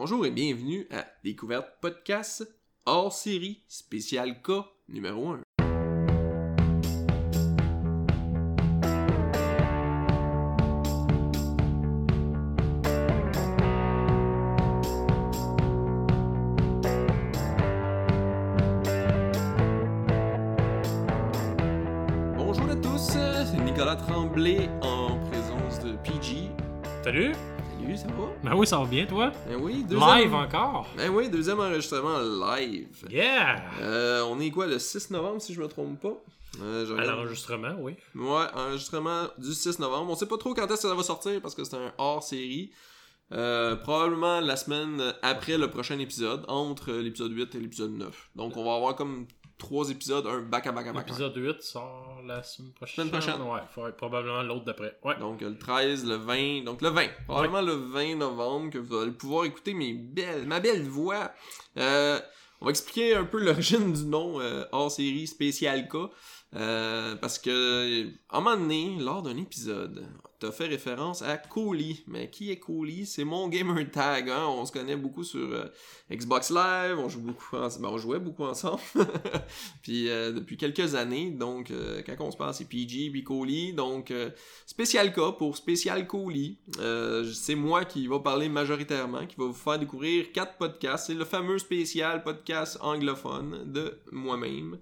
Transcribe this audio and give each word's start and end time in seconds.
Bonjour 0.00 0.24
et 0.24 0.30
bienvenue 0.30 0.86
à 0.92 1.06
Découverte 1.24 1.80
Podcast 1.80 2.48
hors 2.86 3.12
série 3.12 3.64
spécial 3.66 4.40
K 4.42 4.52
numéro 4.88 5.30
1. 5.30 5.40
Bonjour 22.36 22.70
à 22.70 22.76
tous, 22.76 22.98
c'est 23.00 23.64
Nicolas 23.64 23.96
Tremblay 23.96 24.68
en 24.80 25.18
présence 25.28 25.80
de 25.80 25.96
PG. 26.04 26.50
Salut! 27.02 27.32
Ça 27.98 28.06
va? 28.06 28.28
Ben 28.44 28.54
oui, 28.54 28.64
ça 28.64 28.78
va 28.78 28.84
bien, 28.84 29.06
toi? 29.06 29.32
Ben 29.48 29.56
oui, 29.60 29.84
Live 29.90 30.32
encore? 30.32 30.86
Ben 30.96 31.10
oui, 31.10 31.28
deuxième 31.28 31.58
enregistrement 31.58 32.20
live. 32.20 33.04
Yeah! 33.10 33.64
Euh, 33.80 34.22
on 34.22 34.38
est 34.38 34.52
quoi, 34.52 34.68
le 34.68 34.78
6 34.78 35.10
novembre 35.10 35.42
si 35.42 35.52
je 35.52 35.60
me 35.60 35.66
trompe 35.66 35.98
pas? 35.98 36.16
Euh, 36.62 36.86
je 36.86 36.94
À 36.94 37.04
l'enregistrement, 37.04 37.74
oui. 37.80 37.96
Ouais, 38.14 38.46
enregistrement 38.54 39.24
du 39.36 39.52
6 39.52 39.80
novembre. 39.80 40.12
On 40.12 40.14
sait 40.14 40.28
pas 40.28 40.38
trop 40.38 40.54
quand 40.54 40.66
est-ce 40.66 40.82
que 40.82 40.88
ça 40.88 40.94
va 40.94 41.02
sortir 41.02 41.42
parce 41.42 41.56
que 41.56 41.64
c'est 41.64 41.74
un 41.74 41.92
hors-série. 41.98 42.70
Euh, 43.32 43.74
probablement 43.74 44.38
la 44.38 44.54
semaine 44.54 45.02
après 45.22 45.58
le 45.58 45.68
prochain 45.68 45.98
épisode, 45.98 46.44
entre 46.46 46.92
l'épisode 46.92 47.32
8 47.32 47.56
et 47.56 47.58
l'épisode 47.58 47.94
9. 47.94 48.30
Donc 48.36 48.56
on 48.56 48.64
va 48.64 48.76
avoir 48.76 48.94
comme 48.94 49.26
trois 49.58 49.90
épisodes, 49.90 50.26
un 50.26 50.40
back-à-back-à-back. 50.40 51.08
L'épisode 51.08 51.36
8 51.36 51.62
sort 51.62 52.22
la 52.24 52.42
semaine 52.42 52.72
prochaine. 52.72 53.08
Semaine 53.08 53.20
prochaine. 53.20 53.42
Ouais, 53.42 53.88
être 53.88 53.96
probablement 53.96 54.42
l'autre 54.42 54.64
d'après. 54.64 54.96
Ouais. 55.04 55.18
Donc 55.18 55.40
le 55.40 55.58
13, 55.58 56.06
le 56.06 56.16
20, 56.16 56.64
donc 56.64 56.80
le 56.80 56.88
20, 56.88 57.06
probablement 57.26 57.60
le 57.60 57.74
20 57.74 58.16
novembre 58.16 58.70
que 58.70 58.78
vous 58.78 58.96
allez 58.96 59.10
pouvoir 59.10 59.44
écouter 59.44 59.74
mes 59.74 59.92
belles, 59.92 60.46
ma 60.46 60.60
belle 60.60 60.88
voix. 60.88 61.32
Euh, 61.76 62.20
on 62.60 62.66
va 62.66 62.70
expliquer 62.70 63.14
un 63.14 63.24
peu 63.24 63.38
l'origine 63.38 63.92
du 63.92 64.04
nom 64.04 64.40
euh, 64.40 64.64
hors 64.72 64.90
série 64.90 65.26
spécial 65.26 65.88
K. 65.88 65.96
Euh, 66.56 67.14
parce 67.16 67.38
que, 67.38 68.06
à 68.30 68.38
un 68.38 68.40
moment 68.40 68.56
donné, 68.56 68.96
lors 68.98 69.22
d'un 69.22 69.36
épisode, 69.36 70.06
t'as 70.38 70.50
fait 70.50 70.66
référence 70.66 71.20
à 71.20 71.36
Cooley. 71.36 71.96
Mais 72.06 72.30
qui 72.30 72.50
est 72.50 72.58
Cooley? 72.58 73.04
C'est 73.04 73.24
mon 73.24 73.48
gamer 73.48 73.90
tag, 73.90 74.30
hein? 74.30 74.46
On 74.48 74.64
se 74.64 74.72
connaît 74.72 74.96
beaucoup 74.96 75.24
sur 75.24 75.40
euh, 75.52 75.66
Xbox 76.10 76.50
Live, 76.50 76.96
on 76.98 77.08
joue 77.10 77.20
beaucoup 77.20 77.56
en- 77.56 77.68
ben, 77.68 77.88
on 77.90 77.98
jouait 77.98 78.18
beaucoup 78.18 78.44
ensemble. 78.44 78.80
puis 79.82 80.08
euh, 80.08 80.32
depuis 80.32 80.56
quelques 80.56 80.94
années, 80.94 81.30
donc 81.32 81.70
quand 82.06 82.24
on 82.24 82.30
se 82.30 82.36
passe, 82.38 82.58
c'est 82.58 82.68
PG 82.68 83.10
puis 83.10 83.24
Cooley. 83.24 83.72
Donc 83.72 84.10
spécial 84.64 85.12
K 85.12 85.36
pour 85.36 85.54
spécial 85.54 86.06
Cooley. 86.06 86.56
C'est 87.34 87.56
moi 87.56 87.84
qui 87.84 88.06
va 88.06 88.20
parler 88.20 88.48
majoritairement, 88.48 89.26
qui 89.26 89.36
va 89.36 89.44
vous 89.44 89.52
faire 89.52 89.78
découvrir 89.78 90.32
quatre 90.32 90.56
podcasts. 90.56 91.08
C'est 91.08 91.14
le 91.14 91.26
fameux 91.26 91.58
spécial 91.58 92.22
podcast 92.22 92.78
anglophone 92.80 93.70
de 93.70 93.98
moi-même. 94.12 94.78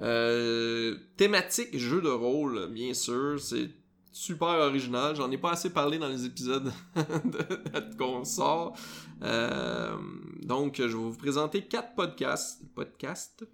Euh, 0.00 0.96
thématique 1.16 1.76
jeu 1.78 2.00
de 2.00 2.08
rôle, 2.08 2.68
bien 2.68 2.94
sûr, 2.94 3.38
c'est 3.40 3.70
super 4.12 4.48
original. 4.48 5.16
J'en 5.16 5.30
ai 5.30 5.38
pas 5.38 5.52
assez 5.52 5.70
parlé 5.70 5.98
dans 5.98 6.08
les 6.08 6.24
épisodes 6.26 6.72
de, 6.96 7.96
qu'on 7.96 8.24
sort. 8.24 8.76
Euh, 9.22 9.96
donc, 10.42 10.76
je 10.76 10.84
vais 10.84 10.92
vous 10.92 11.16
présenter 11.16 11.62
quatre 11.62 11.94
podcasts, 11.94 12.62
podcasts 12.74 13.44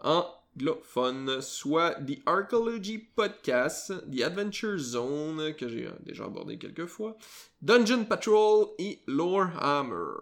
anglophones, 0.00 1.40
soit 1.40 1.94
The 1.94 2.20
Archaeology 2.26 2.98
Podcast, 2.98 3.92
The 4.10 4.22
Adventure 4.22 4.78
Zone, 4.78 5.54
que 5.54 5.68
j'ai 5.68 5.86
euh, 5.86 5.92
déjà 6.04 6.24
abordé 6.24 6.58
quelques 6.58 6.86
fois, 6.86 7.16
Dungeon 7.62 8.04
Patrol 8.04 8.66
et 8.78 9.02
Lorehammer. 9.06 10.16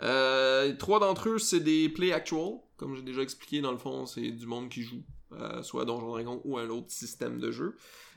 Euh, 0.00 0.74
trois 0.76 1.00
d'entre 1.00 1.30
eux, 1.30 1.38
c'est 1.38 1.60
des 1.60 1.88
play 1.88 2.12
actual. 2.12 2.60
Comme 2.78 2.94
j'ai 2.94 3.02
déjà 3.02 3.20
expliqué, 3.20 3.60
dans 3.60 3.72
le 3.72 3.78
fond, 3.78 4.06
c'est 4.06 4.30
du 4.30 4.46
monde 4.46 4.70
qui 4.70 4.82
joue, 4.82 5.02
euh, 5.32 5.62
soit 5.62 5.82
à 5.82 5.84
Donjon 5.84 6.08
Dragon 6.08 6.40
ou 6.44 6.56
à 6.56 6.62
un 6.62 6.70
autre 6.70 6.90
système 6.90 7.38
de 7.38 7.50
jeu. 7.50 7.76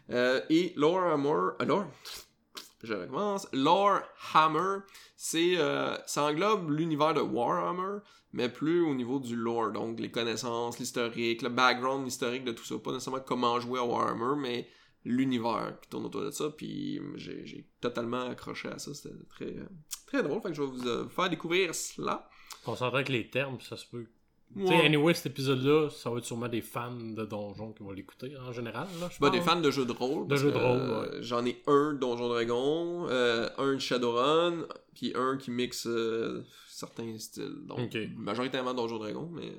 Euh, 0.10 0.42
et 0.50 0.74
Lorehammer... 0.78 1.54
euh, 1.62 1.66
Lore... 1.66 1.86
Je 2.84 2.94
recommence. 2.94 3.48
Lorehammer, 3.54 4.80
c'est... 5.16 5.58
Euh, 5.58 5.96
ça 6.08 6.24
englobe 6.24 6.72
l'univers 6.72 7.14
de 7.14 7.22
Warhammer, 7.22 8.00
mais 8.34 8.50
plus 8.50 8.82
au 8.82 8.96
niveau 8.96 9.20
du 9.20 9.36
lore. 9.36 9.72
Donc, 9.72 10.00
les 10.00 10.10
connaissances, 10.10 10.80
l'historique, 10.80 11.42
le 11.42 11.50
background 11.50 12.08
historique 12.08 12.44
de 12.44 12.54
tout 12.54 12.64
ça. 12.64 12.78
Pas 12.80 12.92
nécessairement 12.92 13.24
comment 13.26 13.60
jouer 13.60 13.80
à 13.80 13.84
Warhammer, 13.84 14.40
mais 14.40 14.68
l'univers 15.04 15.78
qui 15.82 15.90
tourne 15.90 16.06
autour 16.06 16.22
de 16.22 16.32
ça. 16.32 16.50
Puis 16.50 17.00
j'ai 17.16 17.68
totalement 17.80 18.30
accroché 18.30 18.70
à 18.70 18.80
ça. 18.80 18.94
C'était 18.94 19.16
très, 19.30 19.58
euh, 19.58 19.68
très 20.08 20.24
drôle. 20.24 20.42
Fait 20.42 20.50
que 20.50 20.56
je 20.56 20.62
vais 20.62 20.68
vous 20.68 20.88
euh, 20.88 21.10
faire 21.10 21.30
découvrir 21.30 21.74
cela. 21.76 22.28
On 22.66 22.76
s'entend 22.76 23.04
que 23.04 23.12
les 23.12 23.30
termes, 23.30 23.60
ça 23.62 23.78
se 23.78 23.86
peut. 23.88 24.08
Ouais. 24.56 24.86
anyway, 24.86 25.14
cet 25.14 25.28
épisode-là, 25.28 25.90
ça 25.90 26.10
va 26.10 26.18
être 26.18 26.26
sûrement 26.26 26.48
des 26.48 26.62
fans 26.62 26.92
de 26.92 27.26
Donjon 27.26 27.72
qui 27.74 27.84
vont 27.84 27.92
l'écouter 27.92 28.34
en 28.38 28.52
général. 28.52 28.88
Là, 29.00 29.10
Bah, 29.20 29.30
des 29.30 29.42
fans 29.42 29.60
de 29.60 29.72
jeux 29.72 29.86
de 29.86 29.92
rôle. 29.92 30.28
De 30.28 30.36
jeux 30.36 30.52
de 30.52 30.58
rôle, 30.58 30.80
euh, 30.82 31.22
J'en 31.22 31.46
ai 31.46 31.62
un 31.68 31.94
Donjon 31.94 32.28
Dragon, 32.30 33.08
euh, 33.10 33.50
un 33.58 33.74
de 33.76 33.80
Shadowrun, 33.80 34.66
puis 34.96 35.14
un 35.16 35.38
qui 35.38 35.52
mixe 35.52 35.88
euh, 35.88 36.44
certains 36.68 37.18
styles. 37.18 37.66
Donc, 37.66 37.96
majoritairement 38.18 38.74
Donjon 38.74 38.98
Dragon, 39.00 39.30
mais... 39.32 39.54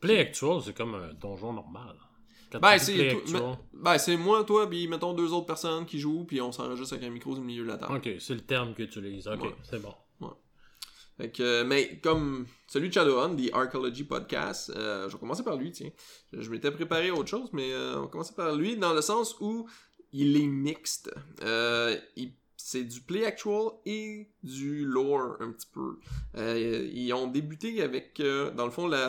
Play 0.00 0.18
Actual, 0.18 0.62
c'est 0.62 0.74
comme 0.74 0.94
un 0.94 1.12
donjon 1.12 1.52
normal. 1.52 1.94
Ben, 2.60 2.78
c'est 2.78 3.16
Ben, 3.74 3.98
c'est 3.98 4.16
moi, 4.16 4.42
toi, 4.44 4.68
puis 4.68 4.88
mettons 4.88 5.12
deux 5.12 5.32
autres 5.32 5.46
personnes 5.46 5.84
qui 5.86 5.98
jouent, 5.98 6.24
puis 6.24 6.40
on 6.40 6.50
s'enregistre 6.52 6.94
avec 6.94 7.06
un 7.06 7.12
micro 7.12 7.32
au 7.32 7.40
milieu 7.40 7.62
de 7.64 7.68
la 7.68 7.76
table. 7.76 7.96
Ok, 7.96 8.10
c'est 8.18 8.34
le 8.34 8.40
terme 8.40 8.74
que 8.74 8.82
tu 8.84 8.98
utilises. 8.98 9.28
Ok, 9.28 9.42
Ouais. 9.42 9.54
c'est 9.62 9.80
bon. 9.80 9.94
Mais 11.66 11.98
comme 12.02 12.46
celui 12.66 12.88
de 12.88 12.94
Shadowrun, 12.94 13.36
The 13.36 13.52
Archaeology 13.52 14.04
Podcast, 14.04 14.72
euh, 14.76 15.08
je 15.08 15.14
vais 15.14 15.18
commencer 15.18 15.42
par 15.42 15.56
lui, 15.56 15.72
tiens. 15.72 15.90
Je, 16.32 16.48
m'étais 16.50 16.70
préparé 16.70 17.08
à 17.08 17.14
autre 17.14 17.28
chose, 17.28 17.48
mais 17.52 17.72
euh, 17.72 17.98
on 17.98 18.02
va 18.02 18.06
commencer 18.06 18.34
par 18.34 18.54
lui 18.54 18.76
dans 18.76 18.94
le 18.94 19.02
sens 19.02 19.36
où 19.40 19.68
il 20.12 20.36
est 20.36 20.46
mixte. 20.46 21.12
Euh, 21.42 21.96
c'est 22.56 22.84
du 22.84 23.00
play 23.00 23.24
actual 23.24 23.70
et 23.86 24.28
du 24.42 24.84
lore 24.84 25.36
un 25.40 25.50
petit 25.50 25.66
peu. 25.72 25.98
Euh, 26.36 26.88
ils 26.92 27.12
ont 27.12 27.26
débuté 27.26 27.82
avec, 27.82 28.22
dans 28.56 28.66
le 28.66 28.70
fond, 28.70 28.86
la, 28.86 29.08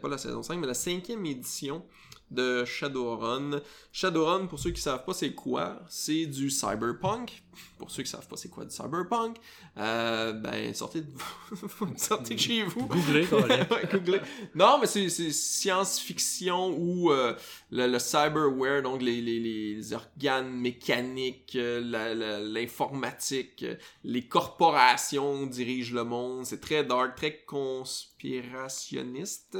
pas 0.00 0.08
la 0.08 0.18
saison 0.18 0.42
5, 0.42 0.58
mais 0.58 0.66
la 0.66 0.74
cinquième 0.74 1.26
édition 1.26 1.84
de 2.30 2.64
Shadowrun. 2.64 3.60
Shadowrun, 3.92 4.46
pour 4.46 4.58
ceux 4.58 4.70
qui 4.70 4.80
savent 4.80 5.04
pas 5.04 5.12
c'est 5.14 5.34
quoi, 5.34 5.80
c'est 5.88 6.26
du 6.26 6.50
cyberpunk. 6.50 7.42
Pour 7.78 7.90
ceux 7.90 8.02
qui 8.02 8.10
savent 8.10 8.26
pas 8.28 8.36
c'est 8.36 8.48
quoi 8.48 8.64
du 8.64 8.70
cyberpunk, 8.70 9.36
euh, 9.76 10.32
ben 10.32 10.72
sortez 10.74 11.02
de 11.02 11.08
sortez 11.96 12.34
de 12.34 12.40
chez 12.40 12.62
vous. 12.62 12.86
Googlez, 12.86 13.26
Colin. 13.30 13.66
Ouais, 13.70 13.88
googlez. 13.90 14.20
Non, 14.54 14.78
mais 14.80 14.86
c'est 14.86 15.08
science-fiction 15.08 16.76
ou 16.78 17.10
euh, 17.10 17.34
le, 17.70 17.86
le 17.86 17.98
cyberware, 17.98 18.82
donc 18.82 19.02
les, 19.02 19.20
les, 19.20 19.40
les 19.40 19.92
organes 19.92 20.50
mécaniques, 20.50 21.56
euh, 21.56 22.40
l'informatique, 22.52 23.64
euh, 23.64 23.74
les 24.04 24.26
corporations 24.26 25.46
dirigent 25.46 25.94
le 25.94 26.04
monde. 26.04 26.46
C'est 26.46 26.60
très 26.60 26.84
dark, 26.84 27.16
très 27.16 27.42
conspirationniste. 27.44 29.58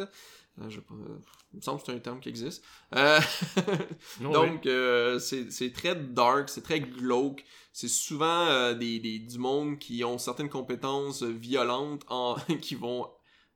Je 0.68 0.80
pas, 0.80 0.94
euh, 0.94 1.18
il 1.52 1.56
me 1.56 1.62
semble 1.62 1.80
que 1.80 1.86
c'est 1.86 1.92
un 1.92 1.98
terme 2.00 2.20
qui 2.20 2.28
existe. 2.28 2.62
Euh, 2.94 3.18
Non, 4.20 4.32
donc, 4.32 4.66
euh, 4.66 5.18
c'est 5.18 5.72
très 5.72 5.94
dark, 5.96 6.48
c'est 6.48 6.62
très 6.62 6.80
glauque. 6.80 7.44
C'est 7.72 7.88
souvent 7.88 8.46
euh, 8.48 8.74
des, 8.74 8.98
des- 8.98 9.18
du 9.20 9.38
monde 9.38 9.78
qui 9.78 10.04
ont 10.04 10.18
certaines 10.18 10.50
compétences 10.50 11.22
violentes 11.22 12.04
en, 12.08 12.36
qui 12.60 12.74
vont 12.74 13.10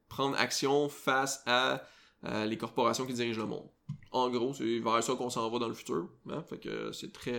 prendre 0.09 0.37
action 0.39 0.89
face 0.89 1.43
à 1.47 1.83
les 2.47 2.57
corporations 2.57 3.05
qui 3.05 3.13
dirigent 3.13 3.41
le 3.43 3.47
monde. 3.47 3.69
En 4.11 4.31
gros, 4.31 4.55
c'est 4.55 4.79
vers 4.79 5.03
ça 5.05 5.15
qu'on 5.15 5.29
s'en 5.29 5.51
va 5.51 5.59
dans 5.59 5.69
le 5.69 5.75
futur. 5.75 6.09
hein. 6.31 6.43
Fait 6.49 6.59
que 6.59 6.91
c'est 6.93 7.13
très, 7.13 7.39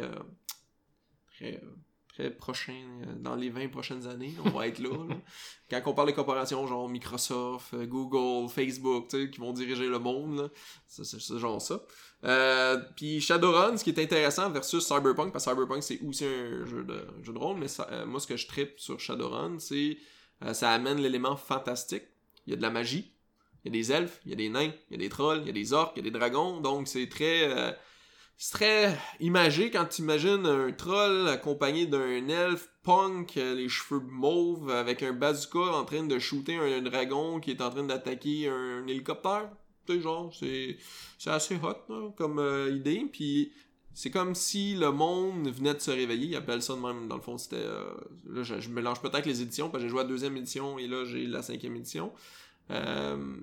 très, 1.35 1.59
très 2.15 2.31
prochain. 2.31 2.73
euh, 3.07 3.13
Dans 3.19 3.35
les 3.35 3.49
20 3.49 3.67
prochaines 3.69 4.07
années, 4.07 4.33
on 4.43 4.49
va 4.49 4.67
être 4.67 4.79
là, 4.79 4.89
là. 5.09 5.15
Quand 5.69 5.81
on 5.91 5.93
parle 5.93 6.09
de 6.09 6.13
corporations 6.15 6.65
genre 6.67 6.87
Microsoft, 6.89 7.73
euh, 7.73 7.85
Google, 7.85 8.49
Facebook, 8.49 9.07
qui 9.09 9.39
vont 9.39 9.51
diriger 9.53 9.87
le 9.87 9.99
monde, 9.99 10.51
c'est 10.87 11.03
ce 11.05 11.37
genre 11.37 11.61
ça. 11.61 11.81
Euh, 12.23 12.77
puis 12.95 13.21
Shadowrun, 13.21 13.77
ce 13.77 13.83
qui 13.83 13.89
est 13.91 13.99
intéressant 13.99 14.49
versus 14.49 14.83
Cyberpunk, 14.85 15.31
parce 15.31 15.45
que 15.45 15.51
Cyberpunk 15.51 15.83
c'est 15.83 15.99
aussi 16.01 16.25
un 16.25 16.65
jeu 16.65 16.83
de, 16.83 17.05
jeu 17.21 17.33
de 17.33 17.37
rôle, 17.37 17.57
mais 17.57 17.67
ça- 17.67 17.87
euh, 17.91 18.05
moi 18.05 18.19
ce 18.19 18.27
que 18.27 18.37
je 18.37 18.47
tripe 18.47 18.79
sur 18.79 18.99
Shadowrun, 18.99 19.59
c'est 19.59 19.97
euh, 20.43 20.53
ça 20.53 20.71
amène 20.71 20.99
l'élément 20.99 21.35
fantastique. 21.35 22.03
Il 22.47 22.51
y 22.51 22.53
a 22.53 22.57
de 22.57 22.61
la 22.61 22.71
magie, 22.71 23.11
il 23.63 23.67
y 23.73 23.77
a 23.77 23.81
des 23.81 23.91
elfes, 23.91 24.21
il 24.25 24.31
y 24.31 24.33
a 24.33 24.37
des 24.37 24.49
nains, 24.49 24.71
il 24.89 24.91
y 24.91 24.95
a 24.95 24.97
des 24.97 25.09
trolls, 25.09 25.41
il 25.41 25.47
y 25.47 25.49
a 25.49 25.53
des 25.53 25.73
orques, 25.73 25.93
il 25.97 26.03
y 26.05 26.07
a 26.07 26.11
des 26.11 26.17
dragons, 26.17 26.61
donc 26.61 26.87
c'est 26.87 27.07
très 27.09 27.47
c'est 28.37 28.53
très 28.53 28.97
imagé 29.19 29.71
quand 29.71 29.85
tu 29.85 30.01
imagines 30.01 30.45
un 30.45 30.71
troll 30.71 31.27
accompagné 31.29 31.85
d'un 31.85 32.27
elfe 32.27 32.69
punk, 32.83 33.37
euh, 33.37 33.55
les 33.55 33.69
cheveux 33.69 34.01
mauves, 34.01 34.69
avec 34.69 35.03
un 35.03 35.13
bazooka 35.13 35.59
en 35.59 35.85
train 35.85 36.03
de 36.03 36.19
shooter 36.19 36.55
un 36.57 36.81
dragon 36.81 37.39
qui 37.39 37.51
est 37.51 37.61
en 37.61 37.69
train 37.69 37.83
d'attaquer 37.83 38.49
un 38.49 38.85
hélicoptère. 38.87 39.49
Tu 39.87 40.01
genre, 40.01 40.33
c'est 40.33 40.77
c'est 41.17 41.29
assez 41.29 41.57
hot 41.61 42.11
comme 42.17 42.39
euh, 42.39 42.71
idée. 42.71 43.07
Puis 43.11 43.51
c'est 43.93 44.11
comme 44.11 44.35
si 44.35 44.75
le 44.75 44.91
monde 44.91 45.47
venait 45.47 45.73
de 45.73 45.79
se 45.79 45.91
réveiller. 45.91 46.27
Ils 46.27 46.35
appellent 46.35 46.61
ça 46.61 46.75
de 46.75 46.81
même. 46.81 47.07
Dans 47.07 47.15
le 47.15 47.21
fond, 47.21 47.37
c'était. 47.37 47.55
euh, 47.57 47.93
là, 48.27 48.43
je, 48.43 48.59
je 48.59 48.69
mélange 48.69 49.01
peut-être 49.01 49.25
les 49.25 49.41
éditions, 49.41 49.69
parce 49.69 49.83
que 49.83 49.87
j'ai 49.87 49.91
joué 49.91 50.01
à 50.01 50.03
la 50.03 50.09
deuxième 50.09 50.35
édition 50.37 50.77
et 50.77 50.87
là, 50.87 51.05
j'ai 51.05 51.25
la 51.25 51.41
cinquième 51.41 51.75
édition. 51.75 52.11
Euh, 52.71 53.37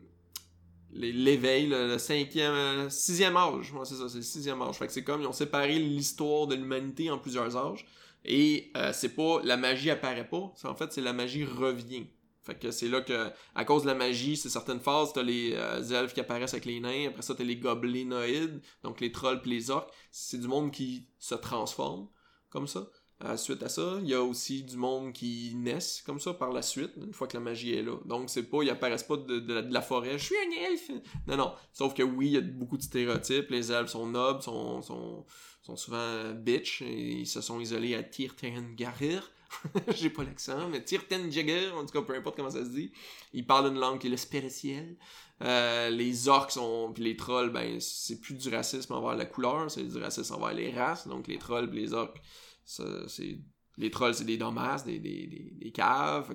L'éveil, 0.92 1.66
le, 1.68 1.88
le 1.88 1.98
cinquième. 1.98 2.52
euh, 2.52 2.90
sixième 2.90 3.36
âge. 3.36 3.72
C'est 3.84 3.94
ça, 3.94 4.08
c'est 4.08 4.18
le 4.18 4.22
sixième 4.22 4.60
âge. 4.62 4.76
Fait 4.76 4.86
que 4.86 4.92
c'est 4.92 5.04
comme 5.04 5.22
ils 5.22 5.26
ont 5.26 5.32
séparé 5.32 5.78
l'histoire 5.78 6.46
de 6.46 6.54
l'humanité 6.54 7.10
en 7.10 7.18
plusieurs 7.18 7.56
âges. 7.56 7.86
Et 8.24 8.70
euh, 8.76 8.92
c'est 8.92 9.10
pas. 9.14 9.40
La 9.42 9.56
magie 9.56 9.90
apparaît 9.90 10.28
pas. 10.28 10.52
En 10.64 10.74
fait, 10.74 10.92
c'est 10.92 11.00
la 11.00 11.12
magie 11.12 11.44
revient. 11.44 12.06
Fait 12.42 12.58
que 12.58 12.70
c'est 12.72 12.88
là 12.88 13.00
que, 13.00 13.30
à 13.54 13.64
cause 13.64 13.82
de 13.82 13.86
la 13.86 13.94
magie, 13.94 14.36
c'est 14.36 14.48
certaines 14.48 14.80
phases, 14.80 15.12
t'as 15.12 15.22
les 15.22 15.52
euh, 15.54 15.80
elfes 15.90 16.12
qui 16.12 16.18
apparaissent 16.20 16.54
avec 16.54 16.64
les 16.64 16.80
nains, 16.80 17.08
après 17.08 17.22
ça 17.22 17.36
t'as 17.36 17.44
les 17.44 17.54
goblinoïdes, 17.56 18.60
donc 18.82 19.00
les 19.00 19.12
trolls 19.12 19.40
pis 19.42 19.50
les 19.50 19.70
orques. 19.70 19.92
C'est 20.10 20.40
du 20.40 20.48
monde 20.48 20.72
qui 20.72 21.06
se 21.20 21.36
transforme, 21.36 22.08
comme 22.50 22.66
ça. 22.66 22.88
Euh, 23.24 23.36
suite 23.36 23.62
à 23.62 23.69
ça, 23.69 23.98
il 24.02 24.08
y 24.08 24.14
a 24.14 24.22
aussi 24.22 24.64
du 24.64 24.76
monde 24.76 25.12
qui 25.12 25.52
naissent 25.54 26.02
comme 26.04 26.19
ça 26.19 26.34
par 26.34 26.52
la 26.52 26.62
suite, 26.62 26.90
une 26.96 27.12
fois 27.12 27.28
que 27.28 27.36
la 27.36 27.42
magie 27.42 27.72
est 27.72 27.82
là. 27.82 27.96
Donc 28.04 28.30
c'est 28.30 28.42
pas, 28.42 28.62
ils 28.62 28.70
apparaissent 28.70 29.04
pas 29.04 29.16
de, 29.16 29.70
la, 29.70 29.82
forêt, 29.82 30.19
je 30.19 30.24
suis 30.24 30.34
un 30.36 30.70
elfe. 30.70 30.90
Non, 31.28 31.36
non. 31.36 31.52
Sauf 31.72 31.94
que 31.94 32.02
oui, 32.02 32.26
il 32.26 32.32
y 32.32 32.36
a 32.36 32.40
beaucoup 32.40 32.76
de 32.76 32.82
stéréotypes, 32.82 33.50
les 33.50 33.70
elfes 33.70 33.90
sont 33.90 34.06
nobles, 34.06 34.42
sont, 34.42 34.82
sont, 34.82 35.76
souvent 35.76 36.32
bitch, 36.34 36.82
et 36.82 37.20
ils 37.20 37.26
se 37.26 37.40
sont 37.40 37.60
isolés 37.60 37.94
à 37.94 38.02
Tirtengarir. 38.02 39.30
J'ai 39.94 40.10
pas 40.10 40.25
l'accent, 40.25 40.68
mais 40.68 40.82
Tirtenjagger, 40.82 41.70
en 41.70 41.84
tout 41.84 41.92
cas, 41.92 42.02
peu 42.02 42.16
importe 42.16 42.36
comment 42.36 42.50
ça 42.50 42.64
se 42.64 42.70
dit. 42.70 42.90
Ils 43.34 43.46
parlent 43.46 43.68
une 43.68 43.78
langue 43.78 44.00
qui 44.00 44.08
est 44.08 44.10
le 44.10 44.16
spirituel. 44.16 44.96
Euh, 45.42 45.90
les 45.90 46.28
orques 46.28 46.52
sont 46.52 46.92
puis 46.94 47.02
les 47.02 47.16
trolls 47.16 47.50
ben 47.50 47.80
c'est 47.80 48.20
plus 48.20 48.34
du 48.34 48.48
racisme 48.48 48.92
envers 48.92 49.16
la 49.16 49.25
couleur 49.25 49.68
c'est 49.68 49.82
du 49.82 49.98
racisme 49.98 50.34
envers 50.34 50.54
les 50.54 50.70
races 50.70 51.08
donc 51.08 51.26
les 51.26 51.38
trolls 51.38 51.68
les 51.72 51.94
orques 51.94 52.22
c'est 52.64 53.38
les 53.79 53.91
trolls 53.91 54.14
c'est 54.14 54.25
des 54.25 54.37
dommages 54.38 54.85
des, 54.85 54.99
des, 54.99 55.26
des, 55.26 55.50
des 55.53 55.73
caves 55.73 56.35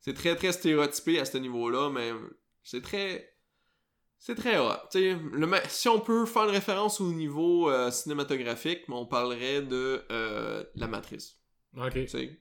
c'est 0.00 0.14
très 0.14 0.36
très 0.36 0.52
stéréotypé 0.52 1.18
à 1.18 1.24
ce 1.24 1.38
niveau 1.38 1.68
là 1.70 1.90
mais 1.90 2.12
c'est 2.62 2.82
très 2.82 3.34
c'est 4.18 4.34
très 4.34 4.56
le 4.56 5.46
ma- 5.46 5.66
si 5.68 5.88
on 5.88 6.00
peut 6.00 6.26
faire 6.26 6.44
une 6.44 6.50
référence 6.50 7.00
au 7.00 7.12
niveau 7.12 7.70
euh, 7.70 7.90
cinématographique 7.90 8.82
on 8.88 9.06
parlerait 9.06 9.62
de 9.62 10.02
euh, 10.12 10.62
la 10.74 10.86
matrice 10.86 11.36
Ok. 11.76 11.96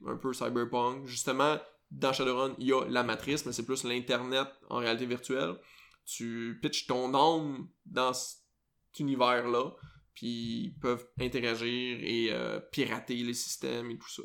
un 0.08 0.18
peu 0.18 0.34
cyberpunk. 0.34 1.06
Justement, 1.06 1.60
dans 1.92 2.12
Shadowrun, 2.12 2.56
il 2.58 2.66
y 2.68 2.74
a 2.74 2.84
la 2.90 3.04
matrice, 3.04 3.46
mais 3.46 3.52
c'est 3.52 3.64
plus 3.64 3.84
l'Internet 3.84 4.48
en 4.72 4.78
réalité 4.78 5.06
virtuelle. 5.06 5.54
Tu 6.06 6.58
pitches 6.64 6.88
ton 6.88 7.14
âme 7.14 7.68
dans 7.86 8.12
cet 8.12 8.40
univers-là, 8.98 9.72
puis 10.14 10.64
ils 10.66 10.76
peuvent 10.82 11.06
interagir 11.20 12.00
et 12.02 12.30
euh, 12.32 12.60
pirater 12.60 13.16
les 13.16 13.34
systèmes 13.34 13.90
et 13.92 13.98
tout 13.98 14.10
ça. 14.10 14.24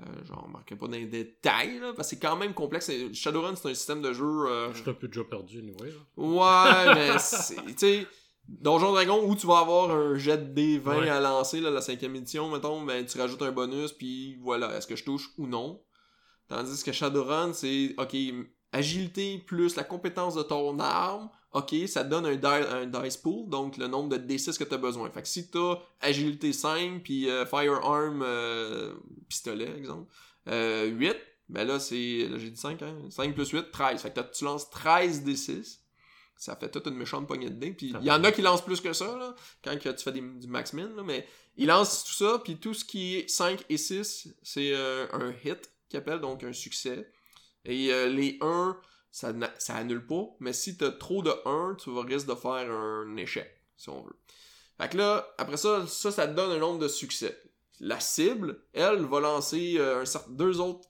Euh, 0.00 0.04
J'en 0.24 0.36
remarquerai 0.42 0.76
pas 0.78 0.86
dans 0.86 0.92
les 0.96 1.04
détails, 1.06 1.78
là, 1.78 1.92
parce 1.94 2.08
que 2.08 2.16
c'est 2.16 2.20
quand 2.22 2.36
même 2.36 2.54
complexe. 2.54 2.90
Shadowrun, 3.12 3.54
c'est 3.56 3.68
un 3.70 3.74
système 3.74 4.00
de 4.00 4.12
jeu... 4.14 4.24
euh, 4.24 4.72
Je 4.72 4.80
suis 4.80 4.90
un 4.90 4.94
peu 4.94 5.08
déjà 5.08 5.24
perdu, 5.24 5.58
anyway. 5.58 5.90
là. 5.90 5.98
Ouais, 6.16 6.94
mais 6.94 7.18
c'est. 7.18 7.56
Tu 7.66 7.74
sais, 7.76 8.06
Donjon 8.48 8.92
Dragon, 8.92 9.22
où 9.28 9.36
tu 9.36 9.46
vas 9.46 9.58
avoir 9.58 9.90
un 9.90 10.16
jet 10.16 10.38
de 10.38 10.58
D20 10.60 11.00
Ouais. 11.00 11.08
à 11.10 11.20
lancer, 11.20 11.60
là, 11.60 11.70
la 11.70 11.82
cinquième 11.82 12.16
édition, 12.16 12.50
mettons, 12.50 12.82
ben 12.82 13.04
tu 13.04 13.18
rajoutes 13.18 13.42
un 13.42 13.52
bonus, 13.52 13.92
puis 13.92 14.36
voilà, 14.40 14.74
est-ce 14.76 14.86
que 14.86 14.96
je 14.96 15.04
touche 15.04 15.28
ou 15.36 15.46
non? 15.46 15.82
Tandis 16.48 16.82
que 16.82 16.90
Shadowrun, 16.92 17.52
c'est, 17.52 17.94
ok, 17.98 18.16
agilité 18.72 19.38
plus 19.38 19.76
la 19.76 19.84
compétence 19.84 20.34
de 20.34 20.42
ton 20.42 20.78
arme, 20.80 21.28
ok, 21.52 21.74
ça 21.86 22.04
te 22.04 22.08
donne 22.10 22.26
un, 22.26 22.36
di- 22.36 22.46
un 22.46 22.86
dice 22.86 23.16
pool, 23.16 23.48
donc 23.48 23.76
le 23.76 23.86
nombre 23.86 24.16
de 24.16 24.18
D6 24.18 24.56
que 24.58 24.64
tu 24.64 24.74
as 24.74 24.78
besoin. 24.78 25.10
Fait 25.10 25.22
que 25.22 25.28
si 25.28 25.48
t'as 25.50 25.76
agilité 26.00 26.52
5, 26.52 27.02
puis 27.02 27.28
euh, 27.28 27.44
firearm, 27.46 28.22
euh, 28.22 28.94
pistolet, 29.28 29.70
exemple, 29.76 30.10
euh, 30.48 30.86
8, 30.86 31.16
ben 31.48 31.64
là, 31.66 31.80
c'est, 31.80 32.28
là 32.30 32.38
j'ai 32.38 32.50
dit 32.50 32.60
5, 32.60 32.80
hein, 32.82 32.96
5 33.10 33.34
plus 33.34 33.50
8, 33.50 33.70
13. 33.72 34.00
Fait 34.02 34.12
que 34.14 34.20
tu 34.32 34.44
lances 34.44 34.70
13 34.70 35.24
D6. 35.24 35.78
Ça 36.36 36.56
fait 36.56 36.70
toute 36.70 36.86
une 36.86 36.94
méchante 36.94 37.26
poignée 37.26 37.50
de 37.50 37.54
dés. 37.56 37.72
Puis 37.72 37.92
il 38.00 38.06
y 38.06 38.10
en 38.10 38.24
a 38.24 38.32
qui 38.32 38.40
lancent 38.40 38.64
plus 38.64 38.80
que 38.80 38.92
ça, 38.94 39.16
là, 39.18 39.34
quand 39.62 39.76
tu 39.76 39.92
fais 40.02 40.12
des- 40.12 40.20
du 40.20 40.46
max 40.46 40.72
min, 40.72 40.88
là, 40.96 41.02
mais 41.04 41.26
ils 41.56 41.66
lancent 41.66 42.04
tout 42.04 42.12
ça, 42.14 42.40
puis 42.42 42.56
tout 42.56 42.72
ce 42.72 42.84
qui 42.84 43.16
est 43.16 43.28
5 43.28 43.62
et 43.68 43.76
6, 43.76 44.28
c'est 44.42 44.70
euh, 44.72 45.06
un 45.12 45.32
hit, 45.44 45.70
qui 45.90 45.96
appelle 45.98 46.20
donc 46.20 46.42
un 46.44 46.52
succès. 46.52 47.10
Et 47.66 47.92
euh, 47.92 48.08
les 48.08 48.38
1, 48.40 48.76
ça, 49.10 49.32
ça 49.58 49.76
annule 49.76 50.06
pas, 50.06 50.24
mais 50.38 50.52
si 50.52 50.76
t'as 50.76 50.90
trop 50.90 51.22
de 51.22 51.32
1, 51.44 51.76
tu 51.76 51.92
vas 51.92 52.02
risque 52.02 52.26
de 52.26 52.34
faire 52.34 52.70
un 52.70 53.16
échec, 53.16 53.50
si 53.76 53.88
on 53.88 54.02
veut. 54.02 54.18
Fait 54.80 54.94
là, 54.94 55.26
après 55.36 55.56
ça, 55.56 55.86
ça, 55.86 56.26
te 56.26 56.32
donne 56.32 56.52
un 56.52 56.58
nombre 56.58 56.78
de 56.78 56.88
succès. 56.88 57.38
La 57.80 58.00
cible, 58.00 58.62
elle, 58.72 59.04
va 59.04 59.20
lancer 59.20 59.76
euh, 59.78 60.04
deux 60.30 60.60
autres 60.60 60.88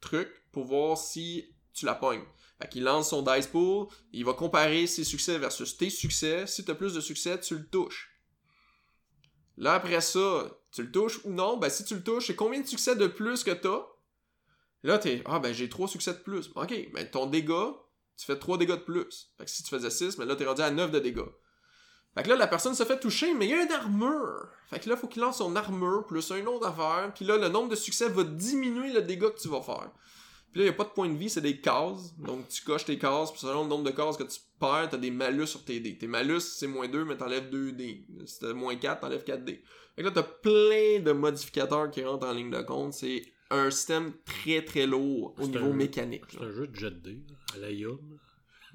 trucs 0.00 0.42
pour 0.50 0.64
voir 0.64 0.98
si 0.98 1.54
tu 1.72 1.86
la 1.86 1.94
pognes. 1.94 2.24
Fait 2.60 2.68
qu'il 2.68 2.82
lance 2.82 3.10
son 3.10 3.22
dice 3.22 3.46
pool, 3.46 3.86
il 4.12 4.24
va 4.24 4.32
comparer 4.32 4.86
ses 4.86 5.04
succès 5.04 5.38
versus 5.38 5.76
tes 5.76 5.90
succès. 5.90 6.46
Si 6.46 6.64
t'as 6.64 6.74
plus 6.74 6.94
de 6.94 7.00
succès, 7.00 7.38
tu 7.38 7.56
le 7.56 7.68
touches. 7.68 8.10
Là, 9.56 9.74
après 9.74 10.00
ça, 10.00 10.50
tu 10.72 10.82
le 10.82 10.90
touches 10.90 11.24
ou 11.24 11.30
non, 11.30 11.56
ben 11.56 11.68
si 11.68 11.84
tu 11.84 11.94
le 11.94 12.02
touches, 12.02 12.26
c'est 12.28 12.36
combien 12.36 12.60
de 12.60 12.66
succès 12.66 12.96
de 12.96 13.06
plus 13.06 13.44
que 13.44 13.50
t'as? 13.50 13.86
Là, 14.82 14.98
t'es, 14.98 15.22
ah 15.26 15.38
ben 15.38 15.52
j'ai 15.52 15.68
3 15.68 15.88
succès 15.88 16.12
de 16.12 16.18
plus. 16.18 16.50
Ok, 16.54 16.74
ben 16.92 17.10
ton 17.10 17.26
dégât, 17.26 17.74
tu 18.16 18.24
fais 18.26 18.38
3 18.38 18.58
dégâts 18.58 18.70
de 18.70 18.76
plus. 18.76 19.32
Fait 19.38 19.44
que 19.44 19.50
si 19.50 19.62
tu 19.62 19.70
faisais 19.70 19.90
6, 19.90 20.16
ben 20.16 20.24
là 20.24 20.36
t'es 20.36 20.44
rendu 20.44 20.62
à 20.62 20.70
9 20.70 20.90
de 20.90 20.98
dégâts. 20.98 21.28
Fait 22.14 22.24
que 22.24 22.30
là, 22.30 22.36
la 22.36 22.46
personne 22.46 22.74
se 22.74 22.82
fait 22.84 22.98
toucher, 22.98 23.32
mais 23.34 23.46
il 23.46 23.50
y 23.50 23.54
a 23.54 23.62
une 23.62 23.70
armure. 23.70 24.48
Fait 24.70 24.80
que 24.80 24.88
là, 24.88 24.96
faut 24.96 25.06
qu'il 25.06 25.22
lance 25.22 25.38
son 25.38 25.54
armure 25.54 26.04
plus 26.06 26.32
un 26.32 26.44
autre 26.46 26.66
affaire. 26.66 27.12
Puis 27.14 27.24
là, 27.24 27.36
le 27.36 27.48
nombre 27.48 27.68
de 27.68 27.76
succès 27.76 28.08
va 28.08 28.24
diminuer 28.24 28.92
le 28.92 29.02
dégât 29.02 29.30
que 29.30 29.38
tu 29.38 29.48
vas 29.48 29.60
faire. 29.60 29.92
Puis 30.50 30.60
là, 30.60 30.64
il 30.66 30.68
n'y 30.68 30.70
a 30.70 30.72
pas 30.72 30.84
de 30.84 30.88
point 30.88 31.08
de 31.08 31.16
vie, 31.16 31.28
c'est 31.28 31.42
des 31.42 31.60
cases. 31.60 32.16
Donc, 32.16 32.48
tu 32.48 32.64
coches 32.64 32.86
tes 32.86 32.98
cases, 32.98 33.30
puis 33.30 33.40
selon 33.40 33.62
le 33.64 33.68
nombre 33.68 33.84
de 33.84 33.90
cases 33.90 34.16
que 34.16 34.24
tu 34.24 34.40
perds, 34.58 34.88
t'as 34.90 34.96
des 34.96 35.10
malus 35.10 35.46
sur 35.46 35.64
tes 35.64 35.78
dés. 35.78 35.96
Tes 35.96 36.06
malus, 36.06 36.40
c'est 36.40 36.66
moins 36.66 36.88
2, 36.88 37.04
mais 37.04 37.16
t'enlèves 37.16 37.50
2 37.50 37.72
dés. 37.72 38.06
Si 38.24 38.40
t'as 38.40 38.52
moins 38.54 38.74
4, 38.74 39.00
t'enlèves 39.00 39.24
4 39.24 39.44
dés. 39.44 39.62
Fait 39.94 40.02
que 40.02 40.08
là, 40.08 40.12
t'as 40.12 40.22
plein 40.22 41.00
de 41.00 41.12
modificateurs 41.12 41.90
qui 41.90 42.02
rentrent 42.02 42.26
en 42.26 42.32
ligne 42.32 42.50
de 42.50 42.62
compte. 42.62 42.94
C'est 42.94 43.22
un 43.50 43.70
système 43.70 44.12
très 44.24 44.62
très 44.64 44.86
lourd 44.86 45.34
au 45.38 45.46
niveau 45.46 45.70
un- 45.70 45.74
mécanique. 45.74 46.24
C'est 46.30 46.42
un 46.44 46.50
jeu 46.50 46.66
de 46.66 46.74
jet 46.76 46.90
de 46.90 46.96
dés, 47.10 47.18
à 47.54 47.58
la 47.58 47.70
Yum. 47.70 47.98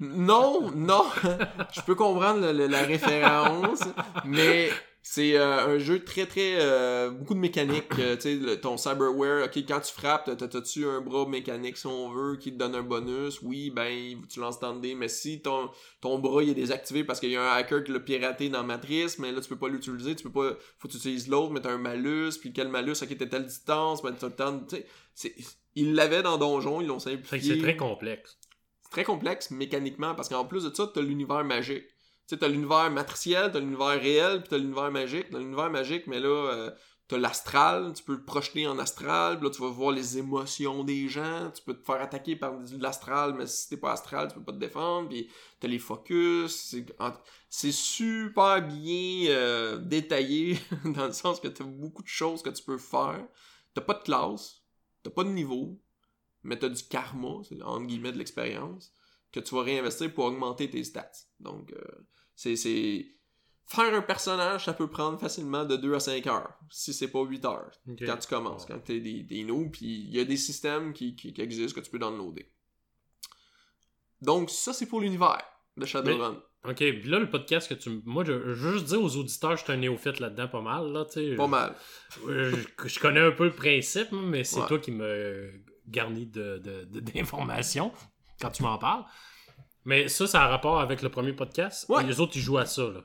Non, 0.00 0.70
non. 0.74 1.04
Je 1.72 1.80
peux 1.82 1.94
comprendre 1.94 2.40
le- 2.40 2.52
le- 2.52 2.66
la 2.66 2.82
référence, 2.82 3.84
mais 4.24 4.70
c'est 5.06 5.36
euh, 5.36 5.66
un 5.66 5.78
jeu 5.78 6.02
très 6.02 6.24
très 6.24 6.56
euh, 6.60 7.10
beaucoup 7.10 7.34
de 7.34 7.38
mécanique. 7.38 7.84
euh, 7.98 8.16
tu 8.16 8.42
sais, 8.42 8.60
ton 8.60 8.78
cyberware, 8.78 9.44
ok, 9.44 9.56
quand 9.68 9.80
tu 9.80 9.92
frappes, 9.92 10.24
t'as- 10.36 10.48
t'as-tu 10.48 10.86
un 10.86 11.02
bras 11.02 11.26
mécanique 11.28 11.76
si 11.76 11.86
on 11.86 12.08
veut 12.08 12.36
qui 12.36 12.50
te 12.52 12.56
donne 12.56 12.74
un 12.74 12.82
bonus? 12.82 13.42
Oui, 13.42 13.70
ben 13.70 14.22
tu 14.30 14.40
lances 14.40 14.58
tant 14.60 14.74
de 14.74 14.94
mais 14.94 15.08
si 15.08 15.42
ton 15.42 15.70
ton 16.00 16.18
bras 16.18 16.42
il 16.42 16.48
est 16.48 16.54
désactivé 16.54 17.04
parce 17.04 17.20
qu'il 17.20 17.30
y 17.30 17.36
a 17.36 17.42
un 17.52 17.54
hacker 17.56 17.84
qui 17.84 17.92
l'a 17.92 18.00
piraté 18.00 18.48
dans 18.48 18.64
Matrice, 18.64 19.18
mais 19.18 19.30
là 19.30 19.42
tu 19.42 19.48
peux 19.50 19.58
pas 19.58 19.68
l'utiliser, 19.68 20.16
tu 20.16 20.22
peux 20.24 20.32
pas, 20.32 20.56
faut 20.78 20.88
que 20.88 20.92
tu 20.92 20.98
utilises 20.98 21.28
l'autre, 21.28 21.52
mais 21.52 21.60
t'as 21.60 21.72
un 21.72 21.78
malus, 21.78 22.38
puis 22.40 22.52
quel 22.54 22.68
malus, 22.68 23.02
ok, 23.02 23.14
t'es 23.16 23.28
telle 23.28 23.44
distance, 23.44 24.02
ben 24.02 24.12
t'as 24.18 24.28
le 24.28 24.34
temps, 24.34 24.52
de- 24.52 24.66
tu 24.66 24.76
sais, 24.76 24.86
c'est- 25.14 25.34
ils 25.74 25.94
l'avaient 25.94 26.22
dans 26.22 26.38
Donjon, 26.38 26.80
ils 26.80 26.86
l'ont 26.86 26.98
simplifié. 26.98 27.28
Fait 27.28 27.38
que 27.40 27.44
c'est 27.44 27.58
très 27.60 27.76
complexe. 27.76 28.38
C'est 28.84 28.90
très 28.90 29.04
complexe 29.04 29.50
mécaniquement 29.50 30.14
parce 30.14 30.30
qu'en 30.30 30.46
plus 30.46 30.64
de 30.64 30.74
ça, 30.74 30.90
t'as 30.94 31.02
l'univers 31.02 31.44
magique. 31.44 31.84
Tu 32.26 32.34
sais, 32.34 32.38
t'as 32.38 32.48
l'univers 32.48 32.90
matriciel, 32.90 33.52
t'as 33.52 33.60
l'univers 33.60 34.00
réel, 34.00 34.40
puis 34.40 34.48
t'as 34.48 34.58
l'univers 34.58 34.90
magique. 34.90 35.30
Dans 35.30 35.38
l'univers 35.38 35.70
magique, 35.70 36.06
mais 36.06 36.20
là, 36.20 36.28
euh, 36.28 36.70
t'as 37.06 37.18
l'astral, 37.18 37.92
tu 37.94 38.02
peux 38.02 38.14
le 38.14 38.24
projeter 38.24 38.66
en 38.66 38.78
astral, 38.78 39.38
puis 39.38 39.46
là, 39.46 39.54
tu 39.54 39.60
vas 39.60 39.68
voir 39.68 39.92
les 39.92 40.18
émotions 40.18 40.84
des 40.84 41.08
gens, 41.08 41.50
tu 41.54 41.62
peux 41.62 41.74
te 41.74 41.84
faire 41.84 42.00
attaquer 42.00 42.34
par 42.34 42.58
de 42.58 42.82
l'astral, 42.82 43.34
mais 43.34 43.46
si 43.46 43.68
t'es 43.68 43.76
pas 43.76 43.92
astral, 43.92 44.28
tu 44.28 44.34
peux 44.34 44.44
pas 44.44 44.52
te 44.52 44.58
défendre, 44.58 45.08
puis 45.08 45.30
t'as 45.60 45.68
les 45.68 45.78
focus, 45.78 46.74
c'est 47.50 47.72
super 47.72 48.66
bien 48.66 49.26
euh, 49.28 49.76
détaillé, 49.78 50.58
dans 50.84 51.06
le 51.06 51.12
sens 51.12 51.40
que 51.40 51.48
t'as 51.48 51.64
beaucoup 51.64 52.02
de 52.02 52.08
choses 52.08 52.42
que 52.42 52.50
tu 52.50 52.62
peux 52.62 52.78
faire. 52.78 53.26
T'as 53.74 53.82
pas 53.82 53.94
de 53.94 54.02
classe, 54.02 54.62
t'as 55.02 55.10
pas 55.10 55.24
de 55.24 55.30
niveau, 55.30 55.78
mais 56.42 56.58
t'as 56.58 56.68
du 56.68 56.82
karma, 56.84 57.42
c'est 57.46 57.60
entre 57.62 57.86
de 57.86 58.18
l'expérience, 58.18 58.92
que 59.34 59.40
tu 59.40 59.54
vas 59.54 59.62
réinvestir 59.62 60.12
pour 60.14 60.24
augmenter 60.26 60.70
tes 60.70 60.84
stats. 60.84 61.10
Donc, 61.40 61.72
euh, 61.72 61.80
c'est, 62.36 62.56
c'est... 62.56 63.06
Faire 63.66 63.92
un 63.94 64.02
personnage, 64.02 64.66
ça 64.66 64.74
peut 64.74 64.88
prendre 64.88 65.18
facilement 65.18 65.64
de 65.64 65.76
2 65.76 65.94
à 65.94 66.00
5 66.00 66.26
heures, 66.26 66.52
si 66.70 66.92
c'est 66.92 67.08
pas 67.08 67.22
8 67.24 67.44
heures, 67.46 67.70
quand 68.06 68.16
tu 68.18 68.28
commences, 68.28 68.66
quand 68.66 68.78
t'es 68.78 69.00
des, 69.00 69.22
des 69.22 69.42
noobs, 69.42 69.70
puis 69.72 69.86
il 69.86 70.14
y 70.14 70.20
a 70.20 70.24
des 70.26 70.36
systèmes 70.36 70.92
qui, 70.92 71.16
qui, 71.16 71.32
qui 71.32 71.40
existent 71.40 71.80
que 71.80 71.84
tu 71.84 71.90
peux 71.90 71.98
downloader. 71.98 72.46
Donc, 74.20 74.50
ça, 74.50 74.72
c'est 74.72 74.86
pour 74.86 75.00
l'univers 75.00 75.42
de 75.76 75.86
Shadowrun. 75.86 76.42
Ok, 76.66 76.76
puis 76.76 77.02
là, 77.08 77.18
le 77.18 77.28
podcast 77.28 77.68
que 77.68 77.74
tu 77.74 78.00
Moi, 78.06 78.24
je, 78.24 78.32
je 78.32 78.38
veux 78.52 78.72
juste 78.74 78.86
dire 78.86 79.02
aux 79.02 79.16
auditeurs, 79.16 79.56
je 79.56 79.64
suis 79.64 79.72
un 79.72 79.76
néophyte 79.76 80.18
là-dedans 80.20 80.48
pas 80.48 80.62
mal, 80.62 80.92
là, 80.92 81.04
tu 81.04 81.12
sais. 81.30 81.34
Pas 81.36 81.46
mal. 81.46 81.74
Je, 82.26 82.56
je 82.84 83.00
connais 83.00 83.20
un 83.20 83.32
peu 83.32 83.44
le 83.44 83.52
principe, 83.54 84.12
mais 84.12 84.44
c'est 84.44 84.60
Ouais. 84.60 84.68
toi 84.68 84.78
qui 84.78 84.90
me 84.92 85.52
garnis 85.88 86.26
de, 86.26 86.58
de- 86.58 86.84
de- 86.84 87.00
d'informations 87.00 87.92
quand 88.40 88.50
tu 88.50 88.62
m'en 88.62 88.78
parles. 88.78 89.04
Mais 89.84 90.08
ça, 90.08 90.26
ça 90.26 90.42
a 90.42 90.48
rapport 90.48 90.80
avec 90.80 91.02
le 91.02 91.08
premier 91.10 91.32
podcast. 91.32 91.86
Ouais. 91.88 92.02
Et 92.02 92.06
les 92.06 92.20
autres, 92.20 92.32
ils 92.36 92.40
jouent 92.42 92.58
à 92.58 92.66
ça, 92.66 92.84
là. 92.84 93.00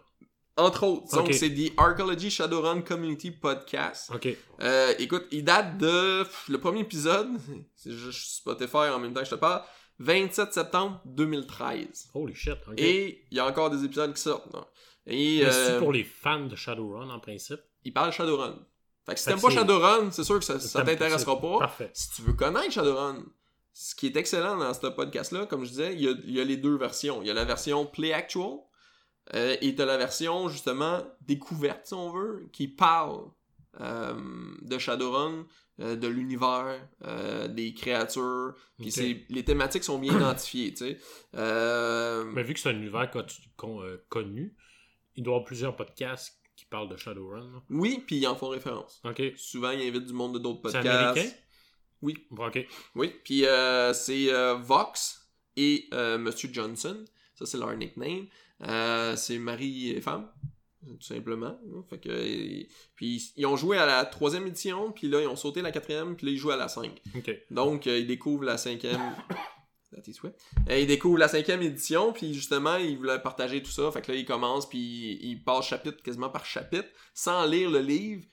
Entre 0.55 0.83
autres. 0.83 1.15
Donc, 1.15 1.33
c'est 1.33 1.53
The 1.53 1.71
Archaeology 1.77 2.29
Shadowrun 2.29 2.81
Community 2.81 3.31
Podcast. 3.31 4.11
Ok. 4.13 4.27
Euh, 4.61 4.93
écoute, 4.99 5.25
il 5.31 5.43
date 5.43 5.77
de 5.77 6.23
pff, 6.23 6.49
le 6.49 6.59
premier 6.59 6.81
épisode, 6.81 7.29
c'est 7.75 7.93
juste 7.93 8.37
Spotify 8.37 8.89
en 8.93 8.99
même 8.99 9.13
temps 9.13 9.21
que 9.21 9.25
je 9.25 9.31
te 9.31 9.35
parle, 9.35 9.63
27 9.99 10.53
septembre 10.53 11.01
2013. 11.05 12.09
Holy 12.13 12.35
shit. 12.35 12.57
Ok. 12.67 12.73
Et 12.77 13.25
il 13.31 13.37
y 13.37 13.39
a 13.39 13.45
encore 13.47 13.69
des 13.69 13.85
épisodes 13.85 14.13
qui 14.13 14.21
sortent. 14.21 14.51
non? 14.53 14.65
Et 15.05 15.41
Mais 15.43 15.51
c'est 15.51 15.71
euh, 15.71 15.79
pour 15.79 15.93
les 15.93 16.03
fans 16.03 16.45
de 16.45 16.55
Shadowrun 16.55 17.09
en 17.09 17.19
principe. 17.19 17.59
il 17.83 17.93
parle 17.93 18.11
Shadowrun. 18.11 18.59
Fait 19.05 19.13
que 19.13 19.19
si 19.19 19.25
t'aimes 19.27 19.41
pas 19.41 19.49
Shadowrun, 19.49 20.11
c'est 20.11 20.23
sûr 20.25 20.39
que 20.39 20.45
ça, 20.45 20.59
ça 20.59 20.83
t'intéressera 20.83 21.39
pas. 21.39 21.59
Parfait. 21.59 21.89
Si 21.93 22.11
tu 22.11 22.21
veux 22.23 22.33
connaître 22.33 22.71
Shadowrun, 22.71 23.23
ce 23.81 23.95
qui 23.95 24.07
est 24.07 24.15
excellent 24.17 24.57
dans 24.57 24.73
ce 24.73 24.87
podcast-là, 24.87 25.45
comme 25.45 25.63
je 25.63 25.69
disais, 25.69 25.93
il 25.93 26.01
y 26.01 26.07
a, 26.09 26.11
il 26.25 26.31
y 26.31 26.41
a 26.41 26.43
les 26.43 26.57
deux 26.57 26.75
versions. 26.75 27.21
Il 27.21 27.27
y 27.27 27.31
a 27.31 27.33
la 27.33 27.45
version 27.45 27.85
Play 27.85 28.11
Actual 28.11 28.57
euh, 29.35 29.55
et 29.61 29.73
t'as 29.73 29.85
la 29.85 29.95
version, 29.97 30.49
justement, 30.49 31.01
découverte, 31.21 31.85
si 31.85 31.93
on 31.93 32.11
veut, 32.11 32.49
qui 32.51 32.67
parle 32.67 33.21
euh, 33.79 34.13
de 34.63 34.77
Shadowrun, 34.77 35.45
euh, 35.79 35.95
de 35.95 36.07
l'univers, 36.09 36.77
des 37.49 37.73
créatures. 37.73 38.53
Puis 38.79 38.91
c'est- 38.91 39.25
les 39.29 39.45
thématiques 39.45 39.85
sont 39.85 39.97
bien 39.97 40.13
identifiées, 40.13 40.73
tu 40.73 40.85
sais. 40.85 40.97
Mais 42.33 42.43
vu 42.43 42.53
que 42.53 42.59
c'est 42.59 42.69
un 42.69 42.75
univers 42.75 43.09
co- 43.11 43.21
con- 43.55 43.81
connu, 44.09 44.55
il 45.15 45.23
doit 45.23 45.33
y 45.33 45.35
avoir 45.35 45.45
plusieurs 45.45 45.75
podcasts 45.77 46.37
qui 46.57 46.65
parlent 46.65 46.89
de 46.89 46.97
Shadowrun. 46.97 47.49
là. 47.53 47.59
Oui, 47.69 48.03
puis 48.05 48.17
ils 48.17 48.27
en 48.27 48.35
font 48.35 48.49
référence. 48.49 48.99
Ok. 49.05 49.21
Souvent, 49.37 49.71
ils 49.71 49.87
invitent 49.87 50.05
du 50.07 50.13
monde 50.13 50.33
de 50.33 50.39
d'autres 50.39 50.69
C'est 50.69 50.79
podcasts. 50.81 51.17
américain? 51.17 51.35
Oui. 52.01 52.27
Ok. 52.37 52.65
Oui, 52.95 53.13
puis 53.23 53.45
euh, 53.45 53.93
c'est 53.93 54.31
euh, 54.33 54.55
Vox 54.55 55.29
et 55.57 55.87
euh, 55.93 56.17
Monsieur 56.17 56.49
Johnson. 56.51 57.03
Ça, 57.35 57.45
c'est 57.45 57.57
leur 57.57 57.75
nickname. 57.75 58.27
C'est 59.15 59.37
mari 59.39 59.91
et 59.91 60.01
femme, 60.01 60.29
tout 60.85 61.01
simplement. 61.01 61.57
Fait 61.89 61.99
que, 61.99 62.09
et- 62.09 62.67
puis 62.95 63.31
ils 63.37 63.45
ont 63.45 63.55
joué 63.55 63.77
à 63.77 63.85
la 63.85 64.03
troisième 64.05 64.47
édition, 64.47 64.91
puis 64.91 65.07
là, 65.07 65.21
ils 65.21 65.27
ont 65.27 65.35
sauté 65.37 65.61
la 65.61 65.71
quatrième, 65.71 66.15
puis 66.17 66.25
là, 66.27 66.31
ils 66.33 66.37
jouent 66.37 66.51
à 66.51 66.57
la 66.57 66.67
cinq. 66.67 67.01
Ok. 67.15 67.31
Donc, 67.51 67.85
ils 67.85 68.05
découvrent 68.07 68.43
la 68.43 68.57
cinquième... 68.57 68.99
Euh, 70.69 70.77
ils 70.79 70.85
découvrent 70.87 71.17
la 71.17 71.27
cinquième 71.27 71.63
édition, 71.63 72.13
puis 72.13 72.33
justement, 72.33 72.75
ils 72.75 72.95
voulaient 72.97 73.19
partager 73.21 73.63
tout 73.63 73.71
ça. 73.71 73.91
Fait 73.91 74.01
que 74.03 74.11
là, 74.11 74.17
ils 74.19 74.23
commencent, 74.25 74.69
puis 74.69 74.77
ils, 74.79 75.31
ils 75.31 75.43
passent 75.43 75.67
chapitre 75.67 76.01
quasiment 76.03 76.29
par 76.29 76.45
chapitre, 76.45 76.87
sans 77.15 77.43
lire 77.47 77.71
le 77.71 77.79
livre, 77.79 78.23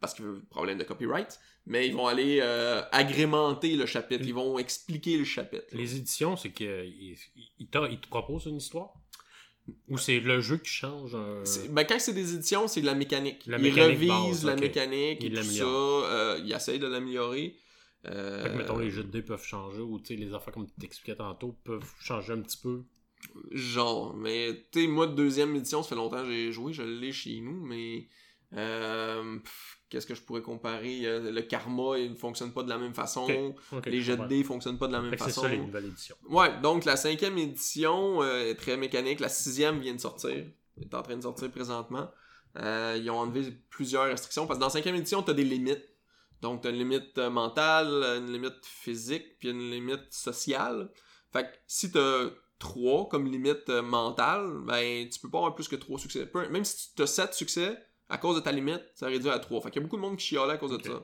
parce 0.00 0.14
que 0.14 0.40
problème 0.50 0.78
de 0.78 0.84
copyright, 0.84 1.38
mais 1.66 1.86
ils 1.88 1.94
vont 1.94 2.06
aller 2.06 2.38
euh, 2.40 2.82
agrémenter 2.92 3.76
le 3.76 3.86
chapitre, 3.86 4.24
ils 4.24 4.34
vont 4.34 4.58
expliquer 4.58 5.16
le 5.18 5.24
chapitre. 5.24 5.64
Les 5.72 5.96
éditions, 5.96 6.36
c'est 6.36 6.50
qu'ils 6.52 7.16
il, 7.58 7.68
t'a- 7.68 7.88
il 7.88 8.00
te 8.00 8.08
proposent 8.08 8.46
une 8.46 8.56
histoire? 8.56 8.92
Ou 9.88 9.98
c'est 9.98 10.20
le 10.20 10.40
jeu 10.40 10.56
qui 10.56 10.70
change? 10.70 11.12
euh, 11.14 11.44
Ben, 11.70 11.84
quand 11.84 11.98
c'est 11.98 12.14
des 12.14 12.34
éditions, 12.34 12.68
c'est 12.68 12.80
de 12.80 12.86
la 12.86 12.94
mécanique. 12.94 13.44
La 13.46 13.58
ils 13.58 13.62
mécanique 13.64 13.96
revisent 13.98 14.08
base, 14.08 14.44
la 14.46 14.56
mécanique 14.56 15.22
et 15.22 15.26
Ils 15.26 15.34
tout 15.34 15.42
ça. 15.42 15.64
euh, 15.64 16.40
ils 16.42 16.52
essayent 16.54 16.78
de 16.78 16.86
l'améliorer. 16.86 17.54
Euh, 18.06 18.42
Fait 18.44 18.50
que, 18.50 18.56
mettons, 18.56 18.78
les 18.78 18.90
jeux 18.90 19.02
de 19.04 19.10
dés 19.10 19.20
peuvent 19.22 19.44
changer, 19.44 19.80
ou 19.82 19.98
tu 19.98 20.06
sais, 20.06 20.16
les 20.16 20.32
affaires, 20.32 20.54
comme 20.54 20.66
tu 20.66 20.72
t'expliquais 20.80 21.16
tantôt, 21.16 21.52
peuvent 21.64 21.84
changer 22.00 22.32
un 22.32 22.40
petit 22.40 22.56
peu. 22.56 22.84
Genre, 23.50 24.14
mais 24.14 24.64
tu 24.72 24.82
sais, 24.82 24.86
moi, 24.86 25.06
de 25.06 25.14
deuxième 25.14 25.54
édition, 25.56 25.82
ça 25.82 25.90
fait 25.90 25.94
longtemps 25.96 26.22
que 26.22 26.30
j'ai 26.30 26.50
joué, 26.52 26.72
je 26.72 26.82
l'ai 26.82 27.12
chez 27.12 27.40
nous, 27.40 27.60
mais 27.66 28.06
euh, 28.56 29.38
qu'est-ce 29.88 30.06
que 30.06 30.14
je 30.14 30.22
pourrais 30.22 30.42
comparer? 30.42 31.06
Euh, 31.06 31.30
Le 31.30 31.42
karma, 31.42 31.98
il 31.98 32.12
ne 32.12 32.16
fonctionne 32.16 32.52
pas 32.52 32.62
de 32.62 32.68
la 32.68 32.78
même 32.78 32.94
façon. 32.94 33.26
Les 33.86 34.00
je 34.00 34.12
jets 34.12 34.16
de 34.16 34.26
dés 34.26 34.44
fonctionnent 34.44 34.78
pas 34.78 34.86
de 34.86 34.92
la 34.92 35.00
même 35.00 35.10
Fait 35.10 35.16
que 35.16 35.24
c'est 35.24 35.30
façon. 35.30 35.42
ça, 35.42 35.48
les 35.48 35.58
nouvelles 35.58 35.86
éditions. 35.86 36.16
Ouais, 36.28 36.58
donc 36.60 36.84
la 36.84 36.96
cinquième 36.96 37.36
édition 37.38 38.22
euh, 38.22 38.50
est 38.50 38.54
très 38.54 38.76
mécanique. 38.76 39.20
La 39.20 39.28
sixième 39.28 39.80
vient 39.80 39.94
de 39.94 40.00
sortir. 40.00 40.30
Elle 40.30 40.82
est 40.82 40.94
en 40.94 41.02
train 41.02 41.16
de 41.16 41.22
sortir 41.22 41.50
présentement. 41.50 42.10
Euh, 42.56 42.98
ils 43.00 43.10
ont 43.10 43.18
enlevé 43.18 43.52
plusieurs 43.70 44.04
restrictions 44.06 44.46
parce 44.46 44.58
que 44.58 44.60
dans 44.60 44.66
la 44.66 44.72
cinquième 44.72 44.96
édition, 44.96 45.22
tu 45.22 45.30
as 45.30 45.34
des 45.34 45.44
limites. 45.44 45.84
Donc, 46.40 46.62
tu 46.62 46.68
as 46.68 46.70
une 46.70 46.78
limite 46.78 47.18
mentale, 47.18 47.88
une 48.18 48.32
limite 48.32 48.64
physique, 48.64 49.38
puis 49.40 49.50
une 49.50 49.70
limite 49.70 50.12
sociale. 50.12 50.90
Fait 51.32 51.42
que 51.42 51.48
si 51.66 51.90
tu 51.90 51.98
as 51.98 52.30
3 52.60 53.08
comme 53.08 53.26
limite 53.26 53.68
mentale, 53.68 54.48
ben 54.64 55.08
tu 55.08 55.18
peux 55.20 55.28
pas 55.28 55.38
avoir 55.38 55.54
plus 55.54 55.68
que 55.68 55.76
3 55.76 55.98
succès. 55.98 56.30
Même 56.50 56.64
si 56.64 56.94
tu 56.94 57.02
as 57.02 57.06
7 57.06 57.34
succès, 57.34 57.76
à 58.08 58.18
cause 58.18 58.36
de 58.36 58.40
ta 58.40 58.52
limite, 58.52 58.82
ça 58.94 59.06
réduit 59.06 59.30
à 59.30 59.38
3. 59.38 59.60
Fait 59.62 59.70
qu'il 59.70 59.80
y 59.80 59.84
a 59.84 59.86
beaucoup 59.86 59.96
de 59.96 60.02
monde 60.02 60.16
qui 60.16 60.26
chialait 60.26 60.52
à 60.54 60.56
cause 60.56 60.76
de 60.76 60.82
ça. 60.82 61.02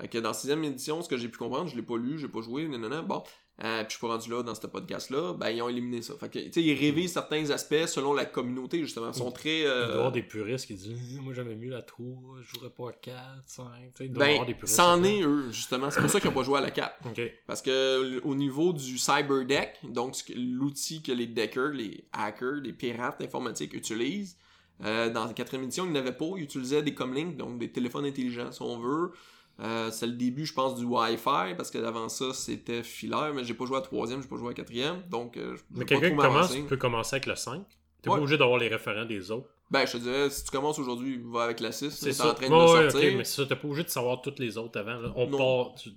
Fait 0.00 0.08
que 0.08 0.18
dans 0.18 0.28
la 0.30 0.34
sixième 0.34 0.62
édition, 0.64 1.00
ce 1.00 1.08
que 1.08 1.16
j'ai 1.16 1.28
pu 1.28 1.38
comprendre, 1.38 1.68
je 1.70 1.76
l'ai 1.76 1.82
pas 1.82 1.96
lu, 1.96 2.18
j'ai 2.18 2.28
pas 2.28 2.42
joué, 2.42 2.68
nanana, 2.68 3.00
bon, 3.00 3.22
euh, 3.64 3.78
puis 3.78 3.86
je 3.88 3.90
suis 3.96 4.00
pas 4.00 4.08
rendu 4.08 4.30
là 4.30 4.42
dans 4.42 4.54
ce 4.54 4.66
podcast-là, 4.66 5.32
ben 5.32 5.48
ils 5.48 5.62
ont 5.62 5.70
éliminé 5.70 6.02
ça. 6.02 6.12
Fait 6.20 6.28
que, 6.28 6.38
tu 6.38 6.52
sais, 6.52 6.62
ils 6.62 6.78
révisent 6.78 7.14
certains 7.14 7.48
aspects 7.48 7.86
selon 7.86 8.12
la 8.12 8.26
communauté, 8.26 8.80
justement. 8.80 9.08
Ils 9.08 9.14
sont 9.14 9.32
très... 9.32 9.60
Il 9.60 9.64
doit 9.64 9.72
y 9.72 9.74
euh, 9.74 9.94
avoir 9.94 10.12
des 10.12 10.22
puristes 10.22 10.66
qui 10.66 10.74
disent 10.74 11.18
Moi 11.22 11.32
j'aimais 11.32 11.54
mieux 11.56 11.70
la 11.70 11.80
3, 11.80 12.06
je 12.42 12.46
jouerais 12.46 12.68
pas 12.68 12.90
à 12.90 12.92
4, 12.92 13.16
5. 13.46 13.64
Tu 13.64 13.80
sais, 13.96 14.04
il 14.04 14.12
doit 14.12 14.24
y 14.24 14.28
Ben, 14.28 14.32
avoir 14.34 14.46
des 14.46 14.52
puristes. 14.54 14.76
c'en 14.76 15.02
est 15.02 15.22
eux, 15.22 15.50
justement. 15.50 15.90
C'est 15.90 16.02
pour 16.02 16.10
ça 16.10 16.20
qu'ils 16.20 16.28
ont 16.28 16.34
pas 16.34 16.42
joué 16.42 16.58
à 16.58 16.60
la 16.60 16.70
4. 16.70 16.94
Ok. 17.06 17.22
Parce 17.46 17.62
que 17.62 18.20
au 18.22 18.34
niveau 18.34 18.74
du 18.74 18.98
cyber 18.98 19.46
deck, 19.46 19.78
donc 19.84 20.14
l'outil 20.36 21.02
que 21.02 21.12
les 21.12 21.26
deckers, 21.26 21.70
les 21.70 22.04
hackers, 22.12 22.56
les 22.56 22.74
pirates 22.74 23.22
informatiques 23.22 23.72
utilisent, 23.72 24.36
euh, 24.84 25.10
dans 25.10 25.24
la 25.24 25.32
quatrième 25.32 25.64
édition, 25.64 25.84
ils 25.86 25.92
n'avaient 25.92 26.12
pas. 26.16 26.26
Ils 26.36 26.42
utilisaient 26.44 26.82
des 26.82 26.94
comlinks, 26.94 27.36
donc 27.36 27.58
des 27.58 27.70
téléphones 27.72 28.04
intelligents, 28.04 28.52
si 28.52 28.62
on 28.62 28.78
veut. 28.78 29.12
Euh, 29.60 29.90
c'est 29.90 30.06
le 30.06 30.12
début, 30.12 30.44
je 30.44 30.52
pense, 30.52 30.74
du 30.74 30.84
Wi-Fi, 30.84 31.54
parce 31.56 31.70
que 31.70 31.78
avant 31.78 32.10
ça, 32.10 32.34
c'était 32.34 32.82
filaire, 32.82 33.32
mais 33.34 33.42
j'ai 33.42 33.54
pas 33.54 33.64
joué 33.64 33.76
à 33.76 33.80
la 33.80 33.86
troisième, 33.86 34.20
j'ai 34.20 34.28
pas 34.28 34.36
joué 34.36 34.48
à 34.48 34.50
la 34.50 34.54
quatrième, 34.54 35.02
donc 35.08 35.38
euh, 35.38 35.56
je 35.56 35.62
Mais 35.70 35.86
quelqu'un 35.86 36.10
qui 36.10 36.16
commence 36.16 36.54
peut 36.68 36.76
commencer 36.76 37.16
avec 37.16 37.26
le 37.26 37.36
5. 37.36 37.62
T'es 38.02 38.10
Ouais. 38.10 38.16
pas 38.16 38.20
obligé 38.20 38.36
d'avoir 38.36 38.58
les 38.58 38.68
référents 38.68 39.06
des 39.06 39.30
autres. 39.30 39.48
Ben, 39.70 39.86
je 39.86 39.92
te 39.92 39.96
dirais, 39.96 40.28
si 40.30 40.44
tu 40.44 40.50
commences 40.50 40.78
aujourd'hui, 40.78 41.20
va 41.24 41.44
avec 41.44 41.60
la 41.60 41.72
6, 41.72 41.90
C'est 41.90 42.20
en 42.20 42.34
train 42.34 42.48
de 42.48 42.82
le 42.84 42.90
sortir. 42.90 43.16
mais 43.16 43.24
ça, 43.24 43.46
t'es 43.46 43.56
pas 43.56 43.66
obligé 43.66 43.82
de 43.84 43.88
savoir 43.88 44.20
toutes 44.20 44.38
les 44.38 44.58
autres 44.58 44.78
avant. 44.78 45.00
là. 45.00 45.10
On 45.16 45.26
Non. 45.26 45.38
part. 45.38 45.74
tu- 45.76 45.90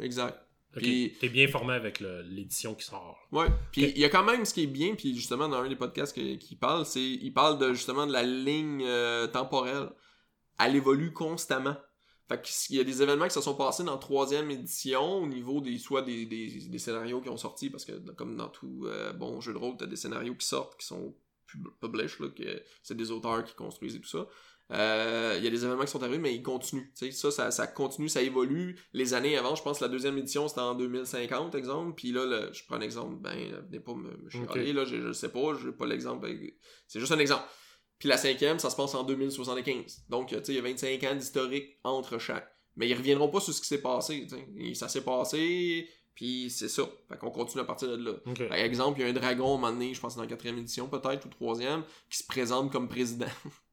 Exact. 0.00 0.38
Ok, 0.76 0.82
Puis- 0.82 1.14
T'es 1.20 1.28
bien 1.28 1.48
formé 1.48 1.74
avec 1.74 2.00
l'édition 2.00 2.74
qui 2.74 2.84
sort. 2.84 3.18
Ouais, 3.32 3.46
puis 3.72 3.84
il 3.90 3.98
y 3.98 4.04
a 4.04 4.08
quand 4.08 4.24
même 4.24 4.44
ce 4.44 4.54
qui 4.54 4.62
est 4.64 4.66
bien, 4.66 4.94
puis 4.94 5.14
justement 5.14 5.48
dans 5.48 5.58
un 5.58 5.68
des 5.68 5.76
podcasts 5.76 6.14
que- 6.14 6.36
qui 6.36 6.56
parle, 6.56 6.84
c'est 6.86 7.02
il 7.02 7.32
parle 7.32 7.58
de 7.58 7.72
justement 7.74 8.06
de 8.06 8.12
la 8.12 8.22
ligne 8.22 8.84
euh, 8.86 9.26
temporelle. 9.26 9.90
Elle 10.58 10.76
évolue 10.76 11.12
constamment. 11.12 11.76
Fait 12.28 12.42
qu'il 12.42 12.76
y 12.76 12.80
a 12.80 12.84
des 12.84 13.00
événements 13.02 13.26
qui 13.26 13.32
se 13.32 13.40
sont 13.40 13.54
passés 13.54 13.84
dans 13.84 13.92
la 13.92 13.98
troisième 13.98 14.50
édition 14.50 15.22
au 15.22 15.26
niveau 15.26 15.62
des 15.62 15.78
soit 15.78 16.02
des, 16.02 16.26
des, 16.26 16.48
des 16.68 16.78
scénarios 16.78 17.22
qui 17.22 17.30
ont 17.30 17.38
sorti, 17.38 17.70
parce 17.70 17.86
que 17.86 17.92
comme 18.12 18.36
dans 18.36 18.48
tout 18.50 18.82
euh, 18.84 19.14
bon 19.14 19.40
jeu 19.40 19.54
de 19.54 19.58
rôle, 19.58 19.76
t'as 19.78 19.86
des 19.86 19.96
scénarios 19.96 20.34
qui 20.34 20.46
sortent, 20.46 20.78
qui 20.78 20.86
sont 20.86 21.16
pub- 21.46 21.70
published, 21.80 22.20
là, 22.20 22.28
que 22.28 22.62
c'est 22.82 22.96
des 22.96 23.10
auteurs 23.10 23.42
qui 23.44 23.54
construisent 23.54 23.96
et 23.96 24.00
tout 24.00 24.08
ça. 24.08 24.26
Euh, 24.70 25.34
Il 25.38 25.44
y 25.44 25.46
a 25.46 25.50
des 25.50 25.64
événements 25.64 25.84
qui 25.84 25.90
sont 25.90 26.02
arrivés, 26.02 26.18
mais 26.18 26.34
ils 26.34 26.42
continuent. 26.42 26.90
Ça, 26.94 27.30
ça, 27.30 27.50
ça 27.50 27.66
continue, 27.66 28.08
ça 28.08 28.20
évolue. 28.22 28.78
Les 28.92 29.14
années 29.14 29.36
avant, 29.36 29.54
je 29.54 29.62
pense 29.62 29.78
que 29.78 29.84
la 29.84 29.88
deuxième 29.90 30.18
édition, 30.18 30.46
c'était 30.48 30.60
en 30.60 30.74
2050, 30.74 31.54
exemple. 31.54 31.94
Puis 31.96 32.12
là, 32.12 32.26
le- 32.26 32.52
je 32.52 32.64
prends 32.66 32.76
un 32.76 32.80
exemple, 32.82 33.16
ben, 33.20 33.62
venez 33.68 33.80
pas 33.80 33.94
me, 33.94 34.10
me 34.16 34.28
chialer, 34.30 34.72
là, 34.74 34.84
je, 34.84 35.00
je 35.00 35.12
sais 35.12 35.30
pas, 35.30 35.54
je 35.54 35.70
pas 35.70 35.86
l'exemple. 35.86 36.26
ben, 36.28 36.50
c'est 36.86 37.00
juste 37.00 37.12
un 37.12 37.18
exemple. 37.18 37.44
Puis 37.98 38.08
la 38.08 38.16
cinquième, 38.16 38.58
ça 38.58 38.70
se 38.70 38.76
passe 38.76 38.94
en 38.94 39.02
2075. 39.04 40.04
Donc, 40.08 40.32
il 40.32 40.54
y 40.54 40.58
a 40.58 40.62
25 40.62 41.02
ans 41.04 41.14
d'historique 41.14 41.78
entre 41.82 42.18
chaque. 42.18 42.48
Mais 42.76 42.88
ils 42.88 42.94
reviendront 42.94 43.28
pas 43.28 43.40
sur 43.40 43.52
ce 43.52 43.60
qui 43.60 43.66
s'est 43.66 43.82
passé, 43.82 44.26
Ça 44.74 44.88
s'est 44.88 45.00
passé, 45.02 45.88
puis 46.14 46.48
c'est 46.50 46.68
ça. 46.68 46.84
Fait 47.08 47.16
qu'on 47.18 47.30
continue 47.30 47.62
à 47.62 47.64
partir 47.64 47.88
de 47.88 47.96
là. 48.04 48.12
Par 48.48 48.56
exemple, 48.58 49.00
il 49.00 49.02
y 49.02 49.06
a 49.06 49.08
un 49.08 49.12
dragon, 49.14 49.46
à 49.46 49.48
un 49.48 49.60
moment 49.60 49.72
donné, 49.72 49.94
je 49.94 50.00
pense 50.00 50.12
que 50.14 50.18
dans 50.18 50.22
la 50.24 50.28
quatrième 50.28 50.58
édition 50.58 50.88
peut-être, 50.88 51.24
ou 51.26 51.28
troisième, 51.28 51.82
qui 52.08 52.18
se 52.18 52.24
présente 52.26 52.70
comme 52.70 52.88
président. 52.88 53.26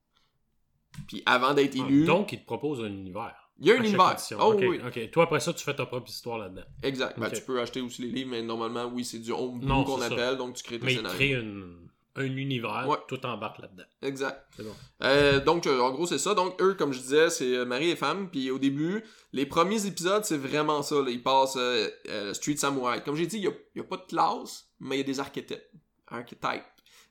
puis 1.07 1.23
avant 1.25 1.53
d'être 1.53 1.75
Ah, 1.79 1.85
élu, 1.87 2.05
Donc, 2.05 2.31
il 2.33 2.39
te 2.41 2.45
propose 2.45 2.79
un 2.81 2.87
univers. 2.87 3.35
il 3.59 3.67
y 3.67 3.71
a 3.71 3.75
un 3.75 3.83
univers. 3.83 4.15
Oh 4.39 4.53
ok, 4.53 4.63
oui, 4.67 4.79
ok. 4.85 5.11
Toi, 5.11 5.23
après 5.23 5.39
ça, 5.39 5.53
tu 5.53 5.63
fais 5.63 5.75
ta 5.75 5.85
propre 5.85 6.09
histoire 6.09 6.37
là-dedans. 6.37 6.63
exact. 6.83 7.19
Ben, 7.19 7.29
tu 7.29 7.41
peux 7.41 7.59
acheter 7.61 7.81
aussi 7.81 8.01
les 8.03 8.09
livres, 8.09 8.29
mais 8.31 8.41
normalement, 8.41 8.85
oui, 8.85 9.03
c'est 9.05 9.19
du 9.19 9.31
Non, 9.31 9.83
qu'on 9.83 9.97
ça. 9.99 10.05
appelle, 10.07 10.37
donc 10.37 10.55
tu 10.55 10.63
crées 10.63 10.79
tes 10.79 10.85
Mais 10.85 10.95
scénarios. 10.95 11.15
crée 11.17 11.31
une- 11.31 11.85
un 12.17 12.23
univers, 12.37 12.85
Ouais. 12.87 12.95
tout 13.09 13.25
embarque 13.25 13.59
là-dedans. 13.59 13.83
Exact. 14.01 14.47
C'est 14.55 14.63
bon. 14.63 14.73
Euh, 15.03 15.43
donc, 15.43 15.67
euh, 15.67 15.81
en 15.81 15.91
gros, 15.91 16.05
c'est 16.07 16.17
ça. 16.17 16.33
Donc, 16.33 16.61
eux, 16.61 16.73
comme 16.75 16.93
je 16.93 16.99
disais, 16.99 17.29
c'est 17.29 17.57
euh, 17.57 17.65
mari 17.65 17.89
et 17.89 17.97
femme. 17.97 18.29
Puis 18.29 18.49
au 18.51 18.57
début, 18.57 19.03
les 19.33 19.45
premiers 19.45 19.85
épisodes, 19.85 20.23
c'est 20.23 20.37
vraiment 20.37 20.81
ça. 20.81 20.95
Là. 21.01 21.09
Ils 21.09 21.21
passent 21.21 21.57
euh, 21.57 21.89
euh, 22.07 22.33
Street 22.33 22.55
Samurai. 22.55 23.01
Comme 23.03 23.17
j'ai 23.17 23.27
dit, 23.27 23.39
il 23.39 23.51
n'y 23.75 23.81
a, 23.81 23.83
pas 23.83 23.97
de 23.97 24.03
classe, 24.03 24.69
mais 24.79 24.95
il 24.95 24.99
y 24.99 25.01
a 25.01 25.05
des 25.05 25.19
archétypes. 25.19 25.59
Archetypes. 26.07 26.63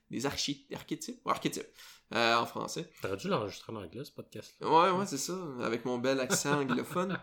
Des 0.09 0.25
archi 0.25 0.65
archétypes? 0.73 1.19
Archétypes. 1.27 1.67
Euh, 2.15 2.35
en 2.37 2.45
français. 2.45 2.89
T'aurais 3.01 3.17
dû 3.17 3.27
l'enregistrer 3.27 3.73
en 3.73 3.75
anglais, 3.75 4.05
ce 4.05 4.11
podcast-là. 4.11 4.69
Ouais, 4.69 4.97
ouais, 4.97 5.05
c'est 5.05 5.17
ça. 5.17 5.33
Avec 5.61 5.83
mon 5.83 5.97
bel 5.97 6.19
accent 6.21 6.61
anglophone. 6.61 7.19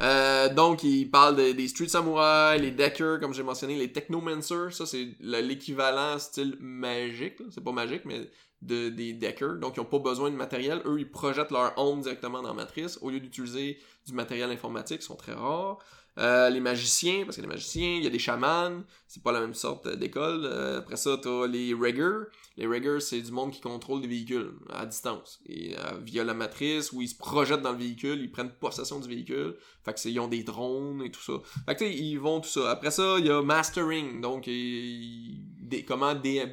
Euh, 0.00 0.52
donc, 0.54 0.84
ils 0.84 1.10
parlent 1.10 1.34
de- 1.34 1.50
des 1.52 1.66
Street 1.66 1.88
Samurai, 1.88 2.56
les 2.58 2.70
Deckers, 2.70 3.18
comme 3.18 3.34
j'ai 3.34 3.42
mentionné, 3.42 3.76
les 3.76 3.90
Technomancers. 3.92 4.72
Ça, 4.72 4.86
c'est 4.86 5.16
le- 5.20 5.40
l'équivalent 5.40 6.18
style 6.20 6.56
magique. 6.60 7.38
C'est 7.50 7.64
pas 7.64 7.72
magique, 7.72 8.02
mais 8.04 8.30
de, 8.62 8.88
des 8.88 9.12
Deckers. 9.14 9.56
Donc, 9.56 9.76
ils 9.76 9.80
n'ont 9.80 9.86
pas 9.86 9.98
besoin 9.98 10.30
de 10.30 10.36
matériel. 10.36 10.80
Eux, 10.86 11.00
ils 11.00 11.10
projettent 11.10 11.50
leur 11.50 11.72
onde 11.76 12.02
directement 12.02 12.40
dans 12.40 12.48
la 12.48 12.54
matrice 12.54 12.98
au 13.02 13.10
lieu 13.10 13.18
d'utiliser 13.20 13.78
du 14.06 14.12
matériel 14.12 14.50
informatique. 14.50 14.98
Ils 15.00 15.04
sont 15.04 15.16
très 15.16 15.32
rares. 15.34 15.78
Euh, 16.18 16.48
les 16.48 16.60
magiciens, 16.60 17.24
parce 17.26 17.36
que 17.36 17.42
les 17.42 17.46
magiciens, 17.46 17.96
il 17.96 18.02
y 18.04 18.06
a 18.06 18.10
des 18.10 18.18
chamans, 18.18 18.82
c'est 19.06 19.22
pas 19.22 19.32
la 19.32 19.40
même 19.40 19.52
sorte 19.52 19.86
d'école. 19.86 20.42
Euh, 20.44 20.78
après 20.78 20.96
ça, 20.96 21.18
t'as 21.22 21.46
les 21.46 21.74
riggers. 21.74 22.24
Les 22.56 22.66
riggers, 22.66 23.00
c'est 23.00 23.20
du 23.20 23.30
monde 23.32 23.50
qui 23.52 23.60
contrôle 23.60 24.00
des 24.00 24.08
véhicules 24.08 24.52
à 24.72 24.86
distance. 24.86 25.40
Et, 25.46 25.76
euh, 25.76 25.98
via 26.02 26.24
la 26.24 26.32
matrice, 26.32 26.90
où 26.92 27.02
ils 27.02 27.08
se 27.08 27.16
projettent 27.18 27.60
dans 27.60 27.72
le 27.72 27.78
véhicule, 27.78 28.18
ils 28.22 28.30
prennent 28.30 28.50
possession 28.50 28.98
du 28.98 29.08
véhicule. 29.08 29.56
Fait 29.84 29.92
que 29.92 30.00
c'est- 30.00 30.10
ils 30.10 30.18
ont 30.18 30.26
des 30.28 30.42
drones 30.42 31.02
et 31.02 31.10
tout 31.10 31.20
ça. 31.20 31.34
Fait 31.66 31.76
que 31.76 31.84
ils 31.84 32.16
vont 32.16 32.40
tout 32.40 32.48
ça. 32.48 32.70
Après 32.70 32.90
ça, 32.90 33.16
il 33.18 33.26
y 33.26 33.30
a 33.30 33.42
mastering, 33.42 34.22
donc 34.22 34.44
des- 34.44 35.84
comment 35.86 36.14
bien 36.14 36.46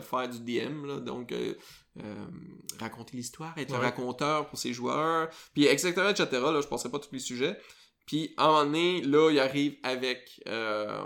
faire 0.00 0.28
du 0.30 0.38
DM, 0.40 0.86
là. 0.86 1.00
Donc 1.00 1.30
euh, 1.32 1.54
raconter 2.80 3.16
l'histoire, 3.16 3.52
être 3.58 3.72
Ouais. 3.72 3.78
raconteur 3.78 4.48
pour 4.48 4.58
ses 4.58 4.72
joueurs, 4.72 5.28
puis 5.52 5.64
etc., 5.66 5.92
etc. 6.10 6.26
Là, 6.32 6.60
je 6.60 6.66
passerai 6.66 6.90
pas 6.90 6.98
tous 6.98 7.12
les 7.12 7.18
sujets. 7.20 7.56
Puis, 8.06 8.34
à 8.36 8.44
un 8.44 8.48
moment 8.48 8.64
donné, 8.64 9.02
là, 9.02 9.30
il 9.30 9.38
arrive 9.40 9.76
avec 9.82 10.42
euh, 10.48 11.02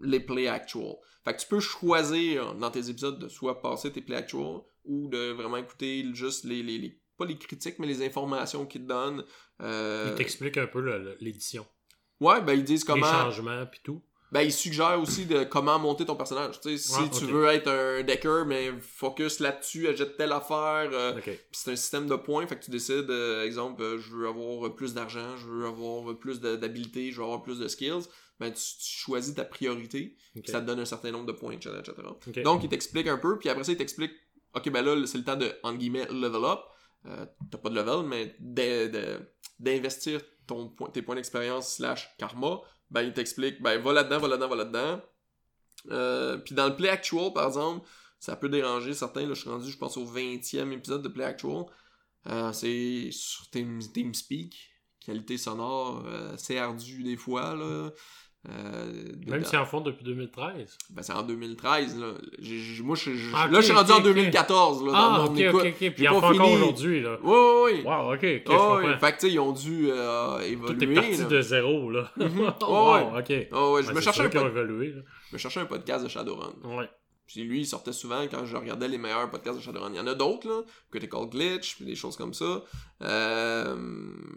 les 0.00 0.20
play 0.20 0.46
actual. 0.48 0.94
Fait 1.24 1.34
que 1.34 1.40
tu 1.40 1.46
peux 1.48 1.60
choisir 1.60 2.54
dans 2.54 2.70
tes 2.70 2.90
épisodes 2.90 3.18
de 3.18 3.28
soit 3.28 3.60
passer 3.60 3.90
tes 3.92 4.00
play 4.02 4.16
actual 4.16 4.60
ou 4.84 5.08
de 5.08 5.32
vraiment 5.32 5.56
écouter 5.56 6.04
juste 6.14 6.44
les, 6.44 6.62
les, 6.62 6.78
les- 6.78 7.00
pas 7.16 7.24
les 7.26 7.36
critiques, 7.36 7.78
mais 7.78 7.86
les 7.86 8.04
informations 8.06 8.64
qu'ils 8.66 8.82
te 8.82 8.88
donnent. 8.88 9.24
Euh, 9.60 10.08
Il 10.10 10.14
t'explique 10.16 10.56
un 10.56 10.66
peu 10.68 10.80
l'édition. 11.20 11.66
ouais, 12.20 12.40
ben 12.42 12.52
ils 12.52 12.64
disent 12.64 12.82
Les 12.86 12.92
comment. 12.92 13.06
changements, 13.06 13.66
puis 13.66 13.80
tout. 13.82 14.00
Ben, 14.30 14.42
il 14.42 14.52
suggère 14.52 15.00
aussi 15.00 15.24
de 15.26 15.44
comment 15.44 15.78
monter 15.78 16.04
ton 16.04 16.14
personnage. 16.16 16.60
Tu 16.60 16.76
sais, 16.76 16.78
si 16.78 17.10
tu 17.10 17.24
veux 17.24 17.46
être 17.46 17.68
un 17.68 18.02
decker, 18.02 18.44
mais 18.46 18.72
focus 18.80 19.40
là-dessus, 19.40 19.88
achète 19.88 20.16
telle 20.16 20.32
affaire. 20.32 20.90
euh, 20.92 21.16
Ok. 21.16 21.22
Puis 21.24 21.34
c'est 21.52 21.72
un 21.72 21.76
système 21.76 22.06
de 22.06 22.14
points, 22.16 22.46
fait 22.46 22.58
que 22.58 22.64
tu 22.64 22.70
décides, 22.70 23.08
euh, 23.10 23.44
exemple, 23.44 23.82
euh, 23.82 23.98
je 23.98 24.14
veux 24.14 24.28
avoir 24.28 24.74
plus 24.74 24.92
d'argent, 24.94 25.36
je 25.38 25.46
veux 25.46 25.66
avoir 25.66 26.14
plus 26.18 26.40
d'habilité, 26.40 27.10
je 27.10 27.16
veux 27.18 27.24
avoir 27.24 27.42
plus 27.42 27.58
de 27.58 27.68
skills. 27.68 28.04
Ben, 28.38 28.52
tu, 28.52 28.60
tu 28.62 28.98
choisis 29.00 29.34
ta 29.34 29.44
priorité, 29.44 30.14
ok. 30.36 30.42
puis 30.42 30.52
ça 30.52 30.60
te 30.60 30.66
donne 30.66 30.78
un 30.78 30.84
certain 30.84 31.10
nombre 31.10 31.26
de 31.26 31.32
points, 31.32 31.54
etc. 31.54 31.70
etc. 31.80 31.94
Donc, 32.44 32.62
il 32.62 32.68
t'explique 32.68 33.08
un 33.08 33.18
peu, 33.18 33.38
puis 33.38 33.48
après 33.48 33.64
ça, 33.64 33.72
il 33.72 33.78
t'explique, 33.78 34.12
ok, 34.54 34.70
ben 34.70 34.82
là, 34.84 35.06
c'est 35.06 35.18
le 35.18 35.24
temps 35.24 35.36
de, 35.36 35.50
entre 35.62 35.78
guillemets, 35.78 36.06
level 36.12 36.44
up. 36.44 36.60
Euh, 37.06 37.24
T'as 37.50 37.58
pas 37.58 37.70
de 37.70 37.74
level, 37.76 38.06
mais 38.06 38.36
d'investir 39.58 40.20
ton 40.48 40.68
tes 40.92 41.02
points 41.02 41.14
d'expérience 41.14 41.76
slash 41.76 42.14
karma. 42.18 42.60
Ben, 42.90 43.02
il 43.02 43.12
t'explique, 43.12 43.62
ben, 43.62 43.80
va 43.80 43.92
là-dedans, 43.92 44.18
va 44.18 44.28
là-dedans, 44.28 44.48
va 44.48 44.56
là-dedans. 44.56 45.00
Euh, 45.90 46.38
puis 46.38 46.54
dans 46.54 46.66
le 46.66 46.74
Play 46.74 46.88
Actual, 46.88 47.32
par 47.32 47.46
exemple, 47.46 47.86
ça 48.18 48.34
peut 48.34 48.48
déranger 48.48 48.94
certains. 48.94 49.22
Là, 49.22 49.34
je 49.34 49.40
suis 49.40 49.50
rendu, 49.50 49.70
je 49.70 49.78
pense, 49.78 49.96
au 49.96 50.04
20e 50.04 50.72
épisode 50.72 51.02
de 51.02 51.08
Play 51.08 51.24
Actual. 51.24 51.64
Euh, 52.26 52.52
c'est 52.52 53.10
sur 53.12 53.48
Team, 53.50 53.80
TeamSpeak. 53.80 54.56
Qualité 55.00 55.38
sonore, 55.38 56.04
euh, 56.06 56.34
c'est 56.36 56.58
ardu 56.58 57.02
des 57.02 57.16
fois. 57.16 57.54
Là. 57.54 57.90
Euh, 58.48 58.92
Même 59.26 59.44
si 59.44 59.56
en 59.56 59.66
font 59.66 59.80
depuis 59.80 60.04
2013. 60.04 60.78
Ben, 60.90 61.02
c'est 61.02 61.12
en 61.12 61.22
2013, 61.24 61.98
là. 61.98 62.12
J'ai- 62.38 62.82
moi, 62.82 62.94
je, 62.96 63.12
je- 63.12 63.30
Ah, 63.34 63.48
là, 63.48 63.60
je 63.60 63.66
suis 63.66 63.74
rendu 63.74 63.90
en 63.92 63.96
ok. 63.98 64.04
2014, 64.04 64.84
là, 64.86 64.92
dans 64.92 64.96
Ah, 64.96 65.18
mon 65.18 65.32
ok, 65.32 65.38
écoute. 65.40 65.60
ok, 65.64 65.74
ok. 65.82 65.94
Puis 65.94 66.08
en 66.08 66.12
font 66.12 66.26
encore 66.28 66.46
fini. 66.46 66.54
aujourd'hui, 66.56 67.00
là. 67.02 67.20
Ouais, 67.20 67.30
ouais, 67.30 67.62
ouais. 67.62 67.82
Wow, 67.84 68.14
ok, 68.14 68.22
ouais. 68.22 68.98
Fait 68.98 69.12
que, 69.12 69.18
tu 69.18 69.26
sais, 69.26 69.32
ils 69.32 69.38
ont 69.40 69.52
dû 69.52 69.88
euh, 69.90 70.38
Tout 70.38 70.44
évoluer. 70.44 70.92
est 70.92 70.94
parti 70.94 71.16
là. 71.18 71.24
de 71.24 71.40
zéro, 71.42 71.90
là. 71.90 72.10
Mhm. 72.16 72.38
wow, 72.62 72.94
Ouais, 72.94 73.18
ok. 73.18 73.28
Ouais, 73.28 73.48
ouais, 73.50 73.82
je, 73.82 73.88
Ouais, 73.88 73.94
me 73.94 74.00
c'est 74.00 74.02
cherchais 74.02 74.12
sûr 74.12 74.24
un 74.24 74.28
qu'ils 74.28 74.38
ont 74.40 74.42
pod- 74.44 74.52
évolué, 74.56 74.92
là. 74.92 75.02
je 75.30 75.34
me 75.34 75.38
cherchais 75.38 75.60
un 75.60 75.66
podcast 75.66 76.04
de 76.04 76.08
Shadowrun. 76.08 76.52
Ouais. 76.64 76.88
Puis 77.26 77.42
lui, 77.42 77.60
il 77.60 77.66
sortait 77.66 77.92
souvent 77.92 78.22
quand 78.30 78.46
je 78.46 78.56
regardais 78.56 78.88
les 78.88 78.96
meilleurs 78.96 79.28
podcasts 79.28 79.58
de 79.58 79.62
Shadowrun. 79.62 79.90
Il 79.92 79.96
y 79.96 80.00
en 80.00 80.06
a 80.06 80.14
d'autres, 80.14 80.48
là. 80.48 80.62
Critical 80.90 81.28
Glitch, 81.28 81.74
puis 81.76 81.84
des 81.84 81.96
choses 81.96 82.16
comme 82.16 82.32
ça. 82.32 82.62
Euh, 83.02 83.74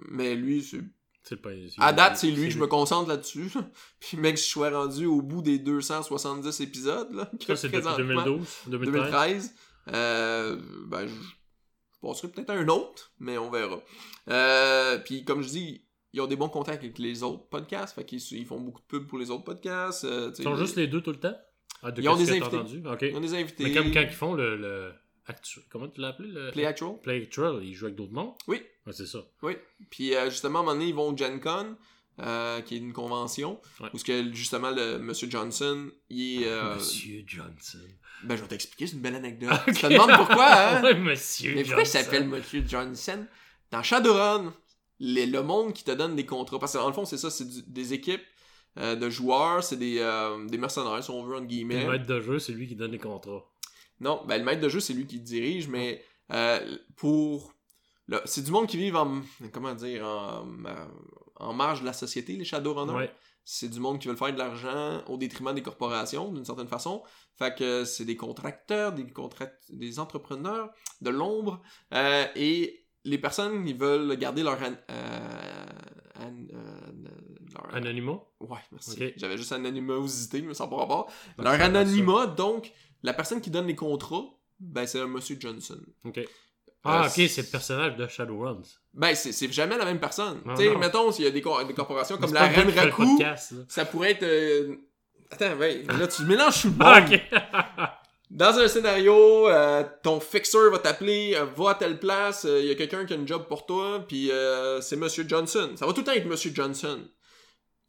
mais 0.10 0.36
lui, 0.36 0.62
c'est 0.64 0.82
C'est 1.24 1.42
pas. 1.42 1.50
À 1.78 1.94
date, 1.94 2.18
c'est 2.18 2.32
lui 2.32 2.50
je 2.50 2.58
me 2.58 2.68
concentre 2.68 3.08
là-dessus. 3.10 3.52
Puis, 4.00 4.18
mec, 4.18 4.38
je 4.38 4.44
suis 4.44 4.60
rendu 4.60 5.06
au 5.06 5.22
bout 5.22 5.42
des 5.42 5.60
270 5.60 6.62
épisodes. 6.62 7.14
Là, 7.14 7.30
Ça, 7.46 7.56
c'est 7.56 7.68
depuis 7.70 7.82
présentement. 7.82 8.24
2012, 8.24 8.48
2013. 8.68 8.94
2013. 8.94 9.56
Euh, 9.94 10.58
ben, 10.88 11.08
je, 11.08 11.14
passerai 12.02 12.30
peut-être 12.30 12.50
à 12.50 12.54
un 12.54 12.68
autre, 12.68 13.12
mais 13.20 13.38
on 13.38 13.50
verra. 13.52 13.80
Euh, 14.30 14.98
puis, 15.00 15.24
comme 15.24 15.42
je 15.44 15.50
dis, 15.50 15.86
ils 16.14 16.22
ont 16.22 16.28
des 16.28 16.36
bons 16.36 16.50
contacts 16.50 16.84
avec 16.84 16.98
les 16.98 17.24
autres 17.24 17.48
podcasts. 17.50 17.96
Fait 17.96 18.04
qu'ils 18.06 18.22
ils 18.32 18.46
font 18.46 18.60
beaucoup 18.60 18.82
de 18.82 18.86
pubs 18.88 19.08
pour 19.08 19.18
les 19.20 19.30
autres 19.30 19.44
podcasts. 19.44 20.04
euh, 20.06 20.32
Ils 20.38 20.44
sont 20.44 20.56
juste 20.56 20.76
les 20.76 20.88
deux 20.88 21.02
tout 21.02 21.12
le 21.12 21.20
temps? 21.20 21.36
Ah, 21.84 21.92
de 21.92 22.02
Ils 22.02 22.10
ont 22.10 22.16
des 22.16 22.32
invités. 22.32 22.58
Ils 23.10 23.16
ont 23.16 23.22
des 23.22 23.34
invités. 23.34 23.64
Mais 23.64 23.74
comme 23.74 23.92
quand 23.92 24.02
ils 24.02 24.10
font 24.10 24.34
le. 24.34 24.56
le 24.58 24.92
actu- 25.28 25.62
Comment 25.70 25.88
tu 25.88 26.02
l'as 26.02 26.10
appelé 26.10 26.30
le... 26.30 26.52
Play 26.52 26.66
Actual? 26.66 27.00
Play 27.02 27.22
Actual, 27.24 27.64
ils 27.64 27.74
jouent 27.74 27.86
avec 27.86 27.96
d'autres 27.96 28.14
mondes? 28.14 28.34
Oui. 28.48 28.62
Ouais, 28.86 28.94
c'est 28.94 29.06
ça. 29.08 29.20
Oui. 29.42 29.54
Puis 29.90 30.16
euh, 30.16 30.30
justement, 30.30 30.60
à 30.60 30.62
un 30.62 30.66
moment 30.66 30.74
donné, 30.78 30.88
ils 30.90 30.96
vont 30.96 31.10
au 31.14 31.18
Gen 31.18 31.40
Con, 31.40 31.76
euh, 32.20 32.62
qui 32.62 32.76
est 32.76 32.80
une 32.80 32.94
convention, 32.94 33.60
Ouais. 33.80 33.90
où 33.94 33.98
ce 33.98 34.04
que, 34.04 34.34
justement, 34.34 34.72
le 34.72 34.98
Monsieur 35.00 35.30
Johnson, 35.30 35.90
il 36.10 36.44
est... 36.44 36.48
euh, 36.48 36.76
Monsieur 36.76 37.24
Johnson. 37.26 37.80
Ben, 38.24 38.36
je 38.36 38.42
vais 38.44 38.48
t'expliquer, 38.50 38.88
c'est 38.88 38.96
une 38.96 39.02
belle 39.02 39.16
anecdote. 39.16 39.50
Ok. 39.68 39.74
Tu 39.74 39.82
te 39.82 39.88
demandes 39.88 40.16
pourquoi, 40.16 40.46
hein? 40.54 40.82
Ouais, 40.84 40.94
Monsieur 40.96 41.56
Mais 41.56 41.64
pourquoi 41.64 41.82
il 41.82 41.86
Johnson. 41.86 42.00
s'appelle 42.04 42.28
Monsieur 42.28 42.64
Johnson? 42.68 43.26
Dans 43.72 43.82
Shadowrun, 43.84 44.54
les- 45.00 45.26
le 45.26 45.42
monde 45.44 45.74
qui 45.74 45.84
te 45.84 45.92
donne 45.92 46.16
des 46.16 46.26
contrats, 46.26 46.60
parce 46.60 46.74
que 46.74 46.78
dans 46.78 46.88
le 46.88 46.94
fond, 46.94 47.06
c'est 47.06 47.18
ça, 47.18 47.30
c'est 47.32 47.48
des 47.72 47.94
équipes 47.94 48.22
euh, 48.78 48.96
de 48.96 49.10
joueurs, 49.10 49.64
c'est 49.64 49.76
des, 49.78 49.98
euh, 50.00 50.46
des 50.48 50.58
mercenaires, 50.58 51.04
si 51.04 51.10
on 51.10 51.24
veut, 51.24 51.36
entre 51.36 51.48
guillemets. 51.48 51.86
Le 51.86 51.92
maître 51.92 52.06
de 52.06 52.22
jeu, 52.22 52.40
c'est 52.40 52.52
lui 52.54 52.68
qui 52.68 52.76
donne 52.76 52.92
les 52.92 53.00
contrats. 53.00 53.44
Non, 54.02 54.24
ben 54.28 54.38
le 54.40 54.44
maître 54.44 54.60
de 54.62 54.68
jeu, 54.68 54.82
c'est 54.82 54.94
lui 54.94 55.08
qui 55.08 55.20
dirige, 55.22 55.70
mais 55.70 56.04
euh, 56.34 56.78
pour... 56.98 57.54
C'est 58.26 58.44
du 58.44 58.52
monde 58.52 58.68
qui 58.68 58.76
vit 58.76 58.92
en... 58.92 59.22
Comment 59.54 59.74
dire? 59.74 60.06
En, 60.06 60.46
euh, 60.66 60.88
en 61.36 61.54
marge 61.54 61.82
de 61.82 61.86
la 61.86 61.94
société, 61.94 62.34
les 62.34 62.44
Shadowrunners. 62.44 62.94
Ouais. 62.94 63.16
C'est 63.46 63.70
du 63.70 63.80
monde 63.80 64.00
qui 64.00 64.08
veut 64.08 64.16
faire 64.16 64.34
de 64.34 64.38
l'argent 64.38 65.02
au 65.08 65.18
détriment 65.18 65.54
des 65.54 65.62
corporations, 65.62 66.32
d'une 66.32 66.44
certaine 66.44 66.68
façon. 66.68 67.04
Fait 67.38 67.56
que 67.56 67.86
c'est 67.86 68.06
des 68.06 68.18
contracteurs, 68.18 68.92
des, 68.92 69.08
contract... 69.08 69.64
des 69.70 70.00
entrepreneurs 70.00 70.72
de 71.00 71.10
l'ombre. 71.10 71.62
euh, 71.94 72.26
et 72.36 72.86
les 73.04 73.18
personnes, 73.18 73.68
ils 73.68 73.78
veulent 73.78 74.16
garder 74.18 74.44
leur... 74.44 74.58
euh, 74.62 75.66
an- 76.22 76.48
euh, 76.54 77.10
leur- 77.54 77.76
Anonymat? 77.76 78.20
Ouais, 78.40 78.58
merci. 78.72 79.14
J'avais 79.18 79.38
juste 79.38 79.52
anonymosité, 79.52 80.42
mais 80.42 80.54
ça 80.54 80.64
n'a 80.66 80.70
pas 80.70 80.78
rapport. 80.78 81.06
Donc, 81.38 81.46
Leur 81.46 81.54
anonymat, 81.62 82.28
donc, 82.28 82.72
la 83.04 83.14
personne 83.14 83.42
qui 83.42 83.50
donne 83.50 83.68
les 83.68 83.76
contrats, 83.76 84.26
ben, 84.60 84.86
c'est 84.86 85.00
un 85.00 85.08
monsieur 85.08 85.38
Johnson. 85.40 85.80
Ok. 86.06 86.20
Ah, 86.84 87.04
Euh, 87.04 87.08
ok, 87.08 87.30
c'est 87.30 87.42
le 87.44 87.48
personnage 87.48 87.96
de 87.96 88.08
Shadowruns. 88.08 88.62
Ben, 88.94 89.14
c'est 89.14 89.32
c'est 89.32 89.52
jamais 89.52 89.78
la 89.78 89.86
même 89.86 90.00
personne. 90.00 90.42
Non, 90.46 90.56
tu 90.56 90.64
sais, 90.64 90.76
mettons, 90.76 91.12
s'il 91.12 91.26
y 91.26 91.28
a 91.28 91.32
des, 91.32 91.42
cor- 91.42 91.64
des 91.66 91.74
corporations 91.76 92.18
comme 92.18 92.34
la 92.34 92.50
podcast, 92.50 93.52
là. 93.52 93.58
ça 93.68 93.86
pourrait 93.86 94.12
être. 94.12 94.24
euh, 94.24 94.76
Attends, 95.30 95.56
ouais, 95.58 95.84
là, 95.84 96.08
tu 96.08 96.24
mélanges 96.24 96.56
sous 96.56 96.68
le 96.68 96.74
bon. 96.74 96.86
Ah, 96.86 97.06
ok. 97.08 97.22
Dans 98.34 98.58
un 98.58 98.68
scénario, 98.70 99.50
euh, 99.50 99.84
ton 100.04 100.22
fixer 100.22 100.70
va 100.72 100.80
t'appeler, 100.80 101.34
euh, 101.36 101.44
va 101.46 101.72
à 101.72 101.76
telle 101.76 102.00
place, 102.00 102.48
il 102.50 102.66
y 102.66 102.72
a 102.72 102.76
quelqu'un 102.76 103.06
qui 103.06 103.12
a 103.12 103.18
une 103.18 103.28
job 103.28 103.46
pour 103.50 103.66
toi, 103.66 104.06
puis 104.08 104.32
euh, 104.32 104.80
c'est 104.80 104.96
Monsieur 104.96 105.26
Johnson. 105.28 105.72
Ça 105.76 105.86
va 105.86 105.92
tout 105.92 106.00
le 106.00 106.06
temps 106.06 106.14
être 106.14 106.26
Monsieur 106.26 106.52
Johnson. 106.56 107.02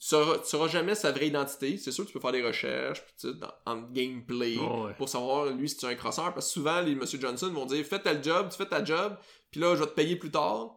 Tu 0.01 0.09
sauras, 0.09 0.39
tu 0.39 0.49
sauras 0.49 0.67
jamais 0.67 0.97
sa 0.97 1.13
vraie 1.13 1.29
identité. 1.29 1.79
C'est 1.79 1.93
sûr, 1.93 2.05
tu 2.05 2.13
peux 2.13 2.19
faire 2.19 2.33
des 2.33 2.43
recherches, 2.45 3.05
puis 3.05 3.15
tu 3.21 3.29
sais, 3.31 3.37
en 3.67 3.83
gameplay, 3.83 4.57
Oh, 4.61 4.87
ouais. 4.87 4.95
pour 4.99 5.09
savoir, 5.09 5.47
lui, 5.47 5.69
si 5.69 5.77
tu 5.77 5.87
es 5.87 5.91
un 5.91 5.95
crosseur. 5.95 6.35
Parce 6.35 6.47
que 6.49 6.53
souvent, 6.55 6.81
les 6.81 6.97
Monsieur 6.97 7.21
Johnson 7.21 7.49
vont 7.53 7.67
dire, 7.67 7.85
fais 7.87 8.01
tel 8.01 8.23
job, 8.25 8.49
tu 8.51 8.57
fais 8.57 8.67
ta 8.67 8.85
job, 8.85 9.17
puis 9.53 9.61
là, 9.61 9.77
je 9.77 9.81
vais 9.85 9.87
te 9.87 9.95
payer 9.95 10.17
plus 10.17 10.33
tard. 10.33 10.75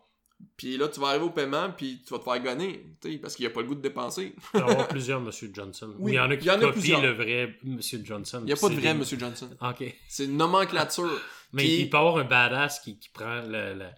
Puis 0.57 0.77
là, 0.77 0.87
tu 0.87 0.99
vas 0.99 1.07
arriver 1.09 1.25
au 1.25 1.29
paiement, 1.31 1.69
puis 1.71 2.01
tu 2.05 2.13
vas 2.13 2.19
te 2.19 2.23
faire 2.23 2.41
gonner, 2.41 2.85
sais, 3.01 3.17
parce 3.17 3.35
qu'il 3.35 3.45
n'y 3.45 3.51
a 3.51 3.53
pas 3.53 3.61
le 3.61 3.67
goût 3.67 3.75
de 3.75 3.81
dépenser. 3.81 4.33
Il 4.53 4.59
va 4.61 4.67
y 4.67 4.71
avoir 4.71 4.87
plusieurs 4.87 5.19
Monsieur 5.21 5.49
Johnson. 5.53 5.93
Oui, 5.99 6.13
il 6.13 6.15
y 6.15 6.19
en 6.19 6.29
a 6.31 6.37
qui 6.37 6.49
en 6.49 6.53
a 6.53 6.59
copient 6.59 6.71
plusieurs. 6.73 7.01
le 7.01 7.11
vrai 7.11 7.55
Monsieur 7.63 8.01
Johnson. 8.03 8.39
Il 8.41 8.45
n'y 8.45 8.51
a 8.53 8.55
pas 8.55 8.69
de 8.69 8.73
vrai 8.75 8.93
des- 8.93 8.99
Monsieur 8.99 9.17
Johnson. 9.19 9.49
Ok. 9.61 9.93
C'est 10.07 10.25
une 10.25 10.37
nomenclature. 10.37 11.09
Mais 11.53 11.63
Puis- 11.63 11.75
il 11.81 11.89
peut 11.89 11.97
y 11.97 11.99
avoir 11.99 12.17
un 12.17 12.23
badass 12.25 12.79
qui, 12.79 12.97
qui 12.99 13.09
prend 13.09 13.41
le, 13.41 13.73
le- 13.75 13.89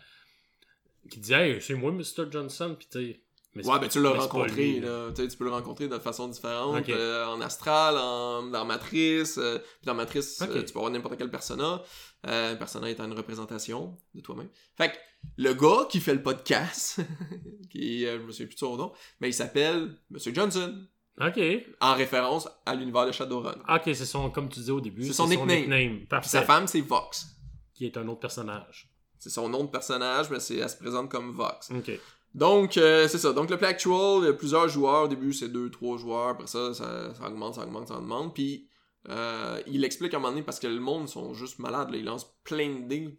qui 1.09 1.19
dit 1.19 1.33
Hey, 1.33 1.61
c'est 1.61 1.73
moi, 1.75 1.91
Mr. 1.91 2.29
Johnson, 2.31 2.75
puis 2.77 2.87
tu 2.91 2.99
sais. 3.13 3.21
Mais 3.57 3.67
Ouais, 3.67 3.79
ben 3.79 3.87
tu 3.89 4.01
l'as 4.01 4.11
rencontré, 4.11 4.55
lui, 4.73 4.79
là. 4.79 5.09
Tu 5.15 5.21
sais, 5.21 5.27
tu 5.27 5.37
peux 5.37 5.43
le 5.45 5.51
rencontrer 5.51 5.87
de 5.87 5.99
façon 5.99 6.27
différente, 6.27 6.87
euh, 6.89 7.25
en 7.27 7.41
astral, 7.41 7.97
en, 7.97 8.43
dans 8.43 8.63
Matrice. 8.65 9.37
euh, 9.37 9.57
puis 9.59 9.85
dans 9.85 9.95
Matrice, 9.95 10.41
euh, 10.41 10.63
tu 10.63 10.71
peux 10.73 10.79
avoir 10.79 10.91
n'importe 10.91 11.17
quel 11.17 11.29
persona. 11.29 11.81
Euh, 12.27 12.55
persona 12.55 12.89
étant 12.89 13.05
une 13.05 13.13
représentation 13.13 13.97
de 14.15 14.21
toi-même. 14.21 14.49
Fait 14.75 14.89
que 14.91 14.95
le 15.37 15.53
gars 15.53 15.85
qui 15.89 15.99
fait 15.99 16.13
le 16.13 16.23
podcast, 16.23 16.99
qui, 17.69 18.01
je 18.05 18.17
me 18.17 18.31
souviens 18.31 18.47
plus 18.47 18.55
de 18.55 18.59
son 18.59 18.75
nom, 18.77 18.91
mais 19.19 19.29
il 19.29 19.33
s'appelle 19.33 19.95
Monsieur 20.09 20.33
Johnson, 20.33 20.73
Ok. 21.21 21.39
en 21.81 21.93
référence 21.95 22.47
à 22.65 22.75
l'univers 22.75 23.05
de 23.05 23.11
Shadowrun. 23.11 23.55
Ok, 23.69 23.81
c'est 23.85 24.05
son, 24.05 24.29
comme 24.29 24.49
tu 24.49 24.59
disais 24.59 24.71
au 24.71 24.81
début, 24.81 25.05
C'est 25.05 25.13
son 25.13 25.27
nickname. 25.27 25.97
Puis 25.97 26.05
Parfait. 26.07 26.29
sa 26.29 26.41
femme, 26.43 26.67
c'est 26.67 26.81
Vox. 26.81 27.25
Qui 27.73 27.85
est 27.85 27.97
un 27.97 28.07
autre 28.07 28.19
personnage. 28.19 28.89
C'est 29.19 29.29
son 29.31 29.49
nom 29.49 29.63
de 29.63 29.69
personnage, 29.69 30.29
mais 30.29 30.37
elle 30.37 30.69
se 30.69 30.77
présente 30.77 31.09
comme 31.09 31.31
Vox. 31.31 31.71
Ok. 31.71 31.91
Donc, 32.37 32.77
euh, 32.77 33.07
c'est 33.07 33.17
ça. 33.17 33.33
Donc, 33.33 33.49
le 33.49 33.57
play 33.57 33.67
actual, 33.67 34.19
il 34.21 34.25
y 34.25 34.29
a 34.29 34.33
plusieurs 34.33 34.69
joueurs. 34.69 35.05
Au 35.05 35.07
début, 35.07 35.33
c'est 35.33 35.49
2-3 35.49 35.97
joueurs. 35.97 36.29
Après 36.29 36.47
ça, 36.47 36.73
ça, 36.73 37.11
augmente, 37.25 37.55
ça 37.55 37.63
augmente, 37.63 37.87
ça 37.89 37.97
augmente. 37.97 38.33
Puis, 38.33 38.69
Euh, 39.09 39.61
il 39.67 39.85
explique 39.85 40.13
à 40.13 40.17
un 40.17 40.19
moment 40.19 40.33
donné 40.33 40.43
parce 40.43 40.59
que 40.59 40.67
le 40.67 40.81
monde 40.81 41.07
sont 41.07 41.33
juste 41.33 41.59
malades, 41.59 41.91
là. 41.91 41.97
ils 41.97 42.03
lancent 42.03 42.35
plein 42.43 42.67
de 42.81 42.87
dés. 42.89 43.17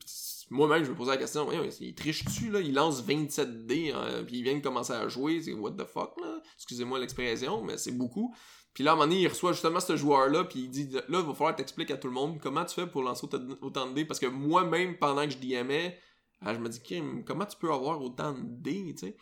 Moi-même, 0.51 0.85
je 0.85 0.91
me 0.91 0.95
posais 0.95 1.13
la 1.13 1.17
question, 1.17 1.47
Voyons, 1.47 1.63
il 1.81 1.95
triche-tu, 1.95 2.51
là? 2.51 2.61
Il 2.61 2.75
lance 2.75 3.01
27 3.03 3.65
dés, 3.67 3.93
hein, 3.93 4.23
puis 4.27 4.37
il 4.39 4.43
vient 4.43 4.55
de 4.55 4.61
commencer 4.63 4.93
à 4.93 5.09
jouer, 5.09 5.41
c'est 5.41 5.55
what 5.55 5.71
the 5.71 5.87
fuck, 5.87 6.13
là? 6.21 6.43
Excusez-moi 6.57 6.99
l'expression, 6.99 7.63
mais 7.65 7.79
c'est 7.79 7.93
beaucoup. 7.93 8.35
Puis 8.75 8.85
là, 8.85 8.91
à 8.91 8.95
un 8.95 8.97
moment 8.99 9.09
donné, 9.09 9.23
il 9.23 9.29
reçoit 9.29 9.53
justement 9.53 9.81
ce 9.81 9.97
joueur-là, 9.97 10.45
puis 10.45 10.61
il 10.65 10.69
dit, 10.69 10.91
là, 10.93 11.01
il 11.09 11.15
va 11.15 11.33
falloir 11.33 11.57
t'expliquer 11.57 11.95
à 11.95 11.97
tout 11.97 12.09
le 12.09 12.15
monde 12.15 12.39
comment 12.39 12.67
tu 12.67 12.75
fais 12.75 12.87
pour 12.87 13.03
lancer 13.03 13.25
autant 13.25 13.39
de- 13.39 13.59
autant 13.63 13.87
de 13.89 13.95
dés, 13.95 14.05
parce 14.05 14.21
que 14.21 14.27
moi-même, 14.27 14.99
pendant 14.99 15.25
que 15.25 15.31
je 15.31 15.39
DMais, 15.39 15.99
ah, 16.45 16.55
je 16.55 16.59
me 16.59 16.69
dis, 16.69 16.81
Kim, 16.81 17.25
comment 17.25 17.47
tu 17.47 17.57
peux 17.57 17.73
avoir 17.73 18.01
autant 18.01 18.33
de 18.33 18.43
dés, 18.43 18.95
tu 18.97 19.07
sais? 19.07 19.17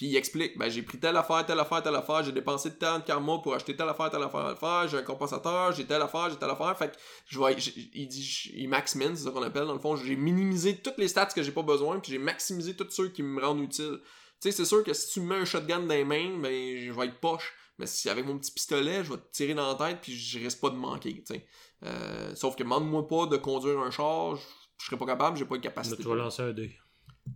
Puis 0.00 0.06
il 0.06 0.16
explique, 0.16 0.56
ben 0.56 0.70
j'ai 0.70 0.80
pris 0.80 0.98
telle 0.98 1.18
affaire, 1.18 1.44
telle 1.44 1.60
affaire, 1.60 1.82
telle 1.82 1.94
affaire, 1.94 2.24
j'ai 2.24 2.32
dépensé 2.32 2.74
tant 2.74 3.00
de 3.00 3.04
karma 3.04 3.36
pour 3.42 3.52
acheter 3.54 3.76
telle 3.76 3.90
affaire, 3.90 4.08
telle 4.08 4.22
affaire, 4.22 4.44
telle 4.44 4.52
affaire, 4.52 4.88
j'ai 4.88 4.96
un 4.96 5.02
compensateur, 5.02 5.72
j'ai 5.72 5.84
telle 5.84 6.00
affaire, 6.00 6.30
j'ai 6.30 6.36
telle 6.36 6.48
affaire. 6.48 6.74
Fait 6.78 6.90
que 6.90 6.96
je 7.26 7.36
vois, 7.36 7.52
il 7.52 8.08
dit, 8.08 8.50
il 8.54 8.66
max 8.70 8.96
c'est 8.98 9.16
ça 9.16 9.30
qu'on 9.30 9.42
appelle 9.42 9.66
dans 9.66 9.74
le 9.74 9.78
fond. 9.78 9.96
J'ai 9.96 10.16
minimisé 10.16 10.78
toutes 10.78 10.96
les 10.96 11.06
stats 11.06 11.26
que 11.26 11.42
j'ai 11.42 11.52
pas 11.52 11.60
besoin, 11.62 12.00
puis 12.00 12.12
j'ai 12.12 12.18
maximisé 12.18 12.74
tous 12.74 12.88
ceux 12.88 13.08
qui 13.08 13.22
me 13.22 13.44
rendent 13.44 13.60
utile. 13.60 14.00
Tu 14.40 14.50
sais, 14.50 14.52
c'est 14.52 14.64
sûr 14.64 14.82
que 14.84 14.94
si 14.94 15.12
tu 15.12 15.20
me 15.20 15.26
mets 15.26 15.42
un 15.42 15.44
shotgun 15.44 15.80
dans 15.80 15.88
les 15.88 16.04
mains, 16.04 16.38
ben 16.38 16.78
je 16.78 16.90
vais 16.92 17.04
être 17.04 17.20
poche. 17.20 17.52
Mais 17.76 17.86
si 17.86 18.08
avec 18.08 18.24
mon 18.24 18.38
petit 18.38 18.52
pistolet, 18.52 19.04
je 19.04 19.10
vais 19.10 19.18
te 19.18 19.30
tirer 19.32 19.52
dans 19.52 19.68
la 19.68 19.74
tête, 19.74 19.98
puis 20.00 20.16
je 20.16 20.38
risque 20.38 20.60
pas 20.60 20.70
de 20.70 20.76
manquer, 20.76 21.22
tu 21.26 21.34
sais. 21.34 21.46
Euh, 21.82 22.34
sauf 22.34 22.56
que 22.56 22.62
demande-moi 22.62 23.06
pas 23.06 23.26
de 23.26 23.36
conduire 23.36 23.78
un 23.80 23.90
char, 23.90 24.38
je 24.80 24.86
serais 24.86 24.96
pas 24.98 25.06
capable, 25.06 25.36
j'ai 25.36 25.44
pas 25.44 25.56
de 25.56 25.62
capacité. 25.62 26.02
tu 26.02 26.08
vas 26.08 26.14
lancer 26.14 26.42
un 26.42 26.52
dé. 26.52 26.76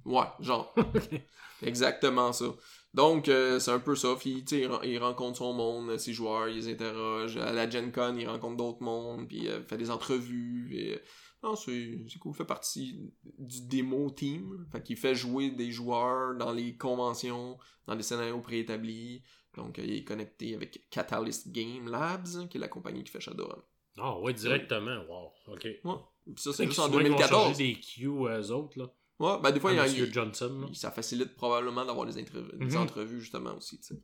Ouais, 0.05 0.25
genre. 0.41 0.75
Exactement 1.63 2.33
ça. 2.33 2.47
Donc, 2.93 3.29
euh, 3.29 3.59
c'est 3.59 3.71
un 3.71 3.81
peu 3.81 3.95
ça. 3.97 4.15
Puis, 4.19 4.45
il, 4.51 4.71
il 4.85 4.99
rencontre 4.99 5.39
son 5.39 5.53
monde, 5.53 5.91
euh, 5.91 5.99
ses 5.99 6.13
joueurs, 6.13 6.49
il 6.49 6.57
les 6.57 6.69
interroge. 6.69 7.37
À 7.37 7.53
la 7.53 7.69
Gen 7.69 7.91
Con, 7.91 8.17
il 8.19 8.29
rencontre 8.29 8.57
d'autres 8.57 8.83
mondes, 8.83 9.29
puis 9.29 9.49
euh, 9.49 9.63
fait 9.63 9.77
des 9.77 9.91
entrevues. 9.91 10.77
Et, 10.77 10.95
euh, 10.95 10.99
non, 11.43 11.57
c'est 11.57 12.07
cool. 12.21 12.33
Il 12.33 12.37
fait 12.37 12.45
partie 12.45 13.13
du 13.39 13.67
démo 13.67 14.11
team. 14.11 14.67
Fait 14.73 14.83
qu'il 14.83 14.97
fait 14.97 15.15
jouer 15.15 15.51
des 15.51 15.71
joueurs 15.71 16.37
dans 16.37 16.53
les 16.53 16.77
conventions, 16.77 17.59
dans 17.87 17.97
des 17.97 18.03
scénarios 18.03 18.41
préétablis. 18.41 19.23
Donc, 19.57 19.79
il 19.79 19.93
est 19.93 20.05
connecté 20.05 20.55
avec 20.55 20.89
Catalyst 20.91 21.51
Game 21.51 21.89
Labs, 21.89 22.49
qui 22.49 22.57
est 22.57 22.61
la 22.61 22.69
compagnie 22.69 23.05
qui 23.05 23.11
fait 23.11 23.21
Shadowrun. 23.21 23.63
Ah, 23.99 24.19
ouais, 24.21 24.33
directement. 24.33 25.05
Wow. 25.09 25.33
Ok. 25.49 25.69
Ouais. 25.85 25.95
Ça, 26.37 26.53
c'est 26.53 26.67
juste 26.67 26.79
en 26.79 26.87
souvent, 26.87 26.99
ils 27.01 27.09
vont 27.11 27.17
2014. 27.17 27.43
changer 27.49 27.75
des 27.75 27.81
Q 27.81 28.07
eux 28.07 28.51
autres, 28.51 28.79
là. 28.79 28.87
Ouais, 29.21 29.39
ben 29.43 29.53
des 29.53 29.61
fois, 29.61 29.73
il 29.73 29.77
y 29.77 29.79
a, 29.79 29.85
Monsieur 29.85 30.11
Johnson, 30.13 30.69
ça 30.73 30.91
facilite 30.91 31.37
probablement 31.37 31.85
d'avoir 31.85 32.07
des, 32.07 32.21
entrevues 32.21 32.49
des 32.59 32.65
Mhm. 32.67 32.77
entrevues 32.77 33.21
justement 33.21 33.55
aussi, 33.57 33.79
tu 33.79 33.95
sais. 33.95 34.01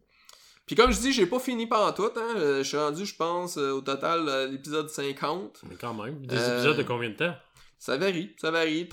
Puis 0.66 0.76
comme 0.76 0.92
je 0.92 1.00
dis, 1.00 1.12
j'ai 1.12 1.26
pas 1.26 1.40
fini 1.40 1.66
par 1.66 1.92
tout, 1.94 2.04
hein. 2.16 2.34
Euh, 2.36 2.58
je 2.62 2.68
suis 2.68 2.76
rendu, 2.76 3.04
je 3.04 3.16
pense, 3.16 3.56
euh, 3.58 3.72
au 3.72 3.80
total 3.80 4.28
à 4.28 4.46
l'épisode 4.46 4.88
50. 4.88 5.62
Mais 5.68 5.74
quand 5.74 5.94
même. 5.94 6.24
Des 6.26 6.36
Euh, 6.36 6.54
épisodes 6.54 6.76
de 6.76 6.82
combien 6.84 7.10
de 7.10 7.16
temps? 7.16 7.34
Ça 7.78 7.96
varie, 7.96 8.36
ça 8.38 8.50
varie. 8.50 8.88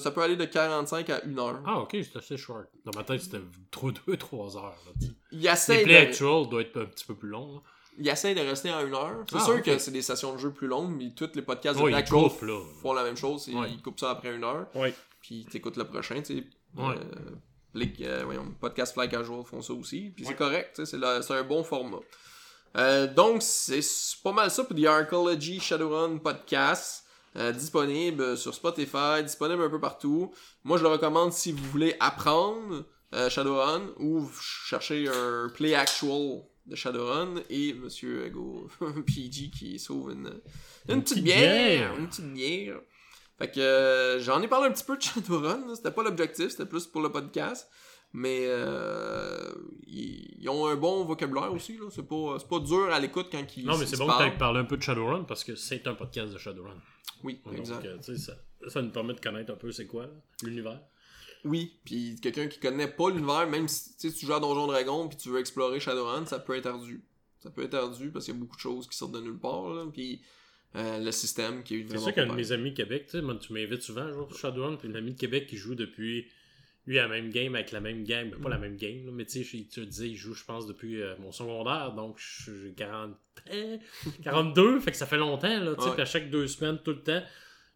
Ça 0.00 0.10
peut 0.12 0.20
aller 0.22 0.36
de 0.36 0.44
45 0.44 1.08
à 1.10 1.22
1 1.24 1.38
heure. 1.38 1.62
Ah, 1.66 1.80
ok, 1.80 1.96
c'est 2.02 2.16
assez 2.16 2.36
short. 2.36 2.66
Dans 2.84 2.92
ma 2.94 3.02
tête, 3.02 3.22
c'était 3.22 3.40
trop 3.70 3.90
2-3 3.90 4.56
heures. 4.58 4.76
Là, 4.86 5.08
Les 5.32 5.38
de, 5.40 5.94
actual 5.96 6.46
doivent 6.48 6.60
être 6.62 6.80
un 6.80 6.84
petit 6.84 7.06
peu 7.06 7.16
plus 7.16 7.30
longs. 7.30 7.54
là. 7.54 7.60
Il 7.98 8.08
essaie 8.08 8.34
de 8.34 8.40
rester 8.40 8.70
à 8.70 8.78
1 8.78 8.92
heure. 8.92 9.24
C'est 9.30 9.36
Ah, 9.38 9.44
sûr 9.44 9.62
que 9.62 9.78
c'est 9.78 9.90
des 9.90 10.02
sessions 10.02 10.32
de 10.34 10.38
jeu 10.38 10.50
plus 10.50 10.66
longues, 10.68 10.94
mais 10.96 11.12
tous 11.14 11.30
les 11.34 11.42
podcasts 11.42 11.78
de 11.78 12.08
coupent, 12.08 12.42
là. 12.42 12.60
font 12.82 12.92
la 12.92 13.04
même 13.04 13.16
chose. 13.16 13.46
Ils, 13.48 13.56
Ouais. 13.56 13.70
ils 13.70 13.82
coupent 13.82 13.98
ça 14.00 14.10
après 14.10 14.28
1 14.30 14.42
heure. 14.42 14.66
Ouais. 14.74 14.94
Puis 15.20 15.46
t'écoutes 15.50 15.76
le 15.76 15.84
prochain, 15.84 16.16
tu 16.22 16.38
sais. 16.38 16.44
Ouais. 16.76 16.94
Euh, 16.96 17.30
les 17.74 17.92
euh, 18.02 18.22
voyons, 18.24 18.54
podcast 18.60 18.94
Fly 18.94 19.08
Casual 19.08 19.44
font 19.44 19.60
ça 19.62 19.72
aussi. 19.72 20.10
Puis 20.14 20.24
c'est 20.24 20.34
correct, 20.36 20.80
c'est 20.84 21.30
un 21.32 21.42
bon 21.44 21.62
format. 21.64 21.98
Euh, 22.76 23.06
donc, 23.12 23.42
c'est 23.42 23.80
pas 24.22 24.32
mal 24.32 24.50
ça 24.50 24.64
pour 24.64 24.76
The 24.76 24.84
Arcology 24.86 25.60
Shadowrun 25.60 26.18
Podcast. 26.18 27.04
euh, 27.38 27.52
disponible 27.52 28.34
sur 28.38 28.54
Spotify, 28.54 29.22
disponible 29.22 29.62
un 29.62 29.68
peu 29.68 29.78
partout. 29.78 30.32
Moi, 30.64 30.78
je 30.78 30.82
le 30.84 30.88
recommande 30.88 31.34
si 31.34 31.52
vous 31.52 31.64
voulez 31.70 31.94
apprendre 32.00 32.84
euh, 33.14 33.28
Shadowrun 33.28 33.82
ou 33.98 34.20
vous 34.20 34.40
cherchez 34.40 35.06
un 35.06 35.50
play 35.54 35.74
actual 35.74 36.40
de 36.66 36.74
Shadowrun 36.76 37.36
et 37.50 37.74
Monsieur 37.74 38.28
Go 38.30 38.68
PG 39.06 39.50
qui 39.50 39.78
sauve 39.78 40.10
une, 40.12 40.26
une, 40.88 40.94
Une 40.96 41.02
petite 41.02 41.16
petite 41.18 41.24
bière. 41.24 41.38
bière. 41.92 41.98
Une 41.98 42.08
petite 42.08 42.32
bière. 42.32 42.80
Fait 43.38 43.50
que 43.50 43.60
euh, 43.60 44.18
j'en 44.20 44.40
ai 44.42 44.48
parlé 44.48 44.68
un 44.68 44.72
petit 44.72 44.84
peu 44.84 44.96
de 44.96 45.02
Shadowrun, 45.02 45.74
c'était 45.74 45.90
pas 45.90 46.02
l'objectif, 46.02 46.48
c'était 46.48 46.66
plus 46.66 46.86
pour 46.86 47.02
le 47.02 47.10
podcast. 47.10 47.68
Mais 48.12 48.44
euh, 48.46 49.52
ils, 49.86 50.36
ils 50.40 50.48
ont 50.48 50.66
un 50.66 50.76
bon 50.76 51.04
vocabulaire 51.04 51.52
aussi. 51.52 51.78
C'est 51.90 52.06
pas, 52.08 52.38
pas 52.48 52.58
dur 52.60 52.90
à 52.90 52.98
l'écoute 52.98 53.26
quand 53.30 53.44
ils 53.56 53.66
Non, 53.66 53.76
mais 53.76 53.84
c'est 53.84 53.98
bon 53.98 54.06
que 54.06 54.30
tu 54.30 54.38
parlé 54.38 54.60
un 54.60 54.64
peu 54.64 54.76
de 54.78 54.82
Shadowrun 54.82 55.24
parce 55.24 55.44
que 55.44 55.54
c'est 55.54 55.86
un 55.86 55.94
podcast 55.94 56.32
de 56.32 56.38
Shadowrun. 56.38 56.80
Oui, 57.24 57.40
Donc, 57.44 57.58
exact. 57.58 57.84
euh, 57.84 58.16
ça, 58.16 58.32
ça 58.68 58.80
nous 58.80 58.90
permet 58.90 59.12
de 59.14 59.20
connaître 59.20 59.52
un 59.52 59.56
peu 59.56 59.70
c'est 59.70 59.86
quoi 59.86 60.06
l'univers. 60.42 60.80
Oui, 61.44 61.78
puis 61.84 62.16
quelqu'un 62.20 62.48
qui 62.48 62.58
connaît 62.58 62.88
pas 62.88 63.10
l'univers, 63.10 63.48
même 63.48 63.68
si 63.68 63.96
tu 64.12 64.26
joues 64.26 64.34
à 64.34 64.40
Donjon 64.40 64.66
Dragon 64.66 65.08
puis 65.08 65.16
tu 65.16 65.28
veux 65.28 65.38
explorer 65.38 65.78
Shadowrun, 65.80 66.26
ça 66.26 66.38
peut 66.38 66.56
être 66.56 66.66
ardu. 66.66 67.02
Ça 67.40 67.50
peut 67.50 67.62
être 67.62 67.74
ardu 67.74 68.10
parce 68.10 68.24
qu'il 68.24 68.34
y 68.34 68.36
a 68.36 68.40
beaucoup 68.40 68.56
de 68.56 68.60
choses 68.60 68.88
qui 68.88 68.96
sortent 68.96 69.12
de 69.12 69.20
nulle 69.20 69.38
part, 69.38 69.68
là. 69.70 69.84
Puis 69.92 70.20
euh, 70.74 70.98
le 70.98 71.12
système 71.12 71.62
qui 71.62 71.76
est 71.76 71.78
C'est 71.82 71.84
vraiment 71.94 72.04
sûr 72.04 72.14
qu'un 72.14 72.26
de 72.26 72.32
mes 72.32 72.52
amis 72.52 72.74
Québec, 72.74 73.04
tu 73.06 73.12
sais, 73.12 73.22
moi, 73.22 73.36
tu 73.36 73.52
m'invites 73.52 73.82
souvent 73.82 74.02
à 74.06 74.12
jouer 74.12 74.24
sur 74.28 74.38
Shadowrun, 74.38 74.76
puis 74.76 74.88
un 74.88 74.94
ami 74.94 75.12
de 75.12 75.18
Québec 75.18 75.46
qui 75.46 75.56
joue 75.56 75.74
depuis 75.74 76.26
lui 76.86 76.98
à 77.00 77.02
la 77.02 77.08
même 77.08 77.30
game 77.30 77.54
avec 77.56 77.72
la 77.72 77.80
même 77.80 78.04
game, 78.04 78.30
ben, 78.30 78.40
pas 78.40 78.48
la 78.48 78.58
même 78.58 78.76
game, 78.76 79.06
là, 79.06 79.12
mais 79.12 79.24
tu 79.24 79.42
sais, 79.44 79.66
tu 79.68 79.86
disais, 79.86 80.08
il 80.08 80.16
joue, 80.16 80.34
je 80.34 80.44
pense, 80.44 80.66
depuis 80.68 81.02
euh, 81.02 81.14
mon 81.18 81.32
secondaire, 81.32 81.92
donc 81.94 82.16
j'ai 82.18 82.74
40 82.76 83.10
ans, 83.10 83.78
42, 84.22 84.78
fait 84.80 84.92
que 84.92 84.96
ça 84.96 85.06
fait 85.06 85.16
longtemps, 85.16 85.48
là, 85.60 85.74
tu 85.74 85.82
sais, 85.82 85.90
Ouais. 85.90 86.00
à 86.00 86.04
chaque 86.04 86.30
deux 86.30 86.46
semaines, 86.46 86.78
tout 86.84 86.92
le 86.92 87.02
temps. 87.02 87.22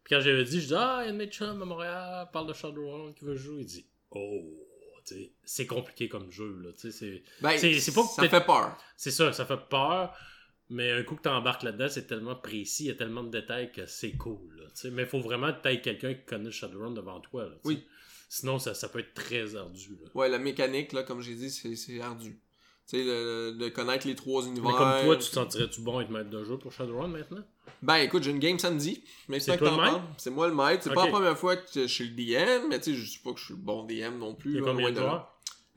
Puis 0.05 0.15
quand 0.15 0.21
j'avais 0.21 0.45
dit, 0.45 0.61
je 0.61 0.69
dis, 0.69 0.75
ah, 0.75 1.05
il 1.07 1.15
y 1.15 1.23
a 1.23 1.27
chums 1.27 1.63
à 1.63 1.65
Montréal, 1.65 2.29
parle 2.33 2.47
de 2.47 2.53
Shadowrun 2.53 3.13
qui 3.13 3.25
veut 3.25 3.37
jouer, 3.37 3.61
il 3.61 3.67
dit, 3.67 3.87
oh, 4.11 4.67
tu 5.07 5.15
sais, 5.15 5.33
c'est 5.45 5.67
compliqué 5.67 6.09
comme 6.09 6.31
jeu, 6.31 6.59
là, 6.63 6.71
tu 6.73 6.91
sais, 6.91 6.93
c'est. 6.93 7.23
Ben, 7.41 7.51
pas 7.51 8.03
ça 8.03 8.29
fait 8.29 8.47
peur. 8.47 8.79
C'est 8.97 9.11
ça, 9.11 9.33
ça 9.33 9.45
fait 9.45 9.61
peur. 9.69 10.15
Mais 10.73 10.93
un 10.93 11.03
coup 11.03 11.17
que 11.17 11.23
t'embarques 11.23 11.65
là-dedans, 11.65 11.89
c'est 11.89 12.07
tellement 12.07 12.37
précis, 12.37 12.85
il 12.85 12.87
y 12.87 12.91
a 12.91 12.95
tellement 12.95 13.25
de 13.25 13.31
détails 13.31 13.73
que 13.73 13.87
c'est 13.87 14.13
cool. 14.13 14.57
Là, 14.57 14.67
tu 14.67 14.83
sais. 14.83 14.91
mais 14.91 15.03
il 15.03 15.09
faut 15.09 15.21
vraiment 15.21 15.53
que 15.53 15.61
t'aies 15.61 15.81
quelqu'un 15.81 16.15
qui 16.15 16.25
connaît 16.25 16.53
Shadowrun 16.53 16.93
devant 16.93 17.19
toi. 17.21 17.45
Là, 17.45 17.57
tu. 17.65 17.69
Oui. 17.69 17.85
Sinon, 18.29 18.61
ça, 18.61 18.75
ça 18.75 18.89
peut 18.89 19.01
être 19.01 19.13
très 19.13 19.57
ardu. 19.57 19.99
Là. 20.01 20.09
Ouais, 20.15 20.29
la 20.29 20.39
mécanique, 20.39 20.93
là, 20.93 21.03
comme 21.03 21.21
j'ai 21.21 21.35
dit, 21.35 21.51
c'est, 21.51 22.01
ardu. 22.01 22.41
Tu 22.87 22.99
sais, 22.99 23.05
de 23.05 23.69
connaître 23.71 24.07
les 24.07 24.15
trois 24.15 24.47
univers. 24.47 24.71
Mais 24.71 24.77
comme 24.77 25.05
toi, 25.05 25.17
tu 25.17 25.29
te 25.29 25.35
sentirais-tu 25.35 25.81
bon 25.81 26.01
être 26.01 26.11
maître 26.11 26.31
de 26.31 26.45
jeu 26.45 26.57
pour 26.57 26.73
Shadowrun 26.73 27.09
maintenant? 27.09 27.45
Ben 27.83 27.97
écoute, 27.97 28.23
j'ai 28.23 28.31
une 28.31 28.39
game 28.39 28.59
samedi. 28.59 29.03
Mais 29.29 29.41
C'est 29.41 29.53
que 29.55 29.59
toi 29.59 29.71
t'en 29.71 29.77
le 29.77 29.83
maître? 29.83 29.95
parles. 29.99 30.09
C'est 30.19 30.31
moi 30.31 30.49
le 30.49 30.55
maître. 30.55 30.83
C'est 30.85 30.95
pas 30.95 31.05
la 31.07 31.11
première 31.13 31.39
fois 31.39 31.57
que 31.57 31.63
je 31.75 31.87
suis 31.87 32.09
le 32.09 32.15
DM, 32.15 32.69
mais 32.69 32.79
tu 32.81 32.93
sais, 32.93 32.97
je 32.97 33.11
sais 33.11 33.19
pas 33.25 33.33
que 33.33 33.39
je 33.41 33.45
suis 33.47 33.55
le 33.55 33.61
bon 33.61 33.85
DM 33.85 34.19
non 34.19 34.35
plus. 34.35 34.51
Il 34.53 34.57
y 34.57 34.59
a 34.59 34.61
là, 34.67 34.67
combien 34.73 34.91
de 34.91 34.97
joueurs? 34.97 35.27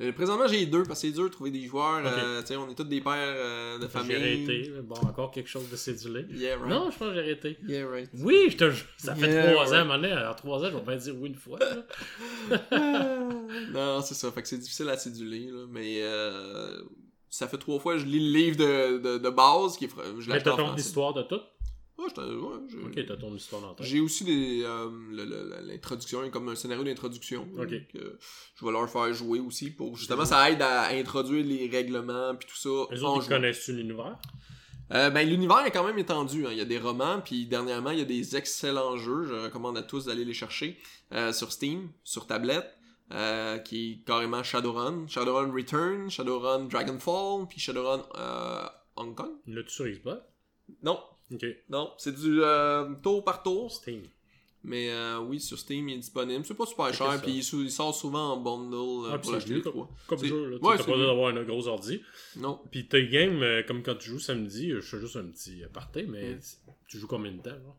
Euh, 0.01 0.11
présentement, 0.11 0.47
j'ai 0.47 0.65
deux 0.65 0.81
parce 0.83 1.01
que 1.01 1.07
c'est 1.07 1.13
dur 1.13 1.25
de 1.25 1.29
trouver 1.29 1.51
des 1.51 1.65
joueurs. 1.67 2.01
Euh, 2.03 2.41
tu 2.41 2.47
sais, 2.47 2.55
on 2.55 2.67
est 2.67 2.73
tous 2.73 2.83
des 2.83 2.99
pères 2.99 3.13
euh, 3.15 3.77
de 3.77 3.87
famille. 3.87 4.09
J'ai 4.17 4.17
arrêté. 4.17 4.73
Bon, 4.81 4.95
encore 4.95 5.29
quelque 5.29 5.47
chose 5.47 5.69
de 5.69 5.75
cédulé. 5.75 6.25
Yeah, 6.31 6.57
right. 6.57 6.67
Non, 6.67 6.89
je 6.89 6.97
pense 6.97 7.09
que 7.09 7.13
j'ai 7.13 7.19
arrêté. 7.19 7.57
Yeah, 7.67 7.87
right. 7.87 8.09
Oui, 8.19 8.47
je 8.49 8.57
te 8.57 8.71
jure. 8.71 8.87
Ça 8.97 9.13
fait 9.15 9.31
Yeah, 9.31 9.51
trois 9.53 9.69
ans, 9.69 9.73
à 9.73 9.79
un 9.81 9.83
moment 9.85 10.01
donné, 10.01 10.13
En 10.27 10.33
trois 10.33 10.59
ans, 10.63 10.69
je 10.71 10.75
vais 10.77 10.83
pas 10.83 10.95
dire 10.95 11.13
oui 11.19 11.29
une 11.29 11.35
fois. 11.35 11.59
non, 13.71 14.01
c'est 14.01 14.15
ça. 14.15 14.31
Fait 14.31 14.41
que 14.41 14.47
c'est 14.47 14.57
difficile 14.57 14.89
à 14.89 14.97
céduler, 14.97 15.47
là. 15.51 15.65
Mais 15.69 16.01
ça 17.29 17.47
fait 17.47 17.57
trois 17.57 17.79
fois 17.79 17.93
que 17.93 17.99
je 17.99 18.05
lis 18.05 18.31
le 18.31 18.37
livre 18.39 18.57
de, 18.57 18.97
de, 18.97 19.17
de 19.19 19.29
base. 19.29 19.77
Qui 19.77 19.87
je 20.19 20.29
Mais 20.31 20.41
t'as 20.41 20.53
en 20.53 20.57
ton 20.57 20.65
français. 20.67 20.81
histoire 20.81 21.13
de 21.13 21.23
tout? 21.23 21.39
Ouais, 21.97 22.07
j'ai- 22.69 22.77
Ok, 23.01 23.05
t'as 23.07 23.17
ton 23.17 23.35
histoire 23.35 23.75
tête. 23.75 23.85
J'ai 23.85 23.99
aussi 23.99 24.23
des, 24.23 24.63
euh, 24.63 24.89
le- 25.11 25.25
le- 25.25 25.67
l'introduction, 25.67 26.27
comme 26.31 26.49
un 26.49 26.55
scénario 26.55 26.83
d'introduction. 26.83 27.47
Ok. 27.57 27.71
Euh, 27.95 28.17
je 28.55 28.65
vais 28.65 28.71
leur 28.71 28.89
faire 28.89 29.13
jouer 29.13 29.39
aussi 29.39 29.69
pour 29.71 29.95
justement 29.95 30.25
ça 30.25 30.49
aide 30.51 30.61
à 30.61 30.87
introduire 30.89 31.45
les 31.45 31.67
règlements 31.69 32.35
puis 32.35 32.47
tout 32.49 32.57
ça. 32.57 32.93
Les 32.93 33.03
en 33.03 33.13
autres, 33.15 33.25
ils 33.25 33.29
connaissent-tu 33.29 33.73
l'univers? 33.73 34.17
Euh, 34.91 35.09
ben 35.09 35.27
l'univers 35.27 35.65
est 35.65 35.71
quand 35.71 35.85
même 35.85 35.97
étendu. 35.97 36.45
hein. 36.45 36.49
Il 36.51 36.57
y 36.57 36.61
a 36.61 36.65
des 36.65 36.77
romans 36.77 37.21
puis 37.23 37.45
dernièrement 37.45 37.91
il 37.91 37.99
y 37.99 38.01
a 38.01 38.05
des 38.05 38.35
excellents 38.35 38.97
jeux. 38.97 39.25
Je 39.25 39.33
recommande 39.35 39.77
à 39.77 39.81
tous 39.83 40.05
d'aller 40.05 40.25
les 40.25 40.33
chercher 40.33 40.77
euh, 41.13 41.31
sur 41.31 41.51
Steam, 41.51 41.89
sur 42.03 42.27
tablette. 42.27 42.69
euh, 43.11 43.59
qui 43.59 43.91
est 43.91 44.05
carrément 44.05 44.41
Shadowrun, 44.41 45.05
Shadowrun 45.07 45.51
Return, 45.53 46.09
Shadowrun 46.09 46.65
Dragonfall, 46.65 47.47
puis 47.47 47.59
Shadowrun 47.59 48.01
euh, 48.17 48.63
Hong 48.95 49.13
Kong. 49.13 49.33
L'as-tu 49.45 49.69
sur 49.69 49.85
Xbox? 49.85 50.21
Non, 50.81 50.99
Non, 51.69 51.91
c'est 51.97 52.13
du 52.13 52.41
euh, 52.41 52.93
tour 53.01 53.23
par 53.23 53.43
tour. 53.43 53.71
Steam. 53.71 54.01
Mais 54.65 54.89
euh, 54.91 55.19
oui, 55.19 55.41
sur 55.41 55.59
Steam, 55.59 55.89
il 55.89 55.95
est 55.95 55.97
disponible. 55.97 56.45
C'est 56.45 56.53
pas 56.53 56.65
super 56.65 56.93
cher, 56.93 57.21
puis 57.21 57.39
il, 57.39 57.71
sort 57.71 57.93
souvent 57.93 58.31
en 58.33 58.37
bundle 58.37 59.07
euh, 59.07 59.11
Ah, 59.13 59.17
pour 59.17 59.33
l'acheter 59.33 59.61
comme, 59.61 59.87
comme 60.07 60.23
jeu. 60.23 60.51
Là. 60.51 60.57
Tu 60.57 60.65
Ouais, 60.65 60.77
T'as 60.77 60.83
pas 60.85 60.97
d'avoir 60.97 61.35
un 61.35 61.43
gros 61.43 61.67
ordi. 61.67 62.01
Non. 62.37 62.61
Puis 62.71 62.87
tes 62.87 63.07
games, 63.07 63.43
comme 63.67 63.83
quand 63.83 63.95
tu 63.95 64.09
joues 64.09 64.19
samedi, 64.19 64.69
je 64.71 64.79
fais 64.79 64.99
juste 64.99 65.17
un 65.17 65.25
petit 65.25 65.63
aparté, 65.65 66.05
mais 66.07 66.35
Mm. 66.35 66.39
tu 66.87 66.97
joues 66.97 67.07
combien 67.07 67.33
de 67.33 67.41
temps? 67.41 67.49
Là? 67.49 67.75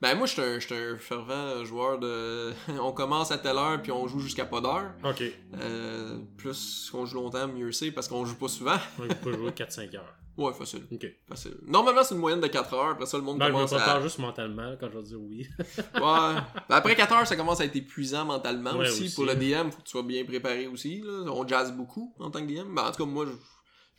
Ben 0.00 0.14
moi, 0.16 0.26
je 0.26 0.32
suis 0.60 0.74
un, 0.74 0.98
fervent 0.98 1.64
joueur 1.64 1.98
de... 1.98 2.52
on 2.80 2.92
commence 2.92 3.30
à 3.30 3.38
telle 3.38 3.56
heure, 3.56 3.80
puis 3.80 3.92
on 3.92 4.06
joue 4.08 4.20
jusqu'à 4.20 4.44
pas 4.44 4.60
d'heure. 4.60 4.92
Ok. 5.04 5.22
Euh, 5.54 6.18
plus 6.36 6.88
qu'on 6.90 7.06
joue 7.06 7.16
longtemps, 7.16 7.48
mieux 7.48 7.72
c'est, 7.72 7.90
parce 7.90 8.08
qu'on 8.08 8.24
joue 8.24 8.34
pas 8.36 8.48
souvent. 8.48 8.76
Je 8.98 9.14
peux 9.14 9.32
jouer 9.36 9.50
4-5 9.50 9.96
heures. 9.96 10.14
Ouais, 10.36 10.52
facile. 10.52 10.82
Ok. 10.90 11.06
facile. 11.28 11.56
Normalement, 11.66 12.02
c'est 12.02 12.14
une 12.14 12.20
moyenne 12.20 12.40
de 12.40 12.46
4 12.48 12.74
heures. 12.74 12.90
Après 12.90 13.06
ça, 13.06 13.16
le 13.16 13.22
monde 13.22 13.38
Ben, 13.38 13.46
je 13.46 13.50
me 13.52 13.56
commence 13.56 13.72
à. 13.72 14.00
juste 14.00 14.18
mentalement 14.18 14.74
quand 14.80 14.90
je 14.92 14.98
dire 15.00 15.20
oui. 15.20 15.46
Ouais. 15.58 15.80
Ben, 16.68 16.76
après 16.76 16.96
4 16.96 17.12
heures, 17.12 17.26
ça 17.26 17.36
commence 17.36 17.60
à 17.60 17.64
être 17.64 17.76
épuisant 17.76 18.24
mentalement 18.24 18.72
Ouais, 18.72 18.88
aussi. 18.88 19.04
aussi. 19.04 19.14
Pour 19.14 19.24
le 19.24 19.34
DM, 19.36 19.70
faut 19.70 19.78
que 19.78 19.84
tu 19.84 19.90
sois 19.90 20.02
bien 20.02 20.24
préparé 20.24 20.66
aussi. 20.66 21.02
Là. 21.02 21.24
On 21.32 21.46
jazz 21.46 21.72
beaucoup 21.72 22.14
en 22.18 22.30
tant 22.30 22.44
que 22.44 22.52
DM. 22.52 22.74
Ben, 22.74 22.82
en 22.82 22.90
tout 22.90 23.04
cas, 23.04 23.10
moi, 23.10 23.26
je, 23.26 23.32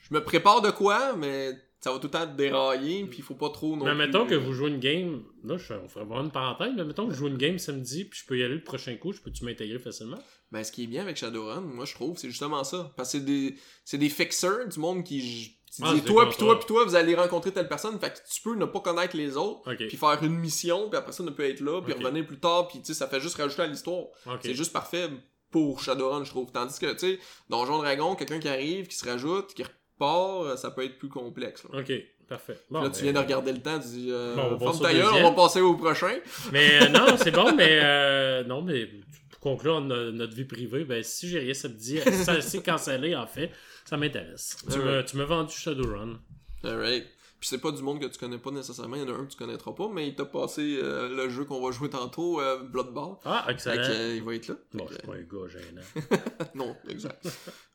je 0.10 0.14
me 0.14 0.24
prépare 0.24 0.62
de 0.62 0.72
quoi, 0.72 1.16
mais 1.16 1.52
ça 1.80 1.92
va 1.92 2.00
tout 2.00 2.08
le 2.08 2.12
temps 2.12 2.26
te 2.28 2.36
dérailler. 2.36 3.06
Puis 3.06 3.20
il 3.20 3.24
faut 3.24 3.36
pas 3.36 3.50
trop 3.50 3.76
non 3.78 3.86
mais 3.86 3.92
plus, 3.92 3.98
mettons 3.98 4.26
que 4.26 4.34
euh, 4.34 4.40
vous 4.40 4.54
jouez 4.54 4.70
une 4.72 4.80
game. 4.80 5.24
Là, 5.44 5.56
je 5.58 5.74
on 5.74 5.88
ferait 5.88 6.04
vraiment 6.06 6.24
une 6.26 6.32
parenthèse, 6.32 6.74
mais 6.76 6.84
mettons 6.84 7.08
que 7.08 7.14
je 7.14 7.18
joue 7.20 7.28
une 7.28 7.38
game 7.38 7.60
samedi, 7.60 8.06
puis 8.06 8.20
je 8.22 8.26
peux 8.26 8.38
y 8.38 8.44
aller 8.44 8.56
le 8.56 8.64
prochain 8.64 8.96
coup, 8.98 9.14
je 9.14 9.22
peux-tu 9.22 9.46
m'intégrer 9.46 9.80
facilement? 9.80 10.18
Ben, 10.52 10.64
ce 10.64 10.72
qui 10.72 10.84
est 10.84 10.88
bien 10.88 11.02
avec 11.02 11.18
Shadowrun, 11.18 11.62
moi, 11.62 11.86
je 11.86 11.94
trouve, 11.94 12.18
c'est 12.18 12.30
justement 12.30 12.64
ça. 12.64 12.94
Parce 12.98 13.12
que 13.12 13.20
c'est 13.20 13.26
des, 13.26 13.56
c'est 13.84 13.98
des 13.98 14.10
fixers 14.10 14.68
du 14.68 14.80
monde 14.80 15.04
qui. 15.04 15.58
Qui 15.72 15.82
Ah, 15.84 15.94
toi, 16.06 16.28
puis 16.30 16.38
toi, 16.38 16.58
puis 16.60 16.68
toi, 16.68 16.84
vous 16.86 16.96
allez 16.96 17.16
rencontrer 17.16 17.52
telle 17.52 17.68
personne. 17.68 18.00
Fait 18.00 18.10
que 18.12 18.18
tu 18.34 18.42
peux 18.42 18.56
ne 18.56 18.66
pas 18.66 18.80
connaître 18.80 19.16
les 19.18 19.36
autres. 19.38 19.62
Ok. 19.72 19.88
Puis 19.88 19.98
faire 19.98 20.18
une 20.24 20.36
mission, 20.36 20.90
puis 20.90 20.98
après 20.98 21.12
ça, 21.12 21.24
ne 21.24 21.30
peut 21.32 21.44
être 21.50 21.60
là, 21.62 21.82
puis 21.82 21.94
revenir 22.06 22.26
plus 22.26 22.40
tard, 22.40 22.68
puis 22.68 22.80
tu 22.80 22.86
sais, 22.88 22.94
ça 22.94 23.08
fait 23.08 23.20
juste 23.20 23.38
rajouter 23.38 23.64
à 23.64 23.68
l'histoire. 23.68 24.06
C'est 24.42 24.54
juste 24.54 24.72
parfait 24.74 25.10
pour 25.52 25.82
Shadowrun, 25.82 26.24
je 26.24 26.30
trouve. 26.32 26.52
Tandis 26.52 26.78
que, 26.80 26.92
tu 26.94 27.00
sais, 27.00 27.20
Donjon 27.50 27.78
Dragon, 27.80 28.16
quelqu'un 28.16 28.40
qui 28.40 28.48
arrive, 28.50 28.88
qui 28.88 28.96
se 28.98 29.06
rajoute, 29.08 29.54
qui 29.54 29.64
repart, 29.64 30.46
euh, 30.46 30.56
ça 30.58 30.72
peut 30.72 30.84
être 30.84 30.98
plus 30.98 31.08
complexe. 31.10 31.64
Là. 31.72 31.80
Ok, 31.80 31.94
parfait. 32.28 32.60
Bon, 32.70 32.82
là, 32.82 32.90
ben, 32.90 32.92
tu 32.92 33.04
viens 33.04 33.14
de 33.14 33.20
regarder 33.20 33.54
le 33.54 33.62
temps, 33.62 33.80
tu 33.80 33.88
dis, 33.88 34.08
euh, 34.12 34.36
Bon, 34.36 34.42
on 34.44 34.58
va 34.58 34.72
on 35.14 35.24
va 35.24 35.32
passer 35.32 35.62
au 35.62 35.76
prochain. 35.76 36.18
Mais 36.52 36.82
euh, 36.84 36.90
non, 36.90 37.16
c'est 37.18 37.32
bon, 37.32 37.54
mais 37.56 37.80
euh, 37.82 38.44
non, 38.44 38.62
mais 38.64 38.90
pour 39.30 39.40
conclure 39.40 39.80
no- 39.80 40.12
notre 40.12 40.34
vie 40.34 40.44
privée, 40.46 40.84
ben 40.84 41.02
si 41.04 41.30
j'ai 41.30 41.40
rien 41.40 41.54
samedi, 41.54 42.00
ça 42.24 42.42
c'est 42.42 42.62
cancellé 42.64 43.16
en 43.16 43.28
fait, 43.28 43.52
ça 43.86 43.98
m'intéresse. 43.98 44.58
Tu 44.72 44.80
Ouais. 44.80 45.04
m'as 45.14 45.26
vendu 45.26 45.54
Shadowrun. 45.54 46.20
Alright. 46.64 47.06
Puis 47.40 47.50
c'est 47.50 47.58
pas 47.60 47.72
du 47.72 47.84
monde 47.84 48.00
que 48.00 48.06
tu 48.08 48.18
connais 48.18 48.38
pas 48.40 48.50
nécessairement, 48.50 48.96
il 48.96 49.02
y 49.02 49.06
en 49.06 49.14
a 49.14 49.18
un 49.18 49.26
que 49.26 49.32
tu 49.32 49.38
connaîtras 49.38 49.74
pas, 49.74 49.88
mais 49.90 50.08
il 50.08 50.16
t'a 50.16 50.26
passé 50.26 50.80
euh, 50.82 51.10
le 51.10 51.30
jeu 51.30 51.44
qu'on 51.46 51.62
va 51.64 51.72
jouer 51.72 51.90
tantôt, 51.90 52.40
euh, 52.42 52.64
Bloodball. 52.64 53.18
Ah, 53.26 53.44
Fait 53.46 53.52
excellent. 53.52 53.84
que, 53.84 53.92
euh, 53.92 54.16
il 54.16 54.24
va 54.24 54.36
être 54.36 54.48
là. 54.48 54.56
Bon, 54.74 54.88
je 54.88 54.94
suis 54.96 55.04
pas 55.04 55.14
un 55.14 55.22
gars 55.22 55.48
gênant. 55.48 55.82
Non, 56.56 56.76
exact. 56.90 57.28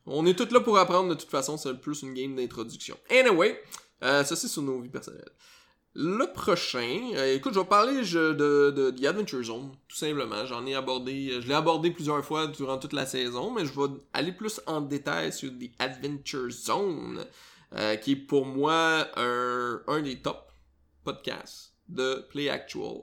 On 0.05 0.25
est 0.25 0.33
tous 0.37 0.51
là 0.51 0.59
pour 0.61 0.77
apprendre 0.77 1.09
de 1.09 1.13
toute 1.15 1.29
façon, 1.29 1.55
c'est 1.57 1.73
plus 1.79 2.01
une 2.01 2.13
game 2.15 2.35
d'introduction. 2.35 2.97
Anyway, 3.11 3.61
euh, 4.03 4.23
ça 4.23 4.35
c'est 4.35 4.47
sur 4.47 4.63
nos 4.63 4.81
vies 4.81 4.89
personnelles. 4.89 5.29
Le 5.93 6.31
prochain, 6.31 7.11
euh, 7.15 7.35
écoute, 7.35 7.53
je 7.53 7.59
vais 7.59 7.65
parler 7.65 7.95
de, 8.01 8.71
de 8.71 8.91
The 8.91 9.05
Adventure 9.05 9.43
Zone, 9.43 9.71
tout 9.89 9.97
simplement. 9.97 10.45
J'en 10.45 10.65
ai 10.65 10.73
abordé, 10.73 11.41
je 11.41 11.47
l'ai 11.47 11.53
abordé 11.53 11.91
plusieurs 11.91 12.23
fois 12.23 12.47
durant 12.47 12.77
toute 12.77 12.93
la 12.93 13.05
saison, 13.05 13.51
mais 13.51 13.65
je 13.65 13.73
vais 13.73 13.87
aller 14.13 14.31
plus 14.31 14.61
en 14.67 14.79
détail 14.79 15.33
sur 15.33 15.51
The 15.51 15.69
Adventure 15.79 16.49
Zone, 16.49 17.25
euh, 17.73 17.97
qui 17.97 18.13
est 18.13 18.15
pour 18.15 18.45
moi 18.45 19.05
un, 19.17 19.81
un 19.87 20.01
des 20.01 20.21
top 20.21 20.49
podcasts 21.03 21.73
de 21.89 22.25
Play 22.29 22.47
Actual. 22.47 23.01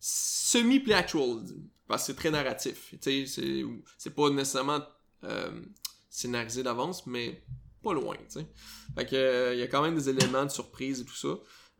Semi-Play 0.00 0.94
Actual, 0.94 1.40
parce 1.86 2.02
que 2.02 2.06
c'est 2.06 2.16
très 2.16 2.30
narratif. 2.30 2.94
Tu 3.02 3.26
sais, 3.26 3.64
c'est- 3.98 4.10
pas 4.10 4.30
nécessairement 4.30 4.80
euh, 5.24 5.50
scénarisé 6.08 6.62
d'avance, 6.62 7.06
mais 7.06 7.42
pas 7.82 7.92
loin, 7.92 8.16
tu. 8.32 8.38
Fait 8.94 9.12
euh, 9.12 9.52
il 9.52 9.58
y 9.60 9.62
a 9.62 9.66
quand 9.66 9.82
même 9.82 9.96
des 9.96 10.08
éléments 10.08 10.44
de 10.46 10.50
surprise 10.50 11.00
et 11.02 11.04
tout 11.04 11.14
ça. 11.14 11.28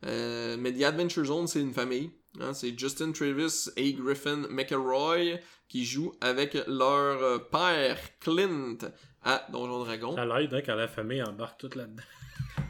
Euh, 0.05 0.57
mais 0.59 0.73
The 0.73 0.83
Adventure 0.83 1.25
Zone, 1.25 1.47
c'est 1.47 1.61
une 1.61 1.73
famille. 1.73 2.11
hein. 2.39 2.53
c'est 2.53 2.77
Justin 2.77 3.11
Travis 3.11 3.69
et 3.77 3.93
Griffin 3.93 4.43
McElroy 4.49 5.39
qui 5.67 5.85
jouent 5.85 6.13
avec 6.21 6.53
leur 6.67 7.21
euh, 7.23 7.39
père, 7.39 7.97
Clint, 8.19 8.77
à 9.23 9.45
Donjon 9.51 9.83
Dragon. 9.83 10.15
Ça 10.15 10.25
l'aide 10.25 10.53
hein, 10.53 10.61
quand 10.65 10.75
la 10.75 10.87
famille 10.87 11.21
embarque 11.23 11.59
toute 11.59 11.75
là-dedans. 11.75 12.03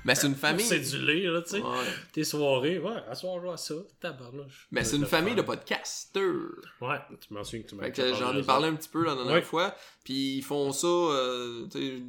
Mais 0.06 0.16
c'est 0.16 0.28
une 0.28 0.36
famille. 0.48 0.66
C'est 0.66 0.80
du 0.80 1.06
lait, 1.06 1.24
là, 1.30 1.42
tu 1.42 1.50
sais. 1.50 1.62
Ouais. 1.62 1.86
Tes 2.14 2.24
soirées, 2.24 2.80
ouais, 2.80 3.04
à 3.10 3.14
soir, 3.14 3.40
vois 3.40 3.58
ça. 3.58 3.76
Tabarnouche. 4.00 4.68
Mais 4.72 4.84
c'est 4.86 4.96
une 4.96 5.06
famille 5.06 5.36
de 5.36 5.42
podcasters. 5.42 6.24
Ouais, 6.82 6.98
tu 7.20 7.34
m'en 7.34 7.44
souviens 7.44 7.62
que 7.64 7.68
tu 7.70 7.76
m'as 7.76 7.92
j'en 8.14 8.36
ai 8.38 8.44
parlé 8.44 8.70
un 8.70 8.76
petit 8.76 8.90
peu 8.90 9.04
la 9.06 9.16
dernière 9.16 9.34
Ouais. 9.36 9.42
fois. 9.42 9.76
Puis 10.06 10.38
ils 10.38 10.44
font 10.44 10.72
ça, 10.72 10.88
euh, 10.88 11.68
tu 11.70 11.78
sais, 11.80 12.02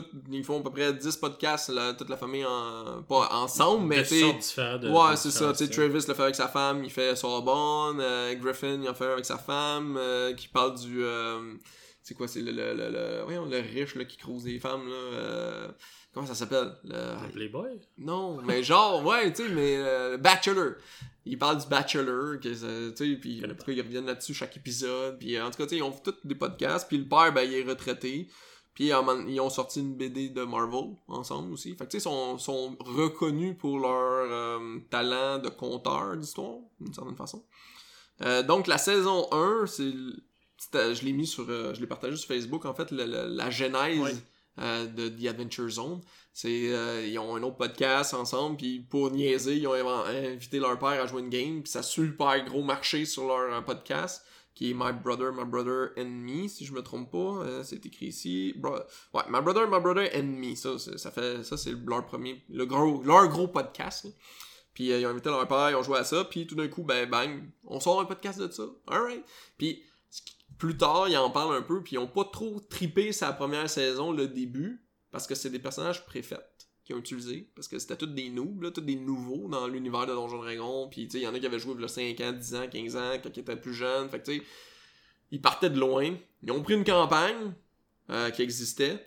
tout- 0.00 0.06
ils 0.30 0.44
font 0.44 0.60
à 0.60 0.62
peu 0.62 0.70
près 0.70 0.92
10 0.92 1.16
podcasts, 1.16 1.72
toute 1.98 2.08
la 2.08 2.16
famille 2.16 2.44
en, 2.44 3.02
pas 3.08 3.28
ensemble, 3.32 3.86
mais 3.86 4.02
tu. 4.02 4.20
Ouais, 4.90 5.16
c'est 5.16 5.30
ça. 5.30 5.52
Travis 5.68 6.04
le 6.08 6.14
fait 6.14 6.22
avec 6.22 6.34
sa 6.34 6.48
femme, 6.48 6.84
il 6.84 6.90
fait 6.90 7.14
Sorbonne. 7.16 7.98
Euh, 8.00 8.34
Griffin, 8.34 8.80
il 8.82 8.88
en 8.88 8.94
fait 8.94 9.06
avec 9.06 9.24
sa 9.24 9.38
femme, 9.38 9.96
euh, 9.98 10.34
qui 10.34 10.48
parle 10.48 10.78
du. 10.78 11.02
euh, 11.02 11.54
c'est 12.02 12.14
quoi, 12.14 12.28
c'est 12.28 12.40
le, 12.42 12.52
le, 12.52 12.74
le, 12.74 12.90
le, 12.90 13.22
voyons, 13.24 13.46
le 13.46 13.58
riche 13.58 13.94
là, 13.96 14.04
qui 14.04 14.16
crouse 14.16 14.44
des 14.44 14.58
femmes, 14.60 14.88
là. 14.88 15.68
comment 16.14 16.26
ça 16.26 16.34
s'appelle 16.34 16.72
Le- 16.84 17.32
Playboy? 17.32 17.80
Non, 17.98 18.40
mais 18.42 18.62
genre, 18.62 19.04
ouais, 19.04 19.32
tu 19.32 19.42
sais, 19.42 19.48
mais 19.48 20.16
Bachelor. 20.18 20.74
Il 21.28 21.36
parle 21.38 21.58
du 21.60 21.66
Bachelor, 21.66 22.38
tu 22.40 22.54
sais, 22.54 23.16
puis 23.20 23.42
en 23.44 23.48
tout 23.48 23.64
cas, 23.64 23.72
ils 23.72 23.80
reviennent 23.82 24.06
là-dessus 24.06 24.32
chaque 24.34 24.56
épisode. 24.56 25.18
Puis 25.18 25.40
en 25.40 25.50
tout 25.50 25.56
cas, 25.58 25.64
tu 25.64 25.70
sais, 25.70 25.76
ils 25.78 25.82
ont 25.82 25.90
fait 25.90 26.02
tous 26.04 26.14
des 26.24 26.36
podcasts. 26.36 26.86
Puis 26.86 26.98
le 26.98 27.08
père, 27.08 27.32
ben, 27.32 27.42
il 27.42 27.52
est 27.54 27.64
retraité. 27.68 28.28
Puis 28.76 28.88
ils 28.88 29.40
ont 29.40 29.50
sorti 29.50 29.80
une 29.80 29.96
BD 29.96 30.28
de 30.28 30.44
Marvel 30.44 30.94
ensemble 31.08 31.50
aussi. 31.52 31.74
Fait 31.74 31.86
que 31.86 31.90
tu 31.90 31.92
sais, 31.92 31.98
ils 31.98 32.12
sont, 32.12 32.36
sont 32.38 32.76
reconnus 32.78 33.56
pour 33.58 33.78
leur 33.80 34.28
euh, 34.30 34.78
talent 34.90 35.38
de 35.38 35.48
conteur 35.48 36.14
d'histoire, 36.16 36.58
d'une 36.78 36.92
certaine 36.94 37.16
façon. 37.16 37.42
Euh, 38.22 38.42
donc 38.42 38.66
la 38.68 38.78
saison 38.78 39.26
1, 39.32 39.66
c'est 39.66 39.92
je 40.72 41.04
l'ai 41.04 41.12
mis 41.12 41.26
sur 41.26 41.46
euh, 41.48 41.74
je 41.74 41.80
l'ai 41.80 41.86
partagé 41.86 42.16
sur 42.16 42.28
Facebook 42.28 42.64
en 42.66 42.74
fait 42.74 42.90
le- 42.90 43.04
le- 43.06 43.26
la 43.34 43.50
genèse 43.50 44.22
euh, 44.58 44.86
de 44.86 45.08
The 45.08 45.26
Adventure 45.28 45.68
Zone. 45.68 46.00
C'est 46.32 46.68
euh, 46.74 47.06
ils 47.06 47.18
ont 47.18 47.34
un 47.36 47.42
autre 47.42 47.56
podcast 47.56 48.12
ensemble 48.14 48.56
puis 48.58 48.80
pour 48.80 49.10
niaiser, 49.10 49.56
ils 49.56 49.66
ont 49.66 49.74
inv- 49.74 50.32
invité 50.34 50.58
leur 50.58 50.78
père 50.78 51.02
à 51.02 51.06
jouer 51.06 51.22
une 51.22 51.30
game 51.30 51.62
puis 51.62 51.70
ça 51.72 51.78
a 51.78 51.82
super 51.82 52.44
gros 52.44 52.62
marché 52.62 53.04
sur 53.06 53.26
leur 53.26 53.64
podcast 53.64 54.22
qui 54.56 54.70
est 54.70 54.74
My 54.74 54.92
Brother, 54.92 55.32
My 55.32 55.44
Brother 55.44 55.90
and 55.98 56.06
Me, 56.06 56.48
si 56.48 56.64
je 56.64 56.72
me 56.72 56.82
trompe 56.82 57.12
pas, 57.12 57.44
euh, 57.44 57.62
c'est 57.62 57.84
écrit 57.86 58.06
ici. 58.06 58.54
Bro- 58.56 58.80
ouais, 59.14 59.22
My 59.28 59.42
Brother, 59.42 59.68
My 59.70 59.80
Brother 59.80 60.08
and 60.16 60.22
Me, 60.24 60.54
ça, 60.56 60.78
ça 60.78 61.10
fait, 61.10 61.44
ça 61.44 61.56
c'est 61.58 61.72
leur 61.86 62.04
premier, 62.06 62.42
le 62.48 62.64
gros, 62.66 63.02
leur 63.04 63.28
gros 63.28 63.46
podcast. 63.48 64.08
Puis 64.72 64.90
euh, 64.92 64.98
ils 65.00 65.06
ont 65.06 65.10
invité 65.10 65.28
leur 65.28 65.46
père, 65.46 65.70
ils 65.70 65.76
ont 65.76 65.82
joué 65.82 65.98
à 65.98 66.04
ça, 66.04 66.24
puis 66.24 66.46
tout 66.46 66.54
d'un 66.54 66.68
coup, 66.68 66.82
ben 66.82 67.08
bang, 67.08 67.44
on 67.66 67.80
sort 67.80 68.00
un 68.00 68.06
podcast 68.06 68.40
de 68.40 68.50
ça. 68.50 68.64
Alright. 68.88 69.22
Puis 69.58 69.82
plus 70.58 70.76
tard, 70.78 71.06
ils 71.08 71.16
en 71.18 71.30
parlent 71.30 71.54
un 71.54 71.62
peu, 71.62 71.82
puis 71.82 71.96
ils 71.96 71.98
ont 71.98 72.06
pas 72.06 72.24
trop 72.24 72.58
tripé 72.60 73.12
sa 73.12 73.34
première 73.34 73.68
saison, 73.68 74.10
le 74.10 74.26
début, 74.26 74.82
parce 75.10 75.26
que 75.26 75.34
c'est 75.34 75.50
des 75.50 75.58
personnages 75.58 76.06
préfaits 76.06 76.55
qu'ils 76.86 76.94
ont 76.94 77.00
utilisés, 77.00 77.50
parce 77.54 77.66
que 77.66 77.78
c'était 77.78 77.96
tous 77.96 78.06
des 78.06 78.30
noobs, 78.30 78.72
tous 78.72 78.80
des 78.80 78.94
nouveaux 78.94 79.48
dans 79.48 79.66
l'univers 79.66 80.06
de 80.06 80.12
Donjon 80.12 80.38
Dragon, 80.38 80.88
puis 80.88 81.02
il 81.12 81.20
y 81.20 81.26
en 81.26 81.34
a 81.34 81.38
qui 81.38 81.46
avaient 81.46 81.58
joué 81.58 81.74
il 81.74 81.80
y 81.80 81.84
a 81.84 81.88
5 81.88 82.20
ans, 82.20 82.32
10 82.32 82.54
ans, 82.54 82.68
15 82.70 82.96
ans, 82.96 83.12
quand 83.22 83.36
ils 83.36 83.40
étaient 83.40 83.56
plus 83.56 83.74
jeunes, 83.74 84.08
fait 84.08 84.20
que 84.20 84.24
tu 84.24 84.38
sais, 84.38 84.42
ils 85.32 85.42
partaient 85.42 85.70
de 85.70 85.80
loin. 85.80 86.14
Ils 86.42 86.52
ont 86.52 86.62
pris 86.62 86.74
une 86.74 86.84
campagne 86.84 87.52
euh, 88.10 88.30
qui 88.30 88.42
existait. 88.42 89.04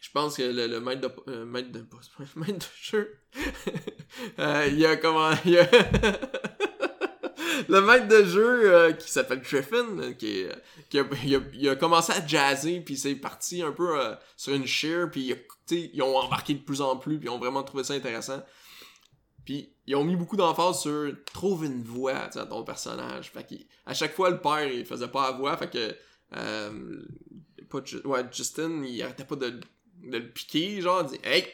Je 0.00 0.10
pense 0.10 0.36
que 0.36 0.42
le, 0.42 0.80
maître 0.80 1.00
de 1.00 1.30
euh, 1.30 1.44
maître 1.44 1.70
de 1.70 1.86
maître 2.36 2.58
de 2.58 2.64
jeu 2.80 3.20
euh, 4.38 4.68
il 4.72 4.84
a 4.86 4.96
comment 4.96 5.30
il 5.44 5.58
a 5.58 5.68
le 7.68 7.80
maître 7.80 8.08
de 8.08 8.24
jeu 8.24 8.74
euh, 8.74 8.92
qui 8.92 9.10
s'appelle 9.10 9.40
Griffin 9.40 9.98
euh, 9.98 10.12
qui, 10.12 10.44
qui 10.90 10.98
a, 10.98 11.04
il 11.54 11.68
a, 11.68 11.76
commencé 11.76 12.12
à 12.12 12.24
jazzer 12.26 12.80
puis 12.80 12.96
c'est 12.96 13.14
parti 13.14 13.62
un 13.62 13.72
peu 13.72 14.00
euh, 14.00 14.14
sur 14.36 14.54
une 14.54 14.66
sheer 14.66 15.10
puis 15.10 15.34
ils 15.70 16.02
ont 16.02 16.16
embarqué 16.16 16.54
de 16.54 16.60
plus 16.60 16.80
en 16.80 16.96
plus 16.96 17.18
puis 17.18 17.26
ils 17.28 17.30
ont 17.30 17.38
vraiment 17.38 17.62
trouvé 17.62 17.84
ça 17.84 17.94
intéressant. 17.94 18.42
Puis 19.44 19.72
ils 19.86 19.96
ont 19.96 20.04
mis 20.04 20.16
beaucoup 20.16 20.36
d'emphase 20.36 20.80
sur 20.80 21.10
trouve 21.32 21.64
une 21.64 21.82
voix 21.82 22.14
à 22.16 22.46
ton 22.46 22.62
personnage. 22.64 23.30
Fait 23.32 23.44
qu'à 23.44 23.94
chaque 23.94 24.14
fois 24.14 24.30
le 24.30 24.40
père 24.40 24.66
il 24.70 24.84
faisait 24.84 25.08
pas 25.08 25.30
la 25.30 25.36
voix 25.36 25.56
fait 25.56 25.70
que 25.70 25.96
pas 27.68 27.78
ouais, 28.04 28.24
Justin 28.32 28.82
il 28.84 29.02
arrêtait 29.02 29.24
pas 29.24 29.36
de, 29.36 29.50
de 29.50 30.18
le 30.18 30.28
piquer 30.30 30.80
genre 30.80 31.02
il 31.02 31.18
dit 31.18 31.20
hey 31.24 31.46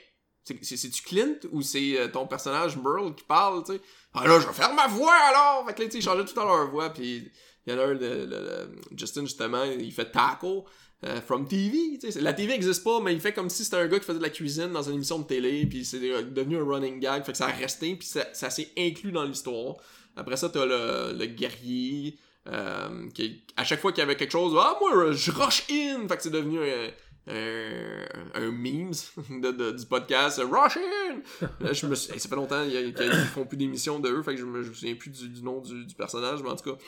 c'est- 0.45 0.63
c'est- 0.63 0.77
c'est-tu 0.77 1.03
Clint 1.03 1.39
ou 1.53 1.63
c'est 1.63 2.11
ton 2.13 2.27
personnage 2.27 2.77
Merle 2.77 3.15
qui 3.15 3.25
parle 3.25 3.65
tu 3.65 3.73
sais 3.73 3.81
ah 4.15 4.27
là 4.27 4.41
je 4.41 4.47
vais 4.47 4.53
faire 4.53 4.73
ma 4.75 4.87
voix 4.87 5.15
alors 5.29 5.65
fait 5.67 5.75
que 5.75 5.83
là 5.83 5.89
ils 5.93 6.03
changeaient 6.03 6.25
tout 6.25 6.39
à 6.41 6.45
leur 6.45 6.71
voix 6.71 6.91
puis 6.91 7.31
il 7.67 7.73
y 7.73 7.77
en 7.77 7.81
a 7.81 7.85
un 7.87 7.95
de, 7.95 8.07
le- 8.07 8.27
le- 8.27 8.69
Justin 8.97 9.23
justement 9.23 9.65
il 9.65 9.93
fait 9.93 10.11
tackle 10.11 10.63
euh, 11.05 11.21
from 11.21 11.47
TV, 11.47 11.99
tu 12.01 12.11
sais, 12.11 12.21
la 12.23 12.33
TV 12.33 12.55
existe 12.55 12.83
pas, 12.83 12.99
mais 13.01 13.13
il 13.13 13.21
fait 13.21 13.35
comme 13.35 13.51
si 13.51 13.63
c'était 13.63 13.77
un 13.77 13.87
gars 13.89 13.99
qui 13.99 14.07
faisait 14.07 14.19
de 14.19 14.23
la 14.23 14.31
cuisine 14.31 14.73
dans 14.73 14.83
une 14.83 14.95
émission 14.95 15.19
de 15.19 15.25
télé, 15.27 15.67
puis 15.67 15.85
c'est 15.85 15.99
devenu 16.01 16.57
un 16.57 16.65
running 16.65 16.99
gag, 16.99 17.25
fait 17.27 17.33
que 17.33 17.37
ça 17.37 17.47
a 17.49 17.51
resté, 17.51 17.95
puis 17.97 18.07
ça, 18.09 18.25
ça 18.33 18.49
s'est 18.49 18.71
inclus 18.79 19.13
dans 19.13 19.25
l'histoire. 19.25 19.75
Après 20.17 20.39
ça, 20.39 20.49
t'as 20.49 20.65
le, 20.65 21.13
le 21.19 21.27
guerrier, 21.27 22.17
euh, 22.49 23.07
qui, 23.13 23.45
à 23.55 23.65
chaque 23.65 23.81
fois 23.81 23.93
qu'il 23.93 23.99
y 23.99 24.03
avait 24.03 24.17
quelque 24.17 24.31
chose, 24.31 24.57
ah 24.59 24.79
moi 24.81 25.13
je 25.13 25.31
rush 25.31 25.65
in, 25.71 26.09
fait 26.09 26.17
que 26.17 26.23
c'est 26.23 26.31
devenu 26.31 26.59
un, 26.61 26.89
un, 27.27 28.05
un 28.35 28.51
memes 28.51 28.93
du 29.77 29.87
podcast, 29.87 30.41
rush 30.41 30.77
in. 30.77 31.47
Là, 31.61 31.73
je 31.73 31.87
me 31.87 31.95
suis- 31.95 32.19
ça 32.19 32.29
fait 32.29 32.37
longtemps 32.37 32.65
qu'ils 32.65 33.13
font 33.33 33.47
plus 33.47 33.57
d'émissions 33.57 33.99
de 33.99 34.11
eux, 34.11 34.23
fait 34.23 34.35
que 34.35 34.41
je 34.41 34.45
me, 34.47 34.63
je 34.63 34.69
me 34.71 34.75
souviens 34.75 34.95
plus 34.95 35.11
du, 35.11 35.43
nom 35.43 35.61
du, 35.61 35.95
personnage, 35.95 36.43
mais 36.43 36.51
en 36.51 36.57
tout 36.57 36.73
cas. 36.73 36.79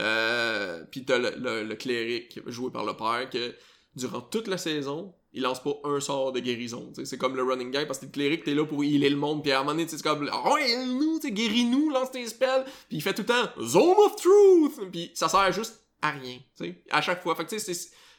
Euh, 0.00 0.84
puis 0.90 1.04
t'as 1.04 1.18
le, 1.18 1.34
le, 1.38 1.62
le 1.64 1.74
cléric 1.76 2.40
joué 2.46 2.70
par 2.70 2.84
le 2.84 2.94
père 2.94 3.28
que 3.30 3.54
durant 3.94 4.20
toute 4.20 4.48
la 4.48 4.58
saison, 4.58 5.14
il 5.32 5.42
lance 5.42 5.62
pas 5.62 5.74
un 5.84 6.00
sort 6.00 6.32
de 6.32 6.40
guérison. 6.40 6.92
C'est 7.04 7.18
comme 7.18 7.36
le 7.36 7.42
running 7.44 7.70
guy, 7.70 7.86
parce 7.86 7.98
que 8.00 8.06
t'es 8.06 8.10
cléric, 8.12 8.44
t'es 8.44 8.54
là 8.54 8.64
pour 8.64 8.82
healer 8.84 9.10
le 9.10 9.16
monde, 9.16 9.42
puis 9.42 9.52
à 9.52 9.60
un 9.60 9.62
moment 9.62 9.72
donné, 9.76 9.86
c'est 9.88 10.02
comme, 10.02 10.28
oh, 10.32 10.56
nous, 10.86 11.20
guéris-nous, 11.20 11.90
lance 11.90 12.10
tes 12.10 12.26
spells, 12.26 12.64
puis 12.88 12.98
il 12.98 13.02
fait 13.02 13.14
tout 13.14 13.22
le 13.22 13.26
temps, 13.26 13.50
Zone 13.62 13.94
of 14.04 14.16
Truth, 14.16 14.90
puis 14.90 15.10
ça 15.14 15.28
sert 15.28 15.52
juste 15.52 15.80
à 16.02 16.10
rien, 16.10 16.38
tu 16.56 16.64
sais, 16.66 16.82
à 16.90 17.00
chaque 17.00 17.22
fois. 17.22 17.34
Fait 17.36 17.44
que 17.44 17.56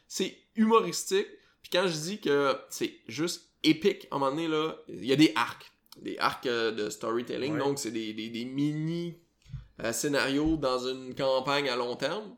c'est 0.07 0.37
humoristique, 0.55 1.27
puis 1.67 1.79
quand 1.79 1.87
je 1.87 1.97
dis 1.97 2.19
que 2.21 2.55
c'est 2.69 2.93
juste 3.07 3.49
épique, 3.63 4.07
à 4.11 4.15
un 4.15 4.19
moment 4.19 4.29
donné, 4.29 4.47
là, 4.47 4.75
il 4.87 5.03
y 5.05 5.11
a 5.11 5.15
des 5.15 5.31
arcs, 5.35 5.71
des 5.99 6.15
arcs 6.19 6.45
euh, 6.45 6.71
de 6.71 6.91
storytelling, 6.91 7.53
Ouais. 7.53 7.59
donc 7.59 7.79
c'est 7.79 7.89
des, 7.89 8.13
des, 8.13 8.29
des 8.29 8.45
mini 8.45 9.17
euh, 9.83 9.91
scénarios 9.91 10.57
dans 10.57 10.77
une 10.87 11.15
campagne 11.15 11.67
à 11.67 11.75
long 11.75 11.95
terme. 11.95 12.35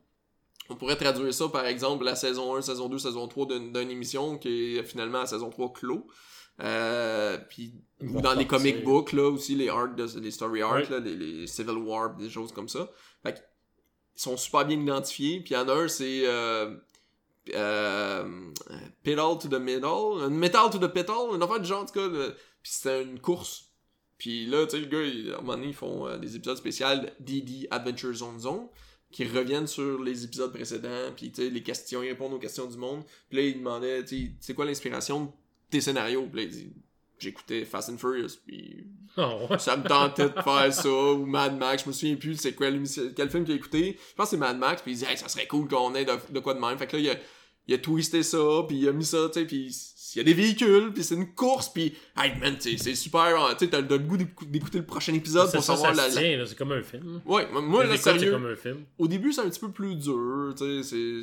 On 0.70 0.76
pourrait 0.76 0.96
traduire 0.96 1.34
ça, 1.34 1.50
par 1.50 1.66
exemple, 1.66 2.06
la 2.06 2.16
saison 2.16 2.56
1, 2.56 2.62
saison 2.62 2.88
2, 2.88 2.98
saison 3.00 3.28
3 3.28 3.48
d'une 3.48 3.76
émission 3.92 4.38
qui 4.38 4.78
est 4.78 4.84
finalement 4.84 5.20
la 5.20 5.26
saison 5.26 5.50
3 5.50 5.74
clos. 5.74 6.08
Euh, 6.62 7.38
puis 7.50 7.74
ou 8.02 8.22
dans 8.22 8.34
les 8.34 8.48
comic 8.48 8.84
books, 8.86 9.12
là, 9.12 9.30
aussi, 9.30 9.56
les 9.56 9.68
arcs, 9.70 9.96
de, 9.96 10.08
les 10.20 10.32
story 10.32 10.62
arcs, 10.62 10.86
Ouais. 10.86 10.90
là, 10.90 11.00
les, 11.00 11.16
les 11.16 11.48
Civil 11.48 11.76
War, 11.78 12.16
des 12.16 12.30
choses 12.30 12.54
comme 12.54 12.70
ça. 12.70 12.90
Fait 13.24 13.44
ils 14.16 14.22
sont 14.22 14.38
super 14.38 14.66
bien 14.66 14.80
identifiés. 14.80 15.42
Puis 15.42 15.50
il 15.54 15.54
y 15.54 15.58
en 15.58 15.68
a 15.70 15.74
un, 15.74 15.88
c'est 15.88 16.24
euh, 16.26 16.76
euh, 17.56 18.52
Pedal 19.04 19.38
to 19.40 19.48
the 19.48 19.60
Middle, 19.60 20.22
un 20.22 20.30
Metal 20.30 20.70
to 20.70 20.78
the 20.78 20.92
Pedal, 20.92 21.36
une 21.36 21.44
affaire 21.44 21.60
du 21.60 21.68
genre, 21.68 21.84
en 21.84 21.86
tout 21.86 21.94
cas. 21.94 22.10
Puis 22.62 22.72
c'était 22.72 23.04
une 23.04 23.20
course. 23.20 23.66
Puis 24.18 24.48
là, 24.48 24.66
tu 24.66 24.72
sais, 24.72 24.80
le 24.80 24.88
gars, 24.88 25.36
à 25.36 25.38
un 25.38 25.42
moment 25.42 25.54
donné, 25.54 25.68
ils 25.68 25.74
font 25.76 26.08
euh, 26.08 26.18
des 26.18 26.36
épisodes 26.36 26.58
spéciaux 26.58 26.88
DD 27.20 27.68
Adventure 27.70 28.14
Zone 28.14 28.40
Zone 28.40 28.68
qui 29.12 29.26
reviennent 29.26 29.68
sur 29.68 30.02
les 30.04 30.26
épisodes 30.26 30.52
précédents, 30.52 31.14
puis 31.16 31.32
tu 31.32 31.44
sais, 31.44 31.50
les 31.50 31.64
questions, 31.64 32.04
ils 32.04 32.10
répondent 32.10 32.34
aux 32.34 32.40
questions 32.40 32.66
du 32.66 32.78
monde. 32.78 33.04
Puis 33.30 33.38
là, 33.38 33.44
il 33.44 33.58
demandait, 33.60 34.04
tu 34.04 34.26
sais, 34.26 34.32
c'est 34.40 34.54
quoi 34.54 34.66
l'inspiration 34.66 35.26
de 35.26 35.32
tes 35.70 35.82
scénarios? 35.82 36.28
Puis 36.32 36.46
là, 36.46 36.52
j'écoutais 37.20 37.66
Fast 37.66 37.90
and 37.90 37.98
Furious, 37.98 38.38
puis 38.46 38.86
Ah 39.16 39.36
ouais. 39.50 39.58
ça 39.60 39.76
me 39.78 39.84
tentait 39.88 40.30
de 40.30 40.42
faire 40.42 40.74
ça, 40.74 40.90
ou 40.90 41.26
Mad 41.26 41.58
Max, 41.58 41.84
je 41.84 41.90
me 41.90 41.94
souviens 41.94 42.16
plus 42.16 42.36
c'est 42.38 42.54
quoi 42.54 42.68
quel 43.16 43.30
film 43.30 43.46
a 43.50 43.54
écouté. 43.54 43.98
Je 44.10 44.16
pense 44.16 44.26
que 44.26 44.30
c'est 44.32 44.38
Mad 44.38 44.58
Max, 44.58 44.82
puis 44.82 44.92
il 44.94 44.98
dit, 44.98 45.06
hey, 45.06 45.18
ça 45.18 45.28
serait 45.28 45.48
cool 45.48 45.68
qu'on 45.68 45.94
ait 45.96 46.06
de, 46.06 46.14
de 46.32 46.40
quoi 46.40 46.54
de 46.54 46.60
même. 46.60 46.78
Fait 46.78 46.88
que 46.88 46.96
là, 46.98 47.02
il 47.02 47.10
a, 47.10 47.16
il 47.68 47.74
a 47.74 47.78
twisté 47.80 48.24
ça, 48.24 48.38
puis 48.68 48.78
il 48.78 48.88
a 48.88 48.92
mis 48.92 49.06
ça, 49.06 49.28
tu 49.34 49.40
sais, 49.40 49.46
puis 49.46 49.76
il 50.16 50.18
y 50.20 50.22
a 50.22 50.24
des 50.24 50.34
véhicules, 50.34 50.92
puis 50.94 51.04
c'est 51.04 51.16
une 51.16 51.34
course, 51.34 51.70
puis 51.70 51.94
hey 52.18 52.32
man, 52.40 52.56
c'est 52.60 52.78
super, 52.96 53.22
hein, 53.42 53.54
tu 53.60 53.66
sais, 53.66 53.72
t'as 53.72 53.82
le 53.82 53.98
goût 54.00 54.18
d'écou- 54.18 54.46
d'écouter 54.46 54.78
le 54.80 54.86
prochain 54.86 55.14
épisode 55.14 55.52
pour 55.52 55.62
ça, 55.64 55.76
savoir 55.76 55.94
ça 55.96 56.08
la, 56.08 56.38
la- 56.38 56.46
c'est 56.46 56.58
comme 56.58 56.72
un 56.72 56.82
film. 56.82 57.22
Ouais, 57.26 57.46
moi, 57.52 57.84
là, 57.86 57.98
sérieux, 57.98 58.32
comme 58.32 58.46
un 58.46 58.56
film. 58.56 58.86
au 58.98 59.08
début, 59.08 59.34
c'est 59.34 59.42
un 59.42 59.50
petit 59.50 59.60
peu 59.60 59.72
plus 59.72 59.96
dur, 59.96 60.54
tu 60.58 60.82
sais. 60.84 61.22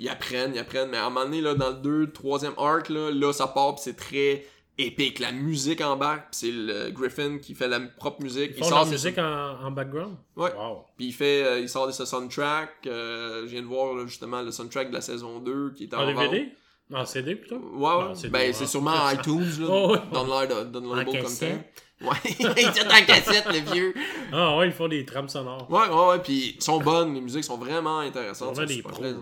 Ils 0.00 0.08
apprennent, 0.08 0.52
ils 0.54 0.58
apprennent, 0.58 0.88
mais 0.88 0.96
à 0.96 1.06
un 1.06 1.10
moment 1.10 1.26
donné, 1.26 1.42
là, 1.42 1.54
dans 1.54 1.68
le 1.70 1.76
2, 1.76 2.10
troisième 2.12 2.54
arc, 2.56 2.88
là, 2.88 3.10
là, 3.10 3.32
ça 3.34 3.46
part, 3.46 3.74
pis 3.74 3.82
c'est 3.84 3.94
très 3.96 4.46
épique. 4.78 5.18
La 5.18 5.32
musique 5.32 5.80
embarque, 5.80 6.30
pis 6.32 6.38
c'est 6.38 6.50
le 6.52 6.90
Griffin 6.90 7.38
qui 7.38 7.54
fait 7.54 7.68
la 7.68 7.80
propre 7.80 8.22
musique. 8.22 8.52
Ils 8.56 8.62
font 8.64 8.70
sort 8.70 8.84
la 8.84 8.90
musique 8.90 9.18
en, 9.18 9.64
en 9.64 9.70
background? 9.70 10.16
Ouais. 10.36 10.52
Wow. 10.54 10.84
Puis 10.96 11.06
il 11.06 11.12
fait, 11.12 11.44
euh, 11.44 11.60
il 11.60 11.68
sort 11.68 11.86
de 11.86 11.92
ce 11.92 12.04
soundtrack. 12.04 12.86
euh, 12.86 13.42
je 13.46 13.52
viens 13.52 13.62
de 13.62 13.66
voir, 13.66 13.94
là, 13.94 14.06
justement, 14.06 14.42
le 14.42 14.50
soundtrack 14.50 14.88
de 14.88 14.94
la 14.94 15.00
saison 15.00 15.38
2 15.40 15.72
qui 15.76 15.84
est 15.84 15.94
en 15.94 16.00
En 16.08 16.12
vente. 16.12 16.30
DVD? 16.30 16.48
En 16.92 17.04
CD 17.06 17.36
plutôt? 17.36 17.56
Ouais, 17.56 17.88
ouais. 17.94 18.04
Non, 18.04 18.12
ben, 18.30 18.52
c'est 18.52 18.66
sûrement 18.66 19.10
iTunes, 19.12 19.60
là. 19.60 19.66
Oh, 19.68 19.92
ouais. 19.92 19.98
Download, 20.12 20.70
downloadable 20.72 21.08
En 21.18 21.22
comme 21.22 21.26
ça. 21.30 21.46
Ouais, 21.46 22.08
il 22.40 22.46
est 22.46 22.84
en 22.92 23.04
cassette, 23.06 23.46
le 23.46 23.72
vieux. 23.72 23.94
Ah 24.32 24.56
ouais, 24.56 24.66
ils 24.66 24.72
font 24.72 24.88
des 24.88 25.04
trames 25.06 25.28
sonores. 25.28 25.70
Ouais, 25.70 25.88
ouais, 25.88 26.06
ouais. 26.08 26.18
Puis 26.18 26.54
ils 26.56 26.62
sont 26.62 26.80
bonnes, 26.80 27.14
les 27.14 27.20
musiques 27.20 27.44
sont 27.44 27.56
vraiment 27.56 28.00
intéressantes. 28.00 28.56
Vraiment 28.56 28.68
sont 28.68 28.74
des 28.76 28.82
pros, 28.82 29.02
là. 29.04 29.12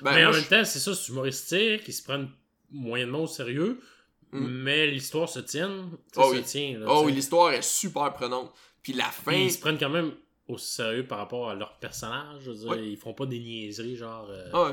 Ben, 0.00 0.14
mais 0.14 0.24
en 0.24 0.30
même 0.32 0.44
temps, 0.44 0.64
c'est 0.64 0.78
ça, 0.78 0.94
c'est 0.94 1.12
humoristique, 1.12 1.82
ils 1.86 1.92
se 1.92 2.02
prennent 2.02 2.30
moyennement 2.70 3.20
au 3.24 3.26
sérieux, 3.26 3.78
Mm. 4.32 4.46
mais 4.62 4.86
l'histoire 4.86 5.28
se 5.28 5.40
tient. 5.40 5.70
Oh 6.16 6.22
Ça 6.22 6.28
oui. 6.30 6.38
se 6.38 6.42
tient. 6.50 6.78
là, 6.78 6.86
Oh 6.88 7.02
oui, 7.04 7.12
l'histoire 7.12 7.52
est 7.52 7.62
super 7.62 8.12
prenante. 8.12 8.52
Puis 8.82 8.92
la 8.94 9.04
fin. 9.04 9.32
Puis 9.32 9.44
ils 9.44 9.52
se 9.52 9.58
prennent 9.60 9.78
quand 9.78 9.90
même 9.90 10.12
au 10.48 10.58
sérieux 10.58 11.06
par 11.06 11.18
rapport 11.18 11.50
à 11.50 11.54
leur 11.54 11.78
personnage. 11.78 12.42
Je 12.44 12.50
veux 12.50 12.56
dire, 12.56 12.74
ils 12.76 12.96
font 12.96 13.14
pas 13.14 13.26
des 13.26 13.38
niaiseries, 13.38 13.96
genre. 13.96 14.26
euh, 14.30 14.48
Ah 14.52 14.62
ouais. 14.64 14.72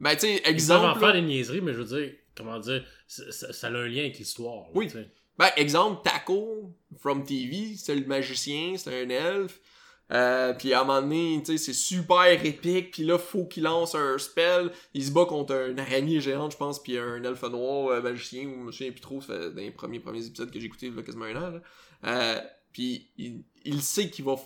Ben, 0.00 0.14
tu 0.14 0.20
sais, 0.20 0.34
Ils 0.36 0.40
peuvent 0.42 0.46
en 0.46 0.54
exemple. 0.54 1.00
faire 1.00 1.12
des 1.12 1.22
niaiseries, 1.22 1.60
mais 1.60 1.72
je 1.74 1.82
veux 1.82 1.98
dire, 2.00 2.12
comment 2.36 2.58
dire, 2.58 2.84
ça, 3.06 3.66
a 3.66 3.70
un 3.70 3.86
lien 3.86 4.00
avec 4.02 4.18
l'histoire. 4.18 4.66
Oui. 4.74 4.86
tu 4.86 4.92
sais. 4.94 5.08
Ben, 5.36 5.50
exemple, 5.56 6.02
Taco 6.02 6.72
from 6.98 7.24
TV, 7.24 7.74
c'est 7.76 7.94
le 7.94 8.06
magicien, 8.06 8.74
c'est 8.76 9.02
un 9.04 9.08
elfe. 9.10 9.60
Euh, 10.10 10.54
puis 10.54 10.72
à 10.72 10.80
un 10.80 10.84
moment 10.84 11.02
donné, 11.02 11.42
tu 11.44 11.52
sais, 11.52 11.58
c'est 11.58 11.72
super 11.72 12.24
épique. 12.44 12.92
Puis 12.92 13.04
là, 13.04 13.18
faut 13.18 13.44
qu'il 13.44 13.64
lance 13.64 13.94
un 13.94 14.18
spell. 14.18 14.70
Il 14.94 15.04
se 15.04 15.10
bat 15.10 15.26
contre 15.26 15.68
une 15.68 15.78
araignée 15.78 16.20
géante, 16.20 16.52
je 16.52 16.56
pense, 16.56 16.82
puis 16.82 16.98
un 16.98 17.22
elfe 17.22 17.42
noir 17.42 17.88
euh, 17.88 18.00
magicien, 18.00 18.46
ou 18.46 18.52
je 18.52 18.64
me 18.66 18.72
souviens 18.72 18.92
plus 18.92 19.00
trop, 19.00 19.20
ça 19.20 19.34
fait 19.34 19.50
dans 19.50 19.60
les 19.60 19.70
premiers, 19.70 20.00
premiers 20.00 20.26
épisodes 20.26 20.50
que 20.50 20.58
j'ai 20.58 20.66
écouté 20.66 20.86
il 20.86 20.96
y 20.96 20.98
a 20.98 21.02
quasiment 21.02 21.26
un 21.26 21.36
an. 21.36 21.50
là. 21.50 21.60
Euh, 22.04 22.40
puis 22.72 23.10
il, 23.18 23.44
il 23.64 23.82
sait 23.82 24.08
qu'il 24.08 24.24
va 24.24 24.36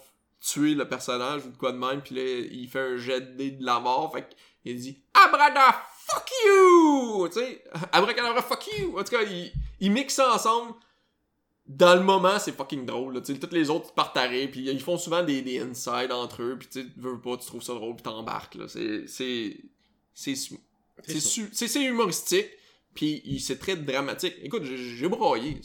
tuer 0.40 0.75
le 0.75 0.88
personnage 0.88 1.46
ou 1.46 1.51
de 1.51 1.57
quoi 1.57 1.72
de 1.72 1.79
même. 1.79 2.03
Puis 2.03 2.14
là, 2.14 2.22
il 2.22 2.68
fait 2.68 2.81
un 2.81 2.96
jet 2.96 3.20
de 3.20 3.37
dés 3.37 3.51
de 3.53 3.64
la 3.64 3.79
mort. 3.79 4.12
Fait 4.12 4.27
qu'il 4.62 4.77
dit 4.77 5.03
Abrada, 5.14 5.85
fuck 6.07 6.31
you! 6.46 7.29
Tu 7.29 7.38
sais, 7.38 7.64
Abracadabra, 7.92 8.42
fuck 8.42 8.66
you! 8.79 8.98
En 8.98 9.05
tout 9.05 9.11
cas, 9.11 9.22
il, 9.22 9.53
il 9.81 9.92
mixe 9.92 10.14
ça 10.14 10.35
ensemble 10.35 10.75
dans 11.66 11.94
le 11.94 12.03
moment, 12.03 12.38
c'est 12.38 12.53
fucking 12.53 12.85
drôle. 12.85 13.14
Là. 13.14 13.20
Toutes 13.20 13.53
les 13.53 13.70
autres 13.70 13.92
partent 13.94 14.16
à 14.16 14.22
rire, 14.22 14.48
puis 14.51 14.61
ils 14.68 14.81
font 14.81 14.98
souvent 14.98 15.22
des, 15.22 15.42
des 15.42 15.61
insides 15.61 16.11
entre 16.12 16.42
eux, 16.42 16.57
puis 16.59 16.68
tu 16.68 16.92
veux 16.96 17.20
pas, 17.20 17.37
tu 17.37 17.46
trouves 17.46 17.62
ça 17.62 17.75
drôle, 17.75 17.94
puis 17.94 18.03
t'embarques. 18.03 18.59
C'est. 18.66 19.05
C'est. 19.07 19.57
Humoristique, 21.81 22.48
puis 22.94 23.40
c'est 23.40 23.59
très 23.59 23.77
dramatique. 23.77 24.35
Écoute, 24.42 24.64
j'ai 24.64 25.09
broyé. 25.09 25.61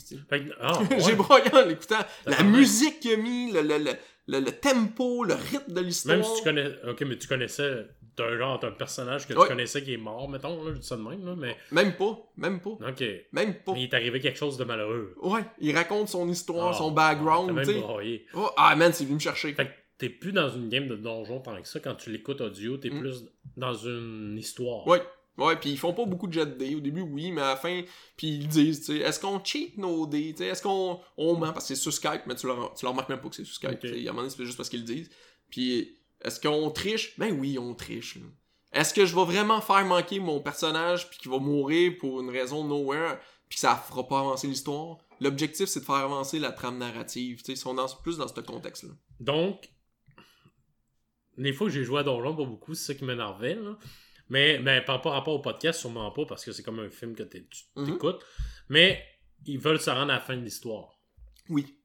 ah, 0.61 0.79
j'ai 0.99 1.15
broyé 1.15 1.53
en 1.53 1.65
l'écoutant. 1.65 2.05
La 2.25 2.43
musique 2.43 2.99
qu'il 2.99 3.11
a 3.11 3.17
mis, 3.17 3.51
le, 3.51 3.61
le, 3.61 3.77
le, 3.77 3.91
le, 4.27 4.39
le 4.39 4.51
tempo, 4.51 5.23
le 5.23 5.33
rythme 5.33 5.73
de 5.73 5.81
l'histoire. 5.81 6.17
Même 6.17 6.25
si 6.25 6.35
tu 6.37 6.43
connais. 6.43 6.71
Ok, 6.87 7.01
mais 7.01 7.17
tu 7.17 7.27
connaissais 7.27 7.87
d'un 8.17 8.37
genre, 8.37 8.59
d'un 8.59 8.71
personnage 8.71 9.27
que 9.27 9.33
Ouais. 9.33 9.43
tu 9.43 9.47
connaissais 9.49 9.83
qui 9.83 9.93
est 9.93 9.97
mort, 9.97 10.27
mettons, 10.27 10.63
là, 10.63 10.71
je 10.73 10.79
dis 10.79 10.87
ça 10.87 10.97
de 10.97 11.01
même, 11.03 11.25
là, 11.25 11.35
mais. 11.35 11.55
Même 11.71 11.95
pas, 11.95 12.17
même 12.35 12.59
pas, 12.59 12.71
Ok. 12.71 13.03
même 13.31 13.53
pas. 13.63 13.73
Mais 13.73 13.81
il 13.81 13.83
est 13.83 13.93
arrivé 13.93 14.19
quelque 14.19 14.37
chose 14.39 14.57
de 14.57 14.63
malheureux. 14.63 15.13
Ouais, 15.21 15.41
il 15.59 15.75
raconte 15.75 16.09
son 16.09 16.27
histoire, 16.27 16.69
Ah, 16.69 16.73
son 16.77 16.91
background, 16.91 17.51
même 17.51 17.65
tu 17.65 17.73
sais. 17.73 17.79
broyé. 17.79 18.25
Oh, 18.33 18.49
ah 18.57 18.75
man, 18.75 18.91
c'est 18.93 19.03
venu 19.05 19.15
me 19.15 19.19
chercher. 19.19 19.53
Fait 19.53 19.65
que 19.67 19.71
t'es 19.99 20.09
plus 20.09 20.31
dans 20.31 20.49
une 20.49 20.69
game 20.69 20.87
de 20.87 20.95
donjon 20.95 21.39
tant 21.39 21.61
que 21.61 21.67
ça. 21.67 21.79
Quand 21.79 21.95
tu 21.95 22.11
l'écoutes 22.11 22.41
audio, 22.41 22.77
t'es 22.77 22.89
Mm. 22.89 22.99
plus 22.99 23.25
dans 23.55 23.73
une 23.73 24.35
histoire. 24.37 24.85
Ouais. 24.87 25.01
Ouais, 25.37 25.55
puis 25.55 25.69
ils 25.69 25.77
font 25.77 25.93
pas 25.93 26.05
beaucoup 26.05 26.25
de 26.25 26.33
jet 26.33 26.47
de 26.47 26.53
dés. 26.57 26.73
Au 26.73 26.79
début, 26.79 27.01
oui, 27.01 27.31
mais 27.31 27.41
à 27.41 27.49
la 27.49 27.55
fin, 27.57 27.83
puis 28.15 28.27
ils 28.27 28.47
disent, 28.47 28.79
tu 28.79 28.85
sais, 28.97 28.97
est-ce 29.03 29.19
qu'on 29.19 29.39
cheat 29.43 29.77
nos 29.77 30.07
dés? 30.07 30.31
Tu 30.31 30.37
sais, 30.37 30.45
Est-ce 30.47 30.63
qu'on 30.63 30.99
on 31.15 31.35
ment? 31.35 31.53
Parce 31.53 31.67
que 31.67 31.75
c'est 31.75 31.81
sur 31.81 31.93
Skype, 31.93 32.21
mais 32.25 32.33
tu 32.33 32.47
leur, 32.47 32.73
tu 32.73 32.83
leur 32.83 32.93
remarques 32.93 33.09
même 33.09 33.21
pas 33.21 33.29
que 33.29 33.35
c'est 33.35 33.43
sur 33.45 33.53
Skype. 33.53 33.69
Ok. 33.73 33.79
tu 33.81 33.89
sais. 33.89 33.97
Il 33.97 34.01
y 34.03 34.07
a 34.07 34.09
un 34.09 34.13
moment 34.13 34.23
donné, 34.23 34.33
c'est 34.35 34.43
juste 34.43 34.57
parce 34.57 34.69
qu'ils 34.69 34.79
le 34.79 34.85
disent. 34.87 35.11
Puis, 35.51 35.95
est-ce 36.23 36.39
qu'on 36.39 36.69
triche? 36.71 37.17
Ben 37.19 37.31
oui, 37.39 37.57
on 37.59 37.73
triche. 37.75 38.15
là. 38.15 38.25
Est-ce 38.73 38.93
que 38.93 39.05
je 39.05 39.15
vais 39.15 39.23
vraiment 39.23 39.61
faire 39.61 39.85
manquer 39.85 40.19
mon 40.19 40.39
personnage, 40.41 41.09
puis 41.09 41.17
qu'il 41.19 41.31
va 41.31 41.39
mourir 41.39 41.93
pour 41.99 42.19
une 42.21 42.29
raison 42.29 42.63
nowhere, 42.65 43.17
puis 43.49 43.55
que 43.55 43.61
ça 43.61 43.75
fera 43.75 44.07
pas 44.07 44.19
avancer 44.19 44.47
l'histoire? 44.47 44.97
L'objectif, 45.21 45.67
c'est 45.67 45.79
de 45.79 45.85
faire 45.85 45.95
avancer 45.95 46.37
la 46.37 46.51
trame 46.51 46.77
narrative. 46.77 47.37
Tu 47.39 47.45
sais, 47.45 47.51
ils 47.53 47.57
sont 47.57 47.73
dans, 47.73 47.87
plus 48.03 48.17
dans 48.17 48.27
ce 48.27 48.39
contexte-là. 48.39 48.93
Donc, 49.19 49.69
les 51.37 51.53
fois 51.53 51.67
que 51.67 51.73
j'ai 51.73 51.83
joué 51.83 51.99
à 51.99 52.03
Donjon, 52.03 52.35
pas 52.35 52.43
beaucoup, 52.45 52.73
c'est 52.75 52.93
ça 52.93 52.99
qui 52.99 53.05
m'énervait. 53.05 53.55
là. 53.55 53.77
Mais, 54.29 54.59
mais 54.59 54.81
par 54.83 55.01
rapport 55.03 55.33
au 55.35 55.39
podcast, 55.39 55.79
sûrement 55.79 56.11
pas, 56.11 56.25
parce 56.25 56.43
que 56.43 56.51
c'est 56.51 56.61
comme 56.63 56.79
un 56.79 56.89
film 56.89 57.15
que 57.15 57.23
tu 57.23 57.45
Mhm. 57.77 57.85
t'écoutes. 57.93 58.21
Mais 58.69 59.03
ils 59.45 59.57
veulent 59.59 59.79
se 59.79 59.89
rendre 59.89 60.11
à 60.11 60.15
la 60.15 60.19
fin 60.19 60.35
de 60.35 60.41
l'histoire. 60.43 60.99
Oui. 61.49 61.76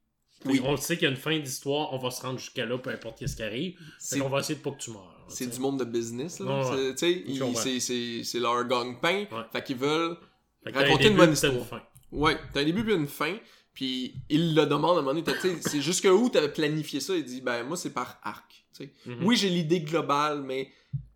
Oui. 0.45 0.61
On 0.63 0.75
sait 0.77 0.95
qu'il 0.97 1.03
y 1.05 1.07
a 1.07 1.11
une 1.11 1.17
fin 1.17 1.37
d'histoire, 1.39 1.93
on 1.93 1.97
va 1.97 2.11
se 2.11 2.21
rendre 2.21 2.39
jusqu'à 2.39 2.65
là, 2.65 2.77
peu 2.77 2.89
importe 2.89 3.25
ce 3.25 3.35
qui 3.35 3.43
arrive. 3.43 3.79
C'est 3.99 4.21
On 4.21 4.29
va 4.29 4.39
essayer 4.39 4.55
de 4.55 4.61
pas 4.63 4.71
que 4.71 4.77
tu 4.81 4.91
meurs. 4.91 5.09
C'est 5.29 5.47
du 5.47 5.59
monde 5.59 5.79
de 5.79 5.85
business, 5.85 6.39
là. 6.39 6.71
Ouais. 6.71 6.93
C'est- 6.97 8.39
leur 8.39 8.63
gang-pain. 8.65 9.25
Fait 9.51 9.63
qu'ils 9.63 9.77
veulent 9.77 10.17
Fait 10.63 10.71
raconter 10.71 11.07
une 11.07 11.17
bonne 11.17 11.33
histoire. 11.33 11.65
fin. 11.65 11.81
Ouais, 12.11 12.37
t'as 12.53 12.61
un 12.61 12.65
début 12.65 12.83
puis 12.83 12.93
une 12.93 13.07
fin, 13.07 13.35
puis 13.73 14.13
il 14.29 14.53
le 14.55 14.65
demande 14.65 14.97
à 14.97 14.99
un 14.99 15.03
moment 15.03 15.19
donné, 15.19 15.57
c'est 15.61 15.81
jusque 15.81 16.05
où 16.05 16.29
t'avais 16.29 16.51
planifié 16.53 16.99
ça, 16.99 17.15
il 17.15 17.23
dit, 17.25 17.41
ben 17.41 17.63
moi 17.63 17.75
c'est 17.75 17.89
par 17.93 18.19
arc. 18.23 18.63
Mhm. 19.05 19.23
Oui, 19.25 19.35
j'ai 19.35 19.49
l'idée 19.49 19.81
globale, 19.81 20.41
mais 20.43 20.69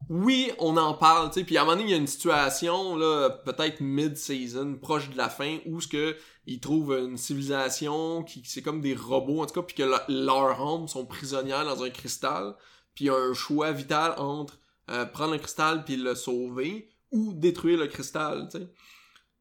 oui, 0.10 0.52
on 0.60 0.78
en 0.78 0.93
parle, 0.93 1.30
tu 1.30 1.39
sais, 1.39 1.46
puis 1.46 1.58
à 1.58 1.62
un 1.62 1.65
moment 1.65 1.78
donné, 1.78 1.89
il 1.89 1.91
y 1.91 1.93
a 1.93 1.98
une 1.98 2.08
situation, 2.08 2.96
là, 2.96 3.30
peut-être 3.30 3.82
mid-season, 3.82 4.76
proche 4.76 5.10
de 5.10 5.17
la 5.17 5.30
fin, 5.30 5.60
où 5.65 5.82
ce 5.82 5.88
que 5.88 6.15
ils 6.46 6.60
trouvent 6.62 6.98
une 6.98 7.17
civilisation 7.17 8.24
qui, 8.24 8.41
c'est 8.46 8.62
comme 8.62 8.80
des 8.80 8.96
robots, 8.96 9.41
en 9.41 9.46
tout 9.46 9.56
cas, 9.56 9.63
puis 9.63 9.76
que 9.76 9.84
le- 9.84 10.26
leurs 10.26 10.62
âmes 10.62 10.88
sont 10.88 11.06
prisonnières 11.06 11.65
dans 11.65 11.84
un 11.84 11.89
cristal, 11.89 12.56
puis 12.96 13.06
il 13.06 13.08
y 13.08 13.12
a 13.12 13.15
un 13.15 13.34
choix 13.34 13.72
vital 13.72 14.13
entre 14.17 14.60
euh, 14.89 15.06
prendre 15.06 15.34
un 15.34 15.38
cristal 15.38 15.84
puis 15.84 15.98
le 15.98 16.15
sauver, 16.15 16.89
ou 17.12 17.34
détruire 17.34 17.78
le 17.78 17.88
cristal, 17.88 18.48
tu 18.50 18.60
sais. 18.60 18.67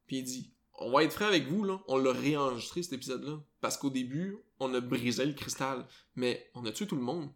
Puis 0.07 0.19
il 0.19 0.25
dit, 0.25 0.53
on 0.79 0.91
va 0.91 1.05
être 1.05 1.13
franc 1.13 1.27
avec 1.27 1.47
vous, 1.49 1.65
là, 1.65 1.79
on 1.89 1.97
l'a 1.97 2.13
réenregistré 2.13 2.83
cet 2.83 2.93
épisode-là. 2.95 3.39
Parce 3.61 3.77
qu'au 3.77 3.91
début, 3.91 4.37
on 4.61 4.73
a 4.75 4.81
brisé 4.81 5.25
le 5.25 5.33
cristal, 5.33 5.87
mais 6.17 6.51
on 6.55 6.65
a 6.67 6.73
tué 6.73 6.87
tout 6.87 6.97
le 6.97 7.03
monde. 7.03 7.31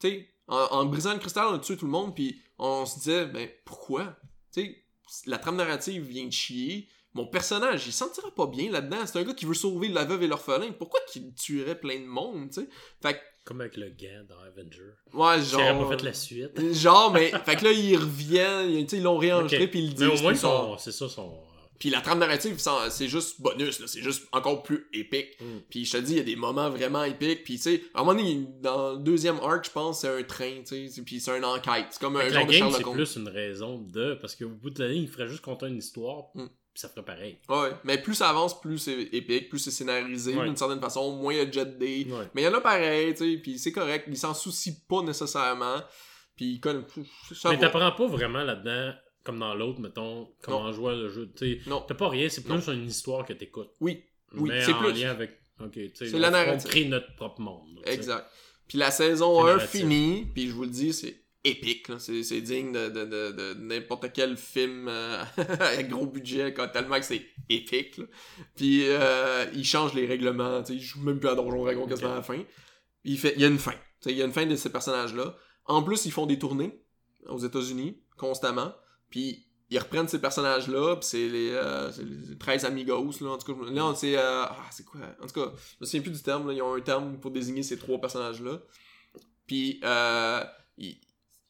Tu 0.00 0.08
sais, 0.08 0.33
en, 0.48 0.56
en 0.70 0.84
brisant 0.86 1.12
le 1.12 1.18
cristal, 1.18 1.46
on 1.50 1.54
a 1.54 1.58
tué 1.58 1.76
tout 1.76 1.86
le 1.86 1.90
monde, 1.92 2.14
puis 2.14 2.40
on 2.58 2.84
se 2.86 2.98
disait, 2.98 3.26
ben 3.26 3.48
pourquoi? 3.64 4.16
Tu 4.52 4.62
sais, 4.62 4.84
la 5.26 5.38
trame 5.38 5.56
narrative 5.56 6.02
vient 6.04 6.26
de 6.26 6.32
chier, 6.32 6.88
mon 7.14 7.26
personnage, 7.26 7.86
il 7.86 7.92
se 7.92 7.98
sentira 7.98 8.30
pas 8.34 8.46
bien 8.46 8.70
là-dedans. 8.70 8.98
C'est 9.06 9.18
un 9.18 9.22
gars 9.22 9.34
qui 9.34 9.44
veut 9.44 9.54
sauver 9.54 9.88
la 9.88 10.04
veuve 10.04 10.22
et 10.24 10.26
l'orphelin. 10.26 10.72
Pourquoi 10.72 10.98
qu'il 11.08 11.32
tuerait 11.34 11.78
plein 11.78 12.00
de 12.00 12.06
monde, 12.06 12.48
tu 12.50 12.62
sais? 12.62 12.68
Fait 13.00 13.14
que, 13.14 13.18
Comme 13.44 13.60
avec 13.60 13.76
le 13.76 13.90
gant 13.90 14.24
dans 14.28 14.40
Avenger. 14.40 14.94
ouais, 15.12 15.38
Qui 15.40 15.50
genre. 15.50 15.88
pas 15.88 15.96
fait 15.96 16.02
la 16.02 16.12
suite. 16.12 16.72
Genre, 16.72 17.12
mais. 17.12 17.30
fait 17.44 17.54
que 17.56 17.64
là, 17.64 17.70
ils 17.72 17.96
reviennent, 17.96 18.86
ils 18.90 19.02
l'ont 19.02 19.16
réenregistré, 19.18 19.64
Ok. 19.64 19.70
puis 19.70 19.78
ils 19.80 19.88
le 19.90 19.92
disent. 19.94 20.08
Mais 20.08 20.18
au 20.18 20.22
moins, 20.22 20.34
son- 20.34 20.76
c'est 20.78 20.90
ça 20.92 21.08
son. 21.08 21.32
Puis 21.78 21.90
la 21.90 22.00
trame 22.00 22.20
narrative, 22.20 22.56
c'est 22.90 23.08
juste 23.08 23.40
bonus, 23.40 23.80
là. 23.80 23.86
C'est 23.88 24.00
juste 24.00 24.26
encore 24.32 24.62
plus 24.62 24.86
épique. 24.92 25.38
Mm. 25.40 25.58
Puis 25.68 25.84
je 25.84 25.92
te 25.92 25.96
dis, 25.98 26.12
il 26.12 26.16
y 26.18 26.20
a 26.20 26.24
des 26.24 26.36
moments 26.36 26.70
vraiment 26.70 27.02
épiques. 27.04 27.42
Puis 27.44 27.56
tu 27.56 27.62
sais, 27.62 27.82
à 27.94 28.00
un 28.00 28.04
moment 28.04 28.16
donné, 28.18 28.46
dans 28.62 28.92
le 28.92 28.98
deuxième 28.98 29.38
arc, 29.40 29.66
je 29.66 29.70
pense, 29.70 30.00
c'est 30.00 30.08
un 30.08 30.22
train, 30.22 30.62
tu 30.66 30.88
sais. 30.88 31.02
Puis 31.02 31.20
c'est 31.20 31.36
une 31.36 31.44
enquête. 31.44 31.86
C'est 31.90 32.00
comme 32.00 32.16
un 32.16 32.28
genre 32.28 32.40
la 32.40 32.44
de 32.46 32.58
game, 32.58 32.70
c'est 32.70 32.82
plus 32.90 33.16
une 33.16 33.28
raison 33.28 33.78
de. 33.78 34.14
Parce 34.20 34.36
qu'au 34.36 34.48
bout 34.48 34.70
de 34.70 34.82
la 34.82 34.88
ligne, 34.88 35.02
il 35.02 35.08
ferait 35.08 35.26
juste 35.28 35.42
conter 35.42 35.66
une 35.66 35.78
histoire, 35.78 36.26
Mm. 36.34 36.46
puis 36.46 36.80
ça 36.80 36.88
ferait 36.88 37.04
pareil. 37.04 37.38
Ouais, 37.48 37.70
mais 37.84 37.98
plus 38.00 38.14
ça 38.14 38.30
avance, 38.30 38.60
plus 38.60 38.78
c'est 38.78 39.02
épique, 39.12 39.48
plus 39.48 39.58
c'est 39.58 39.70
scénarisé 39.72 40.34
Ouais. 40.36 40.44
d'une 40.44 40.56
certaine 40.56 40.80
façon, 40.80 41.16
moins 41.16 41.32
il 41.34 41.38
y 41.38 41.40
a 41.40 41.50
jet 41.50 41.76
day. 41.78 42.06
Ouais. 42.08 42.28
Mais 42.34 42.42
il 42.42 42.44
y 42.44 42.48
en 42.48 42.54
a 42.54 42.60
pareil, 42.60 43.14
tu 43.14 43.32
sais, 43.32 43.38
puis 43.38 43.58
c'est 43.58 43.72
correct, 43.72 44.06
il 44.08 44.16
s'en 44.16 44.32
soucie 44.32 44.80
pas 44.88 45.02
nécessairement. 45.02 45.82
Puis 46.36 46.54
il 46.54 46.60
connaît. 46.60 46.82
Ça 47.32 47.50
Mais 47.50 47.58
t'apprends 47.58 47.92
pas 47.92 48.06
vraiment 48.08 48.42
là-dedans, 48.42 48.92
comme 49.24 49.38
dans 49.40 49.54
l'autre, 49.54 49.80
mettons, 49.80 50.28
comment 50.42 50.70
jouer 50.72 50.94
le 50.94 51.08
jeu. 51.08 51.30
Tu 51.36 51.60
t'as 51.64 51.94
pas 51.94 52.08
rien, 52.08 52.28
c'est 52.28 52.46
Non. 52.46 52.58
plus 52.60 52.72
une 52.72 52.86
histoire 52.86 53.24
que 53.26 53.32
t'écoutes. 53.32 53.70
Oui, 53.80 54.04
Oui, 54.34 54.50
mais 54.50 54.62
c'est 54.64 54.72
en 54.72 54.80
plus- 54.82 54.92
lien 54.92 55.10
avec. 55.10 55.40
Ok, 55.60 55.72
tu 55.72 55.90
sais, 55.94 56.08
C'est 56.08 56.18
la 56.18 56.30
on- 56.54 56.58
crée 56.58 56.84
notre 56.86 57.14
propre 57.16 57.40
monde. 57.40 57.80
exact. 57.86 58.26
Puis 58.68 58.78
la 58.78 58.90
saison 58.90 59.36
C'est 59.44 59.50
1 59.50 59.54
narratif. 59.56 59.80
finie, 59.80 60.26
puis 60.34 60.48
je 60.48 60.52
vous 60.52 60.62
le 60.64 60.70
dis, 60.70 60.92
c'est 60.92 61.22
épique. 61.44 61.88
C'est, 61.98 62.22
c'est 62.22 62.40
digne 62.40 62.72
de, 62.72 62.88
de, 62.88 63.04
de, 63.04 63.32
de 63.32 63.54
n'importe 63.60 64.10
quel 64.12 64.36
film 64.36 64.88
euh, 64.88 65.22
avec 65.60 65.88
gros 65.90 66.06
budget, 66.06 66.52
tellement 66.72 66.98
que 66.98 67.04
c'est 67.04 67.24
épique, 67.48 67.98
là. 67.98 68.04
Puis 68.56 68.80
euh, 68.88 69.44
il 69.54 69.64
change 69.64 69.92
les 69.94 70.06
règlements, 70.06 70.62
il 70.68 70.80
joue 70.80 71.00
même 71.02 71.20
plus 71.20 71.28
à 71.28 71.34
Donjon 71.34 71.62
Dragon 71.64 71.86
quasiment 71.86 72.12
à 72.12 72.16
la 72.16 72.22
fin. 72.22 72.42
Il, 73.04 73.18
fait, 73.18 73.34
il 73.36 73.42
y 73.42 73.44
a 73.44 73.48
une 73.48 73.58
fin. 73.58 73.74
Il 74.06 74.12
y 74.12 74.22
a 74.22 74.24
une 74.24 74.32
fin 74.32 74.46
de 74.46 74.56
ces 74.56 74.70
personnages-là. 74.72 75.36
En 75.66 75.82
plus, 75.82 76.04
ils 76.06 76.12
font 76.12 76.26
des 76.26 76.38
tournées 76.38 76.80
aux 77.26 77.38
États-Unis, 77.38 78.00
constamment. 78.16 78.74
Puis 79.14 79.46
ils 79.70 79.78
reprennent 79.78 80.08
ces 80.08 80.20
personnages-là, 80.20 80.96
puis 80.96 81.06
c'est 81.06 81.28
les, 81.28 81.50
euh, 81.50 81.92
c'est 81.92 82.02
les 82.02 82.36
13 82.36 82.64
amigos, 82.64 83.12
là, 83.20 83.30
en 83.30 83.38
tout 83.38 83.54
cas. 83.54 83.70
Là, 83.70 83.94
c'est... 83.94 84.18
euh, 84.18 84.42
ah, 84.44 84.66
c'est 84.72 84.84
quoi? 84.84 85.02
En 85.22 85.26
tout 85.28 85.40
cas, 85.40 85.52
je 85.54 85.76
me 85.80 85.86
souviens 85.86 86.00
plus 86.00 86.10
du 86.10 86.20
terme, 86.22 86.48
là. 86.48 86.52
Ils 86.52 86.60
ont 86.62 86.74
un 86.74 86.80
terme 86.80 87.20
pour 87.20 87.30
désigner 87.30 87.62
ces 87.62 87.78
trois 87.78 88.00
personnages-là. 88.00 88.58
Puis, 89.46 89.80
euh, 89.84 90.42
ils, 90.78 90.98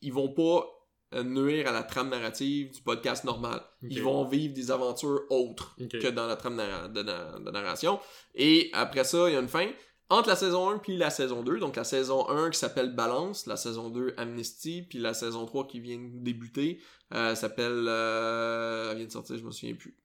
ils 0.02 0.12
vont 0.12 0.28
pas 0.28 0.66
euh, 1.14 1.22
nuire 1.24 1.66
à 1.66 1.72
la 1.72 1.84
trame 1.84 2.10
narrative 2.10 2.70
du 2.70 2.82
podcast 2.82 3.24
normal. 3.24 3.62
Ils 3.80 4.02
vont 4.02 4.26
vivre 4.26 4.52
des 4.52 4.70
aventures 4.70 5.22
autres 5.30 5.74
que 5.78 6.08
dans 6.08 6.26
la 6.26 6.36
trame 6.36 6.58
de, 6.58 7.02
de 7.02 7.50
narration. 7.50 7.98
Et 8.34 8.68
après 8.74 9.04
ça, 9.04 9.30
il 9.30 9.32
y 9.32 9.36
a 9.36 9.40
une 9.40 9.48
fin. 9.48 9.70
Entre 10.10 10.28
la 10.28 10.36
saison 10.36 10.68
1 10.68 10.78
puis 10.78 10.96
la 10.96 11.08
saison 11.08 11.42
2, 11.42 11.58
donc 11.58 11.76
la 11.76 11.84
saison 11.84 12.28
1 12.28 12.50
qui 12.50 12.58
s'appelle 12.58 12.94
Balance, 12.94 13.46
la 13.46 13.56
saison 13.56 13.88
2 13.88 14.14
Amnesty, 14.18 14.82
puis 14.82 14.98
la 14.98 15.14
saison 15.14 15.46
3 15.46 15.66
qui 15.66 15.80
vient 15.80 15.98
de 15.98 16.22
débuter 16.22 16.82
euh, 17.14 17.34
s'appelle... 17.34 17.86
Euh, 17.88 18.90
elle 18.90 18.98
vient 18.98 19.06
de 19.06 19.12
sortir, 19.12 19.38
je 19.38 19.44
me 19.44 19.50
souviens 19.50 19.74
plus. 19.74 19.96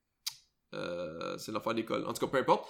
Euh, 0.74 1.38
c'est 1.38 1.52
l'affaire 1.52 1.74
d'école. 1.74 2.06
En 2.06 2.14
tout 2.14 2.26
cas, 2.26 2.32
peu 2.32 2.38
importe. 2.38 2.70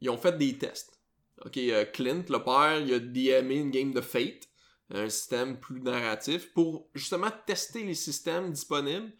Ils 0.00 0.08
ont 0.08 0.16
fait 0.16 0.36
des 0.38 0.56
tests. 0.56 0.98
Ok, 1.44 1.58
Clint, 1.92 2.24
le 2.28 2.42
père, 2.42 2.80
il 2.80 2.94
a 2.94 2.98
DMé 2.98 3.56
une 3.56 3.70
game 3.70 3.92
de 3.92 4.00
Fate, 4.00 4.48
un 4.90 5.08
système 5.08 5.60
plus 5.60 5.80
narratif, 5.80 6.52
pour 6.52 6.88
justement 6.94 7.30
tester 7.46 7.84
les 7.84 7.94
systèmes 7.94 8.52
disponibles, 8.52 9.12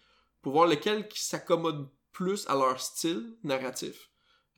pour 0.42 0.52
voir 0.52 0.66
lequel 0.66 1.08
qui 1.08 1.22
s'accommode 1.22 1.88
plus 2.12 2.46
à 2.48 2.54
leur 2.54 2.80
style 2.80 3.36
narratif. 3.42 4.09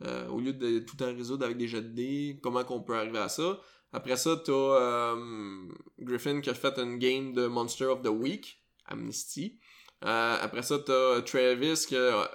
Euh, 0.05 0.27
au 0.29 0.41
lieu 0.41 0.53
de 0.53 0.81
tout 0.81 1.01
en 1.03 1.07
résoudre 1.07 1.45
avec 1.45 1.57
des 1.57 1.69
jets 1.69 1.83
de 1.83 1.89
dés, 1.89 2.41
comment 2.43 2.65
qu'on 2.65 2.83
peut 2.83 2.97
arriver 2.97 3.19
à 3.19 3.29
ça. 3.29 3.61
Après 3.93 4.17
ça, 4.17 4.37
t'as 4.43 4.53
euh, 4.53 5.69
Griffin 5.99 6.41
qui 6.41 6.51
a 6.51 6.55
fait 6.55 6.77
une 6.79 6.99
game 6.99 7.33
de 7.33 7.47
Monster 7.47 7.85
of 7.87 8.03
the 8.03 8.09
Week, 8.09 8.65
Amnesty. 8.87 9.61
Euh, 10.05 10.37
après 10.41 10.63
ça, 10.63 10.79
t'as 10.81 11.21
Travis 11.23 11.85
qui 11.87 11.95
a, 11.97 12.31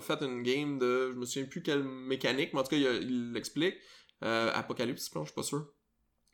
fait 0.00 0.22
une 0.22 0.42
game 0.42 0.78
de. 0.78 1.10
Je 1.12 1.18
me 1.18 1.24
souviens 1.24 1.48
plus 1.48 1.62
quelle 1.62 1.82
mécanique, 1.82 2.52
mais 2.52 2.60
en 2.60 2.62
tout 2.62 2.70
cas, 2.70 2.76
il, 2.76 3.32
l'explique. 3.32 3.76
Apocalypse, 4.20 5.10
je 5.12 5.24
suis 5.24 5.34
pas 5.34 5.42
sûr. 5.42 5.66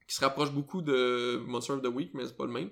Qui 0.07 0.16
se 0.16 0.20
rapproche 0.20 0.51
beaucoup 0.51 0.82
de 0.82 1.43
Monster 1.47 1.74
of 1.74 1.82
the 1.82 1.87
Week, 1.87 2.11
mais 2.12 2.26
c'est 2.26 2.37
pas 2.37 2.47
le 2.47 2.53
même. 2.53 2.70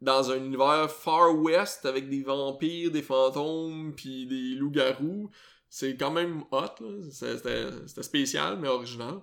Dans 0.00 0.30
un 0.32 0.36
univers 0.36 0.90
far 0.90 1.34
west 1.36 1.86
avec 1.86 2.08
des 2.08 2.22
vampires, 2.22 2.90
des 2.90 3.02
fantômes, 3.02 3.94
puis 3.94 4.26
des 4.26 4.56
loups-garous. 4.56 5.30
C'est 5.76 5.96
quand 5.96 6.12
même 6.12 6.44
hot, 6.52 6.68
C'était 7.10 7.66
c'était 7.88 8.02
spécial, 8.04 8.56
mais 8.60 8.68
original. 8.68 9.20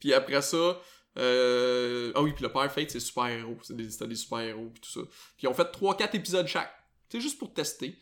Puis 0.00 0.12
après 0.12 0.42
ça, 0.42 0.76
euh... 1.18 2.10
ah 2.16 2.22
oui, 2.22 2.32
puis 2.32 2.42
le 2.42 2.50
père 2.50 2.72
Fate, 2.72 2.90
c'est 2.90 2.98
super-héros. 2.98 3.56
C'est 3.62 3.76
des, 3.76 3.88
c'était 3.90 4.08
des 4.08 4.16
super-héros, 4.16 4.70
puis 4.70 4.80
tout 4.80 4.90
ça. 4.90 5.00
Puis 5.36 5.44
ils 5.44 5.46
ont 5.46 5.54
fait 5.54 5.72
3-4 5.72 6.16
épisodes 6.16 6.48
chaque. 6.48 6.72
C'est 7.08 7.20
juste 7.20 7.38
pour 7.38 7.54
tester. 7.54 7.96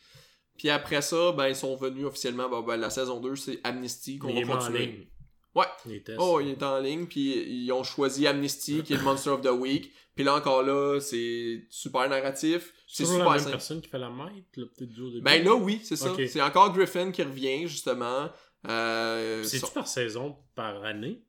Puis 0.56 0.70
après 0.70 1.02
ça, 1.02 1.32
ben, 1.32 1.48
ils 1.48 1.54
sont 1.54 1.76
venus 1.76 2.06
officiellement. 2.06 2.48
Ben, 2.48 2.62
ben, 2.62 2.76
la 2.78 2.88
saison 2.88 3.20
2, 3.20 3.36
c'est 3.36 3.60
Amnesty 3.62 4.16
qu'on 4.18 4.32
va 4.32 4.60
continuer. 4.60 5.10
Ouais. 5.54 5.66
Les 5.86 6.02
tests. 6.02 6.18
Oh, 6.20 6.40
il 6.40 6.50
est 6.50 6.62
en 6.62 6.78
ligne, 6.78 7.06
puis 7.06 7.64
ils 7.64 7.72
ont 7.72 7.82
choisi 7.82 8.26
Amnesty, 8.26 8.82
qui 8.82 8.92
est 8.92 8.96
le 8.96 9.02
Monster 9.02 9.30
of 9.30 9.40
the 9.40 9.46
Week. 9.50 9.92
Puis 10.14 10.24
là 10.24 10.34
encore 10.34 10.62
là, 10.62 10.98
c'est 11.00 11.64
super 11.70 12.08
narratif. 12.08 12.74
C'est 12.88 13.04
toujours 13.04 13.18
la 13.18 13.24
super 13.24 13.30
même 13.32 13.40
simple. 13.40 13.50
personne 13.52 13.80
qui 13.80 13.88
fait 13.88 13.98
la 13.98 14.10
maître, 14.10 14.46
là, 14.56 14.64
peut-être 14.76 14.90
du 14.90 15.04
début. 15.10 15.20
Ben 15.22 15.44
là, 15.44 15.54
oui, 15.54 15.80
c'est 15.84 15.96
ça. 15.96 16.12
C'est 16.26 16.42
encore 16.42 16.72
Griffin 16.72 17.10
qui 17.12 17.22
revient, 17.22 17.66
justement. 17.68 18.28
Euh, 18.68 19.42
C'est-tu 19.44 19.66
son- 19.66 19.72
par 19.72 19.86
saison, 19.86 20.36
par 20.56 20.82
année? 20.84 21.22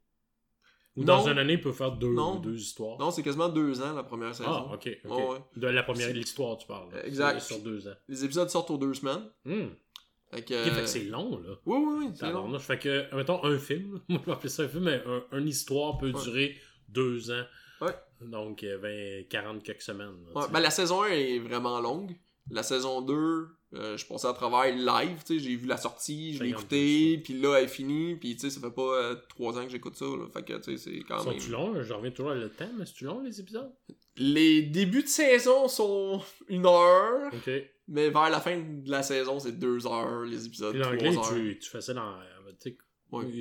Ou 0.95 1.01
Non. 1.03 1.17
dans 1.17 1.28
une 1.30 1.38
année, 1.38 1.53
il 1.53 1.61
peut 1.61 1.72
faire 1.72 1.91
deux, 1.91 2.11
Non. 2.11 2.39
deux 2.39 2.59
histoires? 2.59 2.97
Non, 2.99 3.11
c'est 3.11 3.22
quasiment 3.24 3.47
deux 3.47 3.80
ans, 3.82 3.93
la 3.93 4.03
première 4.03 4.34
saison. 4.36 4.49
Ah, 4.51 4.74
ok. 4.74 4.86
ouais. 4.86 5.39
De 5.55 5.67
la 5.67 5.84
première 5.84 6.11
l'histoire, 6.11 6.57
tu 6.57 6.67
parles. 6.67 6.89
Exact. 7.05 7.39
Sur 7.39 7.59
deux 7.59 7.88
ans. 7.88 7.93
Les 8.07 8.26
épisodes 8.26 8.49
sortent 8.49 8.72
aux 8.72 8.78
deux 8.78 8.93
semaines. 8.95 9.30
Hmm. 9.45 9.67
Fait 10.32 10.44
que, 10.44 10.54
Ok, 10.68 10.74
fait 10.76 10.82
que 10.82 10.88
c'est 10.88 11.04
long, 11.06 11.40
là. 11.40 11.56
Oui, 11.66 11.78
oui, 11.80 11.96
oui, 12.00 12.06
c'est 12.14 12.26
long. 12.28 12.34
Tabarnouche. 12.34 12.62
Fait 12.62 12.78
que, 12.80 13.16
mettons, 13.16 13.44
un 13.44 13.58
film, 13.58 14.00
moi 14.10 14.20
je 14.22 14.26
vais 14.28 14.32
appeler 14.32 14.50
ça 14.50 14.64
un 14.64 14.68
film, 14.68 14.84
mais 14.84 15.02
un, 15.06 15.38
une 15.40 15.48
histoire 15.48 15.98
peut 15.98 16.12
Ouais. 16.12 16.22
durer 16.24 16.58
deux 16.88 17.32
ans. 17.32 17.44
Ouais. 17.82 17.94
Donc, 18.22 18.64
euh, 18.64 18.78
20, 19.24 19.28
40 19.30 19.64
quelques 19.64 19.82
semaines. 19.82 20.14
là, 20.36 20.42
Ouais, 20.42 20.48
ben, 20.52 20.60
la 20.60 20.70
saison 20.70 21.04
1 21.04 21.08
est 21.08 21.40
vraiment 21.40 21.80
longue. 21.80 22.16
La 22.52 22.64
saison 22.64 23.02
2, 23.02 23.48
euh, 23.76 23.96
je 23.96 24.06
passais 24.08 24.28
à 24.28 24.34
travers 24.34 24.76
live, 24.76 25.20
tu 25.26 25.38
sais, 25.38 25.40
j'ai 25.40 25.56
vu 25.56 25.68
la 25.68 25.78
sortie, 25.78 26.34
je 26.34 26.44
l'ai 26.44 26.50
50 26.50 26.62
écouté, 26.64 27.22
puis 27.24 27.40
là, 27.40 27.58
elle 27.60 27.66
est 27.66 27.68
finie, 27.68 28.16
puis 28.16 28.36
tu 28.36 28.42
sais, 28.42 28.50
ça 28.50 28.60
fait 28.60 28.74
pas 28.74 28.82
euh, 28.82 29.16
trois 29.30 29.58
ans 29.58 29.64
que 29.66 29.70
j'écoute 29.70 29.96
ça, 29.96 30.06
là. 30.06 30.26
Fait 30.34 30.44
que, 30.44 30.54
tu 30.58 30.76
sais, 30.76 30.78
c'est 30.78 31.00
quand 31.08 31.24
même... 31.24 31.40
Sont-tu 31.40 31.52
longs? 31.52 31.82
Je 31.84 31.94
reviens 31.94 32.10
toujours 32.12 32.32
à 32.32 32.36
le 32.36 32.50
temps, 32.50 32.70
mais 32.78 32.86
c'est-tu 32.88 33.06
long, 33.06 33.22
les 33.22 33.40
épisodes? 33.40 33.72
Les 34.18 34.64
débuts 34.64 35.04
de 35.04 35.08
saison 35.08 35.68
sont 35.68 36.22
une 36.48 36.66
heure, 36.66 37.32
Ok. 37.34 37.52
Mais 37.90 38.10
vers 38.10 38.30
la 38.30 38.40
fin 38.40 38.58
de 38.58 38.90
la 38.90 39.04
saison, 39.04 39.40
c'est 39.40 39.52
deux 39.60 39.86
heures, 39.88 40.22
les 40.24 40.46
épisodes, 40.46 40.76
l'anglais, 40.76 41.18
heures. 41.18 41.34
tu, 41.34 41.60
tu 41.60 41.70
fais 41.70 41.82
ça 41.82 41.94
dans. 41.94 42.16
Ouais, 43.12 43.26
ouais. 43.26 43.32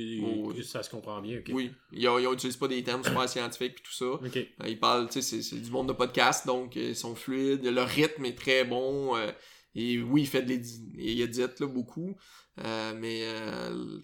il- 0.57 0.65
ça 0.65 0.83
se 0.83 0.89
comprend 0.89 1.21
bien, 1.21 1.39
ok. 1.41 1.51
Oui, 1.53 1.71
ils, 1.93 2.09
ont- 2.09 2.19
ils 2.19 2.27
ont- 2.27 2.33
utilisent 2.33 2.57
pas 2.57 2.69
des 2.69 2.83
termes 2.83 3.05
super 3.05 3.29
scientifiques 3.29 3.75
puis 3.75 3.85
tout 3.85 3.93
ça. 3.93 4.07
Ok. 4.13 4.37
Euh, 4.37 4.67
Ils 4.67 4.81
parlent, 4.81 5.09
tu 5.11 5.21
sais, 5.21 5.43
c'est- 5.43 5.57
du 5.57 5.71
monde 5.71 5.89
de 5.89 5.93
podcast, 5.93 6.47
donc 6.47 6.77
euh, 6.79 6.89
ils 6.91 6.97
sont 6.97 7.15
fluides. 7.15 7.65
Le 7.65 7.83
rythme 7.83 8.25
est 8.25 8.35
très 8.39 8.65
bon. 8.65 9.15
euh, 9.17 9.31
et 9.75 10.01
oui, 10.01 10.23
il 10.23 10.27
fait 10.27 10.43
de 10.43 10.49
l'édit, 10.49 10.89
il 10.97 11.21
édite 11.21 11.61
là, 11.61 11.67
beaucoup. 11.67 12.17
euh, 12.65 12.95
mais 12.97 13.21
euh, 13.25 13.99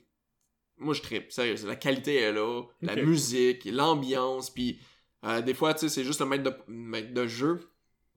moi, 0.76 0.92
je 0.92 1.00
tripe. 1.00 1.32
Sérieux, 1.32 1.56
la 1.66 1.76
qualité 1.76 2.16
est 2.16 2.32
là. 2.32 2.62
La 2.82 2.94
musique, 3.06 3.64
l'ambiance. 3.64 4.50
Puis 4.50 4.78
des 5.46 5.54
fois, 5.54 5.72
tu 5.72 5.80
sais, 5.80 5.88
c'est 5.88 6.04
juste 6.04 6.20
le 6.20 6.26
maître 6.26 6.44
de, 6.44 6.54
maître 6.68 7.14
de 7.14 7.26
jeu 7.26 7.58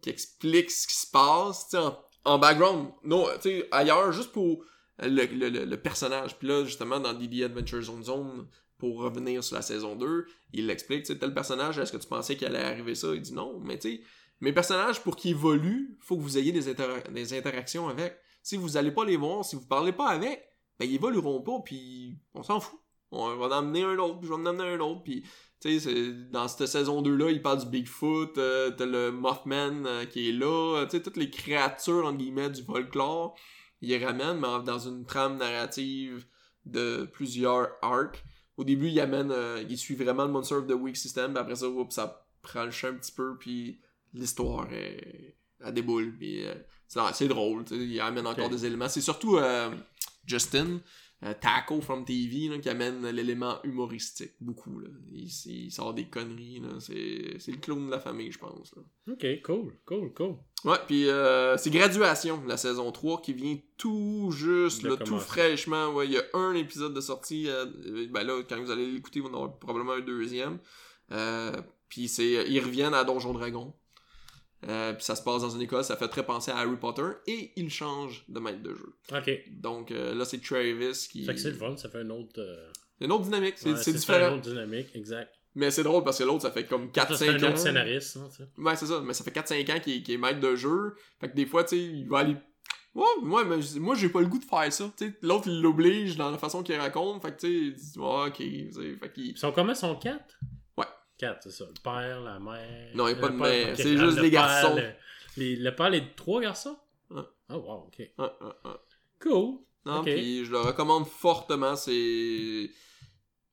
qui 0.01 0.09
explique 0.09 0.69
ce 0.69 0.86
qui 0.88 0.95
se 0.95 1.09
passe, 1.09 1.69
tu 1.69 1.78
sais, 1.78 1.78
en, 1.78 1.97
en 2.28 2.38
background. 2.39 2.89
Non, 3.03 3.25
tu 3.41 3.49
sais, 3.49 3.67
ailleurs, 3.71 4.11
juste 4.11 4.32
pour 4.32 4.63
le, 4.99 5.25
le, 5.25 5.65
le- 5.65 5.78
personnage. 5.82 6.38
Puis 6.38 6.47
là, 6.47 6.63
justement, 6.65 6.99
dans 6.99 7.13
DD 7.13 7.43
Adventure 7.43 7.82
Zone 7.82 8.03
Zone, 8.03 8.47
pour 8.78 8.99
revenir 8.99 9.43
sur 9.43 9.55
la 9.55 9.61
saison 9.61 9.95
2, 9.95 10.25
il 10.53 10.67
l'explique, 10.67 11.03
tu 11.03 11.13
sais, 11.13 11.17
tel 11.19 11.34
personnage, 11.34 11.80
est-ce 11.80 11.91
que 11.91 11.97
tu 11.97 12.07
pensais 12.07 12.36
qu'il 12.36 12.47
allait 12.47 12.63
arriver 12.63 12.95
ça? 12.95 13.13
Il 13.15 13.21
dit 13.21 13.34
non, 13.34 13.59
mais 13.59 13.80
tu 13.80 13.89
sais, 13.89 14.01
mes 14.41 14.53
personnages, 14.53 15.01
pour 15.01 15.15
qu'ils 15.15 15.32
évoluent, 15.32 15.97
faut 15.99 16.15
que 16.17 16.21
vous 16.21 16.38
ayez 16.38 16.51
des, 16.51 16.75
des 17.11 17.34
interactions 17.34 17.88
avec. 17.88 18.19
Si 18.43 18.55
vous 18.55 18.78
allez 18.78 18.91
pas 18.91 19.03
les 19.03 19.17
voir, 19.17 19.43
si 19.43 19.55
vous 19.55 19.65
parlez 19.65 19.93
pas 19.93 20.09
avec, 20.09 20.43
ben 20.80 20.88
ils 20.88 20.95
évolueront 20.95 21.41
pas, 21.41 21.59
puis 21.65 22.19
on 22.34 22.43
s'en 22.43 22.59
fout. 22.59 22.80
On 23.09 23.36
va 23.36 23.47
en 23.47 23.51
amener 23.51 23.84
un 23.84 23.97
autre, 23.97 24.19
puis 24.19 24.28
je 24.28 24.34
vais 24.34 24.39
en 24.39 24.45
amener 24.45 24.69
un 24.73 24.80
autre, 24.80 25.01
puis 25.03 25.23
tu 25.61 25.79
sais, 25.79 25.79
c'est- 25.79 26.11
dans 26.31 26.47
cette 26.47 26.67
saison 26.67 27.01
2-là, 27.01 27.31
il 27.31 27.41
parle 27.41 27.59
du 27.59 27.65
Bigfoot, 27.67 28.37
euh, 28.37 28.71
t'as 28.71 28.85
le 28.85 29.11
Mothman 29.11 29.85
euh, 29.85 30.05
qui 30.05 30.29
est 30.29 30.33
là, 30.33 30.85
tu 30.85 30.97
sais, 30.97 31.03
toutes 31.03 31.17
les 31.17 31.29
créatures, 31.29 32.05
entre 32.05 32.17
guillemets, 32.17 32.49
du 32.49 32.63
folklore, 32.63 33.35
il 33.81 33.89
les 33.89 34.03
ramène, 34.05 34.39
mais 34.39 34.63
dans 34.65 34.79
une 34.79 35.05
trame 35.05 35.37
narrative 35.37 36.25
de 36.65 37.05
plusieurs 37.11 37.69
arcs. 37.81 38.23
Au 38.57 38.63
début, 38.63 38.87
il 38.89 38.99
amène, 38.99 39.31
euh, 39.31 39.63
il 39.69 39.77
suit 39.77 39.95
vraiment 39.95 40.25
le 40.25 40.31
Monster 40.31 40.55
of 40.55 40.67
the 40.67 40.71
Week 40.73 40.97
system, 40.97 41.33
puis 41.33 41.41
après 41.41 41.55
ça, 41.55 41.67
ça 41.89 42.27
prend 42.41 42.63
le 42.65 42.71
champ 42.71 42.87
un 42.89 42.93
petit 42.95 43.11
peu, 43.11 43.37
puis 43.37 43.79
l'histoire 44.13 44.67
est 44.73 45.35
elle 45.65 45.73
déboule, 45.73 46.15
puis 46.17 46.45
euh, 46.45 46.53
c'est 46.87 47.27
drôle, 47.27 47.65
tu 47.65 47.75
sais, 47.75 47.83
il 47.83 47.99
amène 47.99 48.27
encore 48.27 48.49
des 48.49 48.65
éléments. 48.65 48.87
C'est 48.89 49.01
surtout 49.01 49.37
euh, 49.37 49.71
Justin, 50.25 50.81
euh, 51.24 51.34
Taco 51.39 51.82
from 51.82 52.05
TV, 52.05 52.47
là, 52.47 52.59
qui 52.59 52.70
amène 52.70 53.07
l'élément 53.07 53.59
humoristique, 53.63 54.34
beaucoup, 54.39 54.80
là. 54.80 54.89
Il, 55.11 55.28
il 55.45 55.72
sort 55.72 55.93
des 55.93 56.05
conneries, 56.05 56.59
là. 56.59 56.80
C'est 56.80 57.38
c'est 57.39 57.51
le 57.51 57.57
clown 57.57 57.88
de 57.88 57.91
la 57.91 57.99
famille, 57.99 58.32
je 58.32 58.38
pense, 58.38 58.76
là. 58.76 58.84
Ok, 59.13 59.26
cool, 59.43 59.74
cool, 59.86 60.13
cool. 60.13 60.36
Ouais, 60.63 60.78
puis 60.86 61.09
euh, 61.09 61.57
c'est 61.57 61.70
Graduation, 61.72 62.43
la 62.45 62.57
saison 62.57 62.91
3, 62.91 63.22
qui 63.22 63.34
vient 63.34 63.57
tout 63.78 64.32
juste, 64.32 64.84
là, 64.84 64.95
tout 64.97 65.20
fraîchement. 65.20 65.89
Ouais, 65.89 66.05
il 66.05 66.13
y 66.13 66.18
a 66.18 66.24
un 66.34 66.53
épisode 66.53 66.93
de 66.93 67.01
sortie. 67.01 67.47
euh, 67.49 67.65
ben 68.11 68.24
là, 68.24 68.41
quand 68.47 68.59
vous 68.61 68.72
allez 68.72 68.91
l'écouter, 68.91 69.20
vous 69.20 69.30
en 69.30 69.34
aurez 69.34 69.51
probablement 69.59 69.93
un 69.93 70.01
deuxième. 70.01 70.59
Puis 71.89 72.07
c'est, 72.09 72.45
ils 72.49 72.59
reviennent 72.59 72.93
à 72.93 73.03
Donjon 73.03 73.34
Dragon. 73.34 73.74
Euh, 74.67 74.93
puis 74.93 75.03
ça 75.03 75.15
se 75.15 75.21
passe 75.21 75.41
dans 75.41 75.49
une 75.51 75.61
école, 75.61 75.83
ça 75.83 75.95
fait 75.97 76.07
très 76.07 76.25
penser 76.25 76.49
à 76.49 76.57
Harry 76.57 76.77
Potter 76.77 77.07
et 77.27 77.51
il 77.55 77.69
change 77.69 78.25
de 78.27 78.39
maître 78.39 78.63
de 78.63 78.73
jeu. 78.73 78.95
OK. 79.11 79.31
Donc 79.51 79.91
euh, 79.91 80.15
là, 80.15 80.25
c'est 80.25 80.41
Travis 80.41 81.07
qui. 81.11 81.25
Ça 81.25 81.31
fait 81.31 81.35
que 81.35 81.41
c'est 81.41 81.51
le 81.51 81.57
fun, 81.57 81.77
ça 81.77 81.89
fait 81.89 82.01
une 82.01 82.11
autre. 82.11 82.39
Euh, 82.39 82.71
une 82.99 83.11
autre 83.11 83.25
dynamique, 83.25 83.53
c'est 83.57 83.71
ouais, 83.71 83.93
différent. 83.93 84.29
une 84.29 84.39
autre 84.39 84.49
dynamique, 84.49 84.87
exact. 84.95 85.31
Mais 85.53 85.69
c'est 85.69 85.83
drôle 85.83 86.03
parce 86.03 86.17
que 86.17 86.23
l'autre, 86.23 86.41
ça 86.41 86.51
fait 86.51 86.65
comme 86.65 86.87
4-5 86.87 86.99
ans. 86.99 87.15
C'est 87.15 87.29
un 87.29 87.43
autre 87.43 87.57
scénariste, 87.57 88.17
hein, 88.17 88.45
Ouais, 88.57 88.75
c'est 88.75 88.85
ça, 88.87 89.01
mais 89.03 89.13
ça 89.13 89.23
fait 89.23 89.31
4-5 89.31 89.75
ans 89.75 89.79
qu'il 89.79 90.11
est 90.11 90.17
maître 90.17 90.39
de 90.39 90.55
jeu. 90.55 90.95
Fait 91.19 91.29
que 91.29 91.35
des 91.35 91.45
fois, 91.45 91.63
tu 91.63 91.77
sais, 91.77 91.83
il 91.83 92.07
va 92.07 92.19
aller. 92.19 92.35
Ouais, 92.95 93.05
moi, 93.21 93.45
mais 93.45 93.57
moi 93.79 93.93
j'ai 93.93 94.09
pas 94.09 94.21
le 94.21 94.27
goût 94.27 94.39
de 94.39 94.45
faire 94.45 94.73
ça. 94.73 94.91
L'autre, 95.21 95.47
il 95.47 95.61
l'oblige 95.61 96.17
dans 96.17 96.31
la 96.31 96.37
façon 96.39 96.63
qu'il 96.63 96.75
raconte. 96.75 97.21
Fait 97.21 97.31
que 97.31 97.39
tu 97.39 97.47
sais, 97.47 97.53
il 97.53 97.75
dit, 97.75 97.93
ok. 97.99 98.37
Fait 98.99 99.11
Ils 99.17 99.37
sont 99.37 99.51
comment, 99.51 99.75
sont 99.75 99.95
4 99.95 100.39
Quatre, 101.18 101.43
c'est 101.43 101.51
ça. 101.51 101.65
Le 101.65 101.82
père, 101.84 102.22
la 102.22 102.39
mère. 102.39 102.89
Non, 102.95 103.07
il 103.07 103.11
y 103.11 103.13
a 103.13 103.18
pas 103.18 103.30
de 103.30 103.38
père, 103.38 103.68
mère, 103.68 103.76
c'est 103.76 103.97
juste 103.97 104.18
le 104.18 104.22
des 104.24 104.32
père, 104.32 104.41
garçons. 104.41 104.76
Le, 105.38 105.55
les- 105.55 105.72
père, 105.72 105.89
les 105.89 106.03
trois 106.15 106.41
garçons? 106.41 106.78
Ah, 107.49 107.57
wow, 107.57 107.88
ok. 107.88 108.01
Cool. 109.20 109.59
Non, 109.86 110.03
puis 110.03 110.45
je 110.45 110.51
le 110.51 110.59
recommande 110.59 111.05
fortement. 111.07 111.76
C'est. 111.76 112.70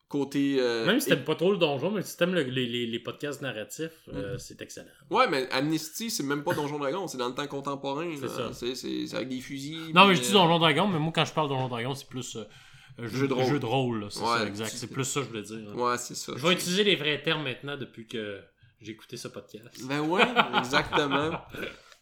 Côté. 0.09 0.57
euh, 0.61 0.85
Même 0.87 1.01
si 1.01 1.09
t'aimes 1.09 1.25
pas 1.25 1.35
trop 1.35 1.51
le 1.53 1.59
donjon, 1.59 1.91
mais 1.91 2.03
si 2.03 2.17
t'aimes 2.17 2.35
le- 2.35 2.43
les, 2.43 2.67
les, 2.67 2.87
les 2.87 2.99
podcasts 3.01 3.41
narratifs, 3.41 4.09
euh, 4.13 4.37
c'est 4.39 4.61
excellent. 4.61 4.91
Ouais, 5.11 5.27
mais 5.29 5.49
Amnesty, 5.51 6.11
c'est 6.11 6.23
même 6.23 6.45
pas 6.45 6.55
Donjon 6.55 6.79
Dragon, 6.79 7.09
c'est 7.09 7.19
dans 7.19 7.29
le 7.29 7.35
temps 7.35 7.47
contemporain. 7.47 8.15
C'est 8.21 8.29
ça. 8.29 8.53
C'est 8.53 9.15
avec 9.17 9.29
des 9.29 9.41
fusils. 9.41 9.93
Non, 9.95 10.07
mais 10.07 10.15
je 10.15 10.21
dis 10.21 10.29
euh, 10.31 10.33
Donjon 10.35 10.59
Dragon, 10.59 10.87
mais 10.87 10.99
moi, 10.99 11.13
quand 11.13 11.25
je 11.25 11.33
parle 11.33 11.49
Donjon 11.49 11.69
Dragon, 11.69 11.95
c'est 11.95 12.07
plus 12.09 12.37
Jeu 12.99 13.27
de 13.29 13.33
rôle. 13.35 13.47
Jeu 13.47 13.59
de 13.59 13.67
rôle, 13.67 14.07
c'est 14.11 14.21
Ouais, 14.21 14.39
ça, 14.39 14.47
exact. 14.47 14.73
C'est 14.75 14.87
plus 14.87 15.05
ça 15.05 15.21
que 15.21 15.27
je 15.27 15.31
voulais 15.31 15.43
dire. 15.43 15.77
Ouais, 15.77 15.99
c'est 15.99 16.15
ça. 16.15 16.33
Je 16.37 16.47
vais 16.47 16.53
utiliser 16.53 16.85
les 16.85 16.95
vrais 16.97 17.21
termes 17.23 17.43
maintenant 17.43 17.77
depuis 17.77 18.07
que 18.07 18.41
j'ai 18.81 18.93
écouté 18.93 19.17
ce 19.17 19.29
podcast. 19.29 19.67
Ben 19.85 20.01
ouais, 20.01 20.23
exactement. 20.59 21.31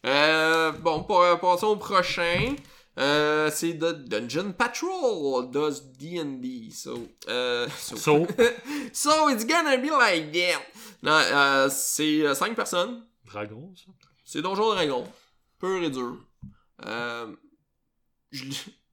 Euh, 0.05 0.73
bon, 0.73 1.03
pa- 1.05 1.37
passons 1.37 1.67
au 1.67 1.75
prochain. 1.77 2.55
Euh, 2.99 3.49
c'est 3.49 3.77
The 3.77 3.93
Dungeon 4.05 4.51
Patrol 4.51 5.49
does 5.49 5.81
D&D. 5.97 6.71
So, 6.71 7.07
euh, 7.29 7.69
so, 7.77 7.95
So, 7.95 8.27
so 8.91 9.29
it's 9.29 9.45
gonna 9.47 9.77
be 9.77 9.89
like 9.89 10.33
that. 10.33 10.61
Non, 11.01 11.13
euh, 11.13 11.69
c'est 11.71 12.35
5 12.35 12.53
personnes. 12.53 13.05
Dragon, 13.25 13.71
ça? 13.77 13.93
C'est 14.25 14.41
Donjon 14.41 14.73
Dragon. 14.73 15.07
Pur 15.57 15.81
et 15.81 15.89
dur. 15.89 16.17
Euh, 16.85 17.33
je 18.31 18.43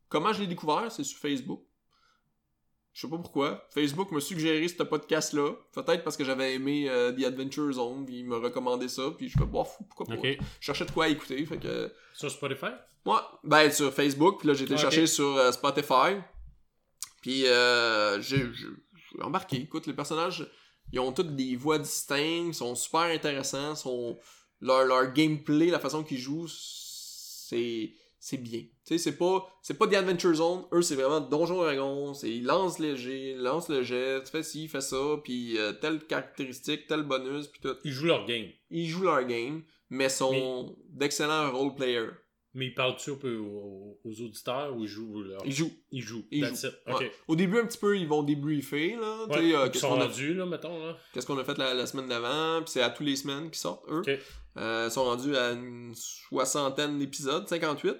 comment 0.08 0.32
je 0.32 0.42
l'ai 0.42 0.46
découvert? 0.46 0.92
C'est 0.92 1.02
sur 1.02 1.18
Facebook. 1.18 1.64
Je 2.92 3.02
sais 3.02 3.08
pas 3.08 3.18
pourquoi. 3.18 3.66
Facebook 3.72 4.10
m'a 4.10 4.20
suggéré 4.20 4.66
ce 4.66 4.82
podcast-là. 4.82 5.52
Peut-être 5.72 6.02
parce 6.02 6.16
que 6.16 6.24
j'avais 6.24 6.54
aimé 6.54 6.88
euh, 6.88 7.12
The 7.12 7.24
Adventure 7.24 7.72
Zone, 7.72 8.04
puis 8.04 8.20
il 8.20 8.26
m'a 8.26 8.38
recommandé 8.38 8.88
ça, 8.88 9.10
puis 9.16 9.28
je 9.28 9.38
fais 9.38 9.44
bof, 9.44 9.78
pourquoi 9.88 10.16
pas? 10.16 10.22
Je 10.22 10.36
cherchais 10.60 10.84
de 10.84 10.90
quoi 10.90 11.08
écouter, 11.08 11.44
fait 11.46 11.58
que... 11.58 11.92
Sur 12.14 12.30
Spotify? 12.30 12.72
Moi, 13.04 13.40
ben 13.44 13.70
sur 13.70 13.92
Facebook, 13.92 14.40
puis 14.40 14.48
là 14.48 14.54
j'ai 14.54 14.64
été 14.64 14.76
chercher 14.76 15.06
sur 15.06 15.36
euh, 15.36 15.52
Spotify. 15.52 16.16
Puis 17.22 17.46
euh, 17.46 18.20
j'ai 18.20 18.46
embarqué. 19.20 19.56
Écoute, 19.56 19.86
les 19.86 19.94
personnages, 19.94 20.46
ils 20.92 21.00
ont 21.00 21.12
toutes 21.12 21.34
des 21.34 21.56
voix 21.56 21.78
distinctes, 21.78 22.54
sont 22.54 22.74
super 22.74 23.02
intéressants, 23.02 23.74
sont 23.74 24.18
leur, 24.60 24.84
leur 24.84 25.12
gameplay, 25.12 25.66
la 25.66 25.78
façon 25.78 26.02
qu'ils 26.02 26.18
jouent, 26.18 26.48
c'est 26.48 27.92
c'est 28.22 28.36
bien. 28.36 28.60
Tu 28.60 28.68
sais, 28.84 28.98
c'est 28.98 29.16
pas 29.16 29.46
c'est 29.62 29.74
pas 29.78 29.86
The 29.88 29.94
Adventure 29.94 30.34
Zone, 30.34 30.64
eux 30.72 30.82
c'est 30.82 30.94
vraiment 30.94 31.20
Donjon 31.20 31.56
Dragon, 31.62 32.12
c'est 32.14 32.30
ils 32.30 32.44
lancent 32.44 32.78
léger, 32.78 33.30
ils 33.32 33.38
lancent 33.38 33.70
le 33.70 33.82
jet, 33.82 34.22
tu 34.22 34.30
fais 34.30 34.42
ci, 34.42 34.68
fais 34.68 34.82
ça, 34.82 35.16
puis 35.24 35.56
euh, 35.58 35.72
telle 35.72 36.06
caractéristique, 36.06 36.86
tel 36.86 37.02
bonus, 37.02 37.46
puis 37.48 37.60
tout. 37.62 37.74
Ils 37.84 37.92
jouent 37.92 38.06
leur 38.06 38.26
game. 38.26 38.46
Ils 38.70 38.86
jouent 38.88 39.04
leur 39.04 39.24
game, 39.24 39.62
mais 39.88 40.08
sont 40.10 40.76
d'excellents 40.90 41.50
role 41.50 41.74
players. 41.74 42.10
Mais 42.52 42.66
ils 42.66 42.74
parlent-tu 42.74 43.10
aux, 43.10 43.16
aux- 43.24 44.00
aux 44.04 44.20
auditeurs 44.22 44.76
ou 44.76 44.82
ils 44.82 44.88
jouent 44.88 45.22
leur... 45.22 45.40
Ils 45.46 45.52
jouent. 45.52 45.70
Ils 45.92 46.02
jouent. 46.02 46.26
Ils. 46.32 46.44
Ouais. 46.46 46.50
Ok. 46.88 47.10
Au 47.28 47.36
début, 47.36 47.60
un 47.60 47.64
petit 47.64 47.78
peu, 47.78 47.96
ils 47.96 48.08
vont 48.08 48.24
débriefer, 48.24 48.96
là. 49.00 49.26
Ouais, 49.28 49.36
euh, 49.54 49.66
ils 49.66 49.70
qu'est-ce 49.70 49.78
sont 49.82 49.90
qu'on 49.90 50.00
a, 50.00 50.06
rendus, 50.08 50.34
là, 50.34 50.46
mettons, 50.46 50.84
là. 50.84 50.96
qu'est-ce 51.14 51.28
qu'on 51.28 51.38
a 51.38 51.44
fait 51.44 51.56
la, 51.58 51.74
la 51.74 51.86
semaine 51.86 52.08
d'avant, 52.08 52.60
puis 52.62 52.72
c'est 52.72 52.82
à 52.82 52.90
tous 52.90 53.04
les 53.04 53.14
semaines 53.14 53.44
qu'ils 53.50 53.60
sortent, 53.60 53.84
eux. 53.88 54.02
Euh, 54.56 54.86
ils 54.88 54.90
sont 54.92 55.04
rendus 55.04 55.36
à 55.36 55.52
une 55.52 55.94
soixantaine 55.94 56.98
d'épisodes, 56.98 57.46
58. 57.48 57.96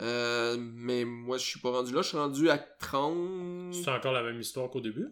Euh, 0.00 0.56
mais 0.58 1.04
moi, 1.04 1.38
je 1.38 1.44
suis 1.44 1.60
pas 1.60 1.70
rendu 1.70 1.92
là, 1.92 2.02
je 2.02 2.08
suis 2.08 2.16
rendu 2.18 2.50
à 2.50 2.58
30. 2.58 3.72
C'est 3.74 3.90
encore 3.90 4.12
la 4.12 4.22
même 4.22 4.38
histoire 4.40 4.70
qu'au 4.70 4.80
début? 4.80 5.08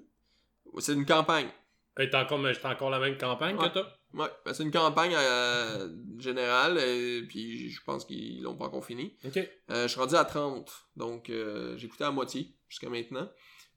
C'est 0.79 0.93
une 0.95 1.07
campagne. 1.07 1.49
C'est 1.97 2.15
encore, 2.15 2.39
mais 2.39 2.53
c'est 2.55 2.67
encore 2.67 2.91
la 2.91 2.99
même 2.99 3.17
campagne 3.17 3.57
Ouais. 3.57 3.69
que 3.69 3.75
t'as? 3.75 3.87
Ouais, 4.15 4.29
ben, 4.45 4.53
c'est 4.53 4.63
une 4.63 4.71
campagne 4.71 5.15
euh, 5.17 5.89
générale, 6.19 6.79
et 6.79 7.23
puis 7.29 7.69
je 7.71 7.83
pense 7.83 8.05
qu'ils 8.05 8.43
l'ont 8.43 8.57
pas 8.57 8.67
encore 8.67 8.85
fini. 8.85 9.17
Ok. 9.25 9.37
Euh, 9.71 9.83
je 9.85 9.89
suis 9.89 10.01
rendu 10.01 10.15
à 10.15 10.25
30, 10.25 10.71
donc 10.97 11.27
j'ai 11.29 11.85
écouté 11.87 12.05
à 12.05 12.11
moitié 12.11 12.55
jusqu'à 12.69 12.89
maintenant. 12.89 13.29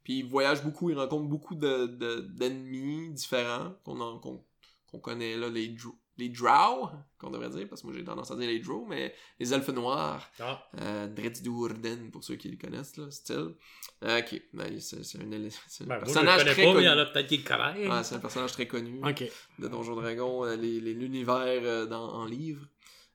Puis 0.04 0.20
il 0.20 0.26
voyage 0.26 0.64
beaucoup, 0.64 0.90
il 0.90 0.98
rencontre 0.98 1.28
beaucoup 1.28 1.56
de, 1.56 1.88
de- 1.88 2.22
d'ennemis 2.22 3.12
différents 3.12 3.74
qu'on, 3.84 5.00
connaît 5.00 5.36
là, 5.38 5.50
les, 5.50 5.76
les 6.18 6.30
drow, 6.30 6.90
qu'on 7.20 7.30
devrait 7.30 7.50
dire, 7.50 7.68
parce 7.70 7.82
que 7.82 7.88
moi 7.88 7.96
j'ai 7.96 8.04
tendance 8.04 8.32
à 8.32 8.36
dire 8.36 8.48
les 8.48 8.60
drow, 8.60 8.86
mais 8.88 9.14
les 9.40 9.54
elfes 9.54 9.70
noirs, 9.70 10.28
Ah, 10.40 10.68
euh, 10.82 11.08
Dreddourden, 11.08 12.10
pour 12.12 12.24
ceux 12.24 12.36
qui 12.36 12.50
le 12.50 12.58
connaissent, 12.58 12.98
là, 12.98 13.10
style. 13.12 13.56
Euh, 14.04 14.20
ok, 14.20 14.42
ben, 14.54 14.80
c'est, 14.80 14.98
un, 15.20 15.30
éle- 15.32 15.52
c'est 15.68 15.84
un 15.84 15.88
ben, 15.88 16.00
personnage 16.00 16.46
très 16.46 16.54
pas, 16.56 16.62
mais 16.62 16.68
il 16.68 16.74
connu. 16.74 16.86
y 16.86 16.90
en 16.90 16.98
a 16.98 17.06
peut-être 17.06 17.28
qui 17.28 17.38
le 17.38 17.44
connaissent. 17.44 17.90
Ouais, 17.90 18.04
c'est 18.04 18.16
un 18.16 18.20
personnage 18.20 18.52
très 18.52 18.68
connu 18.68 19.00
Ok. 19.08 19.24
de 19.60 19.68
Donjon 19.68 19.96
Dragon, 19.96 20.46
euh, 20.46 20.56
l'univers 20.56 21.36
euh, 21.46 21.86
dans, 21.86 22.10
en 22.14 22.26
livre. 22.26 22.66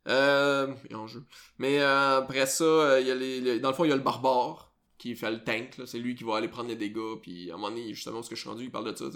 Euh, 0.09 0.75
et 0.91 0.95
en 0.97 1.07
jeu. 1.07 1.25
Mais 1.59 1.81
euh, 1.81 2.19
après 2.19 2.47
ça, 2.47 2.99
il 3.01 3.07
y 3.07 3.11
a 3.13 3.15
les, 3.15 3.41
les- 3.41 3.61
dans 3.61 3.69
le 3.69 3.75
fond, 3.75 3.85
il 3.85 3.91
y 3.91 3.93
a 3.93 3.97
le 3.97 4.03
barbare 4.03 4.72
qui 5.03 5.17
fait 5.17 5.33
le 5.33 5.43
tank. 5.43 5.81
C'est 5.85 5.99
lui 5.99 6.15
qui 6.15 6.23
va 6.23 6.37
aller 6.37 6.47
prendre 6.47 6.69
les 6.69 6.77
dégâts. 6.77 7.17
Puis 7.21 7.51
à 7.51 7.55
un 7.55 7.57
moment 7.57 7.71
donné, 7.71 7.93
justement, 7.93 8.23
ce 8.23 8.31
que 8.31 8.37
je 8.37 8.41
suis 8.41 8.49
rendu, 8.49 8.65
il 8.65 8.71
parle 8.71 8.93
de 8.93 8.97
ça. 8.97 9.07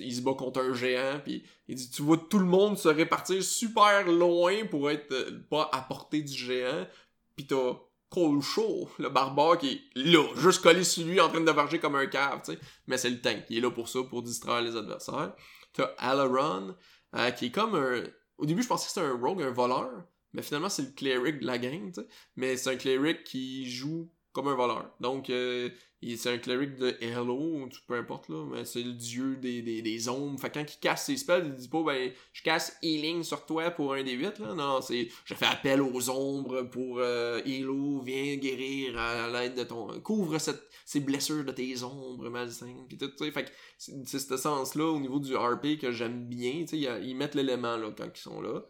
Il 0.00 0.12
se 0.12 0.20
bat 0.20 0.34
contre 0.34 0.60
un 0.60 0.74
géant. 0.74 1.20
Puis 1.22 1.44
il 1.68 1.76
dit 1.76 1.88
Tu 1.90 2.02
vois 2.02 2.16
tout 2.16 2.40
le 2.40 2.44
monde 2.44 2.76
se 2.76 2.88
répartir 2.88 3.40
super 3.44 4.04
loin 4.10 4.66
pour 4.68 4.90
être 4.90 5.12
euh, 5.12 5.38
pas 5.48 5.70
à 5.72 5.82
portée 5.82 6.22
du 6.22 6.34
géant. 6.34 6.88
Puis 7.36 7.46
t'as 7.46 7.74
Cole 8.10 8.42
Shaw, 8.42 8.88
le 8.98 9.10
barbare, 9.10 9.58
qui 9.58 9.68
est 9.68 9.80
là, 9.94 10.26
juste 10.38 10.60
collé 10.60 10.82
sur 10.82 11.06
lui 11.06 11.20
en 11.20 11.28
train 11.28 11.40
de 11.40 11.50
varger 11.52 11.78
comme 11.78 11.94
un 11.94 12.06
cave. 12.06 12.40
tu 12.44 12.52
sais. 12.52 12.58
Mais 12.88 12.98
c'est 12.98 13.10
le 13.10 13.20
tank. 13.20 13.44
Il 13.48 13.58
est 13.58 13.60
là 13.60 13.70
pour 13.70 13.88
ça, 13.88 14.00
pour 14.02 14.24
distraire 14.24 14.60
les 14.60 14.74
adversaires. 14.74 15.34
T'as 15.72 15.94
Alaron, 15.98 16.74
euh, 17.14 17.30
qui 17.30 17.46
est 17.46 17.50
comme 17.52 17.76
un. 17.76 18.02
Au 18.38 18.46
début, 18.46 18.64
je 18.64 18.68
pensais 18.68 18.86
que 18.86 18.92
c'était 18.92 19.06
un 19.06 19.16
rogue, 19.16 19.42
un 19.42 19.52
voleur. 19.52 20.02
Mais 20.32 20.42
finalement, 20.42 20.68
c'est 20.68 20.82
le 20.82 20.90
cleric 20.90 21.40
de 21.40 21.46
la 21.46 21.58
gang. 21.58 21.92
Mais 22.34 22.56
c'est 22.56 22.70
un 22.70 22.76
cleric 22.76 23.22
qui 23.22 23.70
joue 23.70 24.10
comme 24.38 24.46
un 24.46 24.54
voleur. 24.54 24.88
Donc, 25.00 25.30
euh, 25.30 25.68
c'est 26.16 26.32
un 26.32 26.38
cleric 26.38 26.76
de 26.76 26.96
Hello, 27.00 27.34
ou 27.34 27.68
peu 27.88 27.94
importe, 27.94 28.28
là. 28.28 28.44
Mais 28.48 28.64
c'est 28.64 28.84
le 28.84 28.92
dieu 28.92 29.34
des, 29.34 29.62
des, 29.62 29.82
des 29.82 30.08
ombres. 30.08 30.38
Fait 30.38 30.48
que 30.48 30.60
quand 30.60 30.72
il 30.72 30.78
casse 30.78 31.06
ses 31.06 31.16
spells, 31.16 31.46
il 31.46 31.54
dit 31.56 31.66
pas, 31.66 31.82
ben, 31.82 32.12
je 32.32 32.42
casse 32.44 32.78
healing 32.80 33.24
sur 33.24 33.44
toi 33.46 33.72
pour 33.72 33.94
un 33.94 34.04
des 34.04 34.12
8, 34.12 34.38
là. 34.38 34.54
Non, 34.54 34.80
c'est, 34.80 35.08
je 35.24 35.34
fais 35.34 35.46
appel 35.46 35.82
aux 35.82 36.08
ombres 36.08 36.62
pour 36.62 36.98
euh, 37.00 37.40
Hello, 37.44 38.00
viens 38.00 38.36
guérir 38.36 38.96
à 38.96 39.28
l'aide 39.28 39.56
de 39.56 39.64
ton. 39.64 39.88
Couvre 40.02 40.38
cette, 40.38 40.62
ces 40.86 41.00
blessures 41.00 41.44
de 41.44 41.50
tes 41.50 41.82
ombres 41.82 42.30
malsaines. 42.30 42.86
Pis 42.88 42.96
tout, 42.96 43.08
tu 43.08 43.24
sais. 43.24 43.32
Fait 43.32 43.44
que 43.46 43.50
c'est 43.76 44.20
ce 44.20 44.36
sens-là 44.36 44.84
au 44.84 45.00
niveau 45.00 45.18
du 45.18 45.34
RP 45.34 45.80
que 45.80 45.90
j'aime 45.90 46.26
bien. 46.28 46.60
Tu 46.60 46.80
sais, 46.80 47.00
ils 47.02 47.16
mettent 47.16 47.34
l'élément, 47.34 47.76
là, 47.76 47.90
quand 47.96 48.06
ils 48.06 48.20
sont 48.20 48.40
là. 48.40 48.62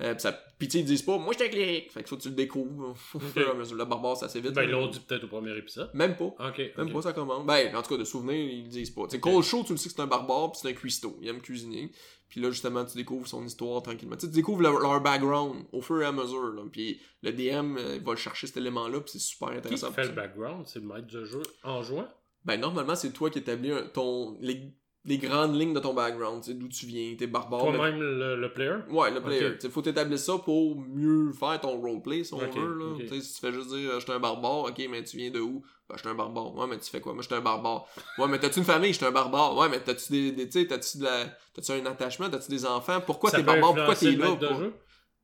Euh, 0.00 0.14
pis 0.14 0.20
ça, 0.20 0.32
pis 0.60 0.66
ils 0.66 0.84
disent 0.84 1.02
pas, 1.02 1.18
moi 1.18 1.32
j'étais 1.32 1.46
un 1.46 1.48
cleric. 1.48 1.90
Fait 1.92 2.02
que 2.04 2.08
faut 2.08 2.16
que 2.16 2.22
tu 2.22 2.28
le 2.28 2.34
découvres. 2.36 2.90
Au 3.14 3.18
fur 3.18 3.48
et 3.48 3.50
à 3.50 3.54
mesure. 3.54 3.76
Le 3.76 3.84
barbare, 3.84 4.16
c'est 4.16 4.26
assez 4.26 4.40
vite. 4.40 4.52
Ben, 4.52 4.62
ils 4.62 4.70
l'ont 4.70 4.86
dit 4.86 5.00
peut-être 5.00 5.24
au 5.24 5.28
premier 5.28 5.56
épisode. 5.56 5.90
Même 5.94 6.16
pas. 6.16 6.32
Même 6.76 6.92
pas, 6.92 7.02
ça 7.02 7.12
commande. 7.12 7.46
Ben, 7.46 7.74
en 7.74 7.82
tout 7.82 7.90
cas, 7.90 7.96
de 7.96 8.04
souvenir, 8.04 8.36
ils 8.36 8.68
disent 8.68 8.90
pas. 8.90 9.02
Tu 9.08 9.16
sais, 9.16 9.20
Cole 9.20 9.42
Shaw, 9.42 9.64
tu 9.64 9.72
le 9.72 9.76
sais 9.78 9.88
que 9.88 9.94
c'est 9.96 10.00
un 10.02 10.06
barbare, 10.06 10.52
pis 10.52 10.60
c'est 10.62 10.68
un 10.68 10.72
cuistot. 10.72 11.18
Il 11.20 11.28
aime 11.28 11.40
cuisiner. 11.40 11.90
Puis 12.28 12.40
là, 12.40 12.50
justement, 12.50 12.84
tu 12.84 12.96
découvres 12.96 13.26
son 13.26 13.44
histoire 13.44 13.82
tranquillement. 13.82 14.16
Tu 14.16 14.28
découvres 14.28 14.60
leur, 14.62 14.78
leur 14.78 15.00
background 15.00 15.64
au 15.72 15.80
fur 15.80 16.00
et 16.02 16.04
à 16.04 16.12
mesure. 16.12 16.52
Là. 16.52 16.62
Puis 16.70 17.00
le 17.22 17.32
DM 17.32 17.76
euh, 17.78 17.98
va 18.04 18.14
chercher 18.16 18.46
cet 18.46 18.58
élément-là, 18.58 19.00
puis 19.00 19.12
c'est 19.12 19.18
super 19.18 19.48
Qui 19.50 19.56
intéressant. 19.56 19.92
fait 19.92 20.02
pour 20.02 20.10
le 20.10 20.14
ça. 20.14 20.14
background? 20.14 20.66
C'est 20.68 20.78
le 20.80 20.86
maître 20.86 21.06
de 21.08 21.24
jeu 21.24 21.42
en 21.64 21.82
jouant? 21.82 22.06
Ben, 22.44 22.56
normalement, 22.60 22.94
c'est 22.94 23.12
toi 23.12 23.30
qui 23.30 23.38
établis 23.40 23.72
un- 23.72 23.82
ton. 23.88 24.36
Les 24.40 24.72
des 25.08 25.18
grandes 25.18 25.58
lignes 25.58 25.74
de 25.74 25.80
ton 25.80 25.94
background, 25.94 26.44
d'où 26.46 26.68
tu 26.68 26.86
viens, 26.86 27.16
t'es 27.16 27.26
barbare. 27.26 27.60
Toi-même, 27.62 27.98
le, 28.00 28.36
le 28.36 28.52
player? 28.52 28.76
Ouais, 28.90 29.10
le 29.10 29.20
player. 29.20 29.46
Ok. 29.46 29.64
Il 29.64 29.70
faut 29.70 29.82
t'établir 29.82 30.18
ça 30.18 30.34
pour 30.38 30.78
mieux 30.78 31.32
faire 31.32 31.58
ton 31.60 31.80
roleplay, 31.80 32.22
si 32.22 32.34
on 32.34 32.38
veut. 32.38 32.46
Là. 32.46 32.94
Si 33.20 33.34
tu 33.34 33.40
fais 33.40 33.52
juste 33.52 33.70
dire, 33.70 33.90
euh, 33.90 33.94
je 33.98 34.04
suis 34.04 34.12
un 34.12 34.20
barbare, 34.20 34.58
ok, 34.64 34.80
mais 34.90 35.02
tu 35.02 35.16
viens 35.16 35.30
de 35.30 35.40
où? 35.40 35.64
Ben, 35.88 35.96
je 35.96 36.00
suis 36.02 36.08
un 36.08 36.14
barbare. 36.14 36.54
Ouais, 36.54 36.66
mais 36.68 36.78
tu 36.78 36.90
fais 36.90 37.00
quoi? 37.00 37.14
Moi, 37.14 37.22
je 37.22 37.26
suis 37.28 37.34
un 37.34 37.40
barbare. 37.40 37.86
Ouais, 38.18 38.28
mais 38.28 38.38
t'as-tu 38.38 38.58
une 38.58 38.64
famille? 38.66 38.92
Je 38.92 38.98
suis 38.98 39.06
un 39.06 39.10
barbare. 39.10 39.56
Ouais, 39.56 39.68
mais 39.68 39.80
t'as-tu 39.80 40.12
des, 40.12 40.32
des 40.46 40.66
t'as-tu 40.68 40.98
de 40.98 41.04
la, 41.04 41.24
t'as-tu 41.54 41.72
un 41.72 41.86
attachement? 41.86 42.28
T'as-tu 42.28 42.50
des 42.50 42.66
enfants? 42.66 43.00
Pourquoi 43.00 43.30
t'es 43.30 43.42
barbare? 43.42 43.74
Pourquoi 43.74 43.94
t'es 43.96 44.12
là? 44.12 44.26
Pour-. 44.36 44.60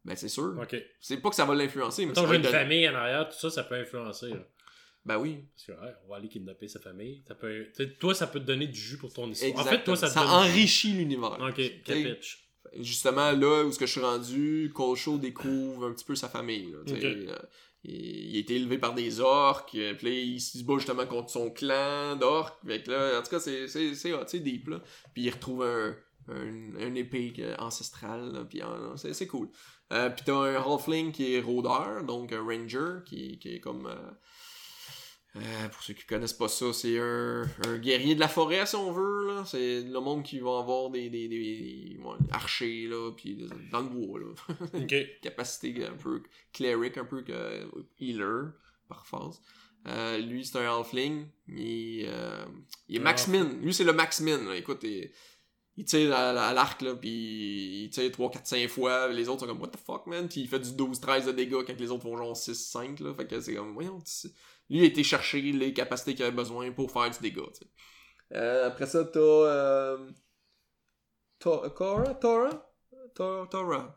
Ben, 0.05 0.16
c'est 0.16 0.28
sûr. 0.28 0.55
C'est 1.01 1.18
pas 1.18 1.28
que 1.30 1.37
ça 1.37 1.45
va 1.45 1.55
l'influencer, 1.55 2.07
mais 2.07 2.12
va 2.12 2.26
j'ai 2.26 2.37
une 2.37 2.45
famille 2.45 2.89
en 2.89 2.95
arrière, 2.95 3.28
tout 3.28 3.39
ça, 3.39 3.51
ça 3.51 3.64
peut 3.64 3.74
influencer. 3.76 4.28
là. 4.30 4.37
Ben 5.05 5.19
oui. 5.19 5.45
Parce 5.55 5.67
que, 5.67 5.73
ouais, 5.85 5.93
on 6.05 6.11
va 6.11 6.17
aller 6.17 6.29
kidnapper 6.29 6.67
sa 6.69 6.81
famille. 6.81 7.23
Ça 7.29 7.35
peut... 7.35 7.67
Toi, 8.01 8.15
ça 8.15 8.27
peut 8.27 8.41
te 8.41 8.45
donner 8.47 8.67
du 8.67 8.79
jus 8.79 8.97
pour 8.97 9.13
ton 9.13 9.31
histoire. 9.31 9.51
Exactement. 9.51 9.75
En 9.75 9.79
fait, 9.79 9.85
toi, 9.85 9.97
ça 9.97 10.09
te 10.09 10.13
ça 10.15 10.21
donne. 10.21 10.31
enrichit 10.31 10.93
l'univers. 10.93 11.39
Ok, 11.41 11.61
capitch. 11.85 12.49
justement 12.79 13.33
là 13.33 13.65
où 13.65 13.73
ce 13.73 13.79
que 13.79 13.87
je 13.87 13.93
suis 13.93 14.01
rendu, 14.01 14.73
Cole 14.75 14.97
Show 14.97 15.19
découvre 15.19 15.87
un 15.87 15.93
petit 15.93 16.05
peu 16.05 16.15
sa 16.15 16.29
famille. 16.29 16.73
Là. 16.73 16.79
Euh, 16.89 17.39
il, 17.85 18.31
il 18.31 18.37
a 18.37 18.41
été 18.41 18.57
élevé 18.57 18.79
par 18.79 18.95
des 18.95 19.21
orques, 19.21 19.75
euh, 19.75 19.93
puis 19.95 20.07
là, 20.07 20.13
il 20.15 20.41
se 20.41 20.65
bat 20.65 20.75
justement 20.79 21.07
contre 21.07 21.31
son 21.31 21.51
clan 21.51 22.17
d'orques. 22.17 22.59
Là, 22.65 23.19
en 23.19 23.23
tout 23.23 23.31
cas, 23.31 23.41
c'est 23.41 23.69
c'est 23.69 23.95
c'est 23.95 24.41
deep 24.41 24.69
là. 24.69 24.83
Puis 25.13 25.25
il 25.25 25.31
retrouve 25.31 25.65
un 25.65 25.95
un, 26.29 26.77
un 26.81 26.95
épée 26.95 27.35
ancestrale, 27.59 28.33
là, 28.33 28.45
puis 28.45 28.63
c'est 28.97 29.13
c'est 29.13 29.27
cool. 29.27 29.51
Euh, 29.93 30.09
puis 30.09 30.25
t'as 30.25 30.35
un 30.35 30.55
halfling 30.55 31.13
qui 31.13 31.35
est 31.35 31.41
rôdeur, 31.41 32.05
donc 32.05 32.33
un 32.33 32.43
ranger 32.43 33.03
qui, 33.05 33.39
qui 33.39 33.57
est 33.57 33.61
comme 33.61 33.87
euh, 33.87 34.11
euh, 35.37 35.68
pour 35.68 35.82
ceux 35.82 35.95
qui 35.95 36.05
connaissent 36.07 36.32
pas 36.32 36.49
ça, 36.49 36.72
c'est 36.72 36.99
un, 36.99 37.43
un 37.66 37.78
guerrier 37.78 38.14
de 38.14 38.20
la 38.20 38.28
forêt, 38.28 38.64
si 38.66 38.76
on 38.76 38.93
veut. 38.93 39.26
là. 39.28 39.45
C'est 39.45 39.82
le 39.82 40.01
monde 40.01 40.22
qui 40.22 40.39
va 40.39 40.59
avoir 40.61 40.91
des, 40.91 41.11
des, 41.11 41.28
des, 41.28 41.39
des- 41.39 41.99
archers, 42.30 42.87
là, 42.87 43.11
puis 43.16 43.35
des- 43.35 43.49
dans 43.72 43.80
le 43.80 43.89
bois. 43.89 44.20
Là. 44.20 44.87
Capacité 45.22 45.85
un 45.87 45.97
peu 45.97 46.22
cleric, 46.53 46.99
un 46.99 47.05
peu 47.05 47.22
que 47.22 47.68
healer, 48.01 48.53
par 48.89 49.07
phase. 49.07 49.41
Euh, 49.87 50.18
lui, 50.18 50.45
c'est 50.45 50.59
un 50.59 50.78
halfling. 50.78 51.26
Il, 51.49 52.05
euh, 52.07 52.45
il 52.89 52.97
est 52.97 53.01
max 53.01 53.28
min. 53.28 53.45
Lui, 53.61 53.74
c'est 53.74 53.85
le 53.85 53.93
max 53.93 54.20
min. 54.20 54.39
là. 54.45 54.57
Écoute, 54.57 54.80
il, 54.85 55.11
il 55.76 55.85
tire 55.85 56.14
à, 56.14 56.30
à 56.30 56.53
l'arc, 56.55 56.80
là, 56.80 56.95
puis 56.95 57.85
il 57.85 57.91
tire 57.91 58.11
3, 58.12 58.30
4, 58.30 58.47
5 58.47 58.68
fois. 58.68 59.09
Les 59.09 59.28
autres 59.28 59.41
sont 59.41 59.47
comme, 59.47 59.61
what 59.61 59.68
the 59.68 59.76
fuck, 59.85 60.07
man? 60.07 60.28
Puis 60.28 60.43
il 60.43 60.49
fait 60.49 60.61
du 60.61 60.72
12, 60.72 61.01
13 61.01 61.26
de 61.26 61.32
dégâts 61.32 61.64
quand 61.66 61.78
les 61.78 61.91
autres 61.91 62.05
font 62.05 62.16
genre 62.16 62.37
6, 62.37 62.55
5, 62.55 63.01
là. 63.01 63.12
Fait 63.14 63.26
que 63.26 63.41
c'est 63.41 63.55
comme, 63.55 63.74
voyons, 63.74 64.01
tu- 64.01 64.28
lui 64.71 64.81
a 64.83 64.85
été 64.85 65.03
chercher 65.03 65.41
les 65.41 65.73
capacités 65.73 66.15
qu'il 66.15 66.25
avait 66.25 66.35
besoin 66.37 66.71
pour 66.73 66.91
faire 66.91 67.11
du 67.11 67.19
dégât. 67.21 67.43
Euh, 68.33 68.69
après 68.69 68.87
ça, 68.87 69.05
t'as. 69.05 69.21
Euh... 69.21 70.11
Ta- 71.39 71.71
Cora? 71.71 72.15
Tora? 72.15 72.51
Ta- 73.15 73.47
Tora. 73.51 73.97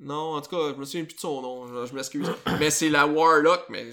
Non, 0.00 0.34
en 0.36 0.40
tout 0.40 0.50
cas, 0.50 0.72
je 0.72 0.78
me 0.78 0.84
souviens 0.84 1.04
plus 1.04 1.16
de 1.16 1.20
son 1.20 1.42
nom, 1.42 1.84
je, 1.86 1.92
m'excuse. 1.92 2.30
mais 2.60 2.70
c'est 2.70 2.88
la 2.88 3.04
Warlock, 3.04 3.64
mais 3.68 3.90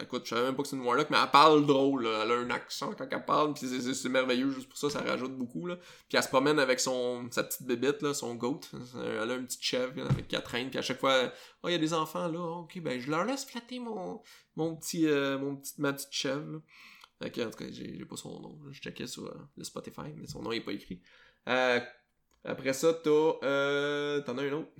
écoute, 0.00 0.22
je 0.24 0.30
savais 0.30 0.46
même 0.46 0.56
pas 0.56 0.62
que 0.62 0.68
c'est 0.68 0.76
une 0.76 0.82
Warlock, 0.82 1.10
mais 1.10 1.18
elle 1.22 1.30
parle 1.30 1.66
drôle, 1.66 2.06
elle 2.06 2.30
a 2.32 2.34
un 2.36 2.50
accent 2.50 2.92
quand 2.96 3.06
elle 3.10 3.24
parle, 3.26 3.52
puis 3.52 3.66
c'est- 3.66 4.08
merveilleux, 4.08 4.50
juste 4.50 4.68
pour 4.68 4.78
ça, 4.78 4.88
ça 4.88 5.02
rajoute 5.02 5.36
beaucoup. 5.36 5.66
Là. 5.66 5.76
Puis 6.08 6.16
elle 6.16 6.22
se 6.22 6.28
promène 6.28 6.58
avec 6.58 6.80
son 6.80 7.28
sa 7.30 7.44
petite 7.44 7.66
bébête, 7.66 8.00
là, 8.00 8.14
son 8.14 8.34
goat. 8.34 8.60
Elle 8.94 9.30
a 9.30 9.34
une 9.34 9.44
petite 9.46 9.62
chèvre 9.62 9.92
avec 10.08 10.26
quatre 10.28 10.44
traîne, 10.44 10.70
puis 10.70 10.78
à 10.78 10.82
chaque 10.82 11.00
fois, 11.00 11.30
oh, 11.62 11.68
il 11.68 11.72
y 11.72 11.74
a 11.74 11.78
des 11.78 11.92
enfants 11.92 12.28
là, 12.28 12.40
ok, 12.40 12.80
ben 12.80 12.98
je 12.98 13.10
leur 13.10 13.24
laisse 13.24 13.44
flatter 13.44 13.78
mon, 13.78 14.22
mon 14.56 14.74
petit, 14.76 15.06
euh, 15.06 15.38
mon 15.38 15.56
petit, 15.56 15.74
ma 15.78 15.92
petite 15.92 16.12
chèvre. 16.12 16.62
Fait 17.22 17.30
que, 17.30 17.40
en 17.42 17.50
tout 17.50 17.58
cas, 17.58 17.66
j'ai 17.70 18.04
pas 18.04 18.16
son 18.16 18.40
nom, 18.40 18.58
je 18.70 18.80
checkais 18.80 19.06
sur 19.06 19.26
euh, 19.26 19.34
le 19.56 19.64
Spotify, 19.64 20.12
mais 20.16 20.26
son 20.26 20.42
nom 20.42 20.50
est 20.50 20.60
pas 20.60 20.72
écrit. 20.72 21.00
Euh, 21.48 21.78
après 22.44 22.72
ça, 22.72 22.92
t'as. 22.94 23.10
Euh, 23.44 24.20
T'en 24.22 24.38
as 24.38 24.42
un 24.42 24.52
autre. 24.52 24.70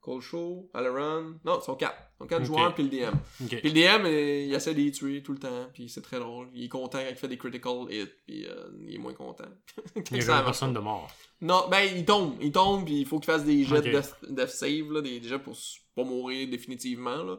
Cole 0.00 0.20
Show, 0.22 0.70
Alaran. 0.72 1.34
Non, 1.44 1.58
ils 1.60 1.64
sont 1.64 1.74
quatre. 1.74 1.96
Ils 1.96 2.22
sont 2.22 2.26
quatre 2.26 2.44
joueurs, 2.44 2.74
puis 2.74 2.84
le 2.84 2.88
DM. 2.88 3.48
Puis 3.48 3.70
le 3.70 3.72
DM, 3.72 4.06
il 4.06 4.54
essaie 4.54 4.74
de 4.74 4.80
les 4.80 4.90
tuer 4.90 5.22
tout 5.22 5.32
le 5.32 5.38
temps, 5.38 5.68
puis 5.74 5.88
c'est 5.88 6.00
très 6.00 6.18
drôle. 6.18 6.48
Il 6.54 6.64
est 6.64 6.68
content 6.68 6.98
quand 6.98 7.10
il 7.10 7.16
fait 7.16 7.28
des 7.28 7.38
critical 7.38 7.86
hits, 7.90 8.06
puis 8.26 8.46
euh, 8.46 8.70
il 8.86 8.94
est 8.94 8.98
moins 8.98 9.14
content. 9.14 9.44
Il 10.10 10.16
y 10.16 10.20
a 10.20 10.24
jamais 10.24 10.44
personne 10.44 10.72
de 10.72 10.78
mort. 10.78 11.10
Non, 11.40 11.68
ben 11.70 11.80
il 11.96 12.04
tombe. 12.04 12.36
Il 12.40 12.52
tombe, 12.52 12.84
puis 12.84 13.00
il 13.00 13.06
faut 13.06 13.18
qu'il 13.18 13.32
fasse 13.32 13.44
des 13.44 13.64
jets 13.64 13.80
de 13.80 13.90
death, 13.90 14.14
death 14.28 14.48
save, 14.48 14.92
là, 14.92 15.00
des 15.00 15.22
jets 15.22 15.38
pour 15.38 15.56
pas 15.94 16.04
mourir 16.04 16.48
définitivement. 16.48 17.22
Là. 17.22 17.38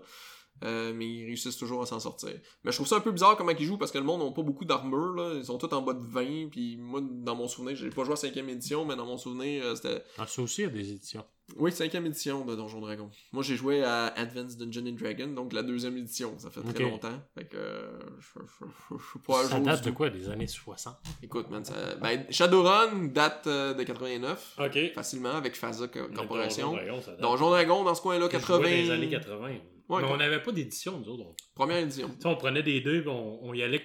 Euh, 0.63 0.93
mais 0.93 1.07
ils 1.07 1.25
réussissent 1.25 1.57
toujours 1.57 1.81
à 1.81 1.85
s'en 1.85 1.99
sortir. 1.99 2.33
Mais 2.63 2.71
je 2.71 2.77
trouve 2.77 2.87
ça 2.87 2.97
un 2.97 3.01
peu 3.01 3.11
bizarre 3.11 3.35
comment 3.35 3.51
ils 3.51 3.65
jouent 3.65 3.77
parce 3.79 3.91
que 3.91 3.97
le 3.97 4.03
monde 4.03 4.23
n'a 4.23 4.31
pas 4.31 4.43
beaucoup 4.43 4.65
d'armure. 4.65 5.13
là. 5.15 5.33
Ils 5.35 5.45
sont 5.45 5.57
tous 5.57 5.73
en 5.73 5.81
bas 5.81 5.93
de 5.93 6.03
20. 6.03 6.49
Puis 6.51 6.77
moi, 6.77 7.01
dans 7.01 7.35
mon 7.35 7.47
souvenir, 7.47 7.75
j'ai 7.75 7.89
pas 7.89 8.03
joué 8.03 8.13
à 8.13 8.15
5ème 8.15 8.49
édition, 8.49 8.85
mais 8.85 8.95
dans 8.95 9.05
mon 9.05 9.17
souvenir, 9.17 9.63
euh, 9.63 9.75
c'était. 9.75 10.03
Ah, 10.17 10.27
ça 10.27 10.41
aussi, 10.41 10.61
il 10.61 10.65
y 10.65 10.67
a 10.67 10.69
des 10.69 10.91
éditions. 10.91 11.25
Oui, 11.57 11.71
5ème 11.71 12.05
édition 12.05 12.45
de 12.45 12.55
Donjon 12.55 12.79
Dragon. 12.81 13.09
Moi, 13.31 13.43
j'ai 13.43 13.55
joué 13.55 13.83
à 13.83 14.07
Advanced 14.07 14.57
Dungeon 14.59 14.87
and 14.87 14.95
Dragon, 14.99 15.27
donc 15.27 15.53
la 15.53 15.63
deuxième 15.63 15.97
édition. 15.97 16.37
Ça 16.39 16.49
fait 16.49 16.61
très 16.61 16.83
longtemps. 16.83 17.19
Fait 17.35 17.45
que. 17.45 17.57
euh, 17.57 17.99
je 18.19 18.39
je- 18.39 18.65
je- 18.65 18.97
je 18.97 19.09
suis 19.09 19.19
pas 19.19 19.41
à 19.41 19.43
Ça 19.45 19.59
date 19.59 19.83
de 19.83 19.89
tout. 19.89 19.95
quoi 19.95 20.09
Des 20.09 20.29
années 20.29 20.47
60 20.47 20.97
Écoute, 21.23 21.49
man, 21.49 21.63
ça... 21.65 21.75
ben, 22.01 22.25
Shadowrun 22.29 23.05
date 23.07 23.47
euh, 23.47 23.73
de 23.73 23.83
89, 23.83 24.55
Ok. 24.59 24.93
facilement, 24.93 25.31
avec 25.31 25.55
Mais 25.61 26.15
Corporation. 26.15 26.71
Donjon 26.75 26.83
Dragon. 27.01 27.17
Donjon 27.21 27.49
Dragon, 27.49 27.83
dans 27.83 27.95
ce 27.95 28.01
coin-là, 28.01 28.27
Je 28.31 28.31
jouais 28.37 28.39
80. 28.39 28.57
dans 28.59 28.63
les 28.69 28.91
années 28.91 29.09
80. 29.09 29.47
Ouais, 29.47 30.01
mais 30.01 30.07
on 30.07 30.17
n'avait 30.17 30.41
pas 30.41 30.51
d'édition, 30.51 30.99
nous 30.99 31.09
autres. 31.11 31.25
Première 31.53 31.77
édition. 31.79 32.09
on 32.25 32.35
prenait 32.37 32.63
des 32.63 32.79
deux, 32.81 33.03
on, 33.07 33.39
on 33.41 33.53
y 33.53 33.61
allait 33.61 33.81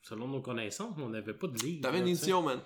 selon 0.00 0.26
nos 0.28 0.40
connaissances, 0.40 0.94
mais 0.96 1.02
on 1.04 1.10
n'avait 1.10 1.34
pas 1.34 1.48
de 1.48 1.58
livre. 1.58 1.82
T'avais 1.82 1.98
une 1.98 2.08
édition, 2.08 2.40
man. 2.42 2.60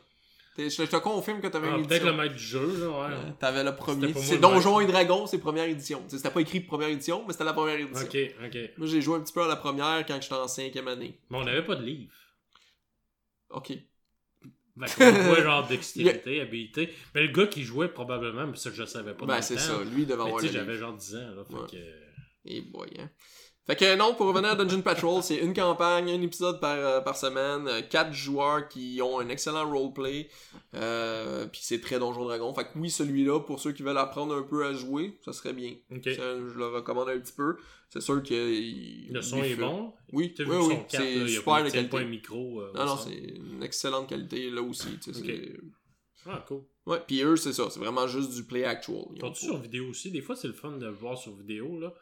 Je 0.59 0.69
je 0.69 0.83
te 0.83 0.97
confirme 0.97 1.41
que 1.41 1.47
t'avais 1.47 1.69
Ah, 1.71 1.77
une 1.79 1.87
Peut-être 1.87 2.03
édition. 2.03 2.17
le 2.17 2.23
maître 2.23 2.35
du 2.35 2.43
jeu, 2.43 2.81
là, 2.81 2.89
ouais. 2.91 3.15
Euh, 3.15 3.31
T'avais 3.39 3.65
le 3.65 3.75
premier. 3.75 4.13
C'est 4.15 4.35
le 4.35 4.41
Donjon 4.41 4.81
et 4.81 4.85
maître. 4.87 4.93
Dragon, 4.93 5.27
c'est 5.27 5.39
première 5.39 5.65
édition. 5.65 6.03
C'était 6.09 6.31
pas 6.31 6.41
écrit 6.41 6.61
première 6.61 6.89
édition, 6.89 7.25
mais 7.27 7.33
c'était 7.33 7.45
la 7.45 7.55
première 7.55 7.79
édition. 7.79 8.07
Ok, 8.07 8.19
ok. 8.45 8.59
Moi, 8.77 8.87
j'ai 8.87 9.01
joué 9.01 9.17
un 9.17 9.21
petit 9.23 9.33
peu 9.33 9.43
à 9.43 9.49
la 9.49 9.57
première 9.57 10.05
quand 10.07 10.21
j'étais 10.21 10.35
en 10.35 10.47
cinquième 10.49 10.89
année. 10.89 11.19
Mais 11.31 11.39
on 11.39 11.45
n'avait 11.45 11.65
pas 11.65 11.77
de 11.77 11.85
livre. 11.85 12.13
Ok. 13.51 13.73
Jouait 14.77 15.43
genre 15.43 15.67
dextérité, 15.67 16.41
habilité. 16.41 16.95
Mais 17.15 17.23
le 17.27 17.29
gars 17.33 17.47
qui 17.47 17.63
jouait 17.63 17.89
probablement, 17.89 18.47
mais 18.47 18.57
ça 18.57 18.71
je 18.73 18.85
savais 18.85 19.13
pas. 19.13 19.27
Ben, 19.27 19.37
le 19.37 19.43
c'est 19.43 19.59
ça. 19.59 19.79
Lui, 19.85 20.07
devait 20.07 20.23
avoir 20.23 20.39
tu 20.41 20.47
le 20.47 20.53
sais, 20.53 20.59
j'avais 20.59 20.79
genre 20.79 20.95
10 20.95 21.17
ans, 21.17 21.19
là. 21.37 21.45
Fait 21.45 21.55
Ouais. 21.55 21.67
que. 21.71 22.51
Et 22.51 22.61
boy, 22.63 22.89
hein. 22.99 23.11
Fait 23.65 23.77
que 23.77 23.95
non, 23.97 24.15
pour 24.17 24.27
revenir 24.27 24.51
à 24.51 24.55
Dungeon 24.57 24.83
Patrol, 24.83 25.23
c'est 25.23 25.37
une 25.37 25.55
campagne, 25.55 26.11
un 26.11 26.21
épisode 26.21 26.59
par, 26.61 26.77
euh, 26.77 27.01
par 27.01 27.17
semaine, 27.17 27.69
euh, 27.69 27.81
quatre 27.81 28.13
joueurs 28.13 28.69
qui 28.69 29.01
ont 29.03 29.21
un 29.21 29.29
excellent 29.29 29.71
roleplay, 29.71 30.29
euh, 30.75 31.47
puis 31.47 31.61
c'est 31.63 31.81
très 31.81 32.01
Donjon 32.01 32.25
Dragon. 32.25 32.53
Fait 32.55 32.65
que 32.65 32.71
oui, 32.77 32.91
celui-là, 32.91 33.39
pour 33.41 33.61
ceux 33.61 33.71
qui 33.73 33.83
veulent 33.85 33.99
apprendre 33.99 34.35
un 34.35 34.43
peu 34.43 34.67
à 34.67 34.73
jouer, 34.75 35.17
ça 35.25 35.33
serait 35.33 35.53
bien. 35.53 35.75
Ça, 36.17 36.23
je 36.39 36.59
le 36.59 36.67
recommande 36.67 37.09
un 37.09 37.21
petit 37.21 37.33
peu. 37.35 37.57
C'est 37.89 38.01
sûr 38.01 38.21
que... 38.23 38.35
il- 38.35 39.11
Le 39.13 39.23
son 39.23 39.37
est 39.45 39.51
fait- 39.51 39.61
bon. 39.61 39.93
Oui, 40.13 40.35
oui, 40.41 40.45
oui, 40.49 40.75
c'est 40.91 41.29
super 41.29 41.45
de 41.65 41.71
qualité. 41.71 41.89
pas 41.89 42.01
un 42.01 42.05
micro. 42.07 42.61
euh, 42.63 42.73
Non, 42.75 42.87
non, 42.87 42.97
c'est 42.97 43.15
une 43.15 43.63
excellente 43.63 44.09
qualité 44.09 44.51
là 44.51 44.63
aussi. 44.63 44.89
Ah, 46.27 46.45
cool. 46.49 46.63
Ouais, 46.87 46.99
puis 47.07 47.23
eux, 47.23 47.37
c'est 47.37 47.53
ça, 47.53 47.69
c'est 47.71 47.79
vraiment 47.81 48.07
juste 48.09 48.33
du 48.35 48.45
play 48.45 48.65
actual. 48.65 49.05
Ils 49.15 49.25
ont 49.25 49.35
sur 49.35 49.57
vidéo 49.59 49.89
aussi? 49.89 50.11
Des 50.11 50.21
fois, 50.21 50.35
c'est 50.35 50.49
le 50.49 50.53
fun 50.53 50.73
de 50.73 50.87
le 50.87 50.93
voir 50.93 51.17
sur 51.17 51.33
vidéo, 51.37 51.79
là. 51.79 51.93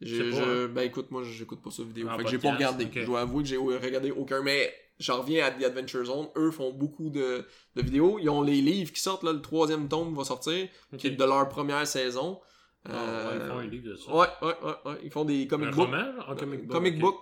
Je, 0.00 0.30
je- 0.30 0.66
Ben 0.66 0.82
écoute, 0.82 1.10
moi 1.10 1.22
j'écoute 1.24 1.60
pas 1.62 1.70
ça 1.70 1.82
vidéo. 1.82 2.08
En 2.08 2.16
fait 2.16 2.24
que 2.24 2.30
j'ai 2.30 2.38
pas 2.38 2.54
regardé. 2.54 2.88
Je 2.92 3.04
dois 3.04 3.20
avouer 3.20 3.42
que 3.42 3.48
j'ai 3.48 3.56
regardé 3.58 4.10
aucun. 4.10 4.42
Mais 4.42 4.72
j'en 4.98 5.20
reviens 5.20 5.44
à 5.44 5.50
The 5.50 5.64
Adventure 5.64 6.04
Zone. 6.04 6.28
Eux 6.36 6.50
font 6.50 6.72
beaucoup 6.72 7.10
de, 7.10 7.44
de 7.76 7.82
vidéos. 7.82 8.18
Ils 8.18 8.30
ont 8.30 8.42
les 8.42 8.60
livres 8.62 8.92
qui 8.92 9.00
sortent, 9.00 9.22
là, 9.24 9.32
le 9.32 9.42
troisième 9.42 9.88
tome 9.88 10.14
va 10.14 10.24
sortir, 10.24 10.68
qui 10.96 11.06
est 11.08 11.10
de 11.10 11.24
leur 11.24 11.48
première 11.48 11.86
saison. 11.86 12.40
Ah, 12.86 12.92
ouais, 12.92 12.96
Euh, 12.98 13.38
ils 13.44 13.48
font 13.50 13.58
un 13.58 13.66
livre 13.66 13.90
de 13.90 13.96
ça. 13.96 14.10
ouais, 14.14 14.26
ouais, 14.40 14.54
ouais, 14.64 14.74
ouais. 14.90 14.98
Ils 15.04 15.10
font 15.10 15.24
des 15.26 15.46
comic 15.46 15.70
books. 15.74 15.88
Un 15.92 16.34
comic 16.34 16.60
book. 16.66 16.70
Comic 16.72 16.94
ok. 16.94 17.00
book, 17.00 17.16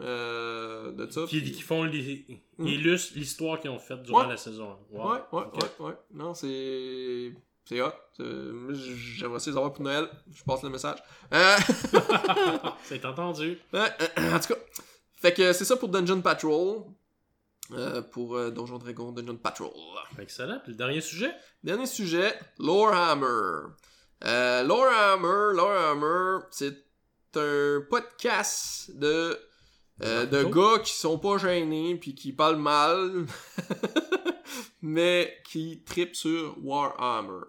euh, 0.00 0.90
de 0.90 1.08
ça. 1.10 1.24
Qui, 1.28 1.40
qui 1.52 1.62
font 1.62 1.84
les, 1.84 2.26
Hmm. 2.58 2.66
ils 2.66 2.74
illustrent 2.80 3.16
l'histoire 3.16 3.60
qu'ils 3.60 3.70
ont 3.70 3.78
faite 3.78 4.02
durant 4.02 4.22
Ouais. 4.22 4.28
la 4.30 4.36
saison. 4.36 4.76
Wow. 4.90 5.12
Ouais, 5.12 5.18
ouais, 5.32 5.44
ouais. 5.86 5.92
Non, 6.12 6.34
c'est. 6.34 7.32
C'est 7.66 7.80
hot. 7.80 7.92
Moi, 8.18 8.74
J'aimerais 8.74 9.40
ça 9.40 9.50
les 9.50 9.56
avoir 9.56 9.72
pour 9.72 9.82
Noël. 9.82 10.08
Je 10.30 10.42
passe 10.44 10.62
le 10.62 10.68
message. 10.68 10.98
Euh... 11.32 11.56
C'est 12.84 13.04
entendu. 13.04 13.58
Euh, 13.74 13.88
en 14.18 14.38
tout 14.38 14.54
cas, 14.54 14.60
fait 15.16 15.32
que 15.32 15.52
c'est 15.54 15.64
ça 15.64 15.76
pour 15.76 15.88
Dungeon 15.88 16.20
Patrol. 16.20 16.84
Euh, 17.72 18.02
pour 18.02 18.36
euh, 18.36 18.50
Donjon 18.50 18.76
Dragon 18.76 19.10
Dungeon 19.10 19.36
Patrol. 19.36 19.72
Excellent. 20.18 20.60
Puis 20.62 20.72
le 20.72 20.76
dernier 20.76 21.00
sujet? 21.00 21.32
Dernier 21.62 21.86
sujet, 21.86 22.38
Lorehammer. 22.58 23.70
Euh, 24.24 24.62
Lorehammer, 24.62 25.56
Lorehammer, 25.56 26.44
c'est 26.50 26.84
un 27.36 27.80
podcast 27.88 28.90
de 28.94 29.38
euh, 30.02 30.26
de 30.26 30.42
gars 30.44 30.82
qui 30.82 30.92
sont 30.92 31.18
pas 31.18 31.38
gênés 31.38 31.96
puis 31.96 32.14
qui 32.14 32.32
parlent 32.32 32.56
mal, 32.56 33.26
mais 34.82 35.34
qui 35.46 35.82
tripent 35.84 36.16
sur 36.16 36.56
Warhammer. 36.62 37.44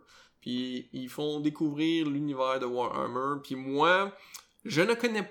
Puis 0.45 0.87
ils 0.93 1.09
font 1.09 1.39
découvrir 1.39 2.07
l'univers 2.07 2.59
de 2.59 2.67
Warhammer. 2.67 3.41
Puis 3.43 3.55
moi, 3.55 4.11
je 4.63 4.81
ne 4.81 4.93
connais 4.93 5.27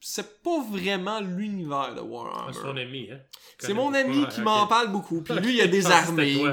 c'est 0.00 0.42
pas 0.42 0.62
vraiment 0.70 1.20
l'univers 1.20 1.94
de 1.94 2.00
Ah, 2.00 2.04
Warhammer. 2.04 2.52
C'est 2.52 2.62
ton 2.62 2.76
ami, 2.76 3.08
hein? 3.10 3.18
C'est 3.58 3.74
mon 3.74 3.92
ami 3.94 4.22
Ouais, 4.22 4.28
qui 4.28 4.40
m'en 4.40 4.66
parle 4.66 4.92
beaucoup. 4.92 5.22
Puis 5.22 5.34
lui, 5.34 5.56
il 5.56 5.60
a 5.60 5.66
des 5.66 5.82
c'était 5.82 5.92
armées. 5.94 6.44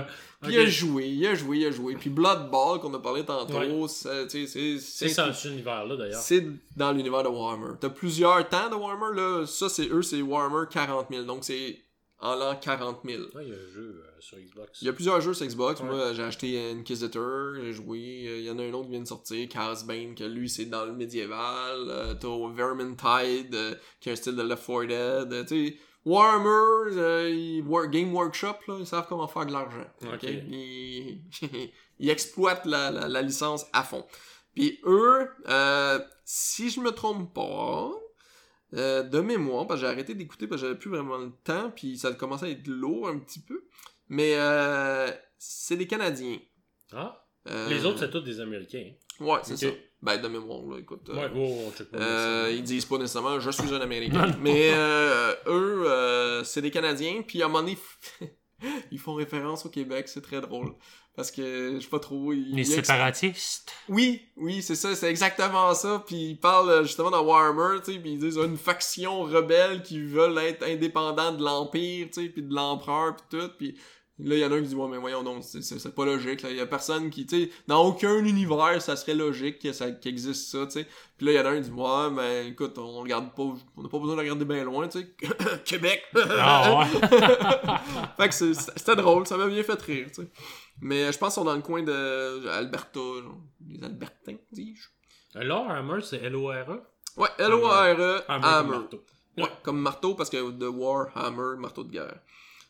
Puis 0.42 0.54
il 0.54 0.60
a 0.60 0.66
joué, 0.66 1.08
il 1.08 1.26
a 1.28 1.36
joué, 1.36 1.58
il 1.60 1.66
a 1.68 1.72
joué. 1.72 1.96
Puis 1.96 2.10
Blood 2.10 2.50
Ball, 2.52 2.80
qu'on 2.80 2.94
a 2.94 3.00
parlé 3.00 3.24
tantôt, 3.24 3.54
Ouais. 3.58 3.88
c'est, 3.88 4.78
ça, 4.80 5.34
cet 5.34 5.52
univers-là, 5.52 5.96
d'ailleurs. 5.96 6.20
c'est 6.22 6.46
dans 6.76 6.92
l'univers 6.92 7.24
de 7.24 7.30
Warhammer. 7.30 7.74
T'as 7.80 7.90
plusieurs 7.90 8.48
temps 8.50 8.70
de 8.70 8.76
Warhammer, 8.76 9.16
là. 9.16 9.46
Ça, 9.48 9.70
c'est 9.70 9.88
eux, 9.90 10.02
c'est 10.04 10.22
Warhammer 10.22 10.66
40 10.70 11.08
000. 11.10 11.24
Donc, 11.24 11.44
c'est 11.44 11.80
en 12.20 12.36
l'an 12.36 12.56
40 12.56 13.00
000. 13.06 13.22
Ouais, 13.36 13.44
il 13.44 13.50
y 13.50 13.52
a 13.52 13.56
un 13.56 13.74
jeu 13.74 14.04
euh, 14.04 14.15
sur 14.26 14.38
Xbox. 14.38 14.82
Il 14.82 14.86
y 14.86 14.90
a 14.90 14.94
plusieurs 14.94 15.22
jeux 15.22 15.34
sur 15.34 15.46
Xbox. 15.46 15.80
Ouais. 15.82 15.88
Moi, 15.88 16.14
j'ai 16.14 16.24
acheté 16.24 16.72
Inquisitor, 16.72 17.56
j'ai 17.56 17.74
joué. 17.74 18.26
Euh, 18.28 18.40
Il 18.40 18.46
y 18.46 18.52
en 18.52 18.60
a 18.60 18.64
un 18.64 18.74
autre 18.74 18.86
qui 18.86 18.92
vient 18.92 19.02
de 19.02 19.08
sortir, 19.08 19.48
Bane, 19.88 20.16
que 20.16 20.24
lui, 20.24 20.50
c'est 20.50 20.66
dans 20.66 20.86
le 20.86 20.94
médiéval. 20.94 21.86
Euh, 21.90 22.14
T'as 22.16 22.54
Vermintide, 22.54 23.56
euh, 23.56 23.76
qui 24.00 24.10
a 24.10 24.14
un 24.14 24.16
style 24.16 24.36
de 24.36 24.42
Left 24.42 24.66
4 24.66 24.86
Dead. 24.88 25.34
Euh, 25.34 25.44
tu 25.46 25.80
Warhammer, 26.06 26.98
euh, 26.98 27.88
Game 27.88 28.14
Workshop, 28.14 28.58
là, 28.68 28.78
ils 28.80 28.86
savent 28.86 29.08
comment 29.08 29.28
faire 29.28 29.46
de 29.46 29.54
l'argent. 29.54 29.88
Ils... 30.22 31.22
ils 32.00 32.10
exploitent 32.10 32.66
la, 32.66 32.92
la, 32.92 33.08
la 33.08 33.22
licence 33.22 33.66
à 33.74 33.84
fond. 33.84 34.06
Puis 34.54 34.80
eux, 34.86 35.28
si 36.24 36.70
je 36.70 36.80
me 36.80 36.92
trompe 36.92 37.34
pas, 37.34 37.92
euh, 38.76 39.04
de 39.04 39.22
mémoire, 39.22 39.68
parce 39.68 39.80
que 39.80 39.86
j'ai 39.86 39.92
arrêté 39.92 40.16
d'écouter 40.16 40.48
parce 40.48 40.62
que 40.62 40.68
j'avais 40.68 40.80
plus 40.80 40.90
vraiment 40.90 41.18
le 41.18 41.32
temps, 41.44 41.72
puis 41.74 41.98
ça 41.98 42.12
commençait 42.14 42.48
à 42.48 42.50
être 42.50 42.68
lourd 42.68 43.08
un 43.08 43.20
petit 43.20 43.40
peu. 43.40 43.64
Mais 44.10 44.34
euh, 44.36 45.12
c'est 45.38 45.78
des 45.78 45.88
Canadiens. 45.88 46.38
Ah, 46.94 47.26
Euh, 47.48 47.70
les 47.70 47.86
autres, 47.86 48.00
c'est 48.00 48.10
tous 48.10 48.22
des 48.22 48.40
Américains. 48.40 48.92
Ouais, 49.20 49.40
c'est 49.44 49.58
ça. 49.58 49.68
Ben, 50.02 50.18
de 50.22 50.28
mémoire, 50.28 50.62
là, 50.68 50.78
écoute. 50.80 51.10
euh, 51.10 51.16
Ouais, 51.16 51.32
oh, 51.36 51.68
on 51.68 51.72
check 51.72 51.90
pas. 51.90 51.98
euh, 51.98 52.52
ils 52.54 52.62
disent 52.64 52.86
pas 52.86 52.98
nécessairement 52.98 53.40
je 53.40 53.50
suis 53.50 53.74
un 53.74 53.82
américain 53.82 54.36
mais 54.40 54.70
euh, 54.74 55.34
eux 55.48 55.84
euh, 55.88 56.44
c'est 56.44 56.62
des 56.62 56.70
canadiens 56.70 57.24
puis 57.26 57.42
à 57.42 57.46
un 57.46 57.48
moment 57.48 57.62
donné 57.64 57.78
ils 58.92 59.00
font 59.00 59.14
référence 59.16 59.66
au 59.66 59.70
Québec 59.70 60.08
c'est 60.08 60.22
très 60.22 60.42
drôle 60.42 60.74
parce 61.16 61.32
que 61.32 61.76
je 61.76 61.80
sais 61.80 61.90
pas 61.90 62.00
trop 62.00 62.34
ils, 62.34 62.54
Les 62.56 62.62
ils 62.62 62.66
séparatistes. 62.66 63.72
oui 63.90 64.22
oui 64.38 64.62
c'est 64.62 64.76
ça 64.76 64.96
c'est 64.96 65.10
exactement 65.10 65.74
ça 65.74 66.04
puis 66.06 66.32
ils 66.32 66.40
parlent 66.40 66.70
euh, 66.70 66.84
justement 66.84 67.12
dans 67.12 67.24
Warhammer 67.24 67.82
tu 67.84 67.94
sais 67.94 68.00
puis 68.00 68.14
ils 68.14 68.20
disent 68.20 68.38
une 68.38 68.58
faction 68.58 69.24
rebelle 69.24 69.84
qui 69.84 70.02
veulent 70.02 70.38
être 70.38 70.64
indépendants 70.64 71.32
de 71.34 71.44
l'empire 71.44 72.08
tu 72.14 72.24
sais 72.24 72.30
puis 72.30 72.44
de 72.44 72.54
l'empereur 72.54 73.16
puis 73.16 73.40
tout 73.40 73.50
puis 73.58 73.78
Là, 74.18 74.36
il 74.36 74.40
y 74.40 74.46
en 74.46 74.52
a 74.54 74.56
un 74.56 74.62
qui 74.62 74.70
dit, 74.70 74.76
ouais, 74.76 74.88
mais 74.88 74.98
voyons 74.98 75.24
donc, 75.24 75.44
c'est- 75.44 75.94
pas 75.94 76.06
logique. 76.06 76.46
Il 76.50 76.56
y 76.56 76.62
a 76.62 76.66
personne 76.66 77.10
qui, 77.10 77.26
tu 77.26 77.44
sais, 77.46 77.52
dans 77.68 77.84
aucun 77.86 78.18
univers, 78.24 78.82
ça 78.82 78.96
serait 78.96 79.14
logique 79.14 79.60
qu'il 79.60 79.72
existe 80.06 80.52
ça, 80.52 80.66
tu 80.68 80.72
sais. 80.72 80.88
Puis 81.18 81.26
là, 81.26 81.32
il 81.34 81.36
y 81.36 81.40
en 81.40 81.46
a 81.46 81.50
un 81.50 81.56
qui 81.62 81.70
dit, 81.70 81.72
ouais, 81.72 82.10
mais 82.12 82.48
écoute, 82.48 82.78
on 82.78 83.02
regarde 83.02 83.36
pas, 83.36 83.44
on 83.76 83.84
n'a 83.84 83.90
pas 83.90 84.00
besoin 84.00 84.16
de 84.16 84.22
regarder 84.22 84.46
bien 84.46 84.64
loin, 84.64 84.88
tu 84.88 85.00
sais. 85.02 85.16
Québec! 85.66 86.02
Ah 86.40 86.80
ouais. 86.80 86.88
fait 88.18 88.28
que 88.30 88.34
c'est- 88.34 88.54
c'était 88.54 88.96
drôle, 88.96 89.28
ça 89.28 89.36
m'a 89.36 89.48
bien 89.48 89.64
fait 89.64 89.82
rire, 89.82 90.08
tu 90.08 90.22
sais. 90.22 90.30
Mais 90.80 91.12
je 91.12 91.18
pense 91.18 91.34
qu'ils 91.34 91.42
sont 91.42 91.46
dans 91.46 91.56
le 91.56 91.62
coin 91.62 91.84
de 91.84 92.48
Alberta, 92.48 93.00
genre. 93.00 93.38
Les 93.68 93.84
Albertains, 93.84 94.38
dis-je. 94.52 94.88
Hammer, 95.38 96.02
c'est 96.02 96.24
L-O-R-E. 96.24 96.82
Ouais, 97.18 97.28
L-O-R-E, 97.38 98.22
Hammer, 98.30 98.42
comme 98.42 98.44
Hammer. 98.46 98.70
marteau. 98.78 99.04
Ouais, 99.38 99.50
comme 99.64 99.80
marteau 99.82 100.16
parce 100.16 100.30
que 100.30 100.52
de 100.52 100.68
War, 100.68 101.08
Hammer, 101.16 101.58
marteau 101.60 101.84
de 101.84 101.92
guerre. 101.92 102.20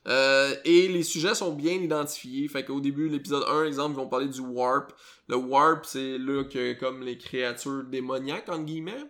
Euh, 0.08 0.56
et 0.66 0.88
les 0.88 1.03
sujets 1.03 1.36
sont 1.36 1.53
bien 1.53 1.74
identifiés. 1.74 2.47
Fait 2.47 2.64
qu'au 2.64 2.80
début, 2.80 3.10
l'épisode 3.10 3.43
1, 3.47 3.66
exemple, 3.66 3.95
ils 3.95 4.01
vont 4.01 4.08
parler 4.08 4.28
du 4.28 4.41
Warp. 4.41 4.93
Le 5.28 5.36
Warp, 5.36 5.86
c'est 5.86 6.18
là 6.18 6.43
que 6.43 6.74
comme 6.74 7.01
les 7.01 7.18
créatures 7.18 7.84
démoniaques, 7.86 8.49
entre 8.49 8.64
guillemets, 8.64 9.03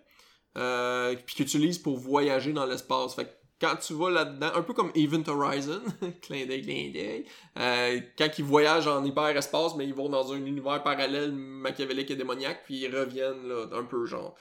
euh, 0.58 1.16
puis 1.26 1.36
qu'ils 1.36 1.46
utilisent 1.46 1.80
pour 1.80 1.98
voyager 1.98 2.54
dans 2.54 2.66
l'espace. 2.66 3.16
Fait 3.16 3.26
que 3.26 3.32
quand 3.60 3.76
tu 3.78 3.94
vas 3.94 4.10
là-dedans, 4.10 4.52
un 4.54 4.62
peu 4.62 4.74
comme 4.74 4.92
Event 4.96 5.24
Horizon, 5.28 5.82
clin 6.22 6.46
d'œil, 6.46 6.62
clin 6.62 6.92
d'œil, 6.94 7.26
euh, 7.58 8.00
quand 8.18 8.28
ils 8.38 8.44
voyagent 8.44 8.88
en 8.88 9.04
hyperespace, 9.04 9.76
mais 9.76 9.86
ils 9.86 9.94
vont 9.94 10.10
dans 10.10 10.34
un 10.34 10.38
univers 10.38 10.84
parallèle 10.84 11.32
machiavélique 11.34 12.12
et 12.12 12.16
démoniaque, 12.16 12.64
puis 12.66 12.84
ils 12.84 12.96
reviennent 12.96 13.48
là, 13.48 13.68
un 13.74 13.84
peu 13.84 14.06
genre. 14.06 14.36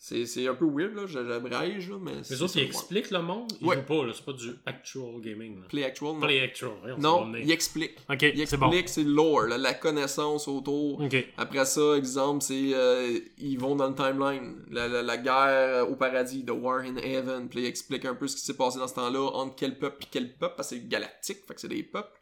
C'est 0.00 0.26
c'est 0.26 0.46
un 0.46 0.54
peu 0.54 0.64
weird, 0.64 0.94
là, 0.94 1.06
j'abrège, 1.06 1.90
là, 1.90 1.96
mais... 2.00 2.12
Les 2.30 2.40
autres, 2.40 2.52
ça, 2.52 2.60
ils 2.60 2.62
ouais. 2.62 2.68
expliquent 2.68 3.10
le 3.10 3.20
monde. 3.20 3.50
Ils 3.60 3.66
Ouais. 3.66 3.74
jouent 3.76 3.82
pas, 3.82 4.06
là. 4.06 4.12
C'est 4.14 4.24
pas 4.24 4.32
du 4.32 4.52
actual 4.64 5.20
gaming, 5.20 5.60
là. 5.60 5.66
Play 5.68 5.82
Actual, 5.82 6.12
non. 6.14 6.20
Play 6.20 6.40
actual. 6.40 6.70
c'est 6.84 6.98
Non, 7.02 7.20
bon 7.22 7.26
nez. 7.30 7.40
il 7.42 7.50
explique. 7.50 7.96
Ok, 8.08 8.22
Il 8.22 8.46
c'est 8.46 8.56
bon. 8.56 8.66
explique, 8.70 8.88
c'est 8.88 9.02
le 9.02 9.10
lore, 9.10 9.42
là, 9.48 9.58
la 9.58 9.74
connaissance 9.74 10.46
autour. 10.46 11.02
Après 11.36 11.64
ça, 11.64 11.96
exemple, 11.96 12.42
c'est 12.44 12.70
euh, 12.74 13.18
ils 13.38 13.58
vont 13.58 13.74
dans 13.74 13.88
le 13.88 13.94
timeline, 13.96 14.64
la, 14.70 14.86
la, 14.86 15.02
la 15.02 15.16
guerre 15.16 15.90
au 15.90 15.96
paradis, 15.96 16.44
The 16.44 16.52
War 16.52 16.78
in 16.82 16.96
Heaven, 16.96 17.48
puis 17.48 17.58
il 17.62 17.66
explique 17.66 18.04
un 18.04 18.14
peu 18.14 18.28
ce 18.28 18.36
qui 18.36 18.42
s'est 18.42 18.56
passé 18.56 18.78
dans 18.78 18.86
ce 18.86 18.94
temps-là, 18.94 19.18
entre 19.34 19.56
quel 19.56 19.80
peuple 19.80 20.04
et 20.04 20.08
quel 20.12 20.32
peuple, 20.36 20.54
parce 20.56 20.70
que 20.70 20.76
c'est 20.76 20.86
galactique, 20.88 21.38
fait 21.48 21.54
que 21.54 21.60
c'est 21.60 21.66
des 21.66 21.82
peuples. 21.82 22.16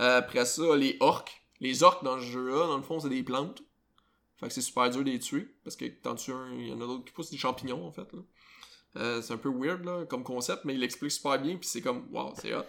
Euh, 0.00 0.16
après 0.18 0.46
ça, 0.46 0.74
les 0.76 0.96
orques. 1.00 1.42
Les 1.60 1.82
orques 1.82 2.04
dans 2.04 2.18
ce 2.18 2.24
jeu-là, 2.24 2.68
dans 2.68 2.76
le 2.78 2.82
fond, 2.82 3.00
c'est 3.00 3.08
des 3.10 3.22
plantes. 3.22 3.60
Fait 4.38 4.48
que 4.48 4.54
c'est 4.54 4.60
super 4.62 4.88
dur 4.90 5.02
de 5.02 5.10
les 5.10 5.18
tuer, 5.18 5.48
parce 5.64 5.76
que 5.76 5.84
quand 6.02 6.14
tu 6.14 6.32
un, 6.32 6.52
il 6.54 6.68
y 6.68 6.72
en 6.72 6.80
a 6.80 6.86
d'autres 6.86 7.04
qui 7.04 7.12
poussent 7.12 7.30
des 7.30 7.38
champignons, 7.38 7.84
en 7.86 7.92
fait. 7.92 8.12
là. 8.12 8.20
Euh, 8.96 9.22
c'est 9.22 9.32
un 9.32 9.38
peu 9.38 9.50
weird, 9.50 9.84
là, 9.84 10.04
comme 10.06 10.22
concept, 10.22 10.64
mais 10.64 10.74
il 10.74 10.80
l'explique 10.80 11.10
super 11.10 11.40
bien, 11.40 11.56
puis 11.56 11.68
c'est 11.68 11.82
comme, 11.82 12.06
wow, 12.10 12.32
c'est 12.36 12.54
hot. 12.54 12.64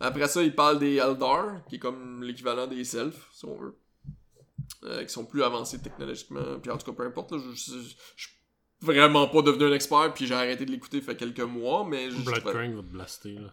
Après 0.00 0.26
ça, 0.26 0.42
il 0.42 0.54
parle 0.54 0.78
des 0.78 0.96
Eldar, 0.96 1.64
qui 1.68 1.76
est 1.76 1.78
comme 1.78 2.22
l'équivalent 2.22 2.66
des 2.66 2.84
Selfs, 2.84 3.28
si 3.32 3.44
on 3.44 3.56
veut. 3.56 3.76
Euh, 4.84 5.04
qui 5.04 5.12
sont 5.12 5.24
plus 5.24 5.44
avancés 5.44 5.80
technologiquement. 5.80 6.58
Puis 6.60 6.70
en 6.70 6.76
tout 6.76 6.90
cas, 6.90 6.96
peu 6.96 7.06
importe, 7.06 7.32
là, 7.32 7.38
je, 7.38 7.78
je, 8.16 8.28
vraiment 8.80 9.28
pas 9.28 9.42
devenu 9.42 9.66
un 9.66 9.72
expert, 9.72 10.12
puis 10.12 10.26
j'ai 10.26 10.34
arrêté 10.34 10.66
de 10.66 10.72
l'écouter 10.72 11.00
fait 11.00 11.16
quelques 11.16 11.40
mois, 11.40 11.86
mais... 11.88 12.08
va 12.76 12.82
te 12.82 12.88
blaster, 12.88 13.34
là. 13.34 13.52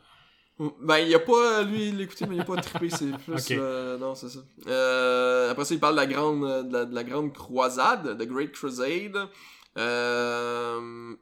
Ben, 0.60 0.98
il 0.98 1.16
a 1.16 1.20
pas, 1.20 1.64
lui, 1.64 1.92
l'écouter, 1.92 2.26
mais 2.28 2.36
il 2.36 2.42
a 2.42 2.46
pas 2.46 2.58
trippé, 2.58 2.90
c'est 2.90 3.18
plus... 3.26 3.48
Euh, 3.52 3.98
non, 3.98 4.14
c'est 4.14 4.30
ça. 4.30 4.40
Euh, 4.68 5.52
après 5.52 5.64
ça, 5.64 5.74
il 5.74 5.80
parle 5.80 5.96
de 5.96 6.02
la 6.02 6.06
grande, 6.06 6.44
euh, 6.44 6.64
de 6.64 6.74
la, 6.74 6.86
de 6.86 6.94
la 6.96 7.04
grande 7.06 7.34
croisade, 7.34 8.18
The 8.18 8.28
Great 8.28 8.52
Crusade. 8.52 9.30
Euh, 9.78 11.16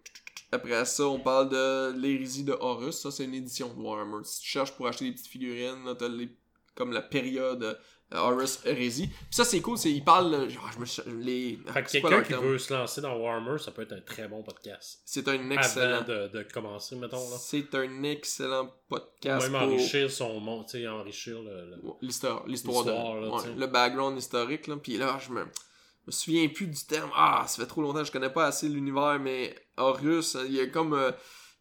après 0.51 0.85
ça, 0.85 1.05
on 1.05 1.19
parle 1.19 1.49
de 1.49 1.93
l'hérésie 1.99 2.43
de 2.43 2.53
Horus. 2.53 2.95
Ça, 2.95 3.11
c'est 3.11 3.25
une 3.25 3.35
édition 3.35 3.71
de 3.73 3.79
Warhammer. 3.79 4.23
Si 4.23 4.41
tu 4.41 4.49
cherches 4.49 4.71
pour 4.71 4.87
acheter 4.87 5.05
des 5.05 5.11
petites 5.11 5.27
figurines, 5.27 5.83
t'as 5.99 6.07
les, 6.07 6.29
comme 6.73 6.91
la 6.91 7.03
période 7.03 7.77
Horus 8.11 8.61
hérésie. 8.65 9.07
Puis 9.07 9.17
ça, 9.31 9.43
c'est 9.43 9.59
cool, 9.59 9.77
c'est, 9.77 9.91
il 9.91 10.03
parle, 10.03 10.33
euh, 10.33 10.49
genre, 10.49 10.69
je 10.71 10.79
me 10.79 11.19
les... 11.25 11.59
Fait 11.73 11.83
que 11.83 11.91
quelqu'un 11.91 12.21
qui 12.21 12.29
terme? 12.29 12.45
veut 12.45 12.57
se 12.57 12.73
lancer 12.73 13.01
dans 13.01 13.17
Warhammer, 13.17 13.57
ça 13.59 13.71
peut 13.71 13.81
être 13.81 13.91
un 13.93 13.99
très 14.01 14.27
bon 14.29 14.43
podcast. 14.43 15.01
C'est 15.05 15.27
un 15.27 15.49
excellent... 15.49 15.97
Avant 15.97 16.07
de, 16.07 16.27
de 16.29 16.43
commencer, 16.43 16.95
mettons, 16.95 17.17
là. 17.29 17.35
C'est 17.37 17.75
un 17.75 18.03
excellent 18.03 18.69
podcast 18.87 19.49
même 19.49 19.59
pour- 19.59 19.69
enrichir 19.69 20.09
son 20.09 20.39
monde, 20.39 20.65
tu 20.65 20.79
sais, 20.79 20.87
enrichir 20.87 21.41
le... 21.41 21.69
le- 21.69 21.81
l'histoire 22.01 22.45
l'histoire 22.47 22.85
de 22.85 22.91
là, 22.91 23.29
ouais, 23.29 23.55
le 23.57 23.67
background 23.67 24.17
historique 24.17 24.67
là 24.67 24.77
puis 24.77 24.97
là 24.97 25.19
je 25.25 25.31
me 25.31 25.41
me 25.43 26.11
souviens 26.11 26.47
plus 26.47 26.67
du 26.67 26.85
terme 26.85 27.09
ah 27.15 27.43
ça 27.47 27.61
fait 27.61 27.67
trop 27.67 27.81
longtemps 27.81 28.03
je 28.03 28.11
connais 28.11 28.29
pas 28.29 28.45
assez 28.45 28.69
l'univers 28.69 29.19
mais 29.19 29.53
Horus 29.77 30.37
il 30.47 30.53
y 30.55 30.61
a 30.61 30.67
comme 30.67 30.93
euh, 30.93 31.11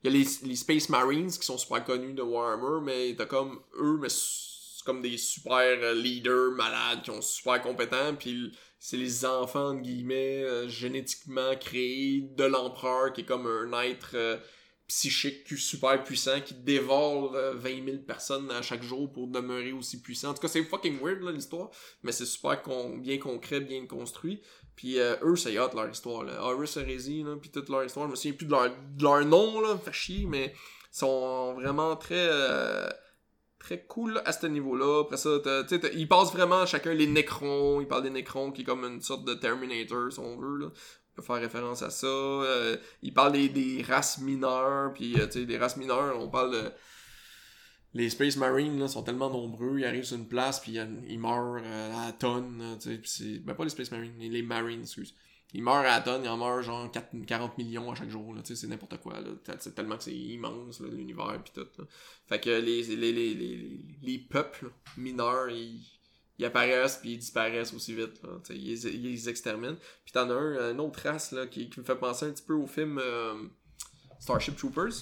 il 0.05 0.13
y 0.13 0.15
a 0.15 0.19
les, 0.19 0.49
les 0.49 0.57
Space 0.57 0.89
Marines 0.89 1.31
qui 1.31 1.45
sont 1.45 1.59
super 1.59 1.83
connus 1.85 2.13
de 2.15 2.23
Warhammer 2.23 2.81
mais 2.85 3.15
t'as 3.17 3.27
comme 3.27 3.59
eux 3.81 3.99
mais 4.01 4.09
comme 4.87 5.03
des 5.03 5.19
super 5.19 5.59
euh, 5.59 5.95
leaders 5.95 6.53
malades 6.53 7.03
qui 7.03 7.11
sont 7.11 7.21
super 7.21 7.61
compétents 7.61 8.15
puis 8.15 8.53
c'est 8.79 8.97
les 8.97 9.25
enfants 9.25 9.71
entre 9.71 9.83
guillemets 9.83 10.43
euh, 10.45 10.69
génétiquement 10.69 11.57
créés 11.59 12.29
de 12.37 12.45
l'empereur 12.45 13.13
qui 13.13 13.23
est 13.23 13.25
comme 13.25 13.47
un 13.47 13.83
être 13.83 14.11
euh, 14.15 14.37
psychique 14.87 15.49
super 15.59 16.05
puissant 16.05 16.41
qui 16.41 16.55
dévore 16.55 17.35
euh, 17.35 17.55
20 17.55 17.85
000 17.85 17.97
personnes 18.07 18.51
à 18.51 18.63
chaque 18.63 18.83
jour 18.83 19.13
pour 19.13 19.27
demeurer 19.27 19.73
aussi 19.73 20.01
puissant. 20.01 20.31
En 20.31 20.35
tout 20.35 20.41
cas, 20.41 20.49
c'est 20.49 20.63
fucking 20.63 21.01
weird 21.01 21.23
l'histoire, 21.35 21.71
mais 22.05 22.13
c'est 22.13 22.27
super 22.27 22.63
bien 22.99 23.19
concret, 23.19 23.61
bien 23.61 23.87
construit. 23.87 24.41
Puis 24.77 24.99
eux, 24.99 25.37
c'est 25.37 25.59
hot 25.59 25.71
leur 25.75 25.91
histoire. 25.91 26.23
Là. 26.23 26.41
Horus 26.41 26.77
Heresy, 26.77 27.25
là, 27.25 27.35
puis 27.41 27.51
toute 27.51 27.69
leur 27.71 27.83
histoire. 27.83 28.07
Je 28.07 28.11
me 28.11 28.17
souviens 28.17 28.35
plus 28.35 28.47
de 28.47 28.51
leur, 28.53 28.69
de 28.69 29.03
leur 29.03 29.25
nom, 29.25 29.61
là, 29.61 29.77
fait 29.79 29.93
chier, 29.93 30.27
mais 30.27 30.55
sont 30.93 31.55
vraiment 31.55 31.97
très. 31.97 32.29
Euh, 33.73 33.77
très 33.77 33.87
cool 33.87 34.23
à 34.25 34.33
ce 34.33 34.47
niveau-là. 34.47 35.03
Après 35.03 35.17
ça, 35.17 35.31
tu 35.69 35.79
sais, 35.81 35.93
ils 35.95 36.09
passent 36.09 36.33
vraiment 36.33 36.65
chacun 36.67 36.95
les 36.95 37.07
Necrons. 37.07 37.81
Ils 37.81 37.89
parlent 37.89 38.05
des 38.05 38.11
Necrons 38.11 38.53
qui 38.53 38.63
est 38.63 38.65
comme 38.65 38.85
une 38.85 39.01
sorte 39.01 39.25
de 39.25 39.35
Terminator, 39.35 40.13
si 40.13 40.19
on 40.21 40.37
veut. 40.37 40.57
Là. 40.59 40.67
On 40.69 41.17
peut 41.17 41.23
faire 41.23 41.37
référence 41.37 41.83
à 41.83 41.91
ça. 41.91 42.07
Euh, 42.07 42.77
ils 43.03 43.13
parlent 43.13 43.33
des, 43.33 43.49
des 43.49 43.83
races 43.83 44.19
mineures. 44.19 44.93
Puis, 44.95 45.19
euh, 45.19 45.27
tu 45.27 45.41
sais, 45.41 45.47
des 45.47 45.59
races 45.59 45.77
mineures, 45.77 46.19
on 46.21 46.29
parle 46.29 46.53
de. 46.53 46.73
Les 47.95 48.11
Space 48.11 48.37
Marines 48.37 48.79
là, 48.79 48.89
sont 48.89 49.03
tellement 49.03 49.31
nombreux, 49.31 49.79
ils 49.79 49.87
arrivent 49.87 50.05
sur 50.05 50.19
une 50.19 50.29
place, 50.29 50.61
puis 50.61 50.73
ils 50.73 51.05
ils 51.09 51.19
meurent 51.19 51.63
euh, 51.65 52.03
à 52.03 52.07
la 52.07 52.13
tonne. 52.13 52.77
tu 52.79 53.01
sais, 53.05 53.39
Ben, 53.39 53.55
pas 53.55 53.65
les 53.65 53.71
Space 53.71 53.91
Marines, 53.91 54.13
les 54.19 54.43
Marines, 54.43 54.83
excuse. 54.83 55.15
Ils 55.57 55.63
meurent 55.63 55.77
à 55.77 55.83
la 55.85 56.01
tonne, 56.01 56.23
ils 56.23 56.29
en 56.29 56.37
meurent 56.37 56.61
genre 56.63 56.91
4 56.91 57.25
40 57.27 57.57
millions 57.57 57.91
à 57.91 57.95
chaque 57.95 58.11
jour, 58.11 58.35
là, 58.35 58.43
tu 58.43 58.49
sais, 58.55 58.61
c'est 58.61 58.67
n'importe 58.67 58.99
quoi, 59.01 59.19
là. 59.21 59.31
C'est 59.59 59.75
tellement 59.75 59.97
que 59.97 60.05
c'est 60.05 60.15
immense, 60.15 60.81
là, 60.81 60.89
l'univers, 60.89 61.41
puis 61.43 61.53
tout, 61.55 61.67
là. 61.79 61.85
Fait 62.29 62.41
que 62.41 62.51
les, 62.51 62.83
les, 62.83 62.97
les, 62.97 63.13
les, 63.13 63.35
les, 63.35 63.81
les 64.03 64.19
peuples 64.19 64.71
mineurs, 64.99 65.49
ils, 65.49 65.81
ils 66.39 66.45
apparaissent, 66.45 66.99
puis 66.99 67.13
ils 67.13 67.19
disparaissent 67.19 67.73
aussi 67.73 67.95
vite, 67.95 68.23
là, 68.23 68.39
tu 68.45 68.53
sais, 68.53 68.59
ils, 68.59 68.67
les- 68.75 68.87
ils 68.95 69.03
les 69.13 69.29
exterminent. 69.31 69.77
Puis 70.05 70.13
t'en 70.13 70.29
as 70.29 70.35
un, 70.35 70.73
une 70.73 70.81
autre 70.81 71.01
race, 71.03 71.33
là, 71.33 71.47
qui, 71.47 71.71
qui 71.71 71.81
me 71.81 71.85
fait 71.87 71.97
penser 71.97 72.27
un 72.27 72.33
petit 72.33 72.45
peu 72.45 72.55
au 72.55 72.67
film 72.67 72.99
euh, 73.03 73.35
Starship 74.21 74.57
Troopers 74.57 74.93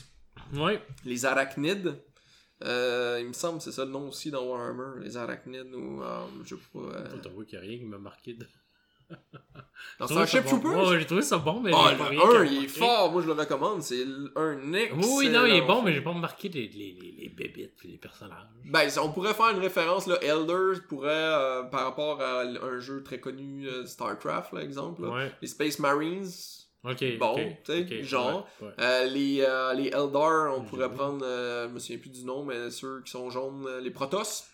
Ouais. 0.55 0.81
les 1.05 1.25
arachnides. 1.25 2.01
Euh, 2.63 3.19
il 3.21 3.27
me 3.29 3.33
semble 3.33 3.59
que 3.59 3.65
c'est 3.65 3.73
ça 3.73 3.85
le 3.85 3.91
nom 3.91 4.09
aussi 4.09 4.31
dans 4.31 4.47
Warhammer, 4.47 5.03
les 5.05 5.17
arachnides 5.17 5.75
ou 5.75 6.03
euh, 6.03 6.27
je 6.45 6.55
sais 6.55 6.63
pas. 6.73 6.79
euh, 6.79 7.45
qu'il 7.45 7.59
n'y 7.59 7.65
a 7.65 7.69
rien 7.69 7.79
qui 7.79 7.85
m'a 7.85 7.99
marqué. 7.99 8.35
De... 8.35 8.47
Dans 9.99 10.07
bon. 10.07 10.25
Troopers? 10.25 10.99
J'ai 10.99 11.07
trouvé 11.07 11.23
ça 11.23 11.39
bon, 11.39 11.61
mais 11.61 11.71
Ah, 11.73 11.89
j'ai 11.91 11.97
pas 11.97 12.11
le 12.11 12.19
rien 12.19 12.21
qui 12.21 12.37
1, 12.37 12.39
m'a 12.41 12.45
il 12.47 12.65
est 12.65 12.69
fort, 12.69 13.13
moi 13.13 13.23
je 13.23 13.27
le 13.29 13.33
recommande, 13.35 13.83
c'est 13.83 14.05
un 14.35 14.73
excellent. 14.73 15.17
Oui, 15.17 15.29
non, 15.29 15.47
il 15.47 15.55
est 15.55 15.61
bon, 15.63 15.83
mais 15.83 15.93
j'ai 15.93 16.01
pas 16.01 16.13
marqué 16.13 16.49
les, 16.49 16.69
les, 16.69 16.97
les, 17.01 17.15
les 17.23 17.29
bébites 17.29 17.79
et 17.85 17.89
les 17.89 17.99
personnages. 17.99 18.47
Ben, 18.65 18.89
on 19.03 19.11
pourrait 19.13 19.35
faire 19.35 19.51
une 19.51 19.61
référence, 19.61 20.07
là, 20.09 20.17
Elders 20.23 20.87
pourrait, 20.89 21.11
euh, 21.13 21.63
par 21.65 21.85
rapport 21.85 22.21
à 22.21 22.41
un 22.43 22.79
jeu 22.81 23.03
très 23.05 23.21
connu, 23.21 23.69
euh, 23.69 23.87
StarCraft, 23.87 24.53
là, 24.53 24.63
exemple, 24.63 25.03
là. 25.03 25.09
Ouais. 25.11 25.33
les 25.41 25.49
Space 25.49 25.79
Marines. 25.79 26.27
Bon, 27.19 27.35
tu 27.65 27.89
sais, 27.89 28.03
genre. 28.03 28.47
ouais, 28.61 28.67
ouais. 28.67 28.75
Euh, 28.81 29.05
les, 29.07 29.41
euh, 29.47 29.73
les 29.75 29.87
Eldar, 29.89 30.55
on 30.59 30.65
pourrait 30.65 30.91
prendre, 30.91 31.25
euh, 31.25 31.67
je 31.69 31.73
me 31.73 31.79
souviens 31.79 31.99
plus 31.99 32.11
du 32.11 32.25
nom, 32.25 32.45
mais 32.45 32.69
ceux 32.71 33.01
qui 33.03 33.11
sont 33.11 33.31
jaunes, 33.31 33.67
les 33.83 33.91
Protoss. 33.91 34.45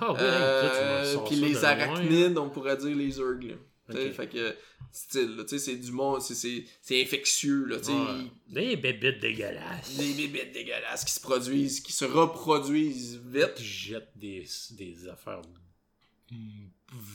Ah 0.00 0.12
oui, 0.12 1.18
puis 1.26 1.36
les 1.36 1.52
loin. 1.52 1.62
arachnides, 1.64 2.38
on 2.38 2.48
pourrait 2.50 2.76
dire 2.76 2.96
les 2.96 3.10
Zerg. 3.12 3.56
Là. 3.88 3.94
Tu 3.94 4.00
sais, 4.00 4.08
Ok. 4.08 4.14
Fait 4.14 4.26
que, 4.28 4.56
style, 4.92 5.36
là, 5.36 5.44
tu 5.44 5.50
sais, 5.50 5.58
c'est 5.58 5.76
du 5.76 5.92
monde, 5.92 6.20
c'est- 6.22 6.34
c'est 6.34 6.64
c'est 6.82 7.00
infectieux, 7.02 7.64
là, 7.64 7.78
tu 7.78 7.84
sais. 7.86 7.92
Ouais. 7.92 8.30
Des 8.48 8.76
bébites 8.76 9.18
dégueulasses. 9.20 9.96
Des 9.96 10.12
bébêtes 10.14 10.52
dégueulasses 10.52 11.04
qui 11.04 11.12
se 11.12 11.20
produisent, 11.20 11.80
qui 11.80 11.92
se 11.92 12.04
reproduisent 12.04 13.20
vite. 13.26 13.54
Qui 13.54 13.64
jettent 13.64 14.12
des, 14.16 14.46
des 14.72 15.08
affaires 15.08 15.42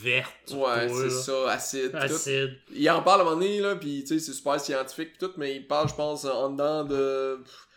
vertes. 0.01 0.51
Ouais, 0.53 0.89
c'est 0.89 1.09
ça, 1.09 1.51
acide. 1.51 1.91
tout. 1.91 1.97
Acide. 1.97 2.57
Il 2.73 2.89
en 2.89 3.01
parle 3.03 3.21
à 3.21 3.23
un 3.23 3.25
moment 3.29 3.37
donné, 3.41 3.59
là, 3.59 3.75
pis 3.75 4.01
tu 4.03 4.07
sais, 4.07 4.19
c'est 4.19 4.33
super 4.33 4.59
scientifique 4.59 5.13
pis 5.13 5.17
tout, 5.19 5.31
mais 5.37 5.55
il 5.55 5.67
parle, 5.67 5.89
je 5.89 5.95
pense, 5.95 6.25
en 6.25 6.49
dedans 6.51 6.83
de 6.83 7.39
pff, 7.43 7.67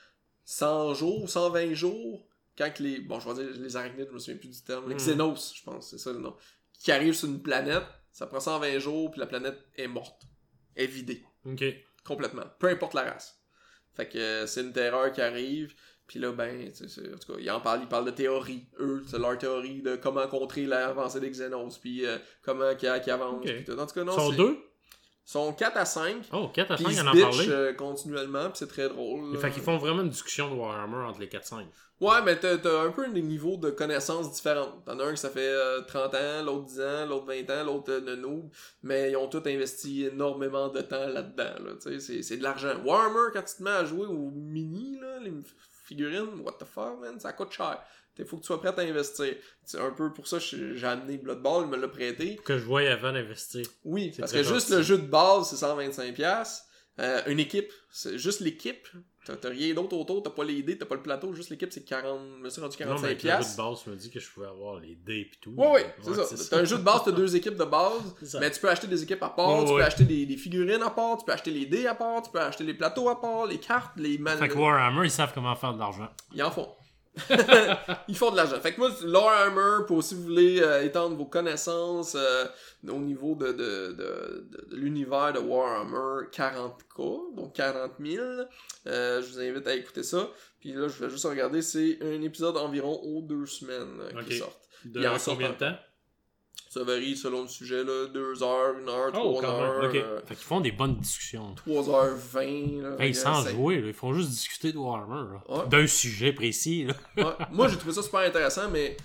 100 0.44 0.94
jours, 0.94 1.28
120 1.28 1.74
jours, 1.74 2.26
quand 2.58 2.72
que 2.72 2.82
les, 2.82 3.00
bon, 3.00 3.18
je 3.20 3.28
vais 3.28 3.34
dire 3.44 3.60
les 3.62 3.76
arachnides, 3.76 4.06
je 4.08 4.14
me 4.14 4.18
souviens 4.18 4.36
plus 4.38 4.48
du 4.48 4.60
terme, 4.62 4.88
les 4.88 4.94
Mm. 4.94 4.98
Xenos, 4.98 5.54
je 5.56 5.62
pense, 5.62 5.90
c'est 5.90 5.98
ça 5.98 6.12
le 6.12 6.18
nom, 6.18 6.34
qui 6.78 6.92
arrivent 6.92 7.14
sur 7.14 7.28
une 7.28 7.42
planète, 7.42 7.84
ça 8.14 8.26
prend 8.26 8.40
120 8.40 8.78
jours, 8.78 9.10
puis 9.10 9.20
la 9.20 9.26
planète 9.26 9.58
est 9.76 9.88
morte, 9.88 10.22
est 10.76 10.86
vidée, 10.86 11.22
Ok. 11.44 11.62
complètement, 12.04 12.44
peu 12.58 12.68
importe 12.68 12.94
la 12.94 13.02
race. 13.02 13.38
Fait 13.94 14.08
que 14.08 14.16
euh, 14.18 14.46
c'est 14.46 14.62
une 14.62 14.72
terreur 14.72 15.12
qui 15.12 15.20
arrive, 15.20 15.74
puis 16.06 16.18
là, 16.18 16.32
ben, 16.32 16.72
tu 16.72 16.88
sais, 16.88 17.12
en 17.12 17.18
tout 17.18 17.32
cas, 17.34 17.38
ils 17.40 17.50
en 17.50 17.60
parlent, 17.60 17.80
ils 17.82 17.88
parlent 17.88 18.04
de 18.06 18.10
théorie, 18.10 18.66
eux, 18.78 19.02
c'est 19.06 19.18
leur 19.18 19.36
théorie 19.38 19.82
de 19.82 19.96
comment 19.96 20.26
contrer 20.28 20.64
l'avancée 20.66 21.20
des 21.20 21.30
Xenos, 21.30 21.78
puis 21.78 22.06
euh, 22.06 22.18
comment 22.42 22.72
Ok. 23.36 23.42
pis 23.56 23.64
tout. 23.64 23.78
En 23.78 23.86
tout 23.86 23.94
cas, 23.94 24.04
non, 24.04 24.12
Ils 24.12 24.20
sont 24.20 24.32
deux? 24.32 24.58
Sont 25.24 25.52
4 25.52 25.76
à 25.76 25.84
5. 25.84 26.16
Oh, 26.32 26.48
4 26.48 26.70
à 26.72 26.74
Puis 26.76 26.84
5, 26.84 26.90
ils 26.92 27.00
en 27.08 27.12
bitchent 27.12 27.22
parlait. 27.22 27.48
euh, 27.48 27.72
continuellement, 27.74 28.44
puis 28.50 28.52
c'est 28.58 28.68
très 28.68 28.88
drôle. 28.88 29.32
là. 29.32 29.38
Fait 29.40 29.50
qu'ils 29.50 29.62
font 29.62 29.78
vraiment 29.78 30.02
une 30.02 30.10
discussion 30.10 30.50
de 30.50 30.54
Warhammer 30.54 31.04
entre 31.06 31.20
les 31.20 31.28
4-5. 31.28 31.64
Ouais, 32.00 32.20
mais 32.24 32.36
t'as 32.38 32.82
un 32.82 32.90
peu 32.90 33.08
des 33.08 33.22
niveaux 33.22 33.56
de 33.56 33.70
connaissances 33.70 34.32
différents. 34.32 34.82
T'en 34.84 34.98
as 34.98 35.04
un 35.04 35.12
qui 35.14 35.20
ça 35.20 35.30
fait 35.30 35.40
euh, 35.48 35.80
30 35.82 36.14
ans, 36.14 36.42
l'autre 36.44 36.64
10 36.66 36.80
ans, 36.80 37.06
l'autre 37.08 37.26
20 37.26 37.50
ans, 37.50 37.64
l'autre 37.64 37.92
euh, 37.92 38.00
de 38.00 38.16
noob, 38.16 38.50
mais 38.82 39.12
ils 39.12 39.16
ont 39.16 39.28
tous 39.28 39.48
investi 39.48 40.04
énormément 40.06 40.68
de 40.68 40.80
temps 40.80 41.06
là-dedans. 41.06 41.64
Là, 41.64 41.70
Tu 41.80 41.80
sais, 41.92 42.00
c'est 42.00 42.22
c'est 42.22 42.36
de 42.36 42.42
l'argent. 42.42 42.74
Warhammer, 42.84 43.30
quand 43.32 43.42
tu 43.42 43.56
te 43.56 43.62
mets 43.62 43.70
à 43.70 43.84
jouer 43.84 44.06
au 44.06 44.30
mini, 44.34 44.98
là, 45.00 45.20
les 45.20 45.32
figurines, 45.86 46.40
what 46.44 46.54
the 46.58 46.64
fuck, 46.64 47.00
man, 47.00 47.18
ça 47.20 47.32
coûte 47.32 47.52
cher. 47.52 47.78
Il 48.18 48.24
faut 48.24 48.36
que 48.36 48.42
tu 48.42 48.46
sois 48.46 48.60
prêt 48.60 48.72
à 48.76 48.80
investir. 48.80 49.34
C'est 49.64 49.80
un 49.80 49.90
peu 49.90 50.12
pour 50.12 50.26
ça 50.26 50.38
que 50.38 50.74
j'ai 50.74 50.86
amené 50.86 51.18
Blood 51.18 51.42
Bowl, 51.42 51.64
il 51.64 51.70
me 51.70 51.76
l'a 51.76 51.88
prêté. 51.88 52.36
Que 52.44 52.58
je 52.58 52.64
voyais 52.64 52.88
avant 52.90 53.12
d'investir. 53.12 53.66
Oui, 53.84 54.12
parce 54.18 54.32
que 54.32 54.42
juste 54.42 54.70
le 54.70 54.82
jeu 54.82 54.98
de 54.98 55.06
base, 55.06 55.48
c'est 55.50 55.66
125$. 55.66 56.60
Euh, 57.00 57.22
une 57.26 57.40
équipe, 57.40 57.72
c'est 57.90 58.18
juste 58.18 58.40
l'équipe. 58.40 58.86
T'as 59.24 59.48
rien 59.48 59.74
d'autre 59.74 59.96
autour, 59.96 60.22
t'as 60.22 60.30
pas 60.30 60.44
les 60.44 60.62
dés, 60.62 60.76
t'as 60.76 60.84
pas 60.84 60.94
le 60.94 61.02
plateau, 61.02 61.32
juste 61.32 61.48
l'équipe, 61.50 61.72
c'est 61.72 61.82
40. 61.82 62.20
Je 62.38 62.42
me 62.44 62.50
suis 62.50 62.60
rendu 62.60 62.76
Non, 62.84 62.94
mais 63.00 63.06
avec 63.06 63.22
le 63.22 63.30
jeu 63.30 63.36
45$. 63.36 63.52
de 63.52 63.56
base, 63.56 63.82
tu 63.82 63.90
me 63.90 63.96
dis 63.96 64.10
que 64.10 64.20
je 64.20 64.30
pouvais 64.30 64.46
avoir 64.46 64.78
les 64.78 64.94
dés 64.94 65.20
et 65.20 65.30
tout. 65.40 65.54
Ouais, 65.56 65.66
ouais, 65.72 65.94
c'est 66.02 66.36
ça. 66.36 66.44
T'as 66.50 66.58
un 66.58 66.64
jeu 66.64 66.76
de 66.76 66.82
base, 66.82 67.00
t'as 67.04 67.10
deux 67.10 67.34
équipes 67.34 67.56
de 67.56 67.64
base, 67.64 68.14
mais 68.38 68.50
tu 68.50 68.60
peux 68.60 68.68
acheter 68.68 68.86
des 68.86 69.02
équipes 69.02 69.22
à 69.22 69.30
part, 69.30 69.64
tu 69.64 69.70
ouais. 69.72 69.78
peux 69.78 69.84
acheter 69.84 70.04
des, 70.04 70.26
des 70.26 70.36
figurines 70.36 70.82
à 70.82 70.90
part, 70.90 71.16
tu 71.16 71.24
peux 71.24 71.32
acheter 71.32 71.50
les 71.50 71.66
dés 71.66 71.86
à 71.86 71.94
part, 71.94 72.22
tu 72.22 72.30
peux 72.30 72.38
acheter 72.40 72.64
les 72.64 72.74
plateaux 72.74 73.08
à 73.08 73.18
part, 73.20 73.46
les 73.46 73.58
cartes, 73.58 73.92
les 73.96 74.18
man... 74.18 74.38
Fait 74.38 74.48
que 74.48 74.58
Warhammer, 74.58 75.06
ils 75.06 75.10
savent 75.10 75.32
comment 75.34 75.56
faire 75.56 75.72
de 75.72 75.78
l'argent. 75.80 76.10
Ils 76.32 76.42
en 76.42 76.50
font. 76.50 76.68
Ils 78.08 78.16
font 78.16 78.30
de 78.30 78.36
l'argent. 78.36 78.60
Fait 78.60 78.72
que 78.72 78.80
moi, 78.80 78.90
Warhammer, 79.04 79.86
pour 79.86 80.02
si 80.02 80.14
vous 80.14 80.22
voulez 80.22 80.60
euh, 80.60 80.82
étendre 80.82 81.16
vos 81.16 81.26
connaissances 81.26 82.16
euh, 82.16 82.46
au 82.88 82.98
niveau 82.98 83.34
de, 83.34 83.52
de, 83.52 83.92
de, 83.92 84.68
l'univers 84.72 85.32
de 85.32 85.38
Warhammer 85.38 86.28
40k, 86.32 87.34
donc 87.36 87.54
40 87.54 87.92
000, 88.00 88.24
euh, 88.86 89.22
je 89.22 89.26
vous 89.28 89.40
invite 89.40 89.66
à 89.66 89.74
écouter 89.74 90.02
ça. 90.02 90.28
Puis 90.60 90.72
là, 90.72 90.88
je 90.88 91.04
vais 91.04 91.10
juste 91.10 91.24
regarder, 91.24 91.62
c'est 91.62 91.98
un 92.02 92.20
épisode 92.22 92.56
environ 92.56 93.00
aux 93.02 93.22
deux 93.22 93.46
semaines 93.46 94.02
qui 94.26 94.38
sortent. 94.38 94.68
De 94.84 95.00
Il 95.00 95.08
en 95.08 95.18
sort 95.18 95.34
combien 95.34 95.50
de 95.50 95.54
temps? 95.54 95.76
Ça 96.74 96.82
varie 96.82 97.16
selon 97.16 97.42
le 97.42 97.48
sujet, 97.48 97.84
là, 97.84 98.06
2 98.12 98.42
heures, 98.42 98.74
1 98.84 98.88
heure, 98.88 99.12
3 99.12 99.22
Oh, 99.24 99.44
heures, 99.44 99.84
euh, 99.94 100.20
Fait 100.26 100.34
qu'ils 100.34 100.44
font 100.44 100.60
des 100.60 100.72
bonnes 100.72 100.96
discussions. 100.96 101.54
3 101.54 101.88
heures 101.88 102.16
20. 102.16 102.82
Là, 102.82 102.96
Hey, 102.98 103.14
sans 103.14 103.44
C'est- 103.44 103.52
jouer, 103.52 103.80
là, 103.80 103.86
ils 103.86 103.94
font 103.94 104.12
juste 104.12 104.30
discuter 104.30 104.72
de 104.72 104.78
Warhammer. 104.78 105.36
Ouais. 105.48 105.68
D'un 105.68 105.86
sujet 105.86 106.32
précis. 106.32 106.86
Là. 106.86 106.94
Ouais. 107.16 107.46
Moi, 107.52 107.68
j'ai 107.68 107.76
trouvé 107.76 107.92
ça 107.94 108.02
super 108.02 108.20
intéressant, 108.20 108.68
mais 108.72 108.96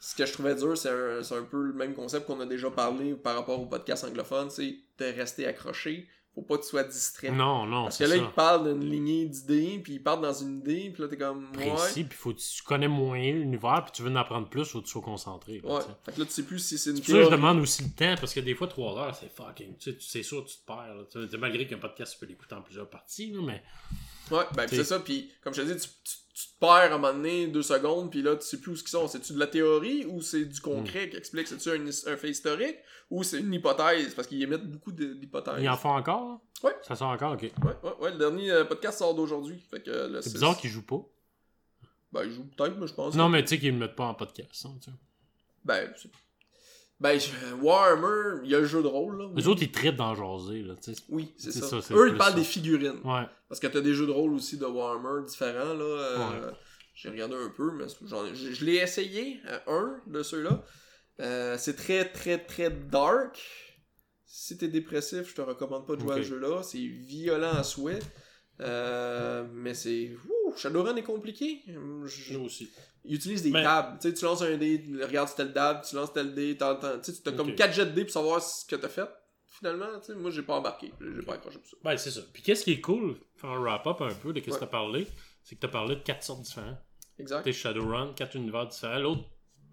ce 0.00 0.16
que 0.16 0.26
je 0.26 0.32
trouvais 0.32 0.56
dur, 0.56 0.76
c'est 0.76 0.88
un, 0.90 1.22
c'est 1.22 1.36
un 1.36 1.44
peu 1.44 1.62
le 1.62 1.72
même 1.72 1.94
concept 1.94 2.26
qu'on 2.26 2.40
a 2.40 2.46
déjà 2.46 2.68
parlé 2.68 3.14
par 3.14 3.36
rapport 3.36 3.60
au 3.60 3.66
podcast 3.66 4.02
anglophone, 4.04 4.50
c'est 4.50 4.74
de 4.98 5.04
rester 5.04 5.46
accroché. 5.46 6.08
Faut 6.34 6.42
pas 6.42 6.56
que 6.58 6.62
tu 6.62 6.68
sois 6.70 6.82
distrait. 6.82 7.30
Non, 7.30 7.64
non, 7.64 7.84
Parce 7.84 7.98
que 7.98 8.04
là, 8.04 8.10
ça. 8.10 8.16
ils 8.16 8.30
parlent 8.32 8.72
d'une 8.80 8.90
lignée 8.90 9.26
d'idées, 9.26 9.78
puis 9.82 9.94
ils 9.94 10.02
partent 10.02 10.20
dans 10.22 10.32
une 10.32 10.58
idée, 10.58 10.90
puis 10.92 11.00
là, 11.02 11.08
t'es 11.08 11.16
comme, 11.16 11.46
ouais. 11.56 11.70
Précis, 11.70 12.02
puis 12.02 12.18
faut 12.18 12.32
que 12.32 12.38
tu 12.40 12.62
connais 12.64 12.88
moyen 12.88 13.34
l'univers, 13.34 13.84
puis 13.84 13.92
tu 13.92 14.02
veux 14.02 14.10
en 14.10 14.16
apprendre 14.16 14.48
plus, 14.48 14.64
faut 14.64 14.80
que 14.80 14.86
tu 14.86 14.90
sois 14.90 15.02
concentré. 15.02 15.60
là, 15.62 15.74
Ouais. 15.76 15.80
Fait 16.04 16.12
que 16.12 16.20
là, 16.20 16.26
tu 16.26 16.32
sais 16.32 16.42
plus 16.42 16.58
si 16.58 16.76
c'est 16.76 16.90
une 16.90 16.96
C'est 16.96 17.24
je 17.24 17.30
demande 17.30 17.58
aussi 17.60 17.84
le 17.84 17.90
temps, 17.90 18.16
parce 18.20 18.34
que 18.34 18.40
des 18.40 18.54
fois, 18.56 18.66
3 18.66 18.98
heures, 18.98 19.14
c'est 19.14 19.32
fucking. 19.32 19.76
Tu 19.78 19.92
sais, 19.92 19.96
c'est 20.00 20.22
sûr, 20.24 20.44
tu 20.44 20.56
te 20.56 20.66
perds. 20.66 20.94
là. 20.96 21.38
Malgré 21.38 21.68
qu'un 21.68 21.78
podcast, 21.78 22.14
tu 22.14 22.18
peux 22.18 22.26
l'écouter 22.26 22.56
en 22.56 22.62
plusieurs 22.62 22.90
parties, 22.90 23.30
là, 23.32 23.40
mais. 23.40 23.62
Ouais, 24.30 24.44
ben 24.56 24.66
c'est 24.68 24.82
ça, 24.84 24.98
puis 25.00 25.30
comme 25.42 25.54
je 25.54 25.62
te 25.62 25.66
dis, 25.72 25.80
tu, 25.80 25.88
tu, 26.02 26.16
tu 26.34 26.46
te 26.48 26.58
perds 26.58 26.68
à 26.68 26.84
un 26.86 26.88
moment 26.98 27.12
donné, 27.14 27.46
deux 27.46 27.62
secondes, 27.62 28.10
puis 28.10 28.20
là, 28.20 28.34
tu 28.36 28.44
sais 28.44 28.60
plus 28.60 28.72
où 28.72 28.76
ce 28.76 28.82
qu'ils 28.82 28.90
sont. 28.90 29.06
C'est-tu 29.06 29.32
de 29.34 29.38
la 29.38 29.46
théorie 29.46 30.04
ou 30.06 30.20
c'est 30.20 30.44
du 30.44 30.60
concret 30.60 31.08
qui 31.08 31.16
explique? 31.16 31.46
C'est-tu 31.46 31.70
un, 31.70 31.86
un 32.12 32.16
fait 32.16 32.28
historique 32.30 32.76
ou 33.08 33.22
c'est 33.22 33.38
une 33.38 33.54
hypothèse? 33.54 34.14
Parce 34.14 34.26
qu'ils 34.26 34.42
émettent 34.42 34.68
beaucoup 34.68 34.90
d'hypothèses. 34.90 35.62
Ils 35.62 35.68
en 35.68 35.76
font 35.76 35.90
encore, 35.96 36.28
là? 36.28 36.40
Ouais. 36.64 36.76
Ça 36.82 36.96
sort 36.96 37.10
encore, 37.10 37.34
ok. 37.34 37.42
Ouais, 37.42 37.50
ouais, 37.84 37.94
ouais, 38.00 38.10
le 38.10 38.18
dernier 38.18 38.50
euh, 38.50 38.64
podcast 38.64 38.98
sort 38.98 39.14
d'aujourd'hui. 39.14 39.64
Là, 39.86 40.20
C'est 40.22 40.32
bizarre 40.32 40.56
qu'ils 40.56 40.70
jouent 40.70 40.84
pas. 40.86 41.00
Ben, 42.12 42.24
ils 42.24 42.32
jouent 42.32 42.46
peut-être, 42.56 42.76
mais 42.78 42.86
je 42.88 42.94
pense. 42.94 43.14
Non, 43.14 43.26
que- 43.26 43.32
mais 43.32 43.42
tu 43.42 43.48
sais 43.50 43.58
qu'ils 43.58 43.72
le 43.72 43.78
mettent 43.78 43.94
pas 43.96 44.06
en 44.06 44.14
podcast. 44.14 44.66
hein, 44.66 44.76
tu 44.82 44.90
sais. 44.90 44.96
Ben, 45.64 45.92
ben, 47.04 47.20
Warhammer, 47.60 48.40
il 48.44 48.50
y 48.50 48.54
a 48.54 48.60
le 48.60 48.64
jeu 48.66 48.82
de 48.82 48.86
rôle, 48.88 49.18
là. 49.18 49.26
Oui, 49.26 49.32
Les 49.36 49.46
autres, 49.46 49.62
ils 49.62 49.70
traitent 49.70 49.96
dans 49.96 50.14
jaser, 50.14 50.62
là, 50.62 50.74
tu 50.82 50.94
sais. 50.94 51.02
Oui, 51.10 51.32
c'est 51.36 51.52
ça. 51.52 51.76
Eux, 51.92 52.08
ils 52.08 52.16
parlent 52.16 52.32
ça. 52.32 52.38
des 52.38 52.44
figurines. 52.44 53.00
Ouais. 53.04 53.24
Parce 53.48 53.60
que 53.60 53.66
t'as 53.66 53.82
des 53.82 53.92
jeux 53.92 54.06
de 54.06 54.10
rôle 54.10 54.32
aussi 54.32 54.56
de 54.56 54.64
Warhammer 54.64 55.24
différents, 55.26 55.74
là. 55.74 55.84
euh, 55.84 56.18
Ouais. 56.18 56.52
J'ai 56.94 57.10
regardé 57.10 57.34
un 57.34 57.50
peu, 57.54 57.72
mais 57.72 57.84
je, 58.34 58.52
je 58.52 58.64
l'ai 58.64 58.76
essayé, 58.76 59.40
euh, 59.48 59.58
un 59.66 60.00
de 60.06 60.22
ceux-là. 60.22 60.64
Euh, 61.20 61.56
c'est 61.58 61.76
très, 61.76 62.04
très, 62.10 62.38
très 62.38 62.70
dark. 62.70 63.38
Si 64.24 64.56
t'es 64.56 64.68
dépressif, 64.68 65.28
je 65.28 65.34
te 65.34 65.42
recommande 65.42 65.86
pas 65.86 65.96
de 65.96 66.00
jouer 66.00 66.14
à 66.14 66.16
ce 66.16 66.22
jeu-là. 66.22 66.62
C'est 66.62 66.78
violent 66.78 67.52
à 67.52 67.62
souhait. 67.64 67.98
Euh, 68.60 69.44
mais 69.52 69.74
c'est... 69.74 70.16
Shadowrun 70.56 70.96
est 70.96 71.02
compliqué. 71.02 71.62
Je- 71.66 72.32
Nous 72.34 72.44
aussi. 72.44 72.70
Il 73.04 73.16
utilise 73.16 73.42
des 73.42 73.52
tables. 73.52 73.98
Tu 74.00 74.08
sais, 74.08 74.14
tu 74.14 74.24
lances 74.24 74.42
un 74.42 74.56
dé, 74.56 74.82
regarde 75.02 75.28
tel 75.36 75.52
dab, 75.52 75.82
tu 75.84 75.94
lances 75.96 76.12
tel 76.12 76.34
dé, 76.34 76.56
t'entends. 76.56 76.98
Tu 77.00 77.12
sais, 77.12 77.28
as 77.28 77.32
comme 77.32 77.50
Ok. 77.50 77.56
4 77.56 77.74
jets 77.74 77.86
de 77.86 77.90
dés 77.90 78.04
pour 78.04 78.12
savoir 78.12 78.40
ce 78.42 78.64
que 78.66 78.76
t'as 78.76 78.88
fait. 78.88 79.08
Finalement, 79.46 79.86
tu 80.00 80.06
sais, 80.06 80.14
moi 80.14 80.30
j'ai 80.30 80.42
pas 80.42 80.54
embarqué. 80.56 80.92
J'ai 81.00 81.22
pas 81.22 81.34
accroché 81.34 81.58
pour 81.58 81.68
ça. 81.68 81.76
Ben, 81.84 81.96
c'est 81.96 82.10
ça. 82.10 82.22
Puis 82.32 82.42
qu'est-ce 82.42 82.64
qui 82.64 82.72
est 82.72 82.80
cool, 82.80 83.16
faire 83.36 83.50
un 83.50 83.60
wrap-up 83.60 84.00
un 84.00 84.12
peu 84.14 84.32
de 84.32 84.40
ce 84.40 84.44
que 84.46 84.50
Ouais. 84.52 84.58
t'as 84.58 84.66
parlé, 84.66 85.06
c'est 85.44 85.54
que 85.56 85.60
t'as 85.60 85.68
parlé 85.68 85.94
de 85.96 86.00
quatre 86.00 86.22
sortes 86.24 86.42
différentes. 86.42 86.78
Exact. 87.18 87.42
T'es 87.44 87.52
Shadowrun, 87.52 88.14
quatre 88.14 88.34
univers 88.36 88.66
différents. 88.66 88.98
L'autre, 88.98 89.22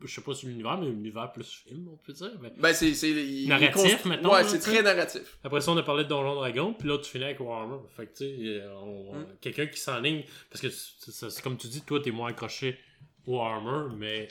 je 0.08 0.14
sais 0.16 0.22
pas 0.22 0.34
si 0.34 0.46
l'univers, 0.48 0.78
mais 0.78 0.88
l'univers 0.88 1.32
plus 1.32 1.64
film, 1.68 1.88
on 1.92 1.98
peut 1.98 2.14
dire. 2.14 2.32
Mais... 2.42 2.52
Ben, 2.58 2.74
c'est. 2.74 2.94
c'est 2.94 3.14
Narratif, 3.48 4.06
mettons, 4.06 4.32
Ouais, 4.34 4.44
c'est 4.44 4.60
très 4.60 4.82
narratif. 4.82 5.38
Après 5.44 5.62
ça, 5.62 5.72
on 5.72 5.78
a 5.78 5.84
parlé 5.84 6.04
de 6.04 6.10
Donjon 6.10 6.36
Dragon, 6.36 6.74
puis 6.74 6.88
là, 6.88 6.98
tu 6.98 7.10
finis 7.12 7.26
avec 7.26 7.40
Warhammer. 7.40 7.78
Fait 7.96 8.08
que, 8.08 8.12
tu 8.18 8.26
sais, 8.26 8.62
euh, 8.62 9.12
Mm. 9.14 9.26
quelqu'un 9.42 9.68
qui 9.68 9.80
s'enligne. 9.80 10.24
Parce 10.50 10.62
que 10.62 10.70
c'est 10.70 11.42
comme 11.42 11.58
tu 11.58 11.68
dis, 11.68 11.82
toi, 11.82 12.00
t'es 12.02 12.12
moins 12.12 12.30
accroché 12.30 12.78
au 13.26 13.38
Warhammer, 13.38 13.96
mais 13.98 14.28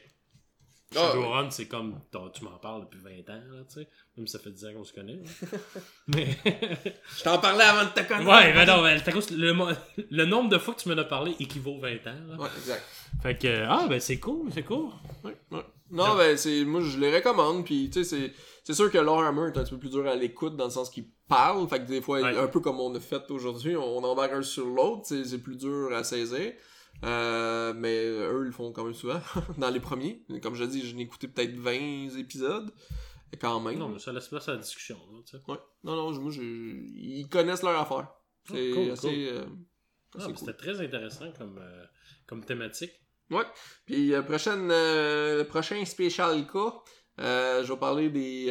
Ah, 0.97 1.11
Shadowrun, 1.13 1.51
c'est 1.51 1.69
comme. 1.69 2.01
Tu 2.35 2.43
m'en 2.45 2.59
parles 2.59 2.83
depuis 2.83 2.99
20 2.99 3.33
ans, 3.33 3.43
là, 3.53 3.63
tu 3.69 3.75
sais. 3.81 3.89
Même 4.21 4.27
si 4.27 4.33
ça 4.33 4.39
fait 4.39 4.51
10 4.51 4.67
ans 4.67 4.73
qu'on 4.77 4.85
se 4.85 4.93
connaît. 4.93 5.15
là. 5.17 5.59
mais. 6.09 6.37
Je 7.19 7.23
t'en 7.25 7.39
parlais 7.39 7.65
avant 7.65 7.85
de 7.89 7.95
te 7.95 8.07
connaître. 8.07 8.29
ouais, 8.31 8.53
ben 8.53 8.67
non, 8.67 8.83
ben, 8.83 9.01
le, 9.37 9.53
mo- 9.55 9.69
le 10.11 10.25
nombre 10.27 10.51
de 10.51 10.59
fois 10.59 10.75
que 10.75 10.81
tu 10.83 10.91
m'en 10.91 10.99
as 10.99 11.05
parlé 11.05 11.35
équivaut 11.41 11.79
20 11.81 11.89
ans, 11.89 12.15
là. 12.29 12.37
Ouais, 12.39 12.49
exact. 12.59 12.83
Fait 13.23 13.39
que, 13.39 13.65
ah, 13.67 13.87
ben 13.89 13.99
c'est 13.99 14.19
cool, 14.21 14.51
c'est 14.53 14.63
cool. 14.63 14.91
Ouais, 15.25 15.35
ouais. 15.53 15.65
Non, 15.91 16.17
ben, 16.17 16.37
c'est. 16.37 16.65
Moi, 16.67 16.83
je 16.83 16.99
les 16.99 17.15
recommande, 17.15 17.65
puis 17.65 17.89
tu 17.91 18.05
sais, 18.05 18.17
c'est. 18.17 18.33
C'est 18.63 18.75
sûr 18.75 18.91
que 18.93 18.99
Warhammer 18.99 19.47
est 19.53 19.59
un 19.59 19.63
petit 19.65 19.71
peu 19.73 19.79
plus 19.79 19.91
dur 19.91 20.07
à 20.07 20.15
l'écoute 20.15 20.55
dans 20.55 20.67
le 20.67 20.71
sens 20.71 20.91
qu'il 20.91 21.07
parle, 21.27 21.67
fait 21.67 21.79
que 21.81 21.87
des 21.89 22.03
fois, 22.03 22.21
Ouais. 22.21 22.37
un 22.39 22.47
peu 22.47 22.61
comme 22.61 22.79
on 22.79 22.95
a 22.95 23.01
fait 23.01 23.29
aujourd'hui, 23.31 23.75
on 23.75 24.05
embarque 24.05 24.33
un 24.35 24.43
sur 24.43 24.67
l'autre, 24.67 25.03
c'est 25.07 25.25
c'est 25.25 25.39
plus 25.39 25.57
dur 25.57 25.89
à 25.95 26.05
saisir. 26.05 26.53
Euh, 27.05 27.73
mais 27.75 27.97
eux, 28.05 28.43
ils 28.43 28.47
le 28.49 28.53
font 28.53 28.71
quand 28.73 28.85
même 28.85 28.93
souvent, 28.95 29.21
dans 29.59 29.71
les 29.71 29.81
premiers. 29.81 30.23
Comme 30.43 30.55
je 30.55 30.65
dis, 30.65 30.87
je 30.87 30.95
n'ai 30.95 31.03
écouté 31.05 31.27
peut-être 31.29 31.57
20 31.57 32.19
épisodes, 32.19 32.71
quand 33.39 33.61
même. 33.61 33.79
Non, 33.79 33.89
mais 33.89 33.99
ça 33.99 34.13
laisse 34.13 34.29
place 34.29 34.49
à 34.49 34.53
la 34.53 34.59
discussion. 34.59 34.99
Là. 35.13 35.39
Ouais. 35.49 35.59
Non, 35.85 35.97
non, 35.97 36.21
moi, 36.21 36.33
ils 36.37 37.29
connaissent 37.31 37.63
leur 37.63 37.81
affaire. 37.81 38.09
C'est 38.49 38.71
Ah, 38.71 38.75
cool, 38.75 38.91
assez... 38.91 39.09
cool. 39.09 39.17
euh, 39.19 39.45
Ah, 40.19 40.25
cool. 40.25 40.39
C'était 40.39 40.55
très 40.55 40.81
intéressant 40.81 41.31
comme, 41.39 41.59
euh, 41.59 41.85
comme 42.27 42.45
thématique. 42.45 42.93
Ouais. 43.31 43.45
Puis 43.87 44.13
euh, 44.13 44.23
prochaine, 44.23 44.69
euh, 44.73 45.39
le 45.39 45.45
prochain 45.47 45.85
spécial 45.85 46.47
cas, 46.51 46.75
je 47.19 47.73
vais 47.73 47.79
parler 47.79 48.09
des 48.11 48.51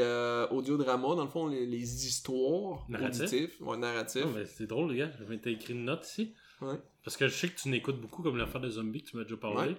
audiodramas, 0.52 1.16
dans 1.16 1.24
le 1.26 1.30
fond, 1.30 1.48
les, 1.48 1.66
les 1.66 2.06
histoires 2.06 2.86
auditives, 2.90 3.56
ouais, 3.62 3.78
mais 3.78 4.46
c'est 4.46 4.68
drôle, 4.68 4.92
les 4.92 5.00
gars. 5.00 5.12
Été 5.32 5.52
écrit 5.52 5.74
une 5.74 5.86
note 5.86 6.08
ici. 6.08 6.34
Ouais. 6.62 6.76
Parce 7.04 7.18
que 7.18 7.28
je 7.28 7.34
sais 7.36 7.50
que 7.50 7.60
tu 7.60 7.70
n'écoutes 7.70 8.00
beaucoup 8.00 8.22
comme 8.22 8.38
l'affaire 8.38 8.62
des 8.62 8.72
zombies 8.72 9.02
que 9.04 9.10
tu 9.10 9.18
m'as 9.18 9.24
déjà 9.24 9.38
parlé. 9.38 9.72
Ouais. 9.72 9.78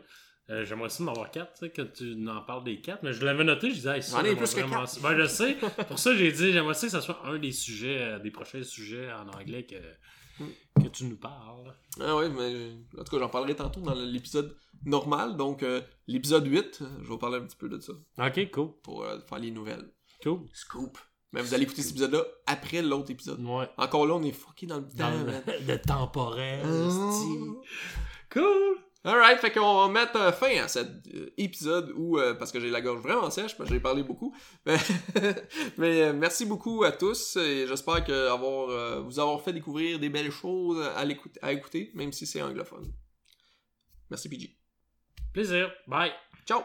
Euh, 0.51 0.65
j'aimerais 0.65 0.87
aussi 0.87 1.03
en 1.03 1.09
avoir 1.09 1.31
quatre, 1.31 1.53
tu 1.55 1.61
sais, 1.61 1.71
que 1.71 1.83
tu 1.83 2.29
en 2.29 2.43
parles 2.43 2.65
des 2.65 2.81
quatre. 2.81 3.03
Mais 3.03 3.13
je 3.13 3.25
l'avais 3.25 3.45
noté, 3.45 3.71
je 3.71 3.75
disais, 3.77 3.97
hey, 3.97 4.03
ça, 4.03 4.19
plus 4.21 4.35
que. 4.55 5.01
Ben, 5.01 5.17
je 5.17 5.27
sais. 5.27 5.57
Pour 5.89 5.99
ça, 5.99 6.15
j'ai 6.15 6.33
dit, 6.33 6.53
j'aimerais 6.53 6.75
ça 6.75 6.87
que 6.89 6.93
ça 6.93 7.01
soit 7.01 7.21
un 7.25 7.39
des 7.39 7.53
sujets, 7.53 7.99
euh, 8.03 8.19
des 8.19 8.31
prochains 8.31 8.63
sujets 8.65 9.11
en 9.13 9.29
anglais 9.29 9.65
que, 9.65 9.77
Mm. 10.41 10.83
que 10.85 10.89
tu 10.89 11.05
nous 11.05 11.17
parles. 11.17 11.75
Ah 12.01 12.17
ouais, 12.17 12.31
mais 12.31 12.73
en 12.99 13.05
tout 13.05 13.11
cas, 13.15 13.19
j'en 13.19 13.29
parlerai 13.29 13.55
tantôt 13.55 13.81
dans 13.81 13.95
l'épisode 13.95 14.57
normal. 14.87 15.37
Donc, 15.37 15.63
euh, 15.63 15.83
l'épisode 16.07 16.47
8, 16.47 16.79
euh, 16.81 16.87
je 17.03 17.11
vais 17.11 17.19
parler 17.19 17.37
un 17.37 17.43
petit 17.43 17.57
peu 17.59 17.69
de 17.69 17.79
ça 17.79 17.93
Ok, 18.19 18.51
cool. 18.51 18.71
pour 18.83 19.05
euh, 19.05 19.19
faire 19.29 19.39
les 19.39 19.51
nouvelles. 19.51 19.87
Cool. 20.23 20.41
Scoop. 20.55 20.97
Mais 21.33 21.43
vous 21.43 21.53
allez 21.55 21.65
écouter 21.65 21.83
cet 21.83 21.91
épisode-là 21.93 22.25
après 22.47 22.81
l'autre 22.83 23.11
épisode. 23.11 23.39
Ouais. 23.45 23.69
Encore 23.77 24.07
là, 24.07 24.15
on 24.15 24.23
est 24.23 24.33
fucké 24.33 24.67
dans 24.67 24.79
le 24.79 24.85
temps. 24.89 25.11
Dans 25.11 25.27
le, 25.27 25.67
le 25.67 25.79
temporel. 25.87 26.61
Ah. 26.65 27.21
Cool. 28.33 28.77
Alright, 29.03 29.39
fait 29.39 29.51
qu'on 29.51 29.87
va 29.87 29.89
mettre 29.89 30.17
euh, 30.17 30.31
fin 30.31 30.63
à 30.63 30.69
cet 30.69 30.89
euh, 31.15 31.31
épisode 31.39 31.91
où, 31.97 32.19
euh, 32.19 32.35
parce 32.35 32.53
que 32.53 32.61
j'ai 32.61 32.69
la 32.69 32.83
gorge 32.83 33.01
vraiment 33.01 33.31
sèche, 33.31 33.57
parce 33.57 33.71
que 33.71 33.75
j'ai 33.75 33.81
parlé 33.81 34.03
beaucoup. 34.03 34.37
Mais, 34.67 34.77
mais, 35.79 36.03
euh, 36.03 36.13
merci 36.13 36.45
beaucoup 36.45 36.85
à 36.85 36.93
tous 36.93 37.37
et 37.37 37.67
j'espère 37.67 38.05
que 38.05 38.29
avoir, 38.29 38.69
euh, 38.69 39.01
vous 39.01 39.19
avoir 39.19 39.41
fait 39.41 39.55
découvrir 39.55 39.99
des 39.99 40.11
belles 40.11 40.31
choses 40.31 40.87
à 41.43 41.51
écouter, 41.53 41.91
même 41.95 42.13
si 42.13 42.27
c'est 42.27 42.43
anglophone. 42.43 42.93
Merci 44.11 44.29
PG. 44.29 44.55
Plaisir. 45.33 45.73
Bye. 45.87 46.13
Ciao! 46.47 46.65